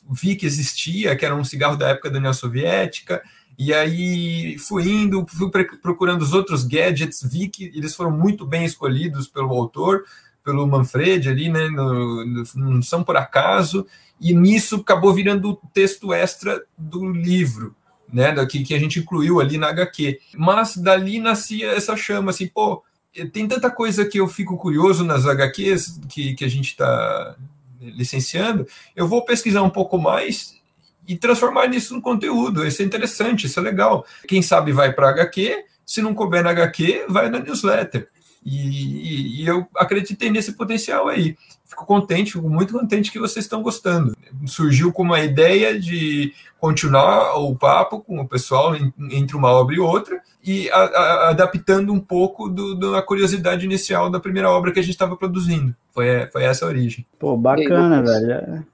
vi 0.10 0.36
que 0.36 0.46
existia, 0.46 1.16
que 1.16 1.26
era 1.26 1.36
um 1.36 1.44
cigarro 1.44 1.76
da 1.76 1.90
época 1.90 2.10
da 2.10 2.18
União 2.18 2.34
Soviética. 2.34 3.22
E 3.64 3.76
aí 3.76 4.58
fui 4.58 4.90
indo, 4.90 5.24
fui 5.30 5.48
procurando 5.84 6.24
os 6.24 6.34
outros 6.34 6.64
gadgets, 6.64 7.22
vi 7.22 7.48
que 7.48 7.66
eles 7.66 7.94
foram 7.94 8.10
muito 8.10 8.44
bem 8.44 8.66
escolhidos 8.66 9.28
pelo 9.28 9.54
autor, 9.54 10.04
pelo 10.44 10.66
Manfred 10.66 11.30
ali, 11.30 11.48
né? 11.48 11.70
No, 11.70 12.26
no, 12.26 12.44
não 12.56 12.82
são 12.82 13.04
por 13.04 13.16
acaso, 13.16 13.86
e 14.20 14.34
nisso 14.34 14.78
acabou 14.78 15.14
virando 15.14 15.52
o 15.52 15.56
texto 15.72 16.12
extra 16.12 16.60
do 16.76 17.12
livro, 17.12 17.76
né? 18.12 18.32
Daqui 18.32 18.64
que 18.64 18.74
a 18.74 18.80
gente 18.80 18.98
incluiu 18.98 19.40
ali 19.40 19.60
na 19.60 19.70
HQ. 19.70 20.20
Mas 20.36 20.76
dali 20.76 21.20
nascia 21.20 21.68
essa 21.70 21.96
chama, 21.96 22.32
assim, 22.32 22.48
pô, 22.48 22.84
tem 23.32 23.48
tanta 23.48 23.70
coisa 23.70 24.04
que 24.06 24.20
eu 24.20 24.28
fico 24.28 24.58
curioso 24.58 25.04
nas 25.04 25.28
HQs 25.28 26.00
que, 26.10 26.34
que 26.34 26.44
a 26.44 26.50
gente 26.50 26.70
está 26.70 27.36
licenciando, 27.80 28.66
eu 28.96 29.08
vou 29.08 29.24
pesquisar 29.24 29.62
um 29.62 29.70
pouco 29.70 30.00
mais 30.00 30.60
e 31.08 31.16
transformar 31.16 31.66
isso 31.74 31.94
no 31.94 32.02
conteúdo. 32.02 32.66
Isso 32.66 32.82
é 32.82 32.86
interessante, 32.86 33.48
isso 33.48 33.60
é 33.60 33.64
legal. 33.64 34.06
Quem 34.28 34.42
sabe 34.42 34.72
vai 34.72 34.94
para 34.94 35.10
HQ, 35.10 35.66
se 35.86 36.02
não 36.02 36.14
couber 36.14 36.44
na 36.44 36.52
HQ, 36.52 37.06
vai 37.10 37.30
na 37.30 37.40
newsletter. 37.40 38.08
E, 38.44 39.42
e, 39.42 39.48
eu 39.48 39.68
acreditei 39.76 40.32
nesse 40.32 40.54
potencial 40.54 41.08
aí. 41.08 41.38
Fico 41.64 41.86
contente, 41.86 42.34
fico 42.34 42.50
muito 42.50 42.74
contente 42.74 43.12
que 43.12 43.20
vocês 43.20 43.46
estão 43.46 43.62
gostando. 43.62 44.16
Surgiu 44.48 44.92
com 44.92 45.04
uma 45.04 45.20
ideia 45.20 45.80
de 45.80 46.34
continuar 46.60 47.36
o 47.38 47.56
papo 47.56 48.02
com 48.02 48.20
o 48.20 48.28
pessoal 48.28 48.76
entre 49.12 49.36
uma 49.36 49.50
obra 49.50 49.76
e 49.76 49.80
outra 49.80 50.22
e 50.44 50.70
a, 50.72 50.76
a, 50.76 51.30
adaptando 51.30 51.94
um 51.94 52.00
pouco 52.00 52.50
do, 52.50 52.92
da 52.92 53.02
curiosidade 53.02 53.64
inicial 53.64 54.10
da 54.10 54.20
primeira 54.20 54.50
obra 54.50 54.72
que 54.72 54.80
a 54.80 54.84
gente 54.84 54.94
estava 54.94 55.16
produzindo. 55.16 55.76
Foi, 55.92 56.26
foi 56.28 56.44
essa 56.44 56.66
a 56.66 56.68
origem. 56.68 57.06
Pô, 57.20 57.38
bacana, 57.38 58.02
velho. 58.02 58.66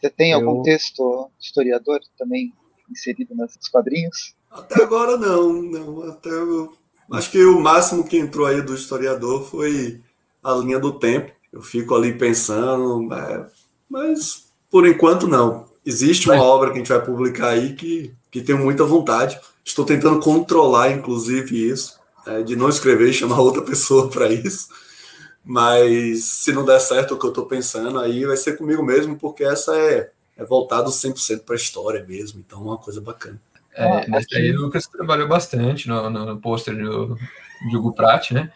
Você 0.00 0.10
tem 0.10 0.32
eu... 0.32 0.38
algum 0.38 0.62
texto 0.62 1.30
historiador 1.40 2.00
também 2.16 2.52
inserido 2.90 3.34
nesses 3.34 3.68
quadrinhos? 3.68 4.34
Até 4.50 4.82
agora 4.82 5.16
não, 5.16 5.62
não. 5.62 6.02
Até 6.08 6.30
eu... 6.30 6.72
Acho 7.10 7.30
que 7.30 7.42
o 7.42 7.60
máximo 7.60 8.04
que 8.04 8.18
entrou 8.18 8.46
aí 8.46 8.60
do 8.60 8.74
historiador 8.74 9.42
foi 9.42 10.00
a 10.42 10.52
linha 10.54 10.78
do 10.78 10.92
tempo. 10.92 11.32
Eu 11.52 11.62
fico 11.62 11.94
ali 11.94 12.12
pensando, 12.12 13.12
é... 13.12 13.46
mas 13.88 14.48
por 14.70 14.86
enquanto 14.86 15.26
não. 15.26 15.66
Existe 15.84 16.28
uma 16.28 16.36
mas... 16.36 16.44
obra 16.44 16.70
que 16.70 16.74
a 16.74 16.78
gente 16.78 16.92
vai 16.92 17.04
publicar 17.04 17.48
aí 17.48 17.74
que, 17.74 18.14
que 18.30 18.42
tenho 18.42 18.58
muita 18.58 18.84
vontade. 18.84 19.40
Estou 19.64 19.84
tentando 19.84 20.20
controlar, 20.20 20.92
inclusive, 20.92 21.70
isso, 21.70 21.98
é, 22.26 22.42
de 22.42 22.56
não 22.56 22.68
escrever 22.68 23.08
e 23.08 23.14
chamar 23.14 23.40
outra 23.40 23.62
pessoa 23.62 24.08
para 24.08 24.30
isso 24.32 24.68
mas 25.44 26.24
se 26.24 26.52
não 26.52 26.64
der 26.64 26.80
certo 26.80 27.14
o 27.14 27.18
que 27.18 27.24
eu 27.24 27.30
estou 27.30 27.46
pensando, 27.46 27.98
aí 27.98 28.24
vai 28.24 28.36
ser 28.36 28.56
comigo 28.56 28.82
mesmo, 28.82 29.16
porque 29.16 29.44
essa 29.44 29.76
é, 29.76 30.10
é 30.36 30.44
voltado 30.44 30.90
100% 30.90 31.40
para 31.44 31.54
a 31.54 31.56
história 31.56 32.04
mesmo, 32.06 32.40
então 32.40 32.60
é 32.60 32.62
uma 32.62 32.78
coisa 32.78 33.00
bacana. 33.00 33.40
É, 33.74 34.08
nessa 34.08 34.36
aí 34.36 34.50
o 34.50 34.62
Lucas 34.62 34.86
trabalhou 34.86 35.28
bastante 35.28 35.88
no, 35.88 36.10
no, 36.10 36.26
no 36.26 36.40
pôster 36.40 36.76
do, 36.76 37.16
do 37.70 37.78
Hugo 37.78 37.92
Pratt, 37.92 38.32
né? 38.32 38.50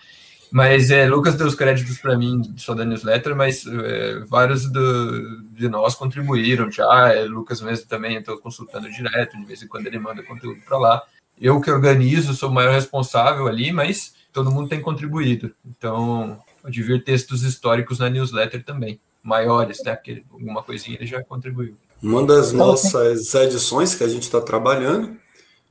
Mas 0.53 0.91
é, 0.91 1.07
Lucas 1.07 1.35
deu 1.35 1.47
os 1.47 1.55
créditos 1.55 1.97
para 1.97 2.18
mim 2.18 2.43
só 2.59 2.74
da 2.74 2.85
newsletter, 2.85 3.35
mas 3.35 3.64
é, 3.66 4.20
vários 4.26 4.70
do, 4.70 5.43
de 5.53 5.66
nós 5.66 5.95
contribuíram 5.95 6.70
já. 6.70 7.11
É, 7.14 7.24
Lucas 7.24 7.62
mesmo 7.62 7.87
também 7.87 8.16
estou 8.18 8.37
consultando 8.37 8.91
direto, 8.91 9.39
de 9.39 9.47
vez 9.47 9.62
em 9.62 9.66
quando 9.66 9.87
ele 9.87 9.99
manda 9.99 10.22
conteúdo 10.22 10.61
para 10.61 10.78
lá. 10.78 11.03
Eu 11.41 11.59
que 11.59 11.70
organizo, 11.70 12.35
sou 12.35 12.51
o 12.51 12.53
maior 12.53 12.74
responsável 12.74 13.47
ali, 13.49 13.72
mas 13.72 14.14
todo 14.30 14.51
mundo 14.51 14.68
tem 14.68 14.80
contribuído. 14.80 15.55
Então, 15.64 16.39
Pode 16.62 16.82
vir 16.82 17.02
textos 17.02 17.42
históricos 17.42 17.98
na 17.98 18.08
newsletter 18.08 18.64
também, 18.64 19.00
maiores, 19.22 19.82
né? 19.82 19.94
Porque 19.94 20.22
alguma 20.30 20.62
coisinha 20.62 20.96
ele 20.96 21.06
já 21.06 21.22
contribuiu. 21.22 21.76
Uma 22.02 22.24
das 22.24 22.52
nossas 22.52 23.34
edições 23.34 23.94
que 23.94 24.04
a 24.04 24.08
gente 24.08 24.22
está 24.22 24.40
trabalhando, 24.40 25.16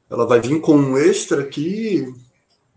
ela 0.10 0.26
vai 0.26 0.42
vir 0.42 0.60
com 0.60 0.76
um 0.76 0.98
extra 0.98 1.44
que 1.46 2.14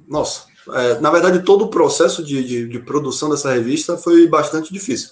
nossa, 0.06 0.46
é, 0.72 1.00
na 1.00 1.10
verdade, 1.10 1.42
todo 1.42 1.64
o 1.64 1.68
processo 1.68 2.22
de, 2.22 2.42
de, 2.44 2.68
de, 2.68 2.78
produção 2.78 3.28
dessa 3.30 3.52
revista 3.52 3.96
foi 3.96 4.26
bastante 4.26 4.72
difícil. 4.72 5.10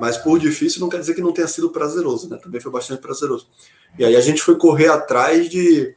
Mas 0.00 0.16
por 0.16 0.38
difícil 0.38 0.80
não 0.80 0.88
quer 0.88 1.00
dizer 1.00 1.14
que 1.14 1.20
não 1.20 1.32
tenha 1.32 1.48
sido 1.48 1.70
prazeroso, 1.70 2.28
né? 2.28 2.36
Também 2.36 2.60
foi 2.60 2.70
bastante 2.70 3.00
prazeroso. 3.00 3.48
E 3.98 4.04
aí 4.04 4.14
a 4.14 4.20
gente 4.20 4.42
foi 4.42 4.56
correr 4.56 4.88
atrás 4.88 5.48
de 5.48 5.94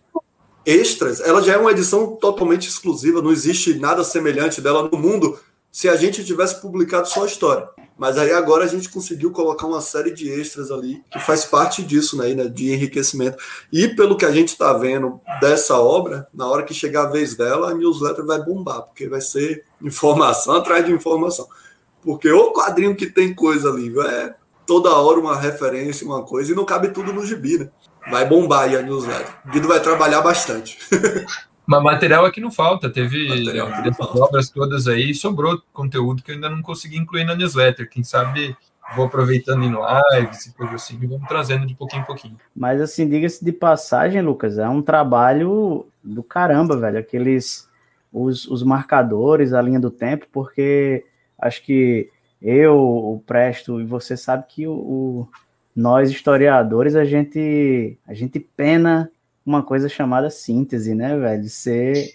extras. 0.66 1.20
Ela 1.20 1.42
já 1.42 1.54
é 1.54 1.58
uma 1.58 1.72
edição 1.72 2.16
totalmente 2.16 2.68
exclusiva, 2.68 3.22
não 3.22 3.32
existe 3.32 3.76
nada 3.76 4.04
semelhante 4.04 4.62
dela 4.62 4.90
no 4.92 4.98
mundo 4.98 5.40
se 5.72 5.88
a 5.88 5.96
gente 5.96 6.24
tivesse 6.26 6.62
publicado 6.62 7.08
só 7.08 7.24
a 7.24 7.28
história. 7.28 7.70
Mas 7.98 8.18
aí 8.18 8.32
agora 8.32 8.66
a 8.66 8.68
gente 8.68 8.90
conseguiu 8.90 9.32
colocar 9.32 9.68
uma 9.68 9.80
série 9.80 10.12
de 10.12 10.28
extras 10.28 10.72
ali 10.72 11.04
que 11.12 11.20
faz 11.20 11.46
parte 11.46 11.84
disso, 11.84 12.18
né, 12.18 12.34
né 12.34 12.48
de 12.48 12.74
enriquecimento. 12.74 13.38
E 13.72 13.88
pelo 13.90 14.18
que 14.18 14.26
a 14.26 14.32
gente 14.32 14.50
está 14.50 14.74
vendo 14.74 15.22
dessa 15.40 15.80
obra, 15.80 16.28
na 16.34 16.48
hora 16.48 16.64
que 16.64 16.74
chegar 16.74 17.04
a 17.04 17.12
vez 17.12 17.36
dela, 17.36 17.70
a 17.70 17.74
newsletter 17.76 18.26
vai 18.26 18.44
bombar, 18.44 18.82
porque 18.82 19.08
vai 19.08 19.22
ser 19.22 19.64
informação 19.82 20.56
atrás 20.58 20.84
de 20.84 20.92
informação. 20.92 21.48
Porque 22.02 22.30
o 22.30 22.52
quadrinho 22.52 22.96
que 22.96 23.06
tem 23.06 23.36
coisa 23.36 23.70
ali, 23.70 23.94
é 24.00 24.34
toda 24.66 24.90
hora 24.90 25.20
uma 25.20 25.38
referência, 25.38 26.06
uma 26.06 26.24
coisa, 26.24 26.52
e 26.52 26.56
não 26.56 26.66
cabe 26.66 26.90
tudo 26.90 27.14
no 27.14 27.26
gibi, 27.26 27.60
né? 27.60 27.70
Vai 28.10 28.28
bombar 28.28 28.64
aí 28.64 28.76
a 28.76 28.82
newsletter. 28.82 29.32
O 29.46 29.52
Guido 29.52 29.68
vai 29.68 29.80
trabalhar 29.80 30.22
bastante. 30.22 30.80
Mas 31.72 31.84
material 31.84 32.26
aqui 32.26 32.42
não 32.42 32.52
falta. 32.52 32.90
Teve 32.90 33.28
obras 34.00 34.50
todas 34.50 34.88
aí, 34.90 35.14
sobrou 35.14 35.62
conteúdo 35.72 36.22
que 36.22 36.32
eu 36.32 36.36
ainda 36.36 36.50
não 36.50 36.62
consegui 36.62 36.98
incluir 36.98 37.24
na 37.24 37.34
newsletter. 37.34 37.90
Quem 37.90 38.04
sabe 38.04 38.58
vou 38.94 39.06
aproveitando 39.06 39.64
em 39.64 39.72
lives 39.72 40.48
e 40.48 40.54
coisa 40.54 40.76
assim, 40.76 41.00
e 41.02 41.06
vamos 41.06 41.26
trazendo 41.26 41.66
de 41.66 41.74
pouquinho 41.74 42.02
em 42.02 42.06
pouquinho. 42.06 42.38
Mas 42.54 42.82
assim, 42.82 43.08
diga-se 43.08 43.44
de 43.44 43.54
passagem, 43.54 44.22
Lucas, 44.22 44.58
é 44.58 44.68
um 44.68 44.82
trabalho 44.82 45.86
do 46.04 46.22
caramba, 46.22 46.76
velho. 46.76 47.00
Aqueles 47.00 47.70
os, 48.12 48.46
os 48.48 48.64
marcadores, 48.64 49.54
a 49.54 49.62
linha 49.62 49.80
do 49.80 49.90
tempo, 49.90 50.28
porque 50.30 51.06
acho 51.40 51.64
que 51.64 52.10
eu, 52.42 52.76
o 52.76 53.24
Presto 53.26 53.80
e 53.80 53.86
você 53.86 54.18
sabe 54.18 54.44
que 54.50 54.68
o, 54.68 54.74
o 54.74 55.28
nós 55.74 56.12
historiadores 56.12 56.96
a 56.98 57.06
gente 57.06 57.98
a 58.06 58.14
gente 58.14 58.42
pena 58.42 59.10
uma 59.46 59.64
coisa 59.64 59.90
chamada 59.90 60.30
síntese, 60.30 60.94
né, 60.94 61.18
velho? 61.18 61.50
Ser 61.50 62.14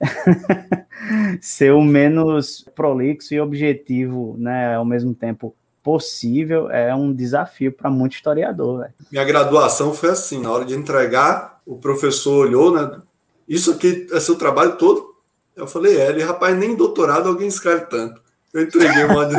ser 1.40 1.72
o 1.72 1.82
menos 1.82 2.64
prolixo 2.74 3.34
e 3.34 3.40
objetivo, 3.40 4.34
né, 4.38 4.74
ao 4.74 4.84
mesmo 4.84 5.14
tempo 5.14 5.54
possível, 5.82 6.70
é 6.70 6.94
um 6.94 7.12
desafio 7.12 7.72
para 7.72 7.90
muito 7.90 8.14
historiador, 8.14 8.80
velho. 8.80 8.94
Minha 9.10 9.24
graduação 9.24 9.94
foi 9.94 10.10
assim, 10.10 10.40
na 10.40 10.50
hora 10.50 10.64
de 10.64 10.74
entregar, 10.74 11.60
o 11.66 11.76
professor 11.76 12.46
olhou, 12.46 12.74
né, 12.74 13.00
isso 13.48 13.72
aqui 13.72 14.06
é 14.12 14.20
seu 14.20 14.36
trabalho 14.36 14.76
todo? 14.76 15.10
Eu 15.56 15.66
falei, 15.66 15.96
é, 15.98 16.08
ele, 16.08 16.22
rapaz, 16.22 16.56
nem 16.56 16.76
doutorado 16.76 17.28
alguém 17.28 17.48
escreve 17.48 17.86
tanto. 17.86 18.20
Eu 18.52 18.62
entreguei 18.62 19.04
uma 19.04 19.26
de 19.26 19.36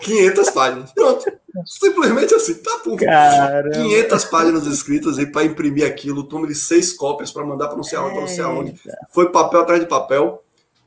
500 0.00 0.50
páginas. 0.50 0.92
Pronto. 0.92 1.24
Simplesmente 1.64 2.34
assim, 2.34 2.54
tá 2.54 2.82
bom. 2.84 2.96
500 2.96 4.24
páginas 4.26 4.66
escritas 4.66 5.18
aí 5.18 5.26
para 5.26 5.44
imprimir 5.44 5.86
aquilo. 5.86 6.24
Toma-lhe 6.24 6.54
seis 6.54 6.92
cópias 6.92 7.30
para 7.30 7.44
mandar 7.44 7.68
para 7.68 7.76
não 7.76 7.84
sei 7.84 7.98
aonde, 7.98 8.12
para 8.12 8.20
não 8.20 8.28
sei 8.28 8.44
aonde. 8.44 8.74
Foi 9.10 9.30
papel 9.30 9.60
atrás 9.60 9.80
de 9.80 9.86
papel. 9.86 10.42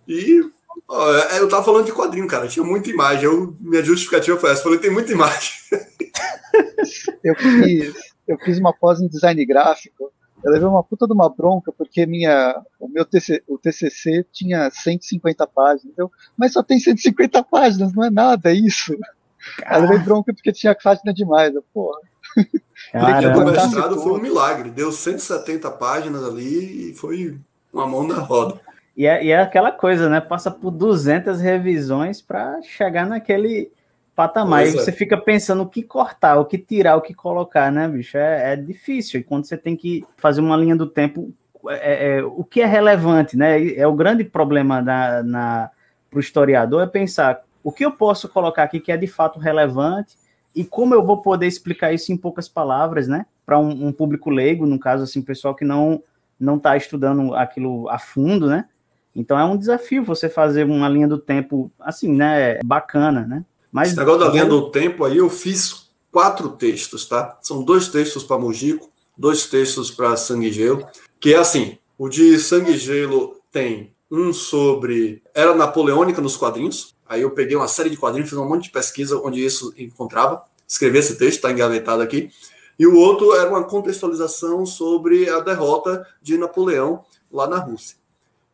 E 0.07 0.41
ó, 0.87 1.13
é, 1.13 1.39
eu 1.39 1.47
tava 1.47 1.63
falando 1.63 1.85
de 1.85 1.93
quadrinho, 1.93 2.27
cara. 2.27 2.47
Tinha 2.47 2.65
muita 2.65 2.89
imagem. 2.89 3.25
Eu, 3.25 3.55
minha 3.59 3.83
justificativa 3.83 4.37
foi 4.37 4.51
essa. 4.51 4.59
Eu 4.59 4.63
falei, 4.63 4.79
tem 4.79 4.91
muita 4.91 5.11
imagem. 5.11 5.51
eu, 7.23 7.35
fiz, 7.35 7.93
eu 8.27 8.37
fiz 8.39 8.59
uma 8.59 8.73
pós 8.73 8.99
em 8.99 9.07
design 9.07 9.45
gráfico 9.45 10.11
eu 10.43 10.51
levei 10.51 10.67
uma 10.67 10.83
puta 10.83 11.05
de 11.05 11.13
uma 11.13 11.29
bronca 11.29 11.71
porque 11.71 12.05
minha, 12.05 12.61
o 12.79 12.87
meu 12.87 13.05
TC, 13.05 13.43
o 13.47 13.57
TCC 13.57 14.25
tinha 14.31 14.69
150 14.69 15.45
páginas, 15.47 15.93
então, 15.93 16.11
mas 16.37 16.53
só 16.53 16.63
tem 16.63 16.79
150 16.79 17.43
páginas, 17.43 17.93
não 17.93 18.03
é 18.03 18.09
nada 18.09 18.51
isso. 18.51 18.93
Eu 19.71 19.81
levei 19.81 19.99
bronca 19.99 20.33
porque 20.33 20.51
tinha 20.51 20.75
página 20.75 21.13
demais, 21.13 21.53
porra. 21.73 21.99
O 22.93 23.51
mestrado 23.51 24.01
foi 24.01 24.13
um 24.13 24.21
milagre, 24.21 24.69
deu 24.69 24.91
170 24.91 25.69
páginas 25.71 26.23
ali 26.23 26.91
e 26.91 26.93
foi 26.93 27.39
uma 27.71 27.87
mão 27.87 28.07
na 28.07 28.19
roda. 28.19 28.59
E 28.95 29.05
é, 29.05 29.23
e 29.23 29.31
é 29.31 29.41
aquela 29.41 29.71
coisa, 29.71 30.09
né? 30.09 30.19
Passa 30.19 30.51
por 30.51 30.71
200 30.71 31.39
revisões 31.39 32.21
para 32.21 32.61
chegar 32.61 33.05
naquele 33.05 33.71
patamar. 34.15 34.61
Pois 34.63 34.73
e 34.73 34.77
você 34.77 34.89
é. 34.89 34.93
fica 34.93 35.17
pensando 35.17 35.63
o 35.63 35.69
que 35.69 35.83
cortar, 35.83 36.39
o 36.39 36.45
que 36.45 36.57
tirar, 36.57 36.95
o 36.95 37.01
que 37.01 37.13
colocar, 37.13 37.71
né, 37.71 37.87
bicho? 37.87 38.17
É, 38.17 38.53
é 38.53 38.55
difícil. 38.55 39.19
E 39.19 39.23
quando 39.23 39.45
você 39.45 39.57
tem 39.57 39.75
que 39.75 40.03
fazer 40.17 40.41
uma 40.41 40.57
linha 40.57 40.75
do 40.75 40.87
tempo, 40.87 41.33
é, 41.69 42.17
é, 42.17 42.23
o 42.23 42.43
que 42.43 42.61
é 42.61 42.65
relevante, 42.65 43.37
né? 43.37 43.73
É 43.73 43.87
o 43.87 43.93
grande 43.93 44.23
problema 44.23 44.81
na, 44.81 45.23
na, 45.23 45.69
para 46.09 46.17
o 46.17 46.19
historiador 46.19 46.81
é 46.81 46.87
pensar 46.87 47.41
o 47.63 47.71
que 47.71 47.85
eu 47.85 47.91
posso 47.91 48.27
colocar 48.27 48.63
aqui 48.63 48.79
que 48.79 48.91
é 48.91 48.97
de 48.97 49.07
fato 49.07 49.39
relevante 49.39 50.17
e 50.55 50.63
como 50.63 50.93
eu 50.93 51.03
vou 51.03 51.21
poder 51.21 51.47
explicar 51.47 51.93
isso 51.93 52.11
em 52.11 52.17
poucas 52.17 52.49
palavras, 52.49 53.07
né? 53.07 53.25
Para 53.45 53.59
um, 53.59 53.87
um, 53.87 53.91
público 53.93 54.29
leigo, 54.29 54.65
no 54.65 54.79
caso, 54.79 55.03
assim, 55.03 55.21
pessoal 55.21 55.55
que 55.55 55.65
não 55.65 56.01
não 56.39 56.57
está 56.57 56.75
estudando 56.75 57.35
aquilo 57.35 57.87
a 57.87 57.99
fundo, 57.99 58.47
né? 58.47 58.65
Então 59.15 59.37
é 59.37 59.45
um 59.45 59.55
desafio 59.55 60.03
você 60.03 60.27
fazer 60.27 60.65
uma 60.65 60.89
linha 60.89 61.07
do 61.07 61.19
tempo 61.19 61.71
assim, 61.79 62.11
né? 62.11 62.59
Bacana, 62.63 63.27
né? 63.27 63.45
Mas, 63.71 63.89
Esse 63.89 63.97
negócio 63.97 64.19
da 64.19 64.29
linha 64.29 64.45
do 64.45 64.69
tempo 64.69 65.05
aí, 65.05 65.17
eu 65.17 65.29
fiz 65.29 65.89
quatro 66.11 66.49
textos, 66.49 67.05
tá? 67.05 67.37
São 67.41 67.63
dois 67.63 67.87
textos 67.87 68.23
para 68.23 68.37
Mojico, 68.37 68.89
dois 69.17 69.45
textos 69.45 69.89
para 69.89 70.17
Sangue 70.17 70.47
e 70.47 70.51
Gelo, 70.51 70.85
que 71.19 71.33
é 71.33 71.37
assim, 71.37 71.77
o 71.97 72.09
de 72.09 72.37
Sangue 72.39 72.71
e 72.71 72.77
Gelo 72.77 73.37
tem 73.51 73.93
um 74.09 74.33
sobre 74.33 75.21
era 75.33 75.55
napoleônica 75.55 76.21
nos 76.21 76.35
quadrinhos, 76.35 76.93
aí 77.07 77.21
eu 77.21 77.31
peguei 77.31 77.55
uma 77.55 77.67
série 77.67 77.89
de 77.89 77.97
quadrinhos, 77.97 78.29
fiz 78.29 78.37
um 78.37 78.47
monte 78.47 78.63
de 78.63 78.71
pesquisa 78.71 79.17
onde 79.23 79.43
isso 79.43 79.73
encontrava, 79.77 80.43
escrevi 80.67 80.97
esse 80.97 81.17
texto, 81.17 81.37
está 81.37 81.51
engavetado 81.51 82.01
aqui, 82.01 82.29
e 82.77 82.85
o 82.85 82.97
outro 82.97 83.33
era 83.35 83.49
uma 83.49 83.63
contextualização 83.63 84.65
sobre 84.65 85.29
a 85.29 85.39
derrota 85.39 86.05
de 86.21 86.37
Napoleão 86.37 87.05
lá 87.31 87.47
na 87.47 87.57
Rússia. 87.57 87.95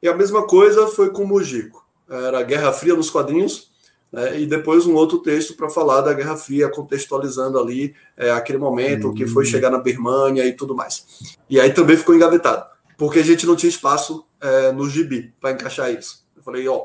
E 0.01 0.07
a 0.07 0.13
mesma 0.13 0.45
coisa 0.45 0.85
foi 0.87 1.09
com 1.09 1.25
Mojico, 1.25 1.87
era 2.07 2.43
Guerra 2.43 2.71
Fria 2.71 2.95
nos 2.95 3.09
quadrinhos, 3.09 3.71
né, 4.11 4.39
e 4.39 4.45
depois 4.45 4.85
um 4.85 4.95
outro 4.95 5.19
texto 5.19 5.55
para 5.55 5.69
falar 5.69 6.01
da 6.01 6.13
Guerra 6.13 6.37
Fria, 6.37 6.69
contextualizando 6.69 7.59
ali 7.59 7.93
é, 8.15 8.31
aquele 8.31 8.57
momento 8.57 9.07
uhum. 9.07 9.13
que 9.13 9.27
foi 9.27 9.43
hum. 9.43 9.47
chegar 9.47 9.69
na 9.69 9.79
Birmania 9.79 10.45
e 10.45 10.53
tudo 10.53 10.75
mais. 10.75 11.05
E 11.49 11.59
aí 11.59 11.73
também 11.73 11.97
ficou 11.97 12.15
engavetado, 12.15 12.65
porque 12.97 13.19
a 13.19 13.23
gente 13.23 13.45
não 13.45 13.55
tinha 13.55 13.69
espaço 13.69 14.25
é, 14.39 14.71
no 14.71 14.89
gibi 14.89 15.33
para 15.39 15.51
encaixar 15.51 15.91
isso. 15.91 16.25
Eu 16.35 16.41
falei, 16.41 16.67
ó, 16.67 16.81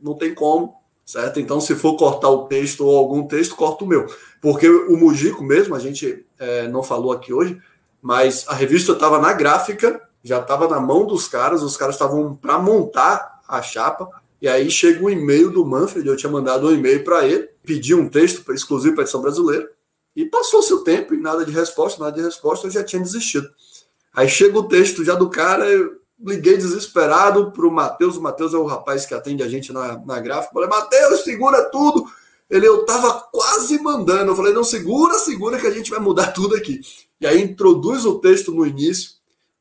não 0.00 0.14
tem 0.14 0.34
como, 0.34 0.74
certo? 1.04 1.40
Então, 1.40 1.60
se 1.60 1.74
for 1.74 1.96
cortar 1.96 2.28
o 2.28 2.46
texto 2.46 2.86
ou 2.86 2.96
algum 2.96 3.26
texto, 3.26 3.56
corta 3.56 3.84
o 3.84 3.86
meu. 3.86 4.06
Porque 4.40 4.68
o 4.68 4.96
Mujico 4.96 5.42
mesmo, 5.42 5.74
a 5.74 5.78
gente 5.78 6.24
é, 6.38 6.68
não 6.68 6.82
falou 6.82 7.12
aqui 7.12 7.32
hoje, 7.32 7.60
mas 8.00 8.46
a 8.48 8.54
revista 8.54 8.92
estava 8.92 9.18
na 9.18 9.32
gráfica, 9.32 10.00
já 10.22 10.40
estava 10.40 10.68
na 10.68 10.80
mão 10.80 11.06
dos 11.06 11.28
caras, 11.28 11.62
os 11.62 11.76
caras 11.76 11.96
estavam 11.96 12.34
para 12.34 12.58
montar 12.58 13.40
a 13.46 13.60
chapa, 13.60 14.08
e 14.40 14.48
aí 14.48 14.70
chega 14.70 15.04
um 15.04 15.10
e-mail 15.10 15.50
do 15.50 15.64
Manfred, 15.66 16.08
eu 16.08 16.16
tinha 16.16 16.30
mandado 16.30 16.68
um 16.68 16.72
e-mail 16.72 17.04
para 17.04 17.26
ele, 17.26 17.48
pedi 17.62 17.94
um 17.94 18.08
texto 18.08 18.52
exclusivo 18.52 18.94
para 18.94 19.02
a 19.02 19.04
edição 19.04 19.20
brasileira, 19.20 19.70
e 20.16 20.24
passou-se 20.24 20.72
o 20.72 20.82
tempo 20.82 21.14
e 21.14 21.20
nada 21.20 21.44
de 21.44 21.52
resposta, 21.52 22.02
nada 22.02 22.16
de 22.16 22.22
resposta, 22.22 22.66
eu 22.66 22.70
já 22.70 22.82
tinha 22.82 23.02
desistido. 23.02 23.48
Aí 24.12 24.28
chega 24.28 24.58
o 24.58 24.66
texto 24.66 25.04
já 25.04 25.14
do 25.14 25.28
cara, 25.28 25.66
eu 25.66 26.00
liguei 26.18 26.56
desesperado 26.56 27.52
para 27.52 27.66
o 27.66 27.70
Matheus, 27.70 28.16
o 28.16 28.22
Matheus 28.22 28.52
é 28.52 28.56
o 28.56 28.66
rapaz 28.66 29.06
que 29.06 29.14
atende 29.14 29.42
a 29.42 29.48
gente 29.48 29.72
na, 29.72 29.98
na 30.04 30.20
gráfica, 30.20 30.52
falei, 30.52 30.68
Matheus, 30.68 31.20
segura 31.20 31.62
tudo! 31.70 32.06
Ele, 32.48 32.66
eu 32.66 32.84
tava 32.84 33.12
quase 33.32 33.80
mandando, 33.80 34.32
eu 34.32 34.36
falei, 34.36 34.52
não, 34.52 34.64
segura, 34.64 35.14
segura 35.18 35.58
que 35.58 35.66
a 35.66 35.70
gente 35.70 35.90
vai 35.90 36.00
mudar 36.00 36.32
tudo 36.34 36.56
aqui. 36.56 36.80
E 37.20 37.26
aí 37.26 37.40
introduz 37.40 38.04
o 38.04 38.18
texto 38.18 38.52
no 38.52 38.66
início, 38.66 39.12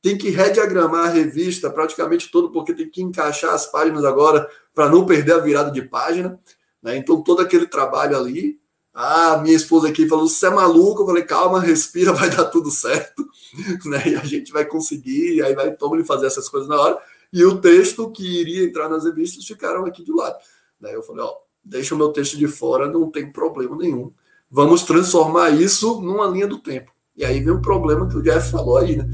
tem 0.02 0.18
que 0.18 0.30
rediagramar 0.30 1.08
a 1.08 1.10
revista 1.10 1.70
praticamente 1.70 2.32
todo, 2.32 2.52
porque 2.52 2.74
tem 2.74 2.90
que 2.90 3.02
encaixar 3.02 3.54
as 3.54 3.66
páginas 3.66 4.06
agora 4.06 4.50
para 4.74 4.90
não 4.90 5.06
perder 5.06 5.34
a 5.34 5.40
virada 5.40 5.72
de 5.72 5.82
página. 5.82 6.40
Né? 6.82 6.98
Então, 6.98 7.22
todo 7.22 7.42
aquele 7.42 7.68
trabalho 7.68 8.18
ali. 8.18 8.60
Ah, 8.94 9.38
minha 9.38 9.56
esposa 9.56 9.90
aqui 9.90 10.08
falou: 10.08 10.28
você 10.28 10.48
é 10.48 10.50
maluco? 10.50 11.02
Eu 11.02 11.08
falei: 11.08 11.24
calma, 11.24 11.60
respira, 11.60 12.12
vai 12.14 12.30
dar 12.30 12.46
tudo 12.46 12.72
certo. 12.72 13.26
né? 13.86 14.02
E 14.08 14.16
a 14.16 14.24
gente 14.24 14.52
vai 14.52 14.66
conseguir, 14.66 15.36
e 15.36 15.42
aí 15.42 15.54
vai 15.54 15.76
todo 15.76 15.92
mundo 15.92 16.06
fazer 16.06 16.28
essas 16.28 16.50
coisas 16.50 16.68
na 16.68 16.80
hora. 16.80 16.98
E 17.32 17.44
o 17.44 17.60
texto 17.60 18.10
que 18.12 18.42
iria 18.42 18.66
entrar 18.66 18.90
nas 18.90 19.06
revistas 19.06 19.46
ficaram 19.46 19.86
aqui 19.86 20.04
de 20.04 20.12
lado. 20.12 20.38
Né? 20.80 20.96
Eu 20.96 21.04
falei: 21.04 21.24
ó, 21.24 21.34
deixa 21.64 21.94
o 21.94 21.98
meu 21.98 22.10
texto 22.10 22.38
de 22.38 22.48
fora, 22.48 22.90
não 22.90 23.12
tem 23.12 23.32
problema 23.32 23.76
nenhum. 23.76 24.12
Vamos 24.50 24.84
transformar 24.84 25.52
isso 25.52 26.02
numa 26.02 26.26
linha 26.26 26.48
do 26.48 26.58
tempo. 26.58 26.92
E 27.16 27.24
aí 27.24 27.40
vem 27.40 27.54
o 27.54 27.62
problema 27.62 28.08
que 28.08 28.18
o 28.18 28.24
Jeff 28.24 28.50
falou 28.50 28.78
aí, 28.78 28.96
né? 28.96 29.06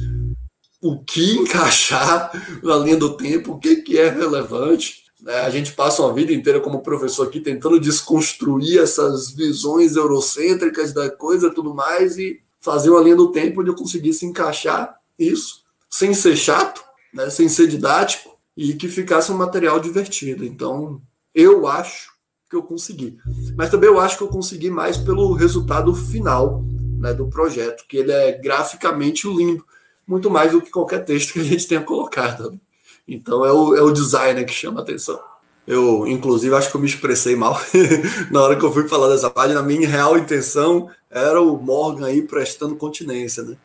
O 0.82 1.04
que 1.04 1.36
encaixar 1.38 2.32
na 2.64 2.78
linha 2.78 2.98
do 2.98 3.16
tempo, 3.18 3.54
o 3.54 3.60
que, 3.60 3.78
que 3.78 3.98
é 3.98 4.10
relevante. 4.10 5.04
Né? 5.22 5.34
A 5.42 5.50
gente 5.50 5.74
passa 5.74 6.02
uma 6.02 6.14
vida 6.14 6.34
inteira 6.34 6.60
como 6.60 6.84
professor 6.84 7.28
aqui 7.28 7.40
tentando 7.40 7.80
desconstruir 7.80 8.80
essas 8.80 9.32
visões 9.32 9.96
eurocêntricas 9.96 10.94
da 10.94 11.10
coisa 11.10 11.54
tudo 11.54 11.74
mais 11.74 12.18
e 12.18 12.40
fazer 12.60 12.90
uma 12.90 13.02
linha 13.02 13.16
do 13.16 13.32
tempo 13.32 13.62
onde 13.62 13.70
eu 13.70 13.76
conseguisse 13.76 14.26
encaixar 14.26 14.96
isso 15.18 15.64
sem 15.90 16.14
ser 16.14 16.36
chato, 16.36 16.84
né? 17.14 17.30
sem 17.30 17.48
ser 17.48 17.68
didático 17.68 18.38
e 18.58 18.74
que 18.74 18.88
ficasse 18.88 19.32
um 19.32 19.38
material 19.38 19.80
divertido. 19.80 20.44
Então, 20.44 21.02
eu 21.34 21.68
acho 21.68 22.14
que 22.50 22.56
eu 22.56 22.64
consegui. 22.64 23.18
Mas 23.56 23.70
também 23.70 23.90
eu 23.90 24.00
acho 24.00 24.18
que 24.18 24.24
eu 24.24 24.28
consegui 24.28 24.70
mais 24.70 24.98
pelo 24.98 25.34
resultado 25.34 25.94
final 25.94 26.64
né, 27.00 27.14
do 27.14 27.28
projeto, 27.28 27.86
que 27.88 27.98
ele 27.98 28.12
é 28.12 28.32
graficamente 28.34 29.28
lindo, 29.28 29.66
muito 30.08 30.30
mais 30.30 30.52
do 30.52 30.62
que 30.62 30.72
qualquer 30.72 31.04
texto 31.04 31.34
que 31.34 31.40
a 31.40 31.44
gente 31.44 31.68
tenha 31.68 31.82
colocado. 31.82 32.60
Então 33.08 33.46
é 33.46 33.52
o, 33.52 33.76
é 33.76 33.82
o 33.82 33.92
designer 33.92 34.46
que 34.46 34.54
chama 34.54 34.80
a 34.80 34.84
atenção. 34.84 35.20
Eu, 35.68 36.06
inclusive, 36.08 36.54
acho 36.54 36.70
que 36.70 36.78
eu 36.78 36.82
me 36.82 36.88
expressei 36.88 37.36
mal 37.36 37.60
na 38.30 38.42
hora 38.42 38.56
que 38.56 38.64
eu 38.64 38.72
fui 38.72 38.88
falar 38.88 39.10
dessa 39.10 39.32
página. 39.32 39.60
A 39.60 39.64
minha 39.64 39.88
real 39.88 40.18
intenção 40.18 40.90
era 41.10 41.42
o 41.42 41.58
Morgan 41.58 42.06
aí 42.06 42.22
prestando 42.22 42.76
continência, 42.76 43.44
né? 43.44 43.58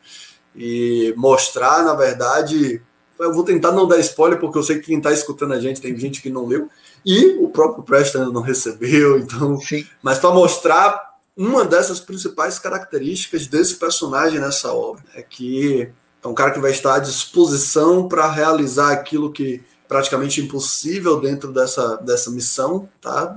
E 0.55 1.13
mostrar, 1.15 1.83
na 1.83 1.93
verdade, 1.93 2.81
eu 3.19 3.33
vou 3.33 3.43
tentar 3.43 3.71
não 3.71 3.87
dar 3.87 3.99
spoiler, 3.99 4.39
porque 4.39 4.57
eu 4.57 4.63
sei 4.63 4.79
que 4.79 4.87
quem 4.87 4.97
está 4.97 5.11
escutando 5.11 5.53
a 5.53 5.59
gente 5.59 5.79
tem 5.79 5.95
gente 5.95 6.21
que 6.21 6.29
não 6.29 6.47
leu, 6.47 6.69
e 7.05 7.37
o 7.39 7.49
próprio 7.49 7.83
Preston 7.83 8.19
ainda 8.19 8.31
não 8.31 8.41
recebeu, 8.41 9.19
então. 9.19 9.59
Sim. 9.59 9.85
Mas 10.01 10.17
para 10.17 10.33
mostrar 10.33 11.11
uma 11.37 11.63
dessas 11.63 11.99
principais 11.99 12.59
características 12.59 13.47
desse 13.47 13.75
personagem 13.75 14.39
nessa 14.39 14.73
obra, 14.73 15.03
é 15.15 15.21
que 15.21 15.89
é 16.23 16.27
um 16.27 16.33
cara 16.33 16.51
que 16.51 16.59
vai 16.59 16.71
estar 16.71 16.95
à 16.95 16.99
disposição 16.99 18.07
para 18.07 18.29
realizar 18.29 18.91
aquilo 18.91 19.31
que 19.31 19.63
praticamente 19.87 20.39
impossível 20.39 21.19
dentro 21.19 21.51
dessa, 21.51 21.97
dessa 21.97 22.29
missão, 22.29 22.87
tá? 23.01 23.35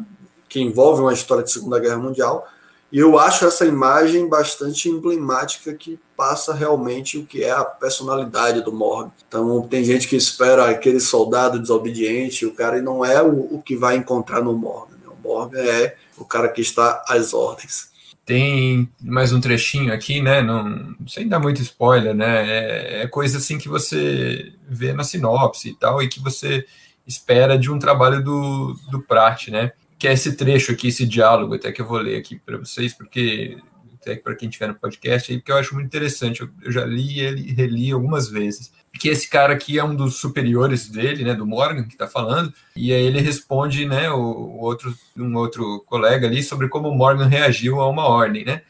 Que 0.49 0.61
envolve 0.61 1.01
uma 1.01 1.13
história 1.13 1.43
de 1.43 1.51
Segunda 1.51 1.81
Guerra 1.81 1.97
Mundial. 1.97 2.47
E 2.93 2.99
eu 3.01 3.19
acho 3.19 3.45
essa 3.45 3.67
imagem 3.67 4.29
bastante 4.29 4.89
emblemática 4.89 5.75
que 5.75 5.99
passa 6.17 6.55
realmente 6.55 7.19
o 7.19 7.27
que 7.27 7.43
é 7.43 7.51
a 7.51 7.65
personalidade 7.65 8.61
do 8.61 8.73
Morgan. 8.73 9.11
Então 9.27 9.67
tem 9.67 9.83
gente 9.83 10.07
que 10.07 10.15
espera 10.15 10.71
aquele 10.71 11.01
soldado 11.01 11.59
desobediente, 11.59 12.47
o 12.47 12.55
cara 12.55 12.81
não 12.81 13.05
é 13.05 13.21
o, 13.21 13.57
o 13.57 13.61
que 13.61 13.75
vai 13.75 13.97
encontrar 13.97 14.41
no 14.41 14.53
Morgan. 14.53 14.95
Né? 14.95 15.09
O 15.09 15.29
Morgan 15.29 15.59
é 15.59 15.97
o 16.17 16.25
cara 16.25 16.49
que 16.49 16.61
está 16.61 17.03
às 17.09 17.35
ordens. 17.35 17.89
Tem 18.25 18.89
mais 19.03 19.33
um 19.33 19.41
trechinho 19.41 19.93
aqui, 19.93 20.23
né? 20.23 20.41
Não, 20.41 20.97
sem 21.07 21.29
dar 21.29 21.39
muito 21.39 21.61
spoiler, 21.61 22.15
né? 22.15 22.51
É, 22.51 23.03
é, 23.03 23.07
coisa 23.07 23.39
assim 23.39 23.59
que 23.59 23.69
você 23.69 24.53
vê 24.69 24.93
na 24.93 25.05
sinopse 25.05 25.71
e 25.71 25.75
tal, 25.75 26.03
e 26.03 26.09
que 26.09 26.21
você 26.21 26.65
espera 27.07 27.59
de 27.59 27.71
um 27.71 27.79
trabalho 27.79 28.25
do, 28.25 28.75
do 28.91 29.03
Prat, 29.03 29.49
né? 29.49 29.73
Que 29.99 30.09
é 30.09 30.13
esse 30.13 30.37
trecho 30.37 30.73
aqui, 30.73 30.89
esse 30.89 31.07
diálogo, 31.07 31.55
até 31.55 31.71
que 31.71 31.83
eu 31.83 31.87
vou 31.87 31.99
ler 31.99 32.17
aqui 32.17 32.39
para 32.39 32.57
vocês, 32.57 32.95
porque 32.95 33.59
até 34.01 34.17
para 34.17 34.35
quem 34.35 34.49
estiver 34.49 34.69
no 34.69 34.75
podcast 34.75 35.31
aí, 35.31 35.39
porque 35.39 35.53
eu 35.53 35.57
acho 35.57 35.75
muito 35.75 35.87
interessante. 35.87 36.41
Eu, 36.41 36.49
eu 36.63 36.73
já 36.73 36.85
li 36.85 37.21
ele 37.21 37.53
reli 37.53 37.93
algumas 37.93 38.29
vezes 38.29 38.73
que 38.99 39.09
esse 39.09 39.29
cara 39.29 39.53
aqui 39.53 39.79
é 39.79 39.85
um 39.85 39.95
dos 39.95 40.17
superiores 40.17 40.89
dele, 40.89 41.25
né, 41.25 41.35
do 41.35 41.47
Morgan, 41.47 41.85
que 41.85 41.95
está 41.95 42.07
falando, 42.07 42.53
e 42.77 42.93
aí 42.93 43.03
ele 43.03 43.21
responde, 43.21 43.87
né, 43.87 44.11
o, 44.11 44.19
o, 44.19 44.61
outro, 44.61 44.95
um 45.17 45.37
outro 45.37 45.83
colega 45.87 46.27
ali 46.27 46.43
sobre 46.43 46.69
como 46.69 46.89
o 46.89 46.95
Morgan 46.95 47.27
reagiu 47.27 47.81
a 47.81 47.89
uma 47.89 48.07
ordem, 48.07 48.45
né, 48.45 48.63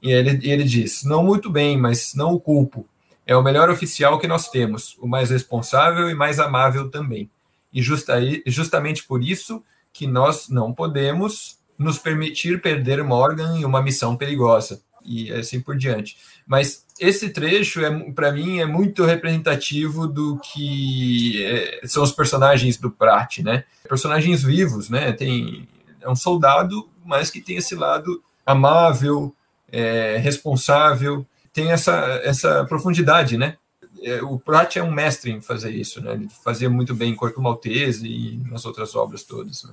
e 0.00 0.10
ele, 0.12 0.38
ele 0.48 0.64
diz, 0.64 1.02
não 1.02 1.24
muito 1.24 1.50
bem, 1.50 1.76
mas 1.76 2.14
não 2.14 2.32
o 2.32 2.40
culpo, 2.40 2.86
é 3.26 3.36
o 3.36 3.42
melhor 3.42 3.68
oficial 3.68 4.18
que 4.18 4.28
nós 4.28 4.48
temos, 4.48 4.96
o 5.00 5.08
mais 5.08 5.30
responsável 5.30 6.08
e 6.08 6.14
mais 6.14 6.38
amável 6.38 6.90
também, 6.90 7.28
e 7.72 7.82
justa, 7.82 8.14
justamente 8.46 9.04
por 9.04 9.22
isso 9.22 9.62
que 9.92 10.06
nós 10.06 10.48
não 10.48 10.72
podemos 10.72 11.58
nos 11.76 11.98
permitir 11.98 12.60
perder 12.60 13.02
Morgan 13.02 13.58
em 13.58 13.64
uma 13.64 13.82
missão 13.82 14.16
perigosa, 14.16 14.80
e 15.04 15.32
assim 15.32 15.60
por 15.60 15.76
diante. 15.76 16.16
Mas 16.46 16.84
esse 16.98 17.30
trecho, 17.30 17.84
é, 17.84 18.12
para 18.12 18.32
mim, 18.32 18.60
é 18.60 18.66
muito 18.66 19.04
representativo 19.04 20.06
do 20.06 20.38
que 20.38 21.44
é, 21.44 21.86
são 21.86 22.02
os 22.02 22.12
personagens 22.12 22.76
do 22.76 22.90
Prat, 22.90 23.38
né? 23.38 23.64
Personagens 23.88 24.42
vivos, 24.42 24.88
né? 24.88 25.12
Tem, 25.12 25.68
é 26.00 26.08
um 26.08 26.16
soldado, 26.16 26.88
mas 27.04 27.30
que 27.30 27.40
tem 27.40 27.56
esse 27.56 27.74
lado 27.74 28.22
amável, 28.46 29.34
é, 29.70 30.18
responsável, 30.18 31.26
tem 31.52 31.70
essa, 31.70 32.20
essa 32.22 32.64
profundidade, 32.64 33.36
né? 33.36 33.56
É, 34.02 34.22
o 34.22 34.38
Prat 34.38 34.76
é 34.76 34.82
um 34.82 34.92
mestre 34.92 35.30
em 35.30 35.40
fazer 35.40 35.70
isso, 35.70 36.00
né? 36.02 36.12
Ele 36.12 36.28
fazia 36.44 36.68
muito 36.68 36.94
bem 36.94 37.12
em 37.12 37.16
Corpo 37.16 37.40
Maltese 37.40 38.06
e 38.06 38.36
nas 38.50 38.64
outras 38.64 38.94
obras 38.94 39.22
todas. 39.22 39.64
Né? 39.64 39.72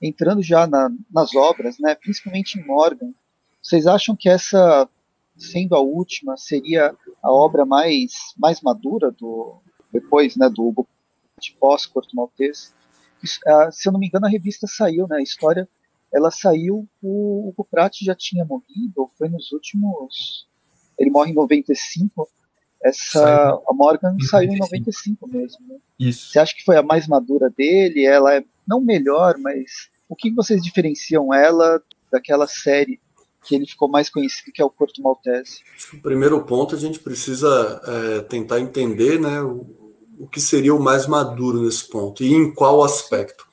Entrando 0.00 0.42
já 0.42 0.66
na, 0.66 0.90
nas 1.10 1.34
obras, 1.34 1.78
né? 1.78 1.94
Principalmente 1.94 2.58
em 2.58 2.64
Morgan, 2.64 3.12
vocês 3.62 3.86
acham 3.86 4.16
que 4.16 4.28
essa 4.28 4.88
sendo 5.36 5.74
a 5.74 5.80
última, 5.80 6.36
seria 6.36 6.94
a 7.22 7.30
obra 7.30 7.64
mais, 7.64 8.12
mais 8.36 8.60
madura 8.60 9.10
do 9.10 9.60
depois, 9.92 10.36
né, 10.36 10.48
do 10.48 10.66
Hugo 10.66 10.88
de 11.38 11.54
pós-Corto 11.60 12.16
Maltese. 12.16 12.70
Uh, 13.22 13.70
se 13.70 13.88
eu 13.88 13.92
não 13.92 14.00
me 14.00 14.06
engano, 14.06 14.26
a 14.26 14.28
revista 14.28 14.66
saiu, 14.66 15.06
né, 15.06 15.16
a 15.16 15.22
história, 15.22 15.68
ela 16.12 16.30
saiu, 16.30 16.88
o 17.02 17.48
Hugo 17.48 17.66
Pratt 17.70 18.00
já 18.02 18.14
tinha 18.14 18.44
morrido, 18.44 18.94
ou 18.96 19.10
foi 19.18 19.28
nos 19.28 19.52
últimos, 19.52 20.46
ele 20.98 21.10
morre 21.10 21.30
em 21.30 21.34
95, 21.34 22.28
essa, 22.82 23.20
saiu. 23.20 23.62
a 23.68 23.74
Morgan 23.74 24.16
saiu 24.20 24.52
95. 24.52 24.54
em 24.54 24.58
95 24.58 25.28
mesmo. 25.28 25.68
Né? 25.68 25.76
Isso. 25.98 26.32
Você 26.32 26.38
acha 26.38 26.54
que 26.54 26.64
foi 26.64 26.76
a 26.76 26.82
mais 26.82 27.06
madura 27.06 27.50
dele? 27.50 28.04
Ela 28.04 28.36
é, 28.36 28.44
não 28.66 28.80
melhor, 28.80 29.36
mas 29.38 29.90
o 30.08 30.16
que 30.16 30.32
vocês 30.32 30.62
diferenciam 30.62 31.32
ela 31.32 31.82
daquela 32.10 32.46
série 32.46 33.00
que 33.42 33.54
ele 33.54 33.66
ficou 33.66 33.88
mais 33.88 34.08
conhecido, 34.08 34.52
que 34.52 34.62
é 34.62 34.64
o 34.64 34.70
Corto 34.70 35.02
Maltese. 35.02 35.60
O 35.92 35.98
primeiro 35.98 36.42
ponto 36.44 36.74
a 36.74 36.78
gente 36.78 37.00
precisa 37.00 37.80
é, 37.84 38.20
tentar 38.20 38.60
entender 38.60 39.20
né, 39.20 39.42
o, 39.42 39.66
o, 40.18 40.28
que 40.28 40.40
seria 40.40 40.74
o 40.74 40.82
mais 40.82 41.06
maduro 41.06 41.62
nesse 41.62 41.88
ponto 41.88 42.22
e 42.22 42.32
em 42.32 42.52
qual 42.54 42.82
aspecto. 42.82 43.46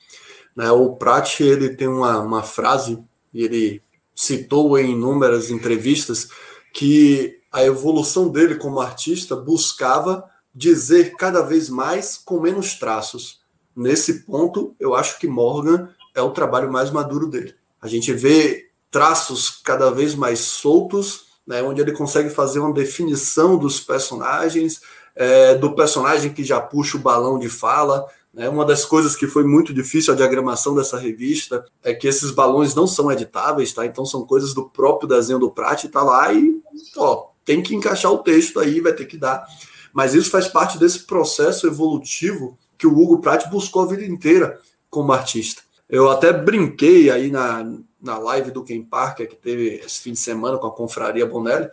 Né, 0.56 0.70
o 0.72 0.95
Prat 0.95 1.40
ele 1.40 1.70
tem 1.70 1.88
uma, 1.88 2.20
uma 2.20 2.44
frase, 2.44 3.03
e 3.34 3.44
ele 3.44 3.82
citou 4.16 4.78
em 4.78 4.91
inúmeras 4.91 5.49
entrevistas, 5.49 6.30
que 6.74 7.40
a 7.52 7.64
evolução 7.64 8.30
dele 8.30 8.56
como 8.56 8.80
artista 8.80 9.36
buscava 9.36 10.24
dizer 10.53 11.16
cada 11.16 11.41
vez 11.41 11.70
mais 11.70 12.18
com 12.18 12.40
menos 12.40 12.76
traços. 12.76 13.40
Nesse 13.76 14.26
ponto, 14.26 14.76
eu 14.80 14.94
acho 14.94 15.20
que 15.20 15.28
Morgan 15.28 15.90
é 16.14 16.22
o 16.22 16.32
trabalho 16.32 16.72
mais 16.72 16.91
maduro 16.91 17.28
dele. 17.28 17.56
A 17.82 17.88
gente 17.88 18.11
vê 18.14 18.69
traços 18.91 19.49
cada 19.64 19.91
vez 19.91 20.16
mais 20.16 20.40
soltos, 20.40 21.26
né, 21.45 21.61
onde 21.64 21.82
ele 21.82 21.91
consegue 21.91 22.30
fazer 22.30 22.60
uma 22.60 22.74
definição 22.74 23.57
dos 23.57 23.80
personagens, 23.80 24.82
é, 25.16 25.56
do 25.56 25.74
personagem 25.76 26.32
que 26.34 26.44
já 26.44 26.61
puxa 26.61 26.98
o 26.98 27.02
balão 27.02 27.40
de 27.40 27.49
fala. 27.49 28.06
Né, 28.34 28.48
uma 28.48 28.64
das 28.64 28.86
coisas 28.86 29.16
que 29.16 29.28
foi 29.28 29.44
muito 29.44 29.74
difícil 29.74 30.14
a 30.14 30.18
diagramação 30.18 30.76
dessa 30.76 30.98
revista 30.98 31.66
é 31.84 31.94
que 31.94 32.07
esses 32.07 32.32
balões 32.32 32.76
não 32.76 32.86
são 32.86 33.11
editáveis, 33.11 33.74
tá? 33.74 33.86
Então 33.86 34.06
são 34.06 34.26
coisas 34.26 34.53
do 34.53 34.70
próprio 34.70 35.10
desenho 35.10 35.40
do 35.40 35.49
Prat, 35.49 35.86
tá 35.86 36.03
lá 36.03 36.32
e 36.32 36.61
ó, 36.95 37.30
tem 37.44 37.64
que 37.64 37.76
encaixar 37.76 38.11
o 38.11 38.20
texto 38.20 38.60
aí, 38.60 38.80
vai 38.80 38.94
ter 38.94 39.06
que 39.06 39.18
dar. 39.18 39.44
Mas 39.91 40.14
isso 40.14 40.30
faz 40.30 40.48
parte 40.48 40.78
desse 40.78 40.99
processo 40.99 41.66
evolutivo 41.66 42.57
que 42.78 42.86
o 42.86 42.98
Hugo 42.98 43.20
Pratt 43.20 43.49
buscou 43.49 43.82
a 43.82 43.88
vida 43.88 44.06
inteira 44.06 44.60
como 44.90 45.11
artista. 45.11 45.61
Eu 45.90 46.10
até 46.10 46.32
brinquei 46.32 47.10
aí 47.10 47.32
na, 47.32 47.68
na 48.01 48.17
live 48.17 48.51
do 48.51 48.63
Ken 48.63 48.81
Parker, 48.84 49.27
que 49.27 49.35
teve 49.35 49.81
esse 49.85 50.01
fim 50.01 50.13
de 50.13 50.19
semana 50.19 50.57
com 50.57 50.67
a 50.67 50.71
Confraria 50.71 51.26
Bonelli, 51.26 51.69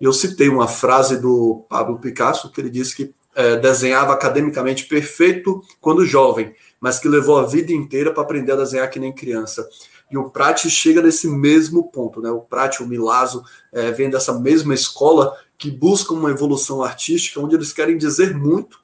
e 0.00 0.04
eu 0.04 0.12
citei 0.12 0.48
uma 0.48 0.66
frase 0.66 1.20
do 1.20 1.64
Pablo 1.68 1.98
Picasso, 1.98 2.50
que 2.50 2.60
ele 2.60 2.70
disse 2.70 2.96
que 2.96 3.14
é, 3.34 3.56
desenhava 3.56 4.12
academicamente 4.12 4.86
perfeito 4.86 5.62
quando 5.80 6.04
jovem, 6.04 6.54
mas 6.80 6.98
que 6.98 7.08
levou 7.08 7.38
a 7.38 7.46
vida 7.46 7.72
inteira 7.72 8.12
para 8.12 8.22
aprender 8.22 8.52
a 8.52 8.56
desenhar 8.56 8.88
que 8.90 8.98
nem 8.98 9.12
criança. 9.12 9.68
E 10.10 10.16
o 10.16 10.30
Prat 10.30 10.68
chega 10.68 11.00
nesse 11.00 11.28
mesmo 11.28 11.90
ponto, 11.90 12.20
né? 12.20 12.30
O 12.30 12.40
Prat, 12.40 12.80
o 12.80 12.86
Milazzo, 12.86 13.44
é, 13.72 13.92
vem 13.92 14.10
dessa 14.10 14.32
mesma 14.32 14.74
escola 14.74 15.36
que 15.56 15.70
busca 15.70 16.12
uma 16.12 16.30
evolução 16.30 16.82
artística, 16.82 17.38
onde 17.38 17.54
eles 17.54 17.72
querem 17.72 17.96
dizer 17.96 18.34
muito, 18.34 18.80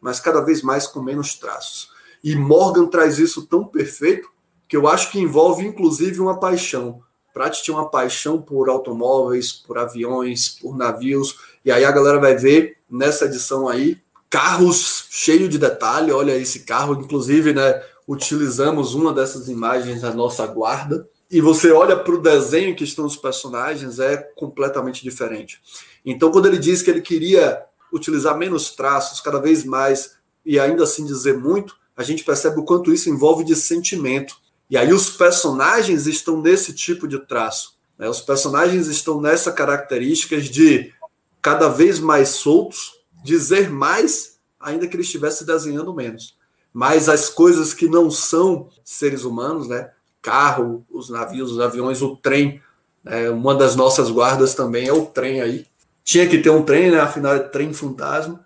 mas 0.00 0.20
cada 0.20 0.40
vez 0.40 0.60
mais 0.60 0.86
com 0.86 1.00
menos 1.00 1.34
traços. 1.34 1.88
E 2.22 2.34
Morgan 2.34 2.86
traz 2.86 3.18
isso 3.18 3.46
tão 3.46 3.64
perfeito 3.64 4.28
que 4.68 4.76
eu 4.76 4.88
acho 4.88 5.10
que 5.10 5.18
envolve 5.18 5.66
inclusive 5.66 6.20
uma 6.20 6.38
paixão. 6.38 7.00
Prat 7.32 7.60
tinha 7.62 7.76
uma 7.76 7.90
paixão 7.90 8.40
por 8.40 8.68
automóveis, 8.68 9.52
por 9.52 9.76
aviões, 9.76 10.48
por 10.48 10.76
navios, 10.76 11.36
e 11.64 11.70
aí 11.70 11.84
a 11.84 11.90
galera 11.90 12.18
vai 12.18 12.34
ver 12.34 12.78
nessa 12.88 13.26
edição 13.26 13.68
aí 13.68 14.00
carros 14.30 15.06
cheio 15.10 15.48
de 15.48 15.58
detalhe. 15.58 16.12
Olha 16.12 16.36
esse 16.36 16.60
carro, 16.60 16.94
inclusive, 16.94 17.52
né? 17.52 17.82
Utilizamos 18.06 18.94
uma 18.94 19.12
dessas 19.12 19.48
imagens 19.48 20.02
na 20.02 20.12
nossa 20.12 20.46
guarda. 20.46 21.08
E 21.30 21.40
você 21.40 21.72
olha 21.72 21.96
para 21.96 22.14
o 22.14 22.22
desenho 22.22 22.76
que 22.76 22.84
estão 22.84 23.04
os 23.04 23.16
personagens, 23.16 23.98
é 23.98 24.16
completamente 24.36 25.02
diferente. 25.02 25.60
Então, 26.04 26.30
quando 26.30 26.46
ele 26.46 26.58
diz 26.58 26.82
que 26.82 26.90
ele 26.90 27.00
queria 27.00 27.62
utilizar 27.92 28.36
menos 28.38 28.70
traços, 28.70 29.20
cada 29.20 29.40
vez 29.40 29.64
mais, 29.64 30.16
e 30.44 30.58
ainda 30.60 30.84
assim 30.84 31.04
dizer 31.04 31.36
muito, 31.36 31.74
a 31.96 32.02
gente 32.02 32.22
percebe 32.22 32.60
o 32.60 32.64
quanto 32.64 32.92
isso 32.92 33.10
envolve 33.10 33.42
de 33.42 33.56
sentimento. 33.56 34.36
E 34.68 34.76
aí 34.76 34.92
os 34.92 35.10
personagens 35.10 36.06
estão 36.06 36.40
nesse 36.40 36.72
tipo 36.72 37.06
de 37.06 37.18
traço. 37.18 37.76
Né? 37.98 38.08
Os 38.08 38.20
personagens 38.20 38.88
estão 38.88 39.20
nessa 39.20 39.52
características 39.52 40.44
de 40.46 40.92
cada 41.40 41.68
vez 41.68 42.00
mais 42.00 42.30
soltos, 42.30 42.94
dizer 43.22 43.70
mais, 43.70 44.38
ainda 44.58 44.86
que 44.86 44.96
ele 44.96 45.02
estivesse 45.02 45.44
desenhando 45.44 45.94
menos. 45.94 46.36
mas 46.72 47.08
as 47.08 47.30
coisas 47.30 47.72
que 47.72 47.88
não 47.88 48.10
são 48.10 48.68
seres 48.84 49.24
humanos, 49.24 49.66
né? 49.66 49.90
Carro, 50.20 50.84
os 50.90 51.08
navios, 51.08 51.52
os 51.52 51.60
aviões, 51.60 52.02
o 52.02 52.16
trem. 52.16 52.60
Né? 53.02 53.30
Uma 53.30 53.54
das 53.54 53.74
nossas 53.76 54.10
guardas 54.10 54.54
também 54.54 54.86
é 54.88 54.92
o 54.92 55.06
trem 55.06 55.40
aí. 55.40 55.66
Tinha 56.04 56.28
que 56.28 56.36
ter 56.36 56.50
um 56.50 56.62
trem, 56.62 56.90
né? 56.90 57.00
Afinal, 57.00 57.34
é 57.34 57.38
trem 57.38 57.72
fantasma. 57.72 58.44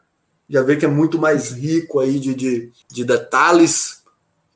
Já 0.49 0.63
vê 0.63 0.77
que 0.77 0.85
é 0.85 0.89
muito 0.89 1.19
mais 1.19 1.51
rico 1.51 1.99
aí 1.99 2.21
de, 2.21 2.35
de, 2.35 2.73
de 2.89 3.05
detalhes, 3.05 4.03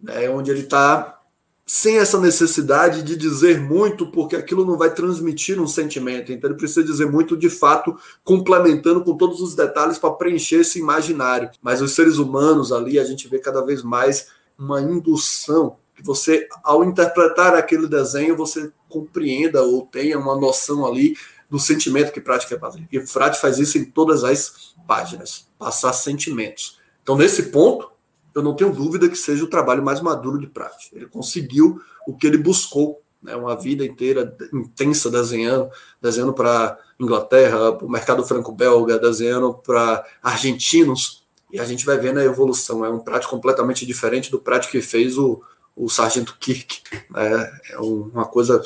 né? 0.00 0.28
onde 0.28 0.50
ele 0.50 0.60
está 0.60 1.20
sem 1.66 1.96
essa 1.96 2.20
necessidade 2.20 3.02
de 3.02 3.16
dizer 3.16 3.60
muito, 3.60 4.10
porque 4.10 4.36
aquilo 4.36 4.66
não 4.66 4.76
vai 4.76 4.92
transmitir 4.92 5.60
um 5.60 5.66
sentimento. 5.66 6.30
Então 6.30 6.50
ele 6.50 6.58
precisa 6.58 6.84
dizer 6.84 7.10
muito 7.10 7.36
de 7.36 7.48
fato, 7.48 7.96
complementando 8.22 9.02
com 9.02 9.16
todos 9.16 9.40
os 9.40 9.54
detalhes 9.54 9.98
para 9.98 10.12
preencher 10.12 10.56
esse 10.56 10.78
imaginário. 10.78 11.50
Mas 11.62 11.80
os 11.80 11.92
seres 11.92 12.18
humanos 12.18 12.70
ali, 12.70 12.98
a 12.98 13.04
gente 13.04 13.28
vê 13.28 13.38
cada 13.38 13.64
vez 13.64 13.82
mais 13.82 14.28
uma 14.58 14.80
indução 14.80 15.76
que 15.96 16.02
você, 16.02 16.48
ao 16.62 16.84
interpretar 16.84 17.54
aquele 17.54 17.86
desenho, 17.86 18.36
você 18.36 18.70
compreenda 18.88 19.62
ou 19.62 19.86
tenha 19.86 20.18
uma 20.18 20.36
noção 20.36 20.84
ali 20.84 21.16
do 21.48 21.58
sentimento 21.58 22.12
que 22.12 22.20
Prati 22.20 22.48
quer 22.48 22.58
fazer. 22.58 22.86
E 22.90 23.00
Frati 23.06 23.40
faz 23.40 23.58
isso 23.58 23.78
em 23.78 23.84
todas 23.84 24.24
as 24.24 24.74
páginas, 24.86 25.46
passar 25.58 25.92
sentimentos. 25.92 26.78
Então, 27.02 27.16
nesse 27.16 27.44
ponto, 27.44 27.93
eu 28.34 28.42
não 28.42 28.54
tenho 28.54 28.72
dúvida 28.72 29.08
que 29.08 29.16
seja 29.16 29.44
o 29.44 29.48
trabalho 29.48 29.82
mais 29.82 30.00
maduro 30.00 30.38
de 30.38 30.46
Pratt. 30.46 30.92
Ele 30.92 31.06
conseguiu 31.06 31.80
o 32.06 32.16
que 32.16 32.26
ele 32.26 32.36
buscou, 32.36 33.00
né, 33.22 33.34
uma 33.36 33.56
vida 33.56 33.84
inteira 33.84 34.36
intensa 34.52 35.10
desenhando, 35.10 35.70
desenhando 36.02 36.32
para 36.32 36.78
Inglaterra, 36.98 37.72
para 37.72 37.86
o 37.86 37.90
mercado 37.90 38.24
franco-belga, 38.24 38.98
desenhando 38.98 39.54
para 39.54 40.04
argentinos, 40.22 41.22
e 41.52 41.60
a 41.60 41.64
gente 41.64 41.86
vai 41.86 41.96
vendo 41.96 42.18
a 42.18 42.24
evolução. 42.24 42.84
É 42.84 42.90
um 42.90 42.98
Pratt 42.98 43.26
completamente 43.26 43.86
diferente 43.86 44.30
do 44.30 44.40
Pratt 44.40 44.68
que 44.68 44.80
fez 44.82 45.16
o, 45.16 45.40
o 45.76 45.88
Sargento 45.88 46.36
Kirk. 46.38 46.82
Né, 47.10 47.60
é 47.70 47.78
uma 47.78 48.24
coisa 48.24 48.60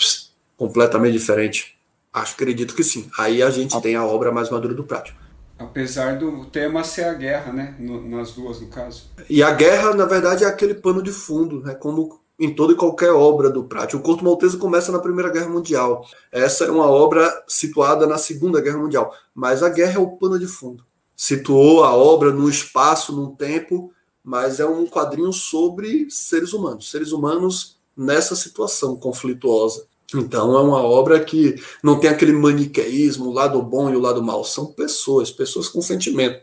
completamente 0.57 1.13
diferente. 1.13 1.77
Acho, 2.13 2.33
acredito 2.33 2.75
que 2.75 2.83
sim. 2.83 3.11
Aí 3.19 3.43
a 3.43 3.51
gente 3.51 3.79
tem 3.83 3.95
a 3.95 4.05
obra 4.05 4.33
mais 4.33 4.49
madura 4.49 4.73
do 4.73 4.85
Pratt. 4.85 5.13
Apesar 5.59 6.19
do 6.19 6.45
tema 6.47 6.85
ser 6.85 7.05
a 7.05 7.15
guerra, 7.15 7.53
né? 7.53 7.75
No, 7.79 8.07
nas 8.09 8.33
duas, 8.33 8.61
no 8.61 8.69
caso. 8.69 9.11
E 9.29 9.43
a 9.43 9.51
guerra, 9.51 9.95
na 9.95 10.05
verdade, 10.05 10.45
é 10.45 10.47
aquele 10.47 10.75
pano 10.75 11.03
de 11.03 11.11
fundo, 11.11 11.61
né? 11.61 11.75
Como 11.75 12.21
em 12.39 12.55
toda 12.55 12.73
e 12.73 12.77
qualquer 12.77 13.11
obra 13.11 13.51
do 13.51 13.65
Prat. 13.65 13.95
O 13.95 14.01
Corto 14.01 14.25
Maltese 14.25 14.57
começa 14.57 14.93
na 14.93 15.01
Primeira 15.01 15.31
Guerra 15.31 15.49
Mundial. 15.49 16.07
Essa 16.31 16.67
é 16.67 16.71
uma 16.71 16.87
obra 16.87 17.29
situada 17.49 18.07
na 18.07 18.17
Segunda 18.17 18.61
Guerra 18.61 18.79
Mundial. 18.79 19.13
Mas 19.35 19.63
a 19.63 19.69
guerra 19.69 19.95
é 19.95 19.99
o 19.99 20.17
pano 20.17 20.39
de 20.39 20.47
fundo. 20.47 20.85
Situou 21.17 21.83
a 21.83 21.93
obra 21.93 22.31
no 22.31 22.49
espaço, 22.49 23.13
num 23.13 23.35
tempo, 23.35 23.93
mas 24.23 24.61
é 24.61 24.67
um 24.67 24.87
quadrinho 24.87 25.33
sobre 25.33 26.09
seres 26.11 26.53
humanos. 26.53 26.89
Seres 26.89 27.11
humanos 27.11 27.77
nessa 27.97 28.37
situação 28.37 28.95
conflituosa. 28.95 29.85
Então 30.15 30.57
é 30.57 30.63
uma 30.63 30.83
obra 30.83 31.21
que 31.21 31.57
não 31.83 32.01
tem 32.01 32.09
aquele 32.09 32.33
maniqueísmo, 32.33 33.27
o 33.27 33.33
lado 33.33 33.61
bom 33.63 33.91
e 33.91 33.97
o 33.97 34.01
lado 34.01 34.23
mal. 34.23 34.43
São 34.43 34.73
pessoas, 34.73 35.31
pessoas 35.31 35.69
com 35.69 35.83
sentimento, 35.83 36.41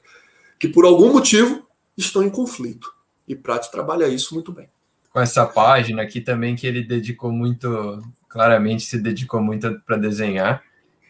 que 0.59 0.67
por 0.67 0.85
algum 0.85 1.11
motivo 1.11 1.65
estão 1.97 2.21
em 2.21 2.29
conflito. 2.29 2.93
E 3.27 3.35
Prat 3.35 3.67
trabalha 3.71 4.07
isso 4.07 4.35
muito 4.35 4.51
bem. 4.51 4.69
Com 5.11 5.19
essa 5.19 5.45
página 5.45 6.03
aqui 6.03 6.21
também 6.21 6.55
que 6.55 6.67
ele 6.67 6.83
dedicou 6.83 7.31
muito, 7.31 8.03
claramente 8.29 8.83
se 8.83 8.99
dedicou 8.99 9.41
muito 9.41 9.81
para 9.85 9.97
desenhar, 9.97 10.61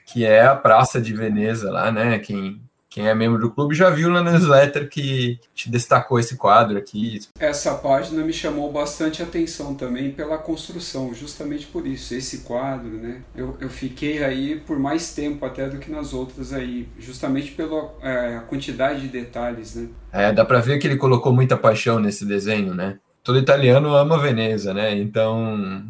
que 0.06 0.24
é 0.24 0.46
a 0.46 0.56
Praça 0.56 1.02
de 1.02 1.14
Veneza 1.14 1.72
lá, 1.72 1.92
né? 1.92 2.20
Quem 2.20 2.62
quem 2.96 3.10
é 3.10 3.14
membro 3.14 3.38
do 3.38 3.52
clube 3.52 3.76
já 3.76 3.90
viu 3.90 4.10
na 4.10 4.24
newsletter 4.24 4.88
que 4.88 5.38
te 5.54 5.70
destacou 5.70 6.18
esse 6.18 6.38
quadro 6.38 6.78
aqui. 6.78 7.20
Essa 7.38 7.76
página 7.76 8.24
me 8.24 8.32
chamou 8.32 8.72
bastante 8.72 9.22
atenção 9.22 9.76
também 9.76 10.12
pela 10.12 10.38
construção, 10.38 11.14
justamente 11.14 11.68
por 11.68 11.86
isso, 11.86 12.16
esse 12.16 12.38
quadro, 12.44 12.92
né? 12.92 13.22
Eu, 13.36 13.58
eu 13.60 13.70
fiquei 13.70 14.24
aí 14.24 14.62
por 14.62 14.80
mais 14.80 15.14
tempo 15.14 15.46
até 15.46 15.68
do 15.68 15.78
que 15.78 15.92
nas 15.92 16.14
outras 16.14 16.54
aí, 16.54 16.88
justamente 16.98 17.52
pela 17.52 17.94
é, 18.02 18.40
quantidade 18.48 19.02
de 19.02 19.10
detalhes, 19.10 19.76
né? 19.76 19.90
É, 20.14 20.32
dá 20.32 20.46
para 20.46 20.62
ver 20.62 20.80
que 20.80 20.88
ele 20.88 20.96
colocou 20.96 21.34
muita 21.34 21.58
paixão 21.58 22.00
nesse 22.00 22.26
desenho, 22.26 22.74
né? 22.74 22.98
Todo 23.22 23.38
italiano 23.38 23.94
ama 23.94 24.18
Veneza, 24.18 24.74
né? 24.74 24.96
Então 24.96 25.84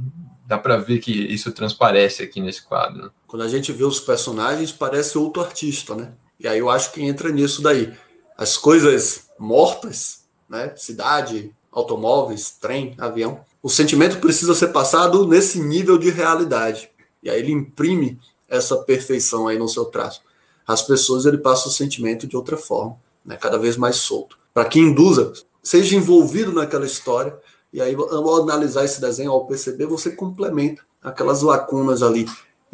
dá 0.47 0.57
para 0.57 0.77
ver 0.77 0.97
que 0.97 1.11
isso 1.11 1.51
transparece 1.51 2.23
aqui 2.23 2.41
nesse 2.41 2.63
quadro. 2.63 3.11
Quando 3.27 3.43
a 3.43 3.47
gente 3.47 3.71
vê 3.71 3.83
os 3.83 3.99
personagens, 3.99 4.71
parece 4.71 5.19
outro 5.19 5.43
artista, 5.43 5.93
né? 5.93 6.09
E 6.39 6.47
aí 6.47 6.59
eu 6.59 6.69
acho 6.69 6.91
que 6.91 7.01
entra 7.01 7.31
nisso 7.31 7.61
daí. 7.61 7.93
As 8.37 8.57
coisas 8.57 9.27
mortas, 9.39 10.25
né? 10.49 10.73
Cidade, 10.75 11.51
automóveis, 11.71 12.51
trem, 12.59 12.95
avião. 12.97 13.39
O 13.61 13.69
sentimento 13.69 14.19
precisa 14.19 14.53
ser 14.53 14.67
passado 14.67 15.27
nesse 15.27 15.59
nível 15.59 15.97
de 15.97 16.09
realidade. 16.09 16.89
E 17.23 17.29
aí 17.29 17.39
ele 17.39 17.51
imprime 17.51 18.19
essa 18.47 18.77
perfeição 18.77 19.47
aí 19.47 19.57
no 19.57 19.67
seu 19.67 19.85
traço. 19.85 20.21
As 20.67 20.81
pessoas 20.81 21.25
ele 21.25 21.37
passa 21.37 21.67
o 21.67 21.71
sentimento 21.71 22.27
de 22.27 22.35
outra 22.35 22.57
forma, 22.57 22.97
né? 23.23 23.37
Cada 23.37 23.57
vez 23.57 23.77
mais 23.77 23.97
solto. 23.97 24.37
Para 24.53 24.65
que 24.65 24.79
induza, 24.79 25.33
seja 25.61 25.95
envolvido 25.95 26.51
naquela 26.51 26.85
história. 26.85 27.35
E 27.73 27.81
aí, 27.81 27.93
ao 27.95 28.41
analisar 28.41 28.85
esse 28.85 29.01
desenho, 29.01 29.31
ao 29.31 29.45
perceber, 29.45 29.85
você 29.85 30.11
complementa 30.11 30.81
aquelas 31.03 31.41
lacunas 31.41 32.01
ali 32.01 32.25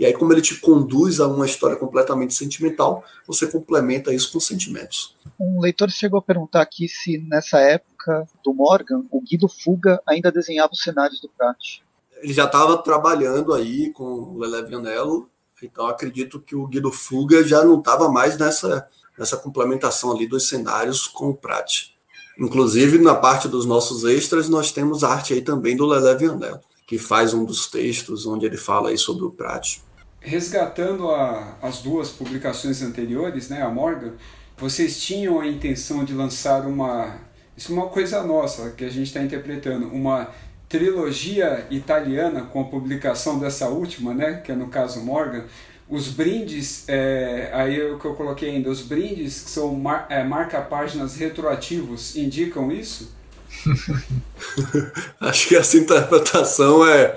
e 0.02 0.06
aí, 0.06 0.14
como 0.14 0.34
ele 0.34 0.41
te 0.41 0.56
conduz 0.56 1.19
a 1.19 1.28
uma 1.28 1.45
história 1.45 1.76
completamente 1.76 2.34
sentimental, 2.34 3.06
você 3.28 3.45
complementa 3.45 4.11
isso 4.11 4.32
com 4.34 4.40
sentimentos. 4.40 5.15
Um 5.40 5.61
leitor 5.61 5.91
chegou 5.91 6.18
a 6.18 6.23
perguntar 6.23 6.64
aqui 6.64 6.90
se 6.90 7.19
nessa 7.19 7.60
época 7.60 8.28
do 8.44 8.52
Morgan, 8.52 9.03
o 9.11 9.22
Guido 9.22 9.48
Fuga 9.48 10.02
ainda 10.07 10.32
desenhava 10.32 10.73
os 10.73 10.82
cenários 10.82 11.22
do 11.22 11.30
Prat. 11.30 11.84
Ele 12.19 12.34
já 12.34 12.45
estava 12.45 12.80
trabalhando 12.80 13.53
aí 13.53 13.91
com 13.91 14.03
o 14.03 14.40
Lele 14.40 14.68
Vianello, 14.68 15.30
então 15.61 15.86
acredito 15.86 16.40
que 16.40 16.56
o 16.56 16.65
Guido 16.65 16.91
Fuga 16.91 17.44
já 17.44 17.64
não 17.64 17.78
estava 17.78 18.10
mais 18.10 18.40
nessa, 18.40 18.88
nessa 19.15 19.38
complementação 19.38 20.11
ali 20.11 20.26
dos 20.26 20.49
cenários 20.49 21.06
com 21.06 21.30
o 21.30 21.38
Prat. 21.38 21.91
Inclusive, 22.40 22.98
na 22.98 23.14
parte 23.14 23.48
dos 23.48 23.68
nossos 23.68 24.03
extras, 24.03 24.49
nós 24.49 24.72
temos 24.72 25.03
arte 25.03 25.36
aí 25.36 25.44
também 25.44 25.78
do 25.78 25.86
Lele 25.86 26.18
Vianello, 26.18 26.60
que 26.88 26.98
faz 26.98 27.36
um 27.36 27.45
dos 27.45 27.68
textos 27.68 28.26
onde 28.26 28.48
ele 28.48 28.57
fala 28.57 28.90
aí 28.90 28.98
sobre 28.98 29.26
o 29.26 29.30
Prat 29.30 29.80
resgatando 30.22 31.10
a, 31.10 31.57
as 31.61 31.81
duas 31.81 32.10
publicações 32.10 32.81
anteriores, 32.81 33.49
né, 33.49 33.61
a 33.61 33.69
Morgan, 33.69 34.14
vocês 34.56 35.02
tinham 35.02 35.39
a 35.39 35.48
intenção 35.48 36.06
de 36.06 36.14
lançar 36.14 36.68
uma. 36.68 37.18
Isso 37.57 37.72
é 37.72 37.76
uma 37.76 37.88
coisa 37.88 38.23
nossa 38.23 38.72
que 38.72 38.85
a 38.85 38.89
gente 38.89 39.07
está 39.07 39.22
interpretando, 39.22 39.88
uma 39.88 40.30
trilogia 40.69 41.65
italiana 41.69 42.43
com 42.43 42.61
a 42.61 42.64
publicação 42.65 43.39
dessa 43.39 43.68
última, 43.68 44.14
né, 44.14 44.35
que 44.35 44.52
é 44.52 44.56
no 44.56 44.68
caso 44.68 45.03
Morgan. 45.03 45.45
Os 45.89 46.07
brindes, 46.07 46.88
é, 46.88 47.49
aí 47.53 47.77
é 47.77 47.91
o 47.91 47.99
que 47.99 48.06
eu 48.06 48.14
coloquei 48.14 48.52
ainda, 48.52 48.69
os 48.69 48.81
brindes 48.81 49.41
que 49.41 49.49
são 49.49 49.76
mar, 49.76 50.07
é, 50.10 50.23
marca-páginas 50.23 51.18
retroativos 51.18 52.15
indicam 52.15 52.72
isso? 52.72 53.14
Acho 55.19 55.47
que 55.47 55.55
essa 55.55 55.77
interpretação 55.77 56.85
é, 56.85 57.15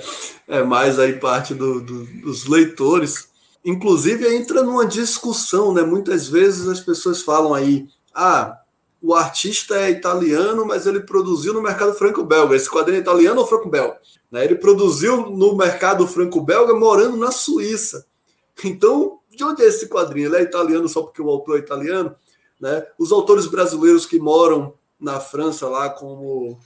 é 0.49 0.63
mais 0.63 0.99
aí 0.99 1.15
parte 1.15 1.55
do, 1.55 1.81
do, 1.81 2.05
dos 2.23 2.47
leitores. 2.47 3.29
Inclusive 3.65 4.27
entra 4.35 4.63
numa 4.63 4.87
discussão, 4.87 5.73
né? 5.73 5.83
Muitas 5.83 6.29
vezes 6.29 6.69
as 6.69 6.81
pessoas 6.81 7.23
falam 7.23 7.55
aí, 7.55 7.89
ah, 8.15 8.59
o 9.03 9.15
artista 9.15 9.77
é 9.77 9.91
italiano, 9.91 10.65
mas 10.65 10.87
ele 10.87 11.01
produziu 11.01 11.53
no 11.53 11.63
mercado 11.63 11.93
franco-belga. 11.95 12.57
Esse 12.57 12.71
quadrinho 12.71 12.99
é 12.99 13.01
italiano 13.01 13.41
ou 13.41 13.47
franco-belga? 13.47 13.99
Né? 14.31 14.45
Ele 14.45 14.55
produziu 14.55 15.31
no 15.31 15.57
mercado 15.57 16.07
franco-belga 16.07 16.75
morando 16.75 17.17
na 17.17 17.31
Suíça. 17.31 18.07
Então, 18.65 19.19
de 19.29 19.45
onde 19.45 19.63
é 19.63 19.67
esse 19.67 19.89
quadrinho? 19.89 20.29
Ele 20.29 20.37
é 20.37 20.43
italiano 20.43 20.89
só 20.89 21.03
porque 21.03 21.21
o 21.21 21.29
autor 21.29 21.57
é 21.57 21.61
italiano? 21.61 22.15
Né? 22.59 22.87
Os 22.99 23.13
autores 23.13 23.47
brasileiros 23.47 24.07
que 24.07 24.19
moram 24.19 24.73
na 25.05 25.21
França 25.21 25.69
lá, 25.69 25.91
como 25.91 26.59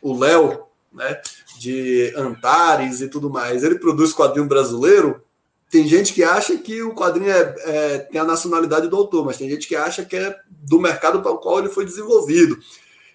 o 0.00 0.18
Léo, 0.18 0.62
né, 0.92 1.20
de 1.58 2.12
Antares 2.16 3.00
e 3.00 3.08
tudo 3.08 3.30
mais, 3.30 3.62
ele 3.62 3.78
produz 3.78 4.12
quadrinho 4.12 4.46
brasileiro. 4.46 5.22
Tem 5.70 5.86
gente 5.86 6.12
que 6.12 6.22
acha 6.22 6.58
que 6.58 6.82
o 6.82 6.94
quadrinho 6.94 7.30
é, 7.30 7.54
é, 7.60 7.98
tem 7.98 8.20
a 8.20 8.24
nacionalidade 8.24 8.88
do 8.88 8.96
autor, 8.96 9.24
mas 9.24 9.38
tem 9.38 9.48
gente 9.48 9.66
que 9.66 9.76
acha 9.76 10.04
que 10.04 10.16
é 10.16 10.36
do 10.50 10.80
mercado 10.80 11.22
para 11.22 11.30
o 11.30 11.38
qual 11.38 11.60
ele 11.60 11.68
foi 11.68 11.84
desenvolvido. 11.84 12.58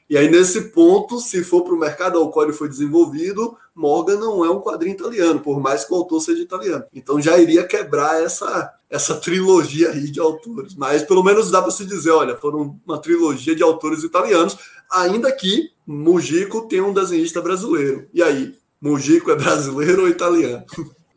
E 0.09 0.17
aí, 0.17 0.29
nesse 0.29 0.69
ponto, 0.69 1.19
se 1.19 1.43
for 1.43 1.63
para 1.63 1.73
o 1.73 1.79
mercado 1.79 2.17
ao 2.17 2.31
qual 2.31 2.45
ele 2.45 2.53
foi 2.53 2.69
desenvolvido, 2.69 3.57
Morgan 3.75 4.17
não 4.17 4.45
é 4.45 4.49
um 4.49 4.61
quadrinho 4.61 4.93
italiano, 4.93 5.41
por 5.41 5.59
mais 5.59 5.83
que 5.83 5.93
o 5.93 5.97
autor 5.97 6.21
seja 6.21 6.41
italiano. 6.41 6.85
Então 6.93 7.21
já 7.21 7.37
iria 7.37 7.65
quebrar 7.65 8.23
essa, 8.23 8.73
essa 8.89 9.15
trilogia 9.15 9.89
aí 9.89 10.09
de 10.09 10.19
autores. 10.19 10.75
Mas 10.75 11.03
pelo 11.03 11.23
menos 11.23 11.51
dá 11.51 11.61
para 11.61 11.71
se 11.71 11.85
dizer, 11.85 12.11
olha, 12.11 12.37
foram 12.37 12.79
uma 12.85 12.97
trilogia 12.99 13.55
de 13.55 13.61
autores 13.61 14.03
italianos, 14.03 14.57
ainda 14.89 15.31
que 15.31 15.71
Mujico 15.85 16.67
tem 16.67 16.81
um 16.81 16.93
desenhista 16.93 17.41
brasileiro. 17.41 18.07
E 18.13 18.23
aí, 18.23 18.55
Mujico 18.81 19.29
é 19.29 19.35
brasileiro 19.35 20.03
ou 20.03 20.09
italiano? 20.09 20.63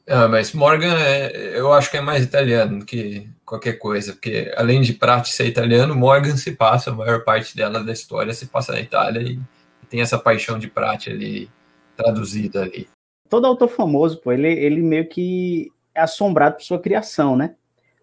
Ah, 0.09 0.27
mas 0.27 0.53
Morgan, 0.53 0.95
é, 0.99 1.57
eu 1.57 1.73
acho 1.73 1.89
que 1.89 1.97
é 1.97 2.01
mais 2.01 2.25
italiano 2.25 2.81
do 2.81 2.85
que 2.85 3.29
qualquer 3.51 3.73
coisa, 3.79 4.13
porque 4.13 4.53
além 4.57 4.81
de 4.81 4.93
Prati 4.93 5.33
ser 5.33 5.49
italiano, 5.49 5.97
Morgan 5.97 6.37
se 6.37 6.53
passa, 6.53 6.91
a 6.91 6.95
maior 6.95 7.25
parte 7.25 7.57
dela 7.57 7.83
da 7.83 7.93
história 7.93 8.33
se 8.33 8.47
passa 8.47 8.73
na 8.73 8.81
Itália 8.81 9.21
e 9.21 9.41
tem 9.89 10.01
essa 10.01 10.17
paixão 10.17 10.57
de 10.57 10.69
Prat 10.69 11.09
ali 11.09 11.51
traduzida 11.97 12.63
ali. 12.63 12.87
Todo 13.29 13.49
autor 13.49 13.69
famoso, 13.69 14.21
pô, 14.21 14.31
ele, 14.31 14.49
ele 14.49 14.81
meio 14.81 15.09
que 15.09 15.73
é 15.93 16.01
assombrado 16.01 16.57
por 16.57 16.63
sua 16.63 16.79
criação, 16.79 17.37
né? 17.37 17.57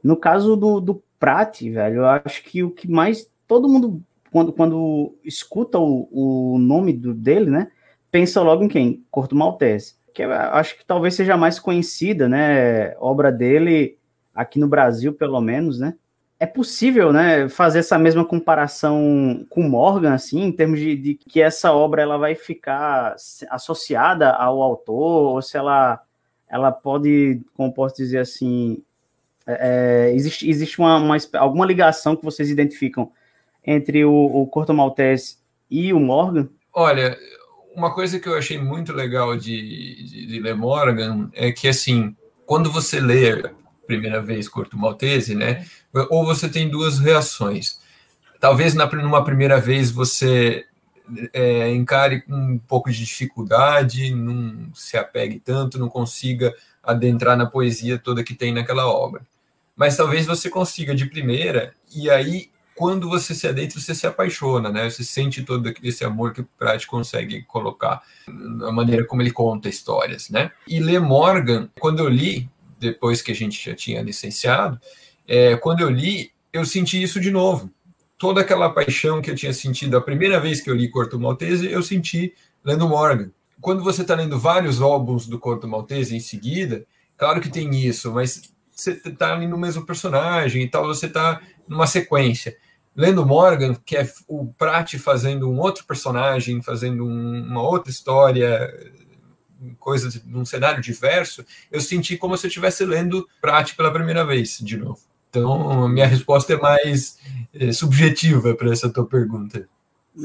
No 0.03 0.17
caso 0.17 0.57
do, 0.57 0.81
do 0.81 1.01
Prat, 1.17 1.61
velho, 1.61 2.01
eu 2.01 2.05
acho 2.07 2.43
que 2.43 2.61
o 2.61 2.69
que 2.69 2.89
mais 2.89 3.31
todo 3.47 3.69
mundo, 3.69 4.03
quando, 4.29 4.51
quando 4.51 5.15
escuta 5.23 5.79
o, 5.79 6.09
o 6.11 6.59
nome 6.59 6.91
do, 6.91 7.13
dele, 7.13 7.49
né, 7.49 7.71
pensa 8.11 8.41
logo 8.41 8.65
em 8.65 8.67
quem? 8.67 9.05
Corto 9.09 9.33
Maltese. 9.33 9.95
Que 10.13 10.23
acho 10.23 10.77
que 10.77 10.85
talvez 10.85 11.13
seja 11.13 11.35
a 11.35 11.37
mais 11.37 11.57
conhecida, 11.57 12.27
né, 12.27 12.95
obra 12.97 13.31
dele 13.31 13.96
aqui 14.37 14.59
no 14.59 14.67
Brasil, 14.67 15.11
pelo 15.11 15.41
menos, 15.41 15.79
né? 15.79 15.95
É 16.39 16.45
possível, 16.45 17.11
né, 17.11 17.49
fazer 17.49 17.79
essa 17.79 17.97
mesma 17.97 18.23
comparação 18.23 19.43
com 19.49 19.63
Morgan, 19.63 20.13
assim, 20.13 20.43
em 20.43 20.51
termos 20.51 20.79
de, 20.79 20.95
de 20.95 21.15
que 21.15 21.41
essa 21.41 21.73
obra 21.73 22.03
ela 22.03 22.15
vai 22.15 22.35
ficar 22.35 23.15
associada 23.49 24.29
ao 24.29 24.61
autor, 24.61 25.33
ou 25.33 25.41
se 25.41 25.57
ela, 25.57 25.99
ela 26.47 26.71
pode, 26.71 27.41
como 27.55 27.73
posso 27.73 27.95
dizer 27.95 28.19
assim, 28.19 28.83
é, 29.47 30.09
é 30.09 30.15
existe, 30.15 30.47
existe 30.47 30.77
uma, 30.77 30.97
uma, 30.97 31.17
alguma 31.33 31.65
ligação 31.65 32.15
que 32.15 32.23
vocês 32.23 32.51
identificam 32.51 33.11
entre 33.65 34.05
o, 34.05 34.13
o 34.13 34.45
Corto 34.45 34.75
Maltese 34.75 35.37
e 35.71 35.91
o 35.91 35.99
Morgan? 35.99 36.47
Olha, 36.71 37.17
uma 37.75 37.91
coisa 37.91 38.19
que 38.19 38.29
eu 38.29 38.37
achei 38.37 38.59
muito 38.59 38.93
legal 38.93 39.35
de, 39.35 40.03
de, 40.03 40.27
de 40.27 40.39
ler 40.39 40.55
Morgan 40.55 41.31
é 41.33 41.51
que, 41.51 41.67
assim, 41.67 42.15
quando 42.45 42.71
você 42.71 42.99
lê 42.99 43.41
primeira 43.87 44.21
vez 44.21 44.47
Corto 44.47 44.77
Maltese, 44.77 45.33
né? 45.33 45.65
Ou 46.09 46.25
você 46.25 46.47
tem 46.47 46.69
duas 46.69 46.99
reações. 46.99 47.79
Talvez 48.39 48.75
na, 48.75 48.85
numa 48.85 49.23
primeira 49.23 49.59
vez 49.59 49.89
você 49.89 50.65
é, 51.33 51.71
encare 51.73 52.21
com 52.21 52.35
um 52.35 52.57
pouco 52.57 52.91
de 52.91 52.99
dificuldade, 52.99 54.13
não 54.13 54.69
se 54.73 54.97
apegue 54.97 55.39
tanto, 55.39 55.79
não 55.79 55.89
consiga 55.89 56.53
adentrar 56.83 57.37
na 57.37 57.45
poesia 57.45 57.97
toda 57.97 58.23
que 58.23 58.35
tem 58.35 58.53
naquela 58.53 58.87
obra. 58.87 59.21
Mas 59.75 59.95
talvez 59.95 60.25
você 60.25 60.49
consiga 60.49 60.95
de 60.95 61.05
primeira, 61.05 61.73
e 61.95 62.09
aí, 62.09 62.49
quando 62.75 63.07
você 63.07 63.35
se 63.35 63.47
adentra, 63.47 63.79
você 63.79 63.93
se 63.93 64.07
apaixona, 64.07 64.71
né? 64.71 64.89
Você 64.89 65.03
sente 65.03 65.43
todo 65.43 65.71
esse 65.83 66.03
amor 66.03 66.33
que 66.33 66.41
o 66.41 66.49
Pratt 66.57 66.85
consegue 66.85 67.43
colocar, 67.43 68.01
na 68.27 68.71
maneira 68.71 69.05
como 69.05 69.21
ele 69.21 69.31
conta 69.31 69.69
histórias, 69.69 70.29
né? 70.29 70.51
E 70.67 70.79
ler 70.79 70.99
Morgan, 70.99 71.69
quando 71.79 71.99
eu 71.99 72.09
li, 72.09 72.49
depois 72.79 73.21
que 73.21 73.31
a 73.31 73.35
gente 73.35 73.63
já 73.63 73.75
tinha 73.75 74.01
licenciado, 74.01 74.79
é, 75.27 75.55
quando 75.57 75.81
eu 75.81 75.89
li, 75.89 76.31
eu 76.53 76.65
senti 76.65 77.01
isso 77.01 77.19
de 77.19 77.31
novo. 77.31 77.71
Toda 78.17 78.41
aquela 78.41 78.69
paixão 78.69 79.21
que 79.21 79.29
eu 79.29 79.35
tinha 79.35 79.53
sentido 79.53 79.97
a 79.97 80.01
primeira 80.01 80.39
vez 80.39 80.61
que 80.61 80.69
eu 80.69 80.75
li 80.75 80.89
Corto 80.89 81.19
Maltese, 81.19 81.71
eu 81.71 81.83
senti 81.83 82.33
lendo 82.63 82.87
Morgan. 82.87 83.31
Quando 83.61 83.83
você 83.83 84.01
está 84.01 84.15
lendo 84.15 84.39
vários 84.39 84.81
álbuns 84.81 85.27
do 85.27 85.39
Corto 85.39 85.67
Maltese 85.67 86.15
em 86.15 86.19
seguida, 86.19 86.85
claro 87.15 87.41
que 87.41 87.49
tem 87.49 87.69
isso, 87.75 88.11
mas 88.11 88.53
você 88.71 88.91
está 88.91 89.33
ali 89.33 89.47
no 89.47 89.57
mesmo 89.57 89.85
personagem 89.85 90.63
e 90.63 90.69
tal, 90.69 90.85
você 90.85 91.07
está 91.07 91.41
numa 91.67 91.87
sequência. 91.87 92.55
Lendo 92.95 93.25
Morgan, 93.25 93.75
que 93.85 93.95
é 93.95 94.09
o 94.27 94.47
Pratt 94.57 94.95
fazendo 94.95 95.49
um 95.49 95.59
outro 95.59 95.85
personagem, 95.85 96.61
fazendo 96.61 97.05
um, 97.05 97.43
uma 97.43 97.61
outra 97.61 97.91
história, 97.91 98.73
coisas 99.79 100.23
num 100.25 100.45
cenário 100.45 100.81
diverso, 100.81 101.45
eu 101.71 101.81
senti 101.81 102.17
como 102.17 102.37
se 102.37 102.45
eu 102.45 102.49
estivesse 102.49 102.85
lendo 102.85 103.27
Prat 103.41 103.75
pela 103.75 103.91
primeira 103.91 104.25
vez, 104.25 104.59
de 104.59 104.77
novo. 104.77 104.99
Então, 105.29 105.83
a 105.83 105.89
minha 105.89 106.07
resposta 106.07 106.53
é 106.53 106.57
mais 106.57 107.19
é, 107.53 107.71
subjetiva 107.71 108.55
para 108.55 108.71
essa 108.71 108.89
tua 108.89 109.05
pergunta. 109.05 109.67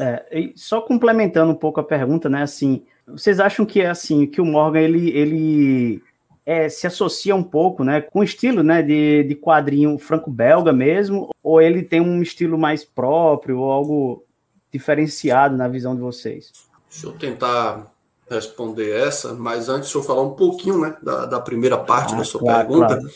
É, 0.01 0.53
só 0.55 0.81
complementando 0.81 1.53
um 1.53 1.57
pouco 1.57 1.81
a 1.81 1.85
pergunta, 1.85 2.29
né? 2.29 2.43
Assim, 2.43 2.83
vocês 3.07 3.41
acham 3.41 3.67
que 3.67 3.81
é 3.81 3.91
assim 3.91 4.27
que 4.27 4.41
o 4.41 4.45
Morgan 4.45 4.81
ele, 4.81 5.11
ele 5.11 6.03
é, 6.47 6.69
se 6.69 6.87
associa 6.87 7.35
um 7.35 7.43
pouco, 7.43 7.85
né, 7.85 8.01
com 8.01 8.21
o 8.21 8.25
estilo, 8.25 8.63
né, 8.63 8.83
de, 8.83 9.25
de 9.25 9.35
quadrinho 9.35 9.99
franco-belga 9.99 10.73
mesmo, 10.73 11.31
ou 11.43 11.61
ele 11.61 11.83
tem 11.83 12.01
um 12.01 12.23
estilo 12.23 12.59
mais 12.59 12.85
próprio 12.85 13.59
ou 13.59 13.71
algo 13.71 14.25
diferenciado 14.73 15.57
na 15.57 15.69
visão 15.69 15.95
de 15.95 16.01
vocês? 16.01 16.53
Deixa 16.91 17.07
eu 17.07 17.13
tentar 17.13 17.92
responder 18.29 18.91
essa, 18.91 19.35
mas 19.35 19.69
antes 19.69 19.93
eu 19.93 20.03
falar 20.03 20.23
um 20.23 20.35
pouquinho 20.35 20.79
né, 20.79 20.97
da, 21.03 21.27
da 21.27 21.41
primeira 21.41 21.77
parte 21.77 22.15
ah, 22.15 22.19
da 22.19 22.25
sua 22.25 22.41
claro, 22.41 22.69
pergunta, 22.69 22.97
claro. 22.97 23.11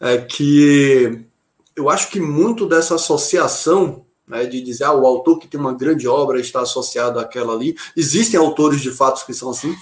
é 0.00 0.18
que 0.18 1.24
eu 1.76 1.88
acho 1.88 2.10
que 2.10 2.20
muito 2.20 2.66
dessa 2.66 2.94
associação 2.94 4.04
né, 4.26 4.44
de 4.46 4.60
dizer 4.60 4.84
ah, 4.84 4.92
o 4.92 5.06
autor 5.06 5.38
que 5.38 5.48
tem 5.48 5.58
uma 5.58 5.72
grande 5.72 6.06
obra 6.06 6.40
está 6.40 6.60
associado 6.60 7.18
àquela 7.18 7.54
ali. 7.54 7.76
Existem 7.96 8.38
autores 8.38 8.80
de 8.80 8.90
fato 8.90 9.24
que 9.24 9.32
são 9.32 9.50
assim, 9.50 9.74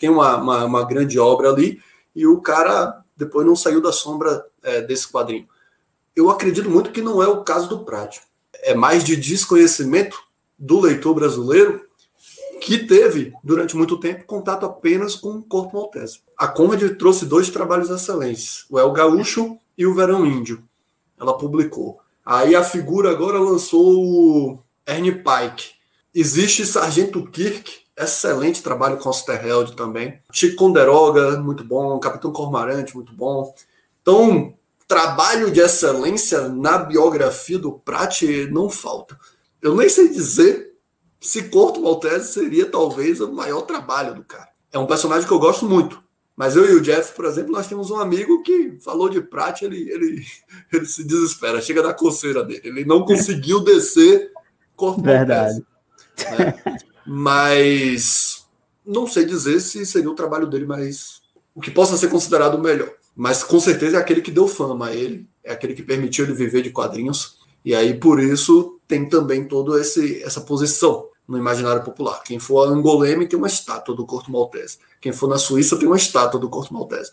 tem 0.00 0.10
uma, 0.10 0.36
uma, 0.36 0.64
uma 0.64 0.84
grande 0.84 1.18
obra 1.18 1.50
ali, 1.50 1.80
e 2.14 2.26
o 2.26 2.40
cara 2.40 3.02
depois 3.16 3.46
não 3.46 3.56
saiu 3.56 3.80
da 3.80 3.92
sombra 3.92 4.44
é, 4.62 4.82
desse 4.82 5.08
quadrinho. 5.08 5.48
Eu 6.14 6.30
acredito 6.30 6.68
muito 6.68 6.90
que 6.90 7.00
não 7.02 7.22
é 7.22 7.28
o 7.28 7.42
caso 7.42 7.68
do 7.68 7.84
Prático. 7.84 8.26
É 8.54 8.74
mais 8.74 9.04
de 9.04 9.16
desconhecimento 9.16 10.18
do 10.58 10.80
leitor 10.80 11.14
brasileiro 11.14 11.87
que 12.60 12.78
teve, 12.78 13.32
durante 13.42 13.76
muito 13.76 13.98
tempo, 13.98 14.24
contato 14.24 14.66
apenas 14.66 15.14
com 15.14 15.30
o 15.30 15.42
corpo 15.42 15.76
maltese. 15.76 16.20
A 16.36 16.46
Conrad 16.46 16.82
trouxe 16.96 17.26
dois 17.26 17.50
trabalhos 17.50 17.90
excelentes, 17.90 18.64
o 18.68 18.78
El 18.78 18.92
Gaúcho 18.92 19.58
e 19.76 19.86
o 19.86 19.94
Verão 19.94 20.26
Índio. 20.26 20.62
Ela 21.18 21.36
publicou. 21.36 21.98
Aí 22.24 22.54
a 22.54 22.62
figura 22.62 23.10
agora 23.10 23.38
lançou 23.38 24.04
o 24.04 24.58
Ernie 24.86 25.12
Pike. 25.12 25.72
Existe 26.14 26.66
Sargento 26.66 27.24
Kirk, 27.30 27.80
excelente 27.96 28.62
trabalho 28.62 28.98
com 28.98 29.08
Osterheld 29.08 29.74
também. 29.74 30.20
Chico 30.32 30.56
Conderoga, 30.56 31.40
muito 31.40 31.64
bom. 31.64 31.98
Capitão 31.98 32.32
Cormarante, 32.32 32.94
muito 32.94 33.12
bom. 33.12 33.54
Então, 34.02 34.54
trabalho 34.86 35.50
de 35.50 35.60
excelência 35.60 36.48
na 36.48 36.78
biografia 36.78 37.58
do 37.58 37.72
Prat 37.72 38.22
não 38.50 38.70
falta. 38.70 39.18
Eu 39.60 39.74
nem 39.74 39.88
sei 39.88 40.08
dizer 40.08 40.67
se 41.20 41.44
Corto 41.44 41.80
Maltese 41.80 42.32
seria 42.32 42.66
talvez 42.66 43.20
o 43.20 43.32
maior 43.32 43.62
trabalho 43.62 44.14
do 44.14 44.24
cara. 44.24 44.48
É 44.72 44.78
um 44.78 44.86
personagem 44.86 45.26
que 45.26 45.32
eu 45.32 45.38
gosto 45.38 45.66
muito. 45.66 46.02
Mas 46.36 46.54
eu 46.54 46.64
e 46.70 46.74
o 46.74 46.80
Jeff, 46.80 47.16
por 47.16 47.24
exemplo, 47.24 47.50
nós 47.50 47.66
temos 47.66 47.90
um 47.90 47.98
amigo 47.98 48.42
que 48.44 48.78
falou 48.80 49.08
de 49.08 49.20
Prat, 49.20 49.62
ele, 49.62 49.90
ele, 49.90 50.24
ele 50.72 50.86
se 50.86 51.02
desespera, 51.02 51.60
chega 51.60 51.82
da 51.82 51.92
coceira 51.92 52.44
dele. 52.44 52.60
Ele 52.62 52.84
não 52.84 53.04
conseguiu 53.04 53.60
descer 53.60 54.30
Corto 54.76 55.02
Verdade. 55.02 55.64
Maltese. 56.16 56.38
Né? 56.38 56.78
Mas 57.04 58.46
não 58.86 59.06
sei 59.06 59.24
dizer 59.24 59.60
se 59.60 59.84
seria 59.84 60.10
o 60.10 60.14
trabalho 60.14 60.46
dele 60.46 60.64
mais. 60.64 61.22
O 61.54 61.60
que 61.60 61.70
possa 61.70 61.96
ser 61.96 62.08
considerado 62.08 62.54
o 62.54 62.62
melhor. 62.62 62.90
Mas 63.16 63.42
com 63.42 63.58
certeza 63.58 63.96
é 63.96 64.00
aquele 64.00 64.22
que 64.22 64.30
deu 64.30 64.46
fama 64.46 64.86
a 64.86 64.94
ele, 64.94 65.28
é 65.42 65.52
aquele 65.52 65.74
que 65.74 65.82
permitiu 65.82 66.24
ele 66.24 66.34
viver 66.34 66.62
de 66.62 66.70
quadrinhos. 66.70 67.38
E 67.64 67.74
aí, 67.74 67.94
por 67.94 68.20
isso, 68.20 68.77
tem 68.88 69.06
também 69.06 69.46
toda 69.46 69.78
essa 69.78 70.40
posição 70.40 71.06
no 71.28 71.36
imaginário 71.36 71.84
popular. 71.84 72.22
Quem 72.24 72.38
for 72.38 72.66
a 72.66 72.70
Angoleme 72.70 73.28
tem 73.28 73.38
uma 73.38 73.46
estátua 73.46 73.94
do 73.94 74.06
Corto 74.06 74.32
Maltese. 74.32 74.78
Quem 74.98 75.12
for 75.12 75.28
na 75.28 75.36
Suíça 75.36 75.76
tem 75.76 75.86
uma 75.86 75.96
estátua 75.98 76.40
do 76.40 76.48
Corto 76.48 76.72
Maltese. 76.72 77.10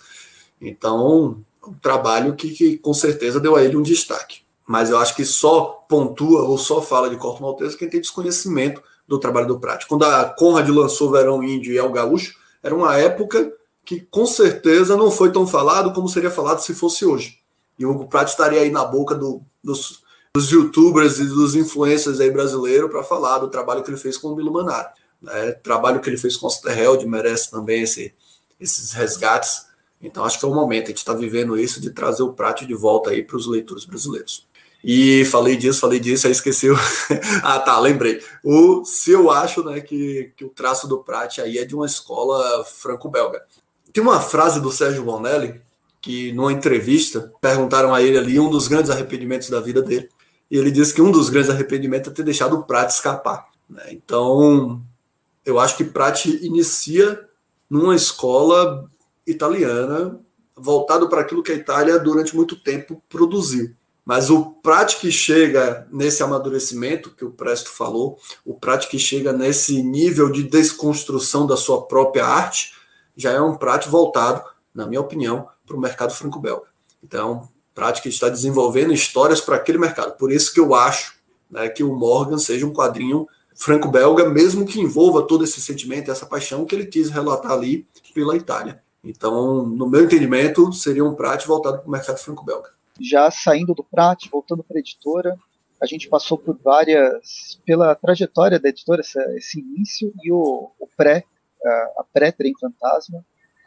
Então, 0.62 1.44
um 1.68 1.74
trabalho 1.82 2.34
que, 2.34 2.52
que 2.52 2.78
com 2.78 2.94
certeza 2.94 3.42
deu 3.42 3.58
a 3.58 3.64
ele 3.64 3.76
um 3.76 3.82
destaque. 3.82 4.40
Mas 4.66 4.90
eu 4.90 4.98
acho 4.98 5.16
que 5.16 5.26
só 5.26 5.86
pontua 5.88 6.44
ou 6.44 6.58
só 6.58 6.82
fala 6.82 7.10
de 7.10 7.18
Corto 7.18 7.44
Maltese 7.44 7.78
quem 7.78 7.90
tem 7.90 8.00
desconhecimento 8.00 8.82
do 9.06 9.20
trabalho 9.20 9.48
do 9.48 9.60
Prático. 9.60 9.90
Quando 9.90 10.06
a 10.06 10.26
Conrad 10.26 10.68
lançou 10.70 11.12
Verão 11.12 11.44
Índio 11.44 11.74
e 11.74 11.78
El 11.78 11.92
Gaúcho, 11.92 12.36
era 12.64 12.74
uma 12.74 12.98
época 12.98 13.52
que 13.84 14.00
com 14.00 14.26
certeza 14.26 14.96
não 14.96 15.12
foi 15.12 15.32
tão 15.32 15.46
falado 15.46 15.94
como 15.94 16.10
seria 16.10 16.32
falado 16.32 16.60
se 16.60 16.74
fosse 16.74 17.06
hoje. 17.06 17.40
E 17.78 17.86
o 17.86 18.08
Pratt 18.08 18.30
estaria 18.30 18.62
aí 18.62 18.72
na 18.72 18.86
boca 18.86 19.14
do, 19.14 19.42
dos 19.64 20.05
dos 20.36 20.52
youtubers 20.52 21.18
e 21.18 21.26
dos 21.28 21.56
influencers 21.56 22.20
aí 22.20 22.30
brasileiros 22.30 22.92
para 22.92 23.02
falar 23.02 23.38
do 23.38 23.48
trabalho 23.48 23.82
que 23.82 23.90
ele 23.90 23.98
fez 23.98 24.18
com 24.18 24.28
o 24.28 24.36
Milo 24.36 24.52
Manara. 24.52 24.92
Né? 25.22 25.54
Trabalho 25.54 26.02
que 26.02 26.10
ele 26.10 26.18
fez 26.18 26.36
com 26.36 26.46
o 26.46 26.50
Osterheld 26.50 27.08
merece 27.08 27.50
também 27.50 27.84
esse, 27.84 28.14
esses 28.60 28.92
resgates. 28.92 29.66
Então 30.02 30.26
acho 30.26 30.38
que 30.38 30.44
é 30.44 30.48
o 30.50 30.54
momento, 30.54 30.86
a 30.86 30.88
gente 30.90 30.98
está 30.98 31.14
vivendo 31.14 31.58
isso 31.58 31.80
de 31.80 31.90
trazer 31.90 32.22
o 32.22 32.34
prato 32.34 32.66
de 32.66 32.74
volta 32.74 33.12
aí 33.12 33.24
para 33.24 33.38
os 33.38 33.48
leitores 33.48 33.86
brasileiros. 33.86 34.46
E 34.84 35.24
falei 35.24 35.56
disso, 35.56 35.80
falei 35.80 36.02
disso, 36.02 36.28
aí 36.28 36.34
esqueci. 36.34 36.68
ah, 37.42 37.60
tá, 37.60 37.80
lembrei. 37.80 38.22
O, 38.44 38.84
se 38.84 39.12
eu 39.12 39.32
acho 39.32 39.64
né, 39.64 39.80
que, 39.80 40.34
que 40.36 40.44
o 40.44 40.50
traço 40.50 40.86
do 40.86 40.98
Prat 40.98 41.40
aí 41.40 41.58
é 41.58 41.64
de 41.64 41.74
uma 41.74 41.86
escola 41.86 42.66
franco-belga. 42.66 43.42
Tem 43.94 44.04
uma 44.04 44.20
frase 44.20 44.60
do 44.60 44.70
Sérgio 44.70 45.04
Bonelli 45.04 45.62
que, 46.02 46.34
numa 46.34 46.52
entrevista, 46.52 47.34
perguntaram 47.40 47.96
a 47.96 48.04
ele 48.04 48.18
ali 48.18 48.38
um 48.38 48.50
dos 48.50 48.68
grandes 48.68 48.92
arrependimentos 48.92 49.50
da 49.50 49.62
vida 49.62 49.82
dele. 49.82 50.10
E 50.50 50.58
ele 50.58 50.72
disse 50.72 50.94
que 50.94 51.02
um 51.02 51.12
dos 51.12 51.30
grandes 51.30 51.50
arrependimentos 51.50 52.12
é 52.12 52.14
ter 52.14 52.24
deixado 52.24 52.56
o 52.56 52.64
Prat 52.64 52.90
escapar. 52.90 53.48
Né? 53.70 53.84
Então, 53.92 54.82
eu 55.46 55.60
acho 55.60 55.76
que 55.78 55.84
Prat 55.84 56.26
inicia 56.26 57.20
numa 57.70 57.96
escola 57.96 58.90
italiana 59.26 60.20
voltado 60.56 61.10
para 61.10 61.22
aquilo 61.22 61.44
que 61.44 61.52
a 61.52 61.56
Itália 61.56 62.00
durante 62.00 62.36
muito 62.36 62.56
tempo 62.56 63.02
produziu. 63.10 63.72
Mas 64.06 64.30
o 64.30 64.52
Prat 64.62 65.00
que 65.00 65.12
chega 65.12 65.88
nesse 65.92 66.22
amadurecimento 66.22 67.10
que 67.10 67.26
o 67.26 67.32
Presto 67.32 67.72
falou, 67.72 68.20
o 68.46 68.54
Prat 68.54 68.88
que 68.88 69.00
chega 69.00 69.34
nesse 69.34 69.82
nível 69.82 70.32
de 70.32 70.44
desconstrução 70.44 71.48
da 71.48 71.58
sua 71.58 71.88
própria 71.88 72.26
arte, 72.26 72.76
já 73.18 73.32
é 73.32 73.42
um 73.42 73.58
Prat 73.58 73.88
voltado, 73.88 74.44
na 74.74 74.86
minha 74.86 75.02
opinião, 75.02 75.48
para 75.66 75.76
o 75.76 75.80
mercado 75.80 76.14
franco-belga. 76.14 76.68
Então, 77.04 77.50
Que 78.02 78.10
está 78.10 78.30
desenvolvendo 78.30 78.94
histórias 78.94 79.42
para 79.42 79.58
aquele 79.58 79.78
mercado. 79.78 80.18
Por 80.18 80.32
isso 80.32 80.54
que 80.54 80.60
eu 80.60 80.74
acho 80.74 81.16
né, 81.50 81.68
que 81.70 81.84
o 81.84 81.94
Morgan 81.96 82.38
seja 82.38 82.66
um 82.66 82.74
quadrinho 82.74 83.28
franco-belga, 83.56 84.30
mesmo 84.30 84.66
que 84.66 84.80
envolva 84.80 85.24
todo 85.24 85.44
esse 85.44 85.62
sentimento, 85.62 86.12
essa 86.12 86.26
paixão 86.26 86.66
que 86.66 86.76
ele 86.76 86.86
quis 86.86 87.10
relatar 87.10 87.52
ali 87.52 87.88
pela 88.14 88.36
Itália. 88.36 88.82
Então, 89.04 89.66
no 89.66 89.88
meu 89.88 90.04
entendimento, 90.04 90.74
seria 90.74 91.06
um 91.06 91.14
Prat 91.14 91.46
voltado 91.46 91.80
para 91.80 91.88
o 91.88 91.92
mercado 91.92 92.18
franco-belga. 92.18 92.70
Já 93.00 93.30
saindo 93.30 93.74
do 93.74 93.84
Prat, 93.84 94.28
voltando 94.32 94.64
para 94.64 94.78
a 94.78 94.80
editora, 94.80 95.38
a 95.82 95.86
gente 95.86 96.08
passou 96.08 96.38
por 96.38 96.58
várias, 96.64 97.60
pela 97.66 97.94
trajetória 97.94 98.60
da 98.60 98.70
editora, 98.70 99.02
esse 99.02 99.60
início 99.60 100.14
e 100.24 100.32
o, 100.32 100.72
o 100.80 100.88
pré, 100.98 101.24
a 101.98 102.04
pré-trem 102.14 102.54
fantasma. 102.60 103.24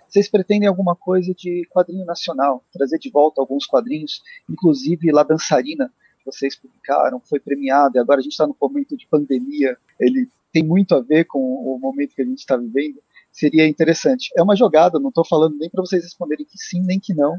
Vocês 0.08 0.28
pretendem 0.28 0.68
alguma 0.68 0.96
coisa 0.96 1.34
de 1.34 1.66
quadrinho 1.70 2.04
nacional, 2.06 2.64
trazer 2.72 2.98
de 2.98 3.10
volta 3.10 3.40
alguns 3.40 3.66
quadrinhos, 3.66 4.22
inclusive 4.48 5.12
La 5.12 5.22
Dançarina, 5.22 5.92
vocês 6.24 6.56
publicaram, 6.56 7.20
foi 7.20 7.38
premiado, 7.38 7.96
e 7.96 8.00
agora 8.00 8.20
a 8.20 8.22
gente 8.22 8.32
está 8.32 8.46
no 8.46 8.56
momento 8.60 8.96
de 8.96 9.06
pandemia, 9.06 9.76
ele 10.00 10.28
tem 10.52 10.62
muito 10.62 10.94
a 10.94 11.00
ver 11.00 11.24
com 11.24 11.38
o 11.38 11.78
momento 11.78 12.14
que 12.14 12.22
a 12.22 12.24
gente 12.24 12.38
está 12.38 12.56
vivendo, 12.56 13.02
seria 13.30 13.68
interessante. 13.68 14.30
É 14.36 14.42
uma 14.42 14.56
jogada, 14.56 14.98
não 14.98 15.10
estou 15.10 15.24
falando 15.24 15.56
nem 15.58 15.68
para 15.70 15.82
vocês 15.82 16.02
responderem 16.02 16.46
que 16.46 16.58
sim, 16.58 16.80
nem 16.80 16.98
que 16.98 17.14
não. 17.14 17.38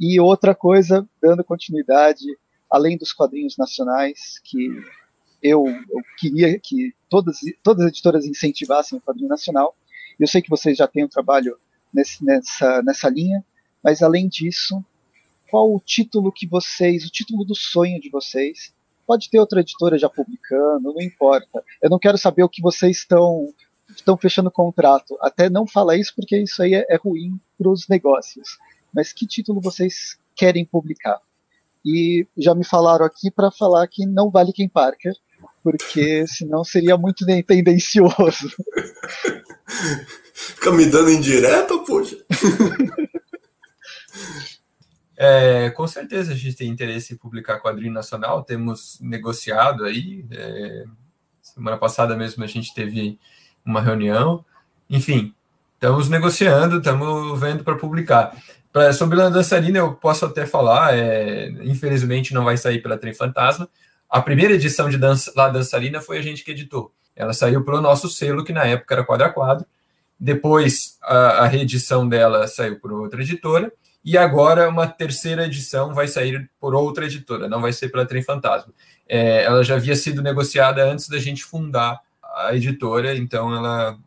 E 0.00 0.18
outra 0.18 0.54
coisa, 0.54 1.06
dando 1.20 1.44
continuidade, 1.44 2.24
além 2.70 2.96
dos 2.96 3.12
quadrinhos 3.12 3.56
nacionais, 3.56 4.40
que 4.44 4.68
eu, 5.42 5.64
eu 5.66 6.00
queria 6.18 6.58
que 6.58 6.94
todas, 7.08 7.38
todas 7.62 7.84
as 7.84 7.92
editoras 7.92 8.24
incentivassem 8.26 8.98
o 8.98 9.02
quadrinho 9.02 9.28
nacional. 9.28 9.76
Eu 10.18 10.26
sei 10.26 10.42
que 10.42 10.50
vocês 10.50 10.76
já 10.76 10.86
têm 10.86 11.04
um 11.04 11.08
trabalho 11.08 11.56
nesse, 11.92 12.24
nessa, 12.24 12.82
nessa 12.82 13.08
linha, 13.08 13.44
mas 13.82 14.02
além 14.02 14.28
disso, 14.28 14.84
qual 15.50 15.74
o 15.74 15.80
título 15.80 16.32
que 16.32 16.46
vocês, 16.46 17.04
o 17.04 17.10
título 17.10 17.44
do 17.44 17.54
sonho 17.54 18.00
de 18.00 18.10
vocês. 18.10 18.72
Pode 19.06 19.30
ter 19.30 19.38
outra 19.40 19.60
editora 19.60 19.98
já 19.98 20.08
publicando, 20.08 20.92
não 20.92 21.00
importa. 21.00 21.64
Eu 21.82 21.88
não 21.88 21.98
quero 21.98 22.18
saber 22.18 22.42
o 22.42 22.48
que 22.48 22.60
vocês 22.60 22.98
estão 22.98 23.48
estão 23.88 24.18
fechando 24.18 24.50
contrato. 24.50 25.16
Até 25.20 25.48
não 25.48 25.66
falar 25.66 25.96
isso 25.96 26.12
porque 26.14 26.36
isso 26.36 26.62
aí 26.62 26.74
é, 26.74 26.86
é 26.90 26.96
ruim 26.96 27.40
para 27.56 27.70
os 27.70 27.88
negócios. 27.88 28.58
Mas 28.92 29.12
que 29.12 29.26
título 29.26 29.62
vocês 29.62 30.18
querem 30.36 30.64
publicar? 30.64 31.18
E 31.84 32.26
já 32.36 32.54
me 32.54 32.64
falaram 32.64 33.06
aqui 33.06 33.30
para 33.30 33.50
falar 33.50 33.86
que 33.88 34.04
não 34.04 34.30
vale 34.30 34.52
quem 34.52 34.68
Parker, 34.68 35.14
porque 35.62 36.26
senão 36.26 36.62
seria 36.62 36.98
muito 36.98 37.24
tendencioso. 37.46 38.50
Fica 40.54 40.70
me 40.70 40.86
dando 40.86 41.10
indireta, 41.10 41.76
poxa. 41.78 42.16
É, 45.20 45.70
com 45.70 45.84
certeza 45.84 46.32
a 46.32 46.36
gente 46.36 46.54
tem 46.54 46.70
interesse 46.70 47.12
em 47.12 47.16
publicar 47.16 47.58
quadrinho 47.58 47.92
nacional, 47.92 48.44
temos 48.44 49.00
negociado 49.00 49.84
aí. 49.84 50.24
É, 50.30 50.84
semana 51.42 51.76
passada 51.76 52.16
mesmo 52.16 52.44
a 52.44 52.46
gente 52.46 52.72
teve 52.72 53.18
uma 53.64 53.80
reunião. 53.80 54.44
Enfim, 54.88 55.34
estamos 55.74 56.08
negociando, 56.08 56.78
estamos 56.78 57.40
vendo 57.40 57.64
para 57.64 57.74
publicar. 57.74 58.32
Pra, 58.72 58.92
sobre 58.92 59.20
a 59.20 59.28
dançarina, 59.28 59.78
eu 59.80 59.92
posso 59.94 60.24
até 60.24 60.46
falar, 60.46 60.96
é, 60.96 61.48
infelizmente 61.64 62.32
não 62.32 62.44
vai 62.44 62.56
sair 62.56 62.80
pela 62.80 62.96
Trem 62.96 63.12
Fantasma. 63.12 63.68
A 64.08 64.22
primeira 64.22 64.54
edição 64.54 64.88
de 64.88 64.96
dança, 64.98 65.32
La 65.34 65.48
Dançarina 65.48 66.00
foi 66.00 66.18
a 66.18 66.22
gente 66.22 66.44
que 66.44 66.52
editou. 66.52 66.92
Ela 67.16 67.32
saiu 67.32 67.64
pelo 67.64 67.80
nosso 67.80 68.08
selo, 68.08 68.44
que 68.44 68.52
na 68.52 68.64
época 68.64 68.94
era 68.94 69.04
Quadra 69.04 69.30
Quadro. 69.30 69.66
Depois, 70.18 70.98
a, 71.02 71.44
a 71.44 71.46
reedição 71.46 72.08
dela 72.08 72.46
saiu 72.48 72.78
por 72.80 72.92
outra 72.92 73.22
editora. 73.22 73.72
E 74.04 74.16
agora 74.16 74.68
uma 74.68 74.86
terceira 74.86 75.44
edição 75.44 75.92
vai 75.92 76.08
sair 76.08 76.50
por 76.58 76.74
outra 76.74 77.04
editora, 77.04 77.48
não 77.48 77.60
vai 77.60 77.72
ser 77.72 77.90
pela 77.90 78.06
Trem 78.06 78.22
Fantasma. 78.22 78.72
É, 79.06 79.42
ela 79.44 79.62
já 79.62 79.74
havia 79.74 79.94
sido 79.96 80.22
negociada 80.22 80.82
antes 80.84 81.08
da 81.08 81.18
gente 81.18 81.44
fundar 81.44 82.00
a 82.22 82.54
editora, 82.54 83.14
então 83.16 83.54
ela, 83.54 83.98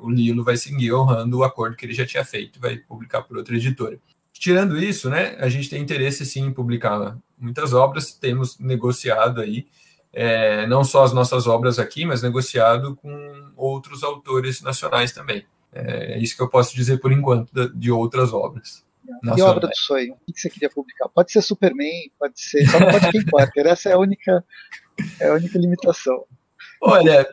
o 0.00 0.10
Lilo 0.10 0.44
vai 0.44 0.56
seguir 0.56 0.92
honrando 0.92 1.38
o 1.38 1.44
acordo 1.44 1.76
que 1.76 1.86
ele 1.86 1.94
já 1.94 2.04
tinha 2.04 2.24
feito, 2.24 2.60
vai 2.60 2.76
publicar 2.76 3.22
por 3.22 3.36
outra 3.38 3.56
editora. 3.56 3.98
Tirando 4.32 4.76
isso, 4.76 5.08
né, 5.08 5.36
a 5.38 5.48
gente 5.48 5.70
tem 5.70 5.80
interesse 5.80 6.26
sim 6.26 6.46
em 6.46 6.52
publicar 6.52 7.16
muitas 7.38 7.72
obras, 7.72 8.12
temos 8.12 8.58
negociado 8.58 9.40
aí, 9.40 9.66
é, 10.12 10.66
não 10.66 10.82
só 10.82 11.04
as 11.04 11.12
nossas 11.12 11.46
obras 11.46 11.78
aqui, 11.78 12.04
mas 12.04 12.22
negociado 12.22 12.96
com 12.96 13.52
outros 13.56 14.02
autores 14.02 14.60
nacionais 14.60 15.12
também. 15.12 15.44
É, 15.72 16.14
é 16.14 16.18
isso 16.18 16.36
que 16.36 16.42
eu 16.42 16.48
posso 16.48 16.74
dizer 16.74 16.98
por 16.98 17.12
enquanto 17.12 17.70
de 17.74 17.90
outras 17.90 18.32
obras. 18.32 18.84
Que 19.34 19.42
obra 19.42 19.66
do 19.66 19.76
sonho? 19.76 20.14
O 20.26 20.32
que 20.32 20.40
você 20.40 20.48
queria 20.48 20.70
publicar? 20.70 21.08
Pode 21.08 21.32
ser 21.32 21.42
Superman, 21.42 22.10
pode 22.18 22.40
ser. 22.40 22.66
Só 22.66 22.78
não 22.78 22.90
pode 22.90 23.10
King 23.10 23.24
Parker. 23.30 23.66
Essa 23.66 23.90
é 23.90 23.92
a 23.92 23.98
única, 23.98 24.44
é 25.18 25.28
a 25.28 25.34
única 25.34 25.58
limitação. 25.58 26.24
Olha, 26.80 27.28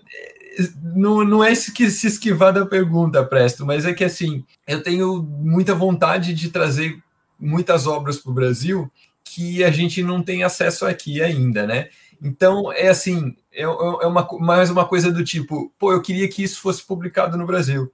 não, 0.82 1.24
não 1.24 1.44
é 1.44 1.54
se 1.54 2.08
esquivar 2.08 2.52
da 2.52 2.66
pergunta, 2.66 3.24
Presto, 3.24 3.66
mas 3.66 3.86
é 3.86 3.94
que 3.94 4.04
assim, 4.04 4.44
eu 4.68 4.82
tenho 4.82 5.22
muita 5.22 5.74
vontade 5.74 6.34
de 6.34 6.50
trazer 6.50 7.02
muitas 7.40 7.86
obras 7.86 8.18
para 8.18 8.32
o 8.32 8.36
Brasil 8.36 8.92
que 9.24 9.64
a 9.64 9.70
gente 9.70 10.02
não 10.02 10.24
tem 10.24 10.44
acesso 10.44 10.86
aqui 10.86 11.22
ainda, 11.22 11.68
né? 11.68 11.90
Então, 12.22 12.72
é 12.72 12.88
assim, 12.90 13.36
é, 13.52 13.64
é 13.64 13.68
uma, 13.68 14.28
mais 14.40 14.70
uma 14.70 14.86
coisa 14.86 15.12
do 15.12 15.24
tipo, 15.24 15.74
pô, 15.78 15.92
eu 15.92 16.02
queria 16.02 16.28
que 16.28 16.44
isso 16.44 16.62
fosse 16.62 16.84
publicado 16.86 17.38
no 17.38 17.46
Brasil 17.46 17.92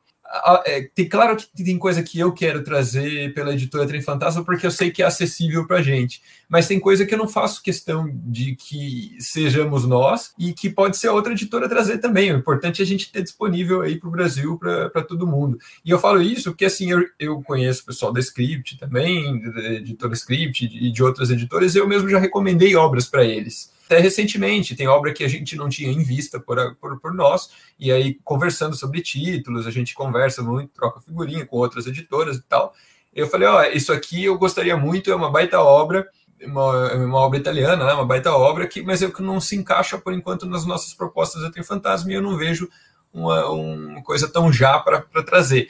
é, 0.65 0.89
tem 0.95 1.07
claro 1.07 1.37
que 1.37 1.63
tem 1.63 1.77
coisa 1.77 2.01
que 2.01 2.19
eu 2.19 2.31
quero 2.31 2.63
trazer 2.63 3.33
pela 3.33 3.53
editora 3.53 3.85
Trem 3.85 4.01
Fantasma 4.01 4.43
porque 4.43 4.65
eu 4.65 4.71
sei 4.71 4.89
que 4.89 5.03
é 5.03 5.05
acessível 5.05 5.67
para 5.67 5.81
gente, 5.81 6.21
mas 6.49 6.67
tem 6.67 6.79
coisa 6.79 7.05
que 7.05 7.13
eu 7.13 7.17
não 7.17 7.27
faço 7.27 7.61
questão 7.61 8.09
de 8.11 8.55
que 8.55 9.15
sejamos 9.19 9.85
nós 9.85 10.33
e 10.37 10.51
que 10.51 10.69
pode 10.69 10.97
ser 10.97 11.09
outra 11.09 11.33
editora 11.33 11.69
trazer 11.69 11.99
também. 11.99 12.33
O 12.33 12.37
importante 12.37 12.81
é 12.81 12.83
a 12.83 12.87
gente 12.87 13.11
ter 13.11 13.21
disponível 13.21 13.81
aí 13.81 13.99
para 13.99 14.09
o 14.09 14.11
Brasil, 14.11 14.57
para 14.57 15.03
todo 15.03 15.27
mundo. 15.27 15.57
E 15.85 15.91
eu 15.91 15.99
falo 15.99 16.21
isso 16.21 16.51
porque 16.51 16.65
assim 16.65 16.89
eu, 16.89 17.05
eu 17.19 17.41
conheço 17.43 17.83
o 17.83 17.85
pessoal 17.85 18.11
da 18.11 18.19
Script 18.19 18.77
também, 18.77 19.39
da 19.51 19.73
editora 19.73 20.13
Script 20.13 20.65
e 20.65 20.91
de 20.91 21.03
outras 21.03 21.29
editoras, 21.29 21.75
eu 21.75 21.87
mesmo 21.87 22.09
já 22.09 22.17
recomendei 22.17 22.75
obras 22.75 23.05
para 23.05 23.23
eles 23.23 23.72
até 23.93 24.01
recentemente, 24.01 24.75
tem 24.75 24.87
obra 24.87 25.13
que 25.13 25.23
a 25.23 25.27
gente 25.27 25.55
não 25.55 25.69
tinha 25.69 25.91
em 25.91 26.01
vista 26.01 26.39
por, 26.39 26.75
por, 26.77 26.99
por, 26.99 27.13
nós, 27.13 27.51
e 27.79 27.91
aí 27.91 28.15
conversando 28.23 28.75
sobre 28.75 29.01
títulos, 29.01 29.67
a 29.67 29.71
gente 29.71 29.93
conversa 29.93 30.41
muito, 30.41 30.73
troca 30.73 30.99
figurinha 30.99 31.45
com 31.45 31.57
outras 31.57 31.85
editoras 31.85 32.37
e 32.37 32.41
tal. 32.41 32.73
Eu 33.13 33.27
falei, 33.27 33.47
ó, 33.47 33.63
isso 33.65 33.93
aqui 33.93 34.25
eu 34.25 34.35
gostaria 34.35 34.75
muito, 34.75 35.11
é 35.11 35.15
uma 35.15 35.29
baita 35.29 35.59
obra, 35.59 36.07
uma, 36.43 36.93
uma 36.95 37.19
obra 37.19 37.37
italiana, 37.37 37.85
né, 37.85 37.93
uma 37.93 38.05
baita 38.05 38.31
obra, 38.33 38.67
que, 38.67 38.81
mas 38.81 39.03
é 39.03 39.11
que 39.11 39.21
não 39.21 39.39
se 39.39 39.55
encaixa 39.55 39.97
por 39.99 40.11
enquanto 40.11 40.47
nas 40.47 40.65
nossas 40.65 40.93
propostas 40.95 41.43
da 41.43 41.51
Tem 41.51 41.63
Fantasma 41.63 42.11
e 42.11 42.15
eu 42.15 42.21
não 42.21 42.35
vejo 42.35 42.67
uma, 43.13 43.47
uma 43.47 44.01
coisa 44.01 44.27
tão 44.27 44.51
já 44.51 44.79
para 44.79 45.01
trazer. 45.23 45.69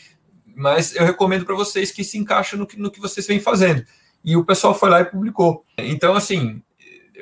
Mas 0.56 0.96
eu 0.96 1.04
recomendo 1.04 1.46
para 1.46 1.56
vocês 1.56 1.92
que 1.92 2.06
se 2.06 2.18
encaixa 2.18 2.56
no 2.56 2.66
que, 2.66 2.80
no 2.80 2.90
que 2.90 3.02
vocês 3.02 3.28
vêm 3.28 3.40
fazendo. 3.40 3.84
E 4.24 4.38
o 4.38 4.46
pessoal 4.46 4.74
foi 4.74 4.90
lá 4.90 5.02
e 5.02 5.06
publicou. 5.06 5.66
Então, 5.78 6.16
assim, 6.16 6.62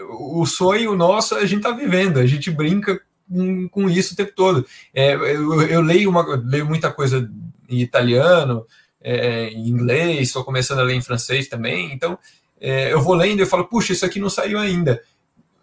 o 0.09 0.45
sonho 0.45 0.95
nosso 0.95 1.35
a 1.35 1.45
gente 1.45 1.57
está 1.57 1.71
vivendo, 1.71 2.19
a 2.19 2.25
gente 2.25 2.49
brinca 2.49 3.01
com, 3.29 3.69
com, 3.69 3.89
isso 3.89 4.13
o 4.13 4.17
tempo 4.17 4.33
todo. 4.35 4.65
É, 4.93 5.13
eu, 5.13 5.61
eu, 5.63 5.81
leio, 5.81 6.09
uma, 6.09 6.23
leio 6.45 6.65
muita 6.65 6.91
coisa 6.91 7.29
em 7.69 7.79
italiano, 7.79 8.65
é, 9.01 9.49
em 9.49 9.67
inglês, 9.67 10.27
estou 10.27 10.43
começando 10.43 10.79
a 10.79 10.83
ler 10.83 10.95
em 10.95 11.01
francês 11.01 11.47
também, 11.47 11.93
então 11.93 12.17
é, 12.59 12.93
eu 12.93 13.01
vou 13.01 13.15
lendo 13.15 13.41
e 13.41 13.45
falo, 13.45 13.65
puxa, 13.65 13.93
isso 13.93 14.05
aqui 14.05 14.19
não 14.19 14.29
saiu 14.29 14.59
ainda. 14.59 15.01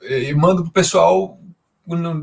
E 0.02 0.32
mando 0.34 0.62
para 0.62 0.70
o 0.70 0.72
pessoal 0.72 1.38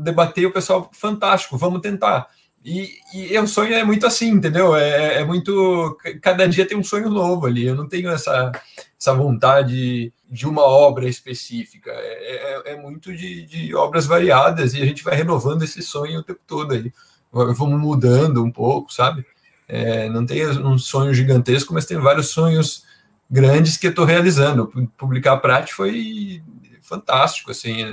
debater, 0.02 0.46
o 0.46 0.52
pessoal, 0.52 0.90
fantástico, 0.92 1.58
vamos 1.58 1.80
tentar. 1.80 2.26
E, 2.64 2.98
e 3.14 3.38
o 3.38 3.46
sonho 3.46 3.74
é 3.74 3.84
muito 3.84 4.06
assim, 4.06 4.28
entendeu? 4.28 4.74
É, 4.74 5.20
é, 5.20 5.24
muito. 5.24 5.96
Cada 6.20 6.48
dia 6.48 6.66
tem 6.66 6.76
um 6.76 6.82
sonho 6.82 7.08
novo 7.08 7.46
ali. 7.46 7.64
Eu 7.64 7.76
não 7.76 7.88
tenho 7.88 8.10
essa, 8.10 8.50
essa 8.98 9.14
vontade 9.14 10.12
de 10.30 10.46
uma 10.46 10.62
obra 10.62 11.08
específica. 11.08 11.90
É, 11.92 12.62
é, 12.68 12.72
é 12.72 12.76
muito 12.76 13.14
de, 13.16 13.46
de, 13.46 13.74
obras 13.74 14.06
variadas 14.06 14.74
e 14.74 14.82
a 14.82 14.86
gente 14.86 15.04
vai 15.04 15.14
renovando 15.14 15.62
esse 15.62 15.82
sonho 15.82 16.20
o 16.20 16.22
tempo 16.22 16.40
todo 16.46 16.72
aí. 16.72 16.92
Vamos 17.32 17.80
mudando 17.80 18.42
um 18.42 18.50
pouco, 18.50 18.92
sabe? 18.92 19.24
É, 19.68 20.08
não 20.08 20.24
tem 20.24 20.46
um 20.46 20.78
sonho 20.78 21.12
gigantesco, 21.12 21.74
mas 21.74 21.86
tem 21.86 21.98
vários 21.98 22.28
sonhos 22.28 22.84
grandes 23.30 23.76
que 23.76 23.86
eu 23.86 23.90
estou 23.90 24.04
realizando. 24.04 24.68
Publicar 24.96 25.34
a 25.34 25.36
Prat 25.36 25.70
foi 25.72 26.42
fantástico, 26.80 27.50
assim, 27.50 27.84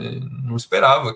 não 0.43 0.55
esperava 0.55 1.15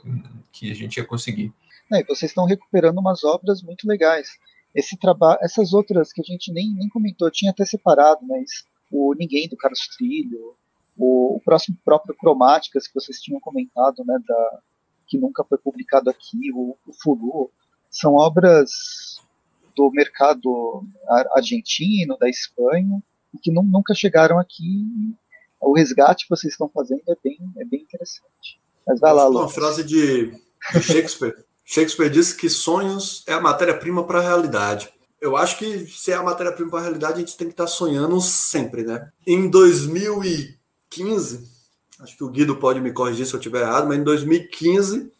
que 0.52 0.72
a 0.72 0.76
gente 0.76 0.98
ia 0.98 1.06
conseguir. 1.06 1.54
É, 1.94 2.04
vocês 2.04 2.32
estão 2.32 2.46
recuperando 2.46 2.98
umas 2.98 3.24
obras 3.24 3.62
muito 3.62 3.88
legais. 3.88 4.28
Esse 4.76 4.98
trabalho, 4.98 5.40
essas 5.42 5.74
outras 5.74 6.12
que 6.12 6.22
a 6.22 6.24
gente 6.24 6.52
nem, 6.52 6.74
nem 6.74 6.90
comentou, 6.90 7.32
tinha 7.32 7.52
até 7.52 7.66
separado, 7.66 8.20
mas 8.24 8.66
o 8.92 9.14
Ninguém 9.14 9.48
do 9.48 9.56
Carlos 9.56 9.88
Trilho, 9.96 10.56
O, 10.98 11.38
o 11.38 11.42
próximo 11.42 11.78
próprio 11.86 12.16
Cromáticas, 12.16 12.88
que 12.88 12.96
vocês 12.96 13.20
tinham 13.22 13.40
comentado, 13.40 14.04
né, 14.06 14.18
da, 14.28 14.60
que 15.08 15.18
nunca 15.18 15.44
foi 15.44 15.58
publicado 15.58 16.10
aqui, 16.10 16.52
o, 16.54 16.76
o 16.88 16.94
Fulu, 17.02 17.52
são 17.90 18.16
obras 18.16 19.22
do 19.76 19.92
mercado 19.92 20.84
argentino, 21.34 22.18
da 22.18 22.28
Espanha, 22.28 23.02
e 23.34 23.38
que 23.38 23.52
não, 23.52 23.64
nunca 23.64 23.94
chegaram 23.94 24.40
aqui. 24.40 24.86
O 25.62 25.76
resgate 25.76 26.26
que 26.26 26.30
vocês 26.30 26.54
estão 26.54 26.70
fazendo 26.70 27.02
é 27.08 27.16
bem, 27.24 27.38
é 27.58 27.66
bem 27.66 27.82
interessante. 27.82 28.60
Mas 28.86 29.00
vai 29.00 29.14
lá, 29.14 29.30
Uma 29.30 29.50
frase 29.50 29.84
de 29.84 30.32
Shakespeare. 30.82 31.36
Shakespeare 31.64 32.10
disse 32.10 32.36
que 32.36 32.50
sonhos 32.50 33.24
é 33.28 33.34
a 33.34 33.42
matéria-prima 33.42 34.06
para 34.06 34.20
a 34.20 34.24
realidade. 34.24 34.90
Eu 35.20 35.36
acho 35.36 35.58
que 35.58 35.86
se 35.88 36.12
é 36.12 36.16
a 36.16 36.24
matéria-prima 36.24 36.70
para 36.70 36.80
a 36.80 36.84
realidade, 36.84 37.16
a 37.16 37.20
gente 37.20 37.36
tem 37.36 37.48
que 37.48 37.54
estar 37.54 37.66
tá 37.66 37.70
sonhando 37.70 38.22
sempre, 38.22 38.84
né? 38.84 39.12
Em 39.26 39.50
2015, 40.90 41.48
acho 42.00 42.18
que 42.18 42.24
o 42.24 42.30
Guido 42.30 42.56
pode 42.56 42.80
me 42.80 42.92
corrigir 42.92 43.26
se 43.26 43.34
eu 43.34 43.40
estiver 43.40 43.62
errado, 43.62 43.88
mas 43.88 43.98
em 43.98 44.04
2015 44.04 45.12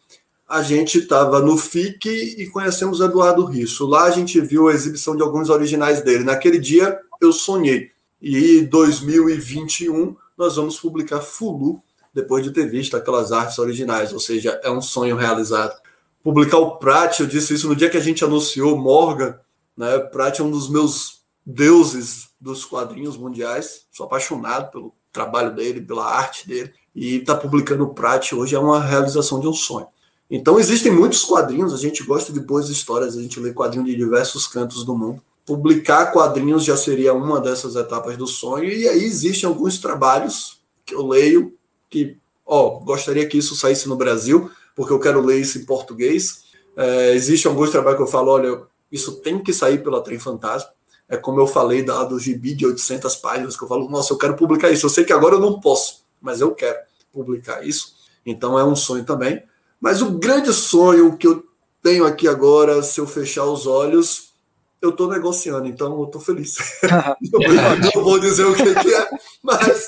a 0.48 0.62
gente 0.62 0.98
estava 0.98 1.40
no 1.40 1.58
FIC 1.58 2.08
e 2.38 2.46
conhecemos 2.46 3.00
Eduardo 3.00 3.44
Risso. 3.44 3.86
Lá 3.86 4.04
a 4.04 4.10
gente 4.10 4.40
viu 4.40 4.68
a 4.68 4.72
exibição 4.72 5.14
de 5.14 5.22
alguns 5.22 5.50
originais 5.50 6.00
dele. 6.00 6.24
Naquele 6.24 6.58
dia 6.58 6.98
eu 7.20 7.32
sonhei. 7.32 7.90
E 8.20 8.60
em 8.60 8.64
2021 8.64 10.16
nós 10.36 10.56
vamos 10.56 10.80
publicar 10.80 11.20
Fulu, 11.20 11.82
depois 12.14 12.42
de 12.42 12.50
ter 12.50 12.66
visto 12.68 12.96
aquelas 12.96 13.30
artes 13.30 13.58
originais, 13.58 14.12
ou 14.12 14.18
seja, 14.18 14.58
é 14.64 14.70
um 14.70 14.80
sonho 14.80 15.16
realizado. 15.16 15.78
Publicar 16.22 16.58
o 16.58 16.78
Prat, 16.78 17.20
eu 17.20 17.26
disse 17.26 17.54
isso 17.54 17.68
no 17.68 17.76
dia 17.76 17.90
que 17.90 17.96
a 17.96 18.00
gente 18.00 18.24
anunciou 18.24 18.76
Morgan, 18.76 19.38
né? 19.76 19.98
Prat 19.98 20.40
é 20.40 20.42
um 20.42 20.50
dos 20.50 20.68
meus 20.68 21.20
deuses 21.44 22.28
dos 22.40 22.64
quadrinhos 22.64 23.16
mundiais, 23.16 23.86
sou 23.92 24.06
apaixonado 24.06 24.70
pelo 24.70 24.94
trabalho 25.18 25.52
dele, 25.54 25.80
pela 25.80 26.04
arte 26.04 26.46
dele, 26.46 26.72
e 26.94 27.16
estar 27.16 27.34
tá 27.34 27.40
publicando 27.40 27.84
o 27.84 27.92
Prat 27.92 28.32
hoje 28.32 28.54
é 28.54 28.58
uma 28.58 28.80
realização 28.80 29.40
de 29.40 29.48
um 29.48 29.52
sonho. 29.52 29.86
Então 30.30 30.60
existem 30.60 30.92
muitos 30.92 31.24
quadrinhos, 31.24 31.74
a 31.74 31.76
gente 31.76 32.04
gosta 32.04 32.32
de 32.32 32.38
boas 32.38 32.68
histórias, 32.68 33.16
a 33.16 33.20
gente 33.20 33.40
lê 33.40 33.52
quadrinhos 33.52 33.88
de 33.88 33.96
diversos 33.96 34.46
cantos 34.46 34.84
do 34.84 34.96
mundo. 34.96 35.20
Publicar 35.44 36.12
quadrinhos 36.12 36.64
já 36.64 36.76
seria 36.76 37.14
uma 37.14 37.40
dessas 37.40 37.74
etapas 37.74 38.16
do 38.16 38.26
sonho, 38.26 38.70
e 38.70 38.86
aí 38.86 39.02
existem 39.04 39.48
alguns 39.48 39.78
trabalhos 39.78 40.60
que 40.84 40.94
eu 40.94 41.06
leio 41.06 41.54
que, 41.90 42.16
ó, 42.46 42.78
gostaria 42.78 43.26
que 43.26 43.38
isso 43.38 43.56
saísse 43.56 43.88
no 43.88 43.96
Brasil, 43.96 44.50
porque 44.76 44.92
eu 44.92 45.00
quero 45.00 45.24
ler 45.24 45.40
isso 45.40 45.58
em 45.58 45.64
português. 45.64 46.44
É, 46.76 47.14
existem 47.14 47.50
alguns 47.50 47.70
trabalhos 47.70 47.96
que 47.96 48.02
eu 48.04 48.08
falo, 48.10 48.30
olha, 48.30 48.60
isso 48.92 49.16
tem 49.16 49.42
que 49.42 49.52
sair 49.52 49.82
pela 49.82 50.02
Trem 50.02 50.18
Fantasma. 50.18 50.70
É 51.08 51.16
como 51.16 51.40
eu 51.40 51.46
falei 51.46 51.82
da, 51.82 52.04
do 52.04 52.18
gibi 52.18 52.54
de 52.54 52.66
800 52.66 53.16
páginas, 53.16 53.56
que 53.56 53.64
eu 53.64 53.68
falo, 53.68 53.88
nossa, 53.88 54.12
eu 54.12 54.18
quero 54.18 54.36
publicar 54.36 54.70
isso. 54.70 54.86
Eu 54.86 54.90
sei 54.90 55.04
que 55.04 55.12
agora 55.12 55.36
eu 55.36 55.40
não 55.40 55.60
posso, 55.60 56.02
mas 56.20 56.40
eu 56.40 56.54
quero 56.54 56.78
publicar 57.12 57.66
isso. 57.66 57.94
Então 58.24 58.58
é 58.58 58.64
um 58.64 58.76
sonho 58.76 59.04
também. 59.04 59.42
Mas 59.80 60.02
o 60.02 60.18
grande 60.18 60.52
sonho 60.52 61.16
que 61.16 61.26
eu 61.26 61.44
tenho 61.82 62.04
aqui 62.04 62.28
agora, 62.28 62.82
se 62.82 63.00
eu 63.00 63.06
fechar 63.06 63.44
os 63.44 63.66
olhos, 63.66 64.32
eu 64.80 64.90
estou 64.90 65.08
negociando, 65.08 65.66
então 65.66 65.98
eu 65.98 66.04
estou 66.04 66.20
feliz. 66.20 66.56
não 67.94 68.04
vou 68.04 68.18
dizer 68.18 68.44
o 68.44 68.54
que, 68.54 68.74
que, 68.74 68.94
é, 68.94 69.08
mas 69.42 69.86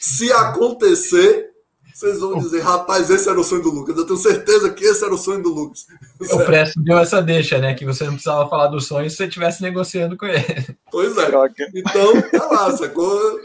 se 0.00 0.32
acontecer, 0.32 1.51
vocês 1.94 2.20
vão 2.20 2.38
dizer, 2.38 2.60
rapaz, 2.60 3.10
esse 3.10 3.28
era 3.28 3.38
o 3.38 3.44
sonho 3.44 3.62
do 3.62 3.70
Lucas. 3.70 3.96
Eu 3.96 4.06
tenho 4.06 4.18
certeza 4.18 4.70
que 4.70 4.84
esse 4.84 5.04
era 5.04 5.12
o 5.12 5.18
sonho 5.18 5.42
do 5.42 5.50
Lucas. 5.52 5.86
O 6.32 6.44
Presto 6.44 6.80
deu 6.80 6.98
essa 6.98 7.22
deixa, 7.22 7.58
né? 7.58 7.74
Que 7.74 7.84
você 7.84 8.04
não 8.04 8.14
precisava 8.14 8.48
falar 8.48 8.68
do 8.68 8.80
sonho 8.80 9.08
se 9.10 9.16
você 9.16 9.24
estivesse 9.26 9.62
negociando 9.62 10.16
com 10.16 10.26
ele. 10.26 10.76
Pois 10.90 11.16
é. 11.16 11.30
Então, 11.74 12.22
tá 12.30 12.46
lá, 12.46 12.76
sacou? 12.76 13.40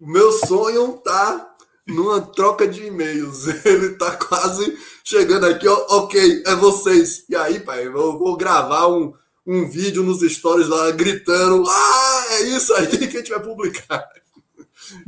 O 0.00 0.06
meu 0.06 0.30
sonho 0.32 0.92
tá 1.04 1.54
numa 1.86 2.20
troca 2.20 2.66
de 2.66 2.86
e-mails. 2.86 3.46
Ele 3.64 3.90
tá 3.90 4.16
quase 4.16 4.76
chegando 5.04 5.46
aqui, 5.46 5.66
ó, 5.68 5.86
ok, 5.88 6.42
é 6.46 6.54
vocês. 6.54 7.24
E 7.28 7.36
aí, 7.36 7.60
pai, 7.60 7.86
eu 7.86 8.18
vou 8.18 8.36
gravar 8.36 8.88
um, 8.88 9.14
um 9.46 9.68
vídeo 9.68 10.02
nos 10.02 10.20
stories 10.20 10.68
lá 10.68 10.90
gritando: 10.90 11.64
Ah, 11.68 12.26
é 12.32 12.42
isso 12.42 12.74
aí 12.74 12.88
que 12.98 13.16
a 13.16 13.20
gente 13.20 13.30
vai 13.30 13.40
publicar. 13.40 14.06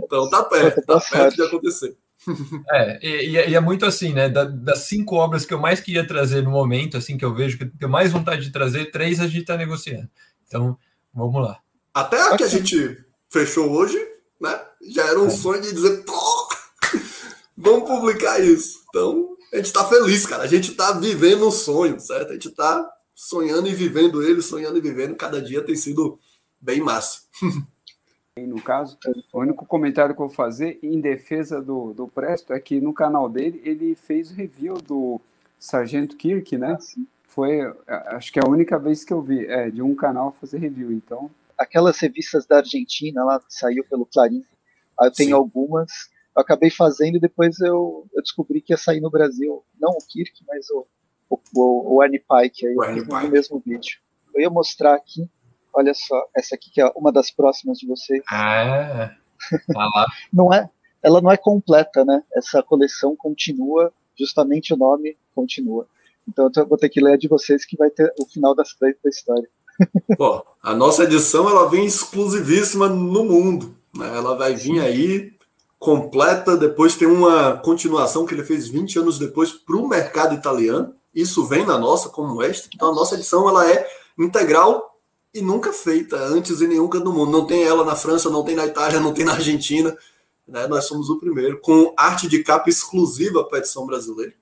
Então 0.02 0.28
tá 0.30 0.42
perto, 0.44 0.82
tá 0.82 1.00
perto 1.00 1.36
de 1.36 1.42
acontecer. 1.42 1.96
É, 2.70 2.98
e, 3.06 3.30
e, 3.30 3.54
é 3.54 3.60
muito 3.60 3.86
assim, 3.86 4.12
né? 4.12 4.28
Da, 4.28 4.44
das 4.44 4.80
cinco 4.80 5.16
obras 5.16 5.44
que 5.44 5.54
eu 5.54 5.58
mais 5.58 5.80
queria 5.80 6.06
trazer 6.06 6.42
no 6.42 6.50
momento, 6.50 6.96
assim, 6.96 7.16
que 7.16 7.24
eu 7.24 7.34
vejo 7.34 7.58
que 7.58 7.64
eu 7.64 7.70
tenho 7.78 7.90
mais 7.90 8.12
vontade 8.12 8.42
de 8.42 8.52
trazer, 8.52 8.90
três 8.90 9.20
a 9.20 9.26
gente 9.26 9.44
tá 9.44 9.56
negociando. 9.56 10.08
Então, 10.46 10.76
vamos 11.12 11.42
lá. 11.42 11.58
Até 11.92 12.20
a 12.20 12.36
que 12.36 12.44
a 12.44 12.48
gente 12.48 12.98
fechou 13.30 13.70
hoje, 13.70 13.98
né? 14.40 14.60
Já 14.90 15.06
era 15.06 15.18
um 15.18 15.26
é. 15.26 15.30
sonho 15.30 15.60
de 15.60 15.72
dizer, 15.72 16.04
pô, 16.04 16.48
vamos 17.56 17.88
publicar 17.88 18.38
isso. 18.40 18.80
Então, 18.88 19.36
a 19.52 19.56
gente 19.56 19.72
tá 19.72 19.84
feliz, 19.84 20.26
cara. 20.26 20.44
A 20.44 20.46
gente 20.46 20.72
tá 20.72 20.92
vivendo 20.92 21.46
um 21.46 21.50
sonho, 21.50 21.98
certo? 22.00 22.30
A 22.30 22.32
gente 22.34 22.50
tá 22.50 22.88
sonhando 23.14 23.68
e 23.68 23.74
vivendo 23.74 24.22
ele, 24.22 24.40
sonhando 24.42 24.78
e 24.78 24.80
vivendo. 24.80 25.16
Cada 25.16 25.42
dia 25.42 25.62
tem 25.62 25.74
sido 25.74 26.18
bem 26.60 26.80
massa. 26.80 27.22
No 28.46 28.60
caso, 28.60 28.98
o 29.32 29.40
único 29.40 29.66
comentário 29.66 30.14
que 30.14 30.20
eu 30.20 30.26
vou 30.26 30.34
fazer 30.34 30.78
em 30.82 31.00
defesa 31.00 31.60
do, 31.60 31.92
do 31.92 32.08
Presto 32.08 32.52
é 32.52 32.60
que 32.60 32.80
no 32.80 32.92
canal 32.92 33.28
dele 33.28 33.60
ele 33.64 33.94
fez 33.94 34.30
review 34.30 34.74
do 34.74 35.20
Sargento 35.58 36.16
Kirk, 36.16 36.56
né? 36.56 36.78
Ah, 36.78 37.02
Foi, 37.26 37.60
acho 37.86 38.32
que 38.32 38.38
é 38.38 38.42
a 38.44 38.48
única 38.48 38.78
vez 38.78 39.04
que 39.04 39.12
eu 39.12 39.20
vi 39.20 39.46
é, 39.46 39.70
de 39.70 39.82
um 39.82 39.94
canal 39.94 40.32
fazer 40.32 40.58
review, 40.58 40.92
então. 40.92 41.30
Aquelas 41.56 41.98
revistas 41.98 42.46
da 42.46 42.58
Argentina 42.58 43.24
lá 43.24 43.40
saiu 43.48 43.84
pelo 43.84 44.06
Clarim. 44.06 44.44
Eu 45.00 45.12
tenho 45.12 45.30
Sim. 45.30 45.34
algumas. 45.34 45.90
Eu 46.36 46.42
acabei 46.42 46.70
fazendo 46.70 47.16
e 47.16 47.20
depois 47.20 47.58
eu, 47.60 48.06
eu 48.14 48.22
descobri 48.22 48.60
que 48.60 48.72
ia 48.72 48.76
sair 48.76 49.00
no 49.00 49.10
Brasil. 49.10 49.64
Não 49.80 49.90
o 49.90 49.98
Kirk, 50.06 50.44
mas 50.46 50.70
o, 50.70 50.86
o, 51.28 51.38
o, 51.54 51.96
o 51.96 52.02
Annie 52.02 52.20
Pike 52.20 52.66
aí, 52.66 52.76
o 52.76 53.04
no 53.04 53.30
mesmo 53.30 53.58
vídeo. 53.58 53.98
Eu 54.34 54.42
ia 54.42 54.50
mostrar 54.50 54.94
aqui. 54.94 55.28
Olha 55.72 55.92
só, 55.94 56.26
essa 56.34 56.54
aqui 56.54 56.70
que 56.70 56.80
é 56.80 56.90
uma 56.96 57.12
das 57.12 57.30
próximas 57.30 57.78
de 57.78 57.86
vocês. 57.86 58.22
Ah, 58.28 59.10
tá 59.72 59.90
lá. 59.94 60.06
não 60.32 60.52
é, 60.52 60.68
ela 61.02 61.20
não 61.20 61.30
é 61.30 61.36
completa, 61.36 62.04
né? 62.04 62.22
Essa 62.34 62.62
coleção 62.62 63.14
continua, 63.16 63.92
justamente 64.18 64.74
o 64.74 64.76
nome 64.76 65.16
continua. 65.34 65.86
Então 66.26 66.50
eu 66.54 66.66
vou 66.66 66.76
ter 66.76 66.88
que 66.88 67.00
ler 67.00 67.14
a 67.14 67.16
de 67.16 67.28
vocês 67.28 67.64
que 67.64 67.76
vai 67.76 67.90
ter 67.90 68.12
o 68.18 68.26
final 68.26 68.54
das 68.54 68.74
três 68.74 68.96
da 69.02 69.08
história. 69.08 69.48
Pô, 70.16 70.44
a 70.62 70.74
nossa 70.74 71.04
edição 71.04 71.48
ela 71.48 71.68
vem 71.68 71.86
exclusivíssima 71.86 72.88
no 72.88 73.24
mundo. 73.24 73.74
Né? 73.96 74.06
Ela 74.16 74.36
vai 74.36 74.54
vir 74.54 74.80
aí 74.80 75.32
completa. 75.78 76.56
Depois 76.56 76.96
tem 76.96 77.08
uma 77.08 77.56
continuação 77.58 78.26
que 78.26 78.34
ele 78.34 78.44
fez 78.44 78.68
20 78.68 78.98
anos 78.98 79.18
depois 79.18 79.52
para 79.52 79.76
o 79.76 79.88
mercado 79.88 80.34
italiano. 80.34 80.94
Isso 81.14 81.46
vem 81.46 81.64
na 81.64 81.78
nossa 81.78 82.08
como 82.08 82.42
extra. 82.42 82.70
Então 82.74 82.90
a 82.90 82.94
nossa 82.94 83.14
edição 83.14 83.48
ela 83.48 83.70
é 83.70 83.88
integral 84.18 84.87
e 85.32 85.40
nunca 85.42 85.72
feita 85.72 86.16
antes 86.16 86.60
em 86.60 86.68
nenhum 86.68 86.88
canto 86.88 87.04
do 87.04 87.12
mundo. 87.12 87.30
Não 87.30 87.46
tem 87.46 87.62
ela 87.64 87.84
na 87.84 87.96
França, 87.96 88.30
não 88.30 88.44
tem 88.44 88.54
na 88.54 88.66
Itália, 88.66 89.00
não 89.00 89.12
tem 89.12 89.24
na 89.24 89.32
Argentina. 89.32 89.96
Né? 90.46 90.66
Nós 90.66 90.86
somos 90.86 91.10
o 91.10 91.18
primeiro, 91.18 91.60
com 91.60 91.92
arte 91.96 92.26
de 92.26 92.42
capa 92.42 92.70
exclusiva 92.70 93.44
para 93.44 93.58
a 93.58 93.60
edição 93.60 93.86
brasileira. 93.86 94.32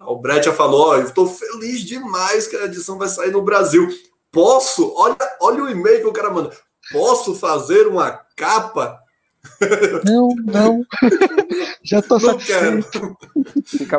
O 0.00 0.16
Brett 0.16 0.44
já 0.44 0.52
falou: 0.52 0.88
ó, 0.88 0.96
eu 0.96 1.04
estou 1.04 1.26
feliz 1.26 1.80
demais 1.80 2.46
que 2.46 2.56
a 2.56 2.64
edição 2.66 2.98
vai 2.98 3.08
sair 3.08 3.30
no 3.30 3.42
Brasil. 3.42 3.88
Posso? 4.30 4.92
Olha, 4.94 5.16
olha 5.40 5.64
o 5.64 5.68
e-mail 5.68 6.00
que 6.00 6.06
o 6.08 6.12
cara 6.12 6.30
manda. 6.30 6.54
Posso 6.92 7.34
fazer 7.34 7.86
uma 7.86 8.10
capa? 8.36 9.00
Não, 10.04 10.28
não. 10.44 10.84
Já 11.82 12.02
tô 12.02 12.18
Não 12.18 12.36
quero. 12.36 12.84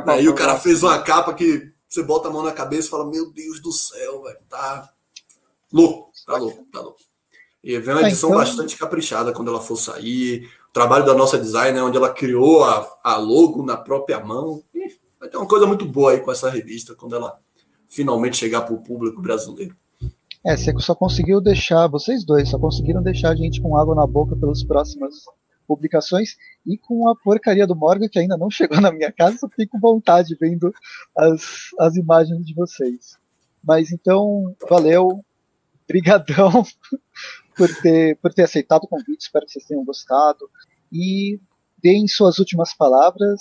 Aí 0.08 0.28
o 0.28 0.36
cara 0.36 0.60
fez 0.60 0.84
uma 0.84 1.02
capa 1.02 1.34
que 1.34 1.72
você 1.88 2.04
bota 2.04 2.28
a 2.28 2.32
mão 2.32 2.44
na 2.44 2.52
cabeça 2.52 2.88
e 2.88 2.92
fala: 2.92 3.10
Meu 3.10 3.32
Deus 3.32 3.60
do 3.62 3.72
céu, 3.72 4.24
velho, 4.24 4.40
tá 4.50 4.90
louco. 5.72 6.12
Tá 6.28 6.36
louco, 6.38 6.66
tá 6.74 6.82
louco. 6.82 7.00
E 7.64 7.80
vem 7.80 7.96
uma 7.96 8.04
é, 8.04 8.08
edição 8.08 8.30
então... 8.30 8.42
bastante 8.42 8.78
caprichada 8.78 9.32
quando 9.32 9.48
ela 9.48 9.62
for 9.62 9.78
sair. 9.78 10.50
O 10.70 10.74
trabalho 10.74 11.06
da 11.06 11.16
nossa 11.16 11.40
designer, 11.40 11.82
onde 11.82 11.96
ela 11.96 12.14
criou 12.14 12.66
a, 12.66 12.86
a 13.02 13.16
logo 13.16 13.64
na 13.64 13.78
própria 13.78 14.20
mão. 14.20 14.62
E 14.76 14.94
vai 15.18 15.30
ter 15.30 15.38
uma 15.38 15.48
coisa 15.48 15.66
muito 15.66 15.86
boa 15.86 16.12
aí 16.12 16.20
com 16.20 16.30
essa 16.30 16.50
revista, 16.50 16.94
quando 16.94 17.16
ela 17.16 17.40
finalmente 17.88 18.36
chegar 18.36 18.62
para 18.62 18.76
o 18.76 18.84
público 18.84 19.22
brasileiro. 19.22 19.74
É, 20.46 20.56
você 20.56 20.78
só 20.80 20.94
conseguiu 20.94 21.40
deixar, 21.40 21.88
vocês 21.88 22.26
dois 22.26 22.50
só 22.50 22.60
conseguiram 22.60 23.02
deixar 23.02 23.30
a 23.30 23.36
gente 23.36 23.62
com 23.62 23.78
água 23.78 23.96
na 23.96 24.06
boca 24.06 24.36
pelas 24.36 24.64
próximas 24.64 25.24
publicações 25.66 26.38
e 26.66 26.78
com 26.78 27.10
a 27.10 27.16
porcaria 27.16 27.66
do 27.66 27.76
Morgan 27.76 28.08
que 28.10 28.20
ainda 28.20 28.38
não 28.38 28.52
chegou 28.52 28.82
na 28.82 28.92
minha 28.92 29.12
casa, 29.12 29.38
só 29.38 29.50
fico 29.50 29.72
com 29.72 29.80
vontade 29.80 30.38
vendo 30.40 30.74
as, 31.18 31.70
as 31.80 31.96
imagens 31.96 32.46
de 32.46 32.54
vocês. 32.54 33.18
Mas 33.64 33.92
então, 33.92 34.56
valeu, 34.70 35.24
brigadão 35.88 36.64
por 37.56 37.74
ter, 37.82 38.18
por 38.18 38.34
ter 38.34 38.44
aceitado 38.44 38.84
o 38.84 38.88
convite, 38.88 39.22
espero 39.22 39.46
que 39.46 39.52
vocês 39.52 39.66
tenham 39.66 39.86
gostado. 39.86 40.50
E 40.92 41.40
deem 41.82 42.08
suas 42.08 42.40
últimas 42.40 42.74
palavras. 42.74 43.40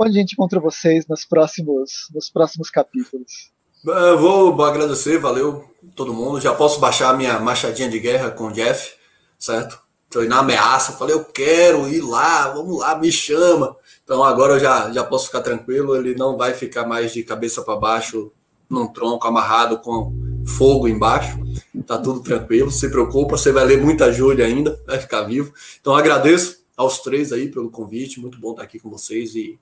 Onde 0.00 0.16
a 0.16 0.20
gente 0.20 0.32
encontra 0.32 0.60
vocês 0.60 1.06
nos 1.06 1.24
próximos, 1.24 2.08
nos 2.14 2.30
próximos 2.30 2.70
capítulos? 2.70 3.52
Eu 3.84 4.18
vou 4.18 4.62
agradecer, 4.62 5.18
valeu 5.18 5.68
todo 5.94 6.14
mundo. 6.14 6.40
Já 6.40 6.54
posso 6.54 6.78
baixar 6.78 7.16
minha 7.16 7.38
machadinha 7.40 7.88
de 7.88 7.98
guerra 7.98 8.30
com 8.30 8.44
o 8.44 8.52
Jeff, 8.52 8.94
certo? 9.38 9.88
foi 10.10 10.26
na 10.26 10.38
ameaça, 10.38 10.92
falei, 10.92 11.14
eu 11.14 11.24
quero 11.24 11.86
ir 11.88 12.00
lá, 12.00 12.48
vamos 12.48 12.78
lá, 12.80 12.96
me 12.98 13.12
chama. 13.12 13.76
Então 14.02 14.24
agora 14.24 14.54
eu 14.54 14.58
já, 14.58 14.90
já 14.90 15.04
posso 15.04 15.26
ficar 15.26 15.42
tranquilo, 15.42 15.94
ele 15.96 16.14
não 16.14 16.36
vai 16.36 16.54
ficar 16.54 16.86
mais 16.86 17.12
de 17.12 17.22
cabeça 17.22 17.62
para 17.62 17.76
baixo 17.76 18.32
num 18.70 18.86
tronco 18.86 19.26
amarrado 19.26 19.78
com 19.78 20.12
fogo 20.48 20.88
embaixo. 20.88 21.38
Tá 21.86 21.98
tudo 21.98 22.20
tranquilo, 22.20 22.70
se 22.70 22.90
preocupa, 22.90 23.36
você 23.36 23.52
vai 23.52 23.64
ler 23.64 23.80
muita 23.80 24.12
Júlia 24.12 24.46
ainda, 24.46 24.80
vai 24.86 24.98
ficar 24.98 25.22
vivo. 25.22 25.52
Então 25.80 25.94
agradeço 25.94 26.58
aos 26.76 26.98
três 27.00 27.32
aí 27.32 27.48
pelo 27.48 27.70
convite, 27.70 28.20
muito 28.20 28.38
bom 28.38 28.52
estar 28.52 28.62
aqui 28.62 28.78
com 28.78 28.90
vocês 28.90 29.34
e, 29.34 29.58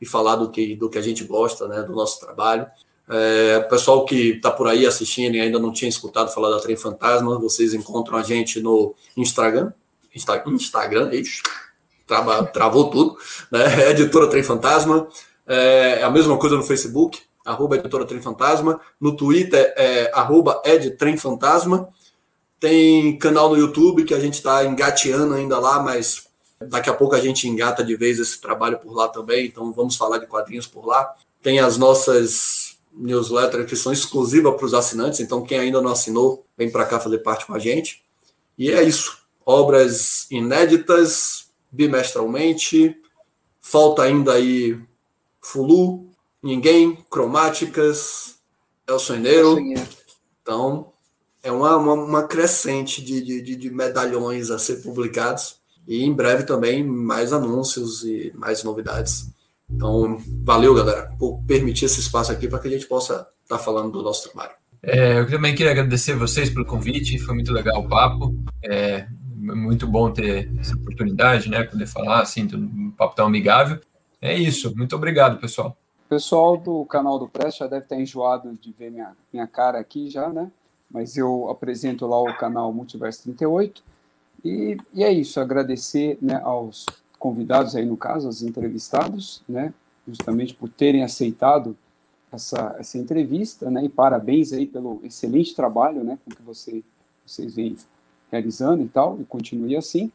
e 0.00 0.06
falar 0.06 0.36
do 0.36 0.50
que, 0.50 0.74
do 0.76 0.88
que 0.88 0.98
a 0.98 1.02
gente 1.02 1.24
gosta, 1.24 1.66
né, 1.68 1.82
do 1.82 1.92
nosso 1.92 2.20
trabalho. 2.20 2.66
É, 3.08 3.60
pessoal 3.60 4.04
que 4.04 4.30
está 4.30 4.50
por 4.50 4.66
aí 4.66 4.86
assistindo 4.86 5.34
e 5.34 5.40
ainda 5.40 5.58
não 5.58 5.72
tinha 5.72 5.88
escutado 5.88 6.32
falar 6.32 6.50
da 6.50 6.60
Trem 6.60 6.76
Fantasma, 6.76 7.38
vocês 7.38 7.74
encontram 7.74 8.16
a 8.16 8.22
gente 8.22 8.60
no 8.60 8.94
Instagram, 9.16 9.72
Insta, 10.14 10.42
Instagram, 10.46 11.12
ixi, 11.12 11.42
trava, 12.06 12.44
travou 12.46 12.90
tudo, 12.90 13.16
né? 13.50 13.90
Editora 13.90 14.28
Trem 14.28 14.42
Fantasma, 14.42 15.08
é, 15.46 15.98
é 16.00 16.02
a 16.02 16.10
mesma 16.10 16.38
coisa 16.38 16.56
no 16.56 16.62
Facebook, 16.62 17.20
arroba 17.44 17.76
Editora 17.76 18.04
Trem 18.04 18.22
Fantasma, 18.22 18.80
no 19.00 19.16
Twitter 19.16 19.72
é 19.76 20.10
arroba 20.14 20.62
Ed 20.64 20.92
Trem 20.92 21.16
Fantasma, 21.16 21.88
tem 22.58 23.18
canal 23.18 23.50
no 23.50 23.56
YouTube 23.56 24.04
que 24.04 24.14
a 24.14 24.20
gente 24.20 24.34
está 24.34 24.64
engateando 24.64 25.34
ainda 25.34 25.58
lá, 25.58 25.82
mas 25.82 26.26
daqui 26.60 26.88
a 26.88 26.94
pouco 26.94 27.14
a 27.14 27.20
gente 27.20 27.46
engata 27.48 27.84
de 27.84 27.96
vez 27.96 28.18
esse 28.18 28.40
trabalho 28.40 28.78
por 28.78 28.94
lá 28.94 29.08
também, 29.08 29.46
então 29.46 29.72
vamos 29.72 29.96
falar 29.96 30.18
de 30.18 30.26
quadrinhos 30.26 30.66
por 30.66 30.86
lá. 30.86 31.14
Tem 31.42 31.58
as 31.60 31.76
nossas 31.76 32.78
newsletters 32.92 33.68
que 33.68 33.76
são 33.76 33.92
exclusivas 33.92 34.54
para 34.54 34.64
os 34.64 34.74
assinantes, 34.74 35.20
então 35.20 35.42
quem 35.42 35.58
ainda 35.58 35.82
não 35.82 35.92
assinou, 35.92 36.46
vem 36.56 36.70
para 36.70 36.86
cá 36.86 36.98
fazer 36.98 37.18
parte 37.18 37.44
com 37.44 37.54
a 37.54 37.58
gente. 37.58 38.02
E 38.56 38.70
é 38.70 38.82
isso. 38.82 39.18
Obras 39.44 40.26
inéditas, 40.30 41.48
bimestralmente. 41.70 42.96
Falta 43.60 44.02
ainda 44.02 44.34
aí 44.34 44.78
Fulu, 45.40 46.06
Ninguém, 46.44 46.98
Cromáticas, 47.10 48.34
El 48.86 48.98
Sonheiro. 48.98 49.56
Então, 50.42 50.92
é 51.42 51.50
uma, 51.50 51.74
uma, 51.78 51.94
uma 51.94 52.22
crescente 52.24 53.02
de, 53.02 53.22
de, 53.40 53.56
de, 53.56 53.70
medalhões 53.70 54.50
a 54.50 54.58
ser 54.58 54.82
publicados. 54.82 55.56
E 55.88 56.04
em 56.04 56.12
breve 56.12 56.42
também 56.42 56.84
mais 56.84 57.32
anúncios 57.32 58.04
e 58.04 58.30
mais 58.34 58.62
novidades. 58.62 59.30
Então, 59.70 60.22
valeu, 60.42 60.74
galera, 60.74 61.10
por 61.18 61.42
permitir 61.46 61.86
esse 61.86 62.00
espaço 62.00 62.30
aqui 62.30 62.46
para 62.46 62.58
que 62.58 62.68
a 62.68 62.70
gente 62.70 62.86
possa 62.86 63.26
estar 63.42 63.56
tá 63.56 63.58
falando 63.58 63.92
do 63.92 64.02
nosso 64.02 64.24
trabalho. 64.30 64.52
É, 64.82 65.20
eu 65.20 65.30
também 65.30 65.54
queria 65.54 65.72
agradecer 65.72 66.14
vocês 66.14 66.50
pelo 66.50 66.66
convite, 66.66 67.18
foi 67.20 67.34
muito 67.34 67.54
legal 67.54 67.80
o 67.80 67.88
papo. 67.88 68.34
É 68.62 69.06
muito 69.34 69.86
bom 69.86 70.12
ter 70.12 70.50
essa 70.60 70.74
oportunidade, 70.74 71.48
né? 71.48 71.62
Poder 71.62 71.86
falar 71.86 72.20
assim, 72.20 72.46
um 72.54 72.90
papo 72.90 73.16
tão 73.16 73.26
amigável. 73.26 73.80
É 74.20 74.38
isso, 74.38 74.76
muito 74.76 74.94
obrigado, 74.94 75.40
pessoal. 75.40 75.74
O 76.06 76.08
pessoal 76.08 76.56
do 76.56 76.84
canal 76.84 77.18
do 77.18 77.28
Press 77.28 77.56
já 77.56 77.66
deve 77.66 77.84
estar 77.84 77.96
enjoado 77.96 78.52
de 78.60 78.72
ver 78.72 78.90
minha, 78.90 79.16
minha 79.32 79.46
cara 79.46 79.78
aqui 79.78 80.10
já, 80.10 80.28
né? 80.28 80.50
Mas 80.90 81.16
eu 81.16 81.48
apresento 81.48 82.06
lá 82.06 82.20
o 82.20 82.36
canal 82.36 82.72
Multiverso 82.72 83.22
38. 83.24 83.82
E, 84.44 84.76
e 84.92 85.02
é 85.02 85.10
isso, 85.10 85.40
agradecer 85.40 86.18
né, 86.20 86.40
aos 86.44 86.84
convidados 87.18 87.74
aí 87.74 87.86
no 87.86 87.96
caso, 87.96 88.28
os 88.28 88.42
entrevistados, 88.42 89.42
né, 89.48 89.72
justamente 90.06 90.52
por 90.52 90.68
terem 90.68 91.02
aceitado 91.02 91.74
essa, 92.30 92.76
essa 92.78 92.98
entrevista, 92.98 93.70
né, 93.70 93.82
e 93.82 93.88
parabéns 93.88 94.52
aí 94.52 94.66
pelo 94.66 95.00
excelente 95.02 95.54
trabalho, 95.54 96.04
né, 96.04 96.18
com 96.22 96.30
que 96.30 96.42
você, 96.42 96.84
vocês 97.24 97.54
vêm 97.54 97.78
realizando 98.30 98.82
e 98.82 98.88
tal, 98.88 99.18
e 99.18 99.24
continue 99.24 99.74
assim. 99.74 100.12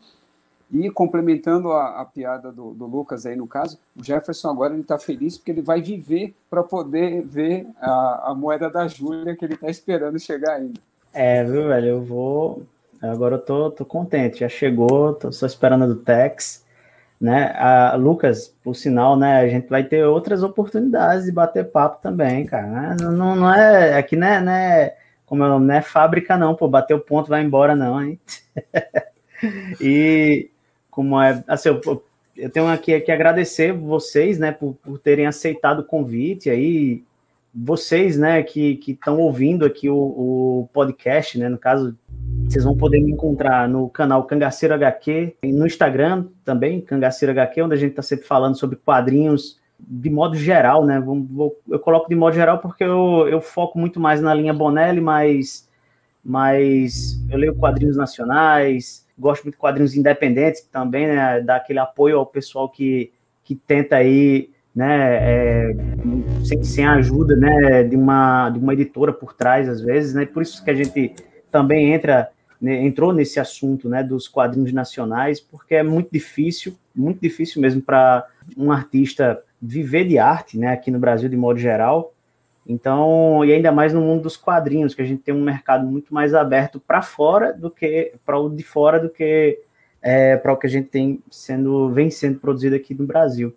E 0.71 0.89
complementando 0.91 1.71
a, 1.71 2.01
a 2.01 2.05
piada 2.05 2.51
do, 2.51 2.73
do, 2.73 2.85
Lucas 2.85 3.25
aí 3.25 3.35
no 3.35 3.47
caso, 3.47 3.79
o 3.95 4.03
Jefferson 4.03 4.49
agora 4.49 4.73
ele 4.73 4.83
está 4.83 4.99
feliz 4.99 5.37
porque 5.37 5.51
ele 5.51 5.61
vai 5.61 5.81
viver 5.81 6.35
para 6.49 6.61
poder 6.61 7.23
ver 7.23 7.67
a, 7.81 8.29
a 8.29 8.35
moeda 8.35 8.69
da 8.69 8.87
Júlia 8.87 9.35
que 9.35 9.43
ele 9.43 9.55
está 9.55 9.67
esperando 9.67 10.19
chegar 10.19 10.57
ainda. 10.57 10.79
É, 11.11 11.43
viu, 11.43 11.67
velho? 11.67 11.87
Eu 11.87 12.03
vou. 12.03 12.63
Agora 13.01 13.35
eu 13.35 13.41
tô, 13.41 13.71
tô 13.71 13.83
contente. 13.83 14.41
Já 14.41 14.49
chegou, 14.49 15.13
tô 15.13 15.31
só 15.31 15.47
esperando 15.47 15.87
do 15.87 15.95
Tex 15.95 16.63
né? 17.19 17.53
A, 17.57 17.95
Lucas, 17.95 18.47
por 18.63 18.75
sinal, 18.75 19.17
né? 19.17 19.41
A 19.41 19.47
gente 19.49 19.67
vai 19.67 19.83
ter 19.83 20.05
outras 20.05 20.41
oportunidades 20.41 21.25
de 21.25 21.31
bater 21.31 21.69
papo 21.69 22.01
também, 22.01 22.45
cara. 22.45 22.67
Né? 22.67 22.97
Não, 23.01 23.35
não 23.35 23.53
é 23.53 23.97
aqui, 23.97 24.15
né, 24.15 24.39
né? 24.39 24.93
Como 25.25 25.43
é, 25.43 25.47
não 25.47 25.73
é 25.73 25.81
fábrica, 25.81 26.37
não, 26.37 26.55
pô, 26.55 26.67
bater 26.67 26.93
o 26.93 26.99
ponto 26.99 27.29
vai 27.29 27.43
embora, 27.43 27.75
não, 27.75 28.01
hein? 28.01 28.19
e 29.81 30.49
como 30.89 31.19
é, 31.21 31.43
assim, 31.47 31.69
eu, 31.69 32.03
eu 32.35 32.49
tenho 32.49 32.67
aqui 32.67 32.99
que 33.01 33.11
agradecer 33.11 33.73
vocês, 33.73 34.39
né, 34.39 34.51
por, 34.51 34.75
por 34.75 34.99
terem 34.99 35.25
aceitado 35.25 35.79
o 35.79 35.85
convite 35.85 36.49
aí, 36.49 37.03
vocês, 37.53 38.17
né, 38.17 38.41
que 38.43 38.79
estão 38.87 39.19
ouvindo 39.19 39.65
aqui 39.65 39.89
o, 39.89 39.95
o 39.95 40.69
podcast, 40.73 41.37
né, 41.37 41.49
no 41.49 41.57
caso 41.57 41.97
vocês 42.47 42.63
vão 42.63 42.75
poder 42.75 42.99
me 42.99 43.11
encontrar 43.11 43.69
no 43.69 43.87
canal 43.89 44.23
Cangaceiro 44.23 44.73
HQ, 44.73 45.35
no 45.43 45.67
Instagram 45.67 46.25
também, 46.43 46.81
Cangaceiro 46.81 47.31
HQ, 47.31 47.61
onde 47.61 47.75
a 47.75 47.77
gente 47.77 47.91
está 47.91 48.01
sempre 48.01 48.25
falando 48.25 48.57
sobre 48.57 48.75
quadrinhos 48.75 49.59
de 49.79 50.09
modo 50.09 50.35
geral, 50.35 50.83
né? 50.83 50.97
Eu 51.69 51.79
coloco 51.79 52.09
de 52.09 52.15
modo 52.15 52.33
geral 52.33 52.57
porque 52.57 52.83
eu, 52.83 53.27
eu 53.29 53.39
foco 53.39 53.77
muito 53.77 53.99
mais 53.99 54.19
na 54.19 54.33
linha 54.33 54.53
Bonelli, 54.53 54.99
mas, 54.99 55.69
mas 56.23 57.23
eu 57.29 57.37
leio 57.37 57.55
quadrinhos 57.55 57.95
nacionais, 57.95 59.05
gosto 59.19 59.43
muito 59.43 59.55
de 59.55 59.59
quadrinhos 59.59 59.95
independentes 59.95 60.61
também, 60.71 61.07
né? 61.07 61.41
Dar 61.41 61.57
aquele 61.57 61.79
apoio 61.79 62.17
ao 62.17 62.25
pessoal 62.25 62.69
que, 62.69 63.11
que 63.43 63.55
tenta 63.55 63.97
aí, 63.97 64.49
né? 64.75 65.17
É, 65.21 65.75
sem, 66.45 66.63
sem 66.63 66.85
a 66.85 66.93
ajuda, 66.93 67.35
né? 67.35 67.83
De 67.83 67.95
uma, 67.95 68.49
de 68.49 68.59
uma 68.59 68.73
editora 68.73 69.11
por 69.11 69.33
trás, 69.33 69.67
às 69.67 69.81
vezes, 69.81 70.13
né? 70.13 70.25
Por 70.25 70.41
isso 70.41 70.63
que 70.63 70.71
a 70.71 70.75
gente 70.75 71.13
também 71.51 71.93
entra 71.93 72.29
né, 72.61 72.85
entrou 72.85 73.13
nesse 73.13 73.39
assunto 73.39 73.87
né, 73.87 74.03
dos 74.03 74.27
quadrinhos 74.27 74.73
nacionais, 74.73 75.39
porque 75.39 75.75
é 75.75 75.83
muito 75.83 76.09
difícil, 76.11 76.75
muito 76.93 77.21
difícil 77.21 77.61
mesmo 77.61 77.81
para 77.81 78.27
um 78.57 78.71
artista 78.71 79.41
viver 79.61 80.05
de 80.05 80.17
arte, 80.17 80.57
né, 80.57 80.67
aqui 80.67 80.91
no 80.91 80.99
Brasil 80.99 81.29
de 81.29 81.37
modo 81.37 81.57
geral. 81.57 82.13
Então, 82.69 83.43
e 83.43 83.51
ainda 83.51 83.71
mais 83.71 83.95
no 83.95 83.99
mundo 83.99 84.21
dos 84.21 84.37
quadrinhos, 84.37 84.93
que 84.93 85.01
a 85.01 85.05
gente 85.05 85.23
tem 85.23 85.33
um 85.33 85.43
mercado 85.43 85.87
muito 85.87 86.13
mais 86.13 86.35
aberto 86.35 86.79
para 86.79 87.01
fora 87.01 87.51
do 87.51 87.71
que 87.71 88.13
para 88.23 88.37
o 88.37 88.47
de 88.47 88.61
fora 88.61 88.99
do 88.99 89.09
que 89.09 89.59
é, 89.99 90.37
para 90.37 90.53
o 90.53 90.57
que 90.57 90.67
a 90.67 90.69
gente 90.69 90.87
tem 90.87 91.19
sendo 91.31 91.89
vem 91.89 92.11
sendo 92.11 92.39
produzido 92.39 92.75
aqui 92.75 92.93
no 92.93 93.07
Brasil. 93.07 93.55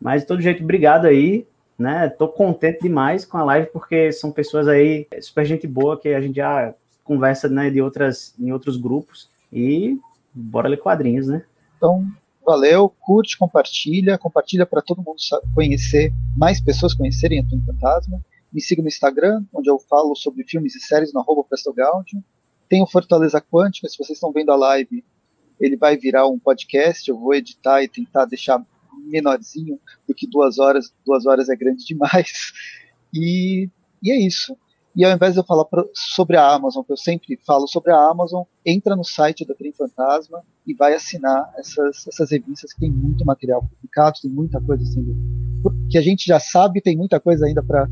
Mas 0.00 0.22
de 0.22 0.26
todo 0.26 0.42
jeito, 0.42 0.64
obrigado 0.64 1.06
aí, 1.06 1.46
né? 1.78 2.08
Tô 2.08 2.26
contente 2.26 2.82
demais 2.82 3.24
com 3.24 3.38
a 3.38 3.44
live 3.44 3.68
porque 3.72 4.10
são 4.10 4.32
pessoas 4.32 4.66
aí 4.66 5.06
super 5.20 5.44
gente 5.44 5.68
boa 5.68 5.96
que 5.96 6.08
a 6.08 6.20
gente 6.20 6.34
já 6.34 6.74
conversa 7.04 7.48
né, 7.48 7.70
de 7.70 7.80
outras, 7.80 8.34
em 8.40 8.50
outros 8.50 8.76
grupos 8.76 9.30
e 9.52 9.96
bora 10.34 10.68
ler 10.68 10.78
quadrinhos, 10.78 11.28
né? 11.28 11.44
Então, 11.76 12.04
valeu, 12.44 12.92
curte, 13.00 13.38
compartilha, 13.38 14.18
compartilha 14.18 14.66
para 14.66 14.82
todo 14.82 14.98
mundo 14.98 15.18
conhecer, 15.54 16.12
mais 16.36 16.60
pessoas 16.60 16.92
conhecerem 16.92 17.38
a 17.38 17.44
Twin 17.44 17.62
Fantasma. 17.64 18.20
Me 18.52 18.60
siga 18.60 18.82
no 18.82 18.88
Instagram, 18.88 19.44
onde 19.52 19.70
eu 19.70 19.78
falo 19.78 20.14
sobre 20.14 20.44
filmes 20.44 20.74
e 20.74 20.80
séries 20.80 21.12
no 21.12 21.20
arroba 21.20 21.44
Prestogaudio. 21.44 22.22
Tem 22.68 22.82
o 22.82 22.86
Fortaleza 22.86 23.40
Quântica, 23.40 23.88
se 23.88 23.96
vocês 23.96 24.16
estão 24.16 24.32
vendo 24.32 24.50
a 24.50 24.56
live, 24.56 25.04
ele 25.60 25.76
vai 25.76 25.96
virar 25.96 26.26
um 26.26 26.38
podcast, 26.38 27.08
eu 27.08 27.18
vou 27.18 27.34
editar 27.34 27.82
e 27.82 27.88
tentar 27.88 28.24
deixar 28.24 28.64
menorzinho 29.06 29.78
do 30.06 30.14
que 30.14 30.26
duas 30.26 30.58
horas, 30.58 30.92
duas 31.04 31.26
horas 31.26 31.48
é 31.48 31.56
grande 31.56 31.84
demais. 31.84 32.52
E, 33.14 33.68
e 34.02 34.10
é 34.10 34.16
isso. 34.18 34.56
E 34.96 35.04
ao 35.04 35.12
invés 35.12 35.34
de 35.34 35.40
eu 35.40 35.44
falar 35.44 35.66
pra, 35.66 35.84
sobre 35.94 36.36
a 36.38 36.50
Amazon, 36.50 36.82
que 36.82 36.92
eu 36.92 36.96
sempre 36.96 37.38
falo 37.46 37.66
sobre 37.66 37.92
a 37.92 38.08
Amazon, 38.10 38.44
entra 38.64 38.96
no 38.96 39.04
site 39.04 39.44
da 39.44 39.54
Trem 39.54 39.70
Fantasma 39.70 40.42
e 40.66 40.72
vai 40.72 40.94
assinar 40.94 41.52
essas, 41.58 42.06
essas 42.06 42.30
revistas 42.30 42.72
que 42.72 42.80
tem 42.80 42.90
muito 42.90 43.22
material 43.24 43.68
publicado, 43.68 44.18
tem 44.22 44.30
muita 44.30 44.60
coisa 44.62 44.82
sendo. 44.86 45.14
que 45.90 45.98
a 45.98 46.00
gente 46.00 46.24
já 46.24 46.40
sabe, 46.40 46.80
tem 46.80 46.96
muita 46.96 47.20
coisa 47.20 47.44
ainda 47.44 47.62
para 47.62 47.86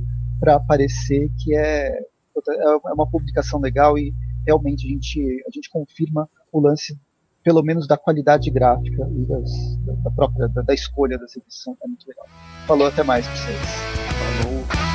aparecer, 0.49 1.31
que 1.39 1.55
é, 1.55 1.99
é 1.99 2.93
uma 2.93 3.09
publicação 3.09 3.61
legal 3.61 3.99
e 3.99 4.15
realmente 4.47 4.87
a 4.87 4.89
gente, 4.89 5.45
a 5.47 5.51
gente 5.51 5.71
confirma 5.71 6.29
o 6.53 6.61
lance, 6.61 6.99
pelo 7.43 7.63
menos 7.63 7.87
da 7.87 7.97
qualidade 7.97 8.51
gráfica 8.51 9.09
e 9.15 9.25
das, 9.27 9.77
da, 10.03 10.11
própria 10.11 10.49
da, 10.49 10.63
da 10.63 10.75
escolha 10.75 11.19
das 11.19 11.37
edições. 11.37 11.77
É 11.83 11.87
muito 11.87 12.07
legal. 12.09 12.27
Falou, 12.67 12.87
até 12.87 13.03
mais 13.03 13.27
para 13.27 13.37
vocês. 13.37 13.59
Falou. 14.43 14.90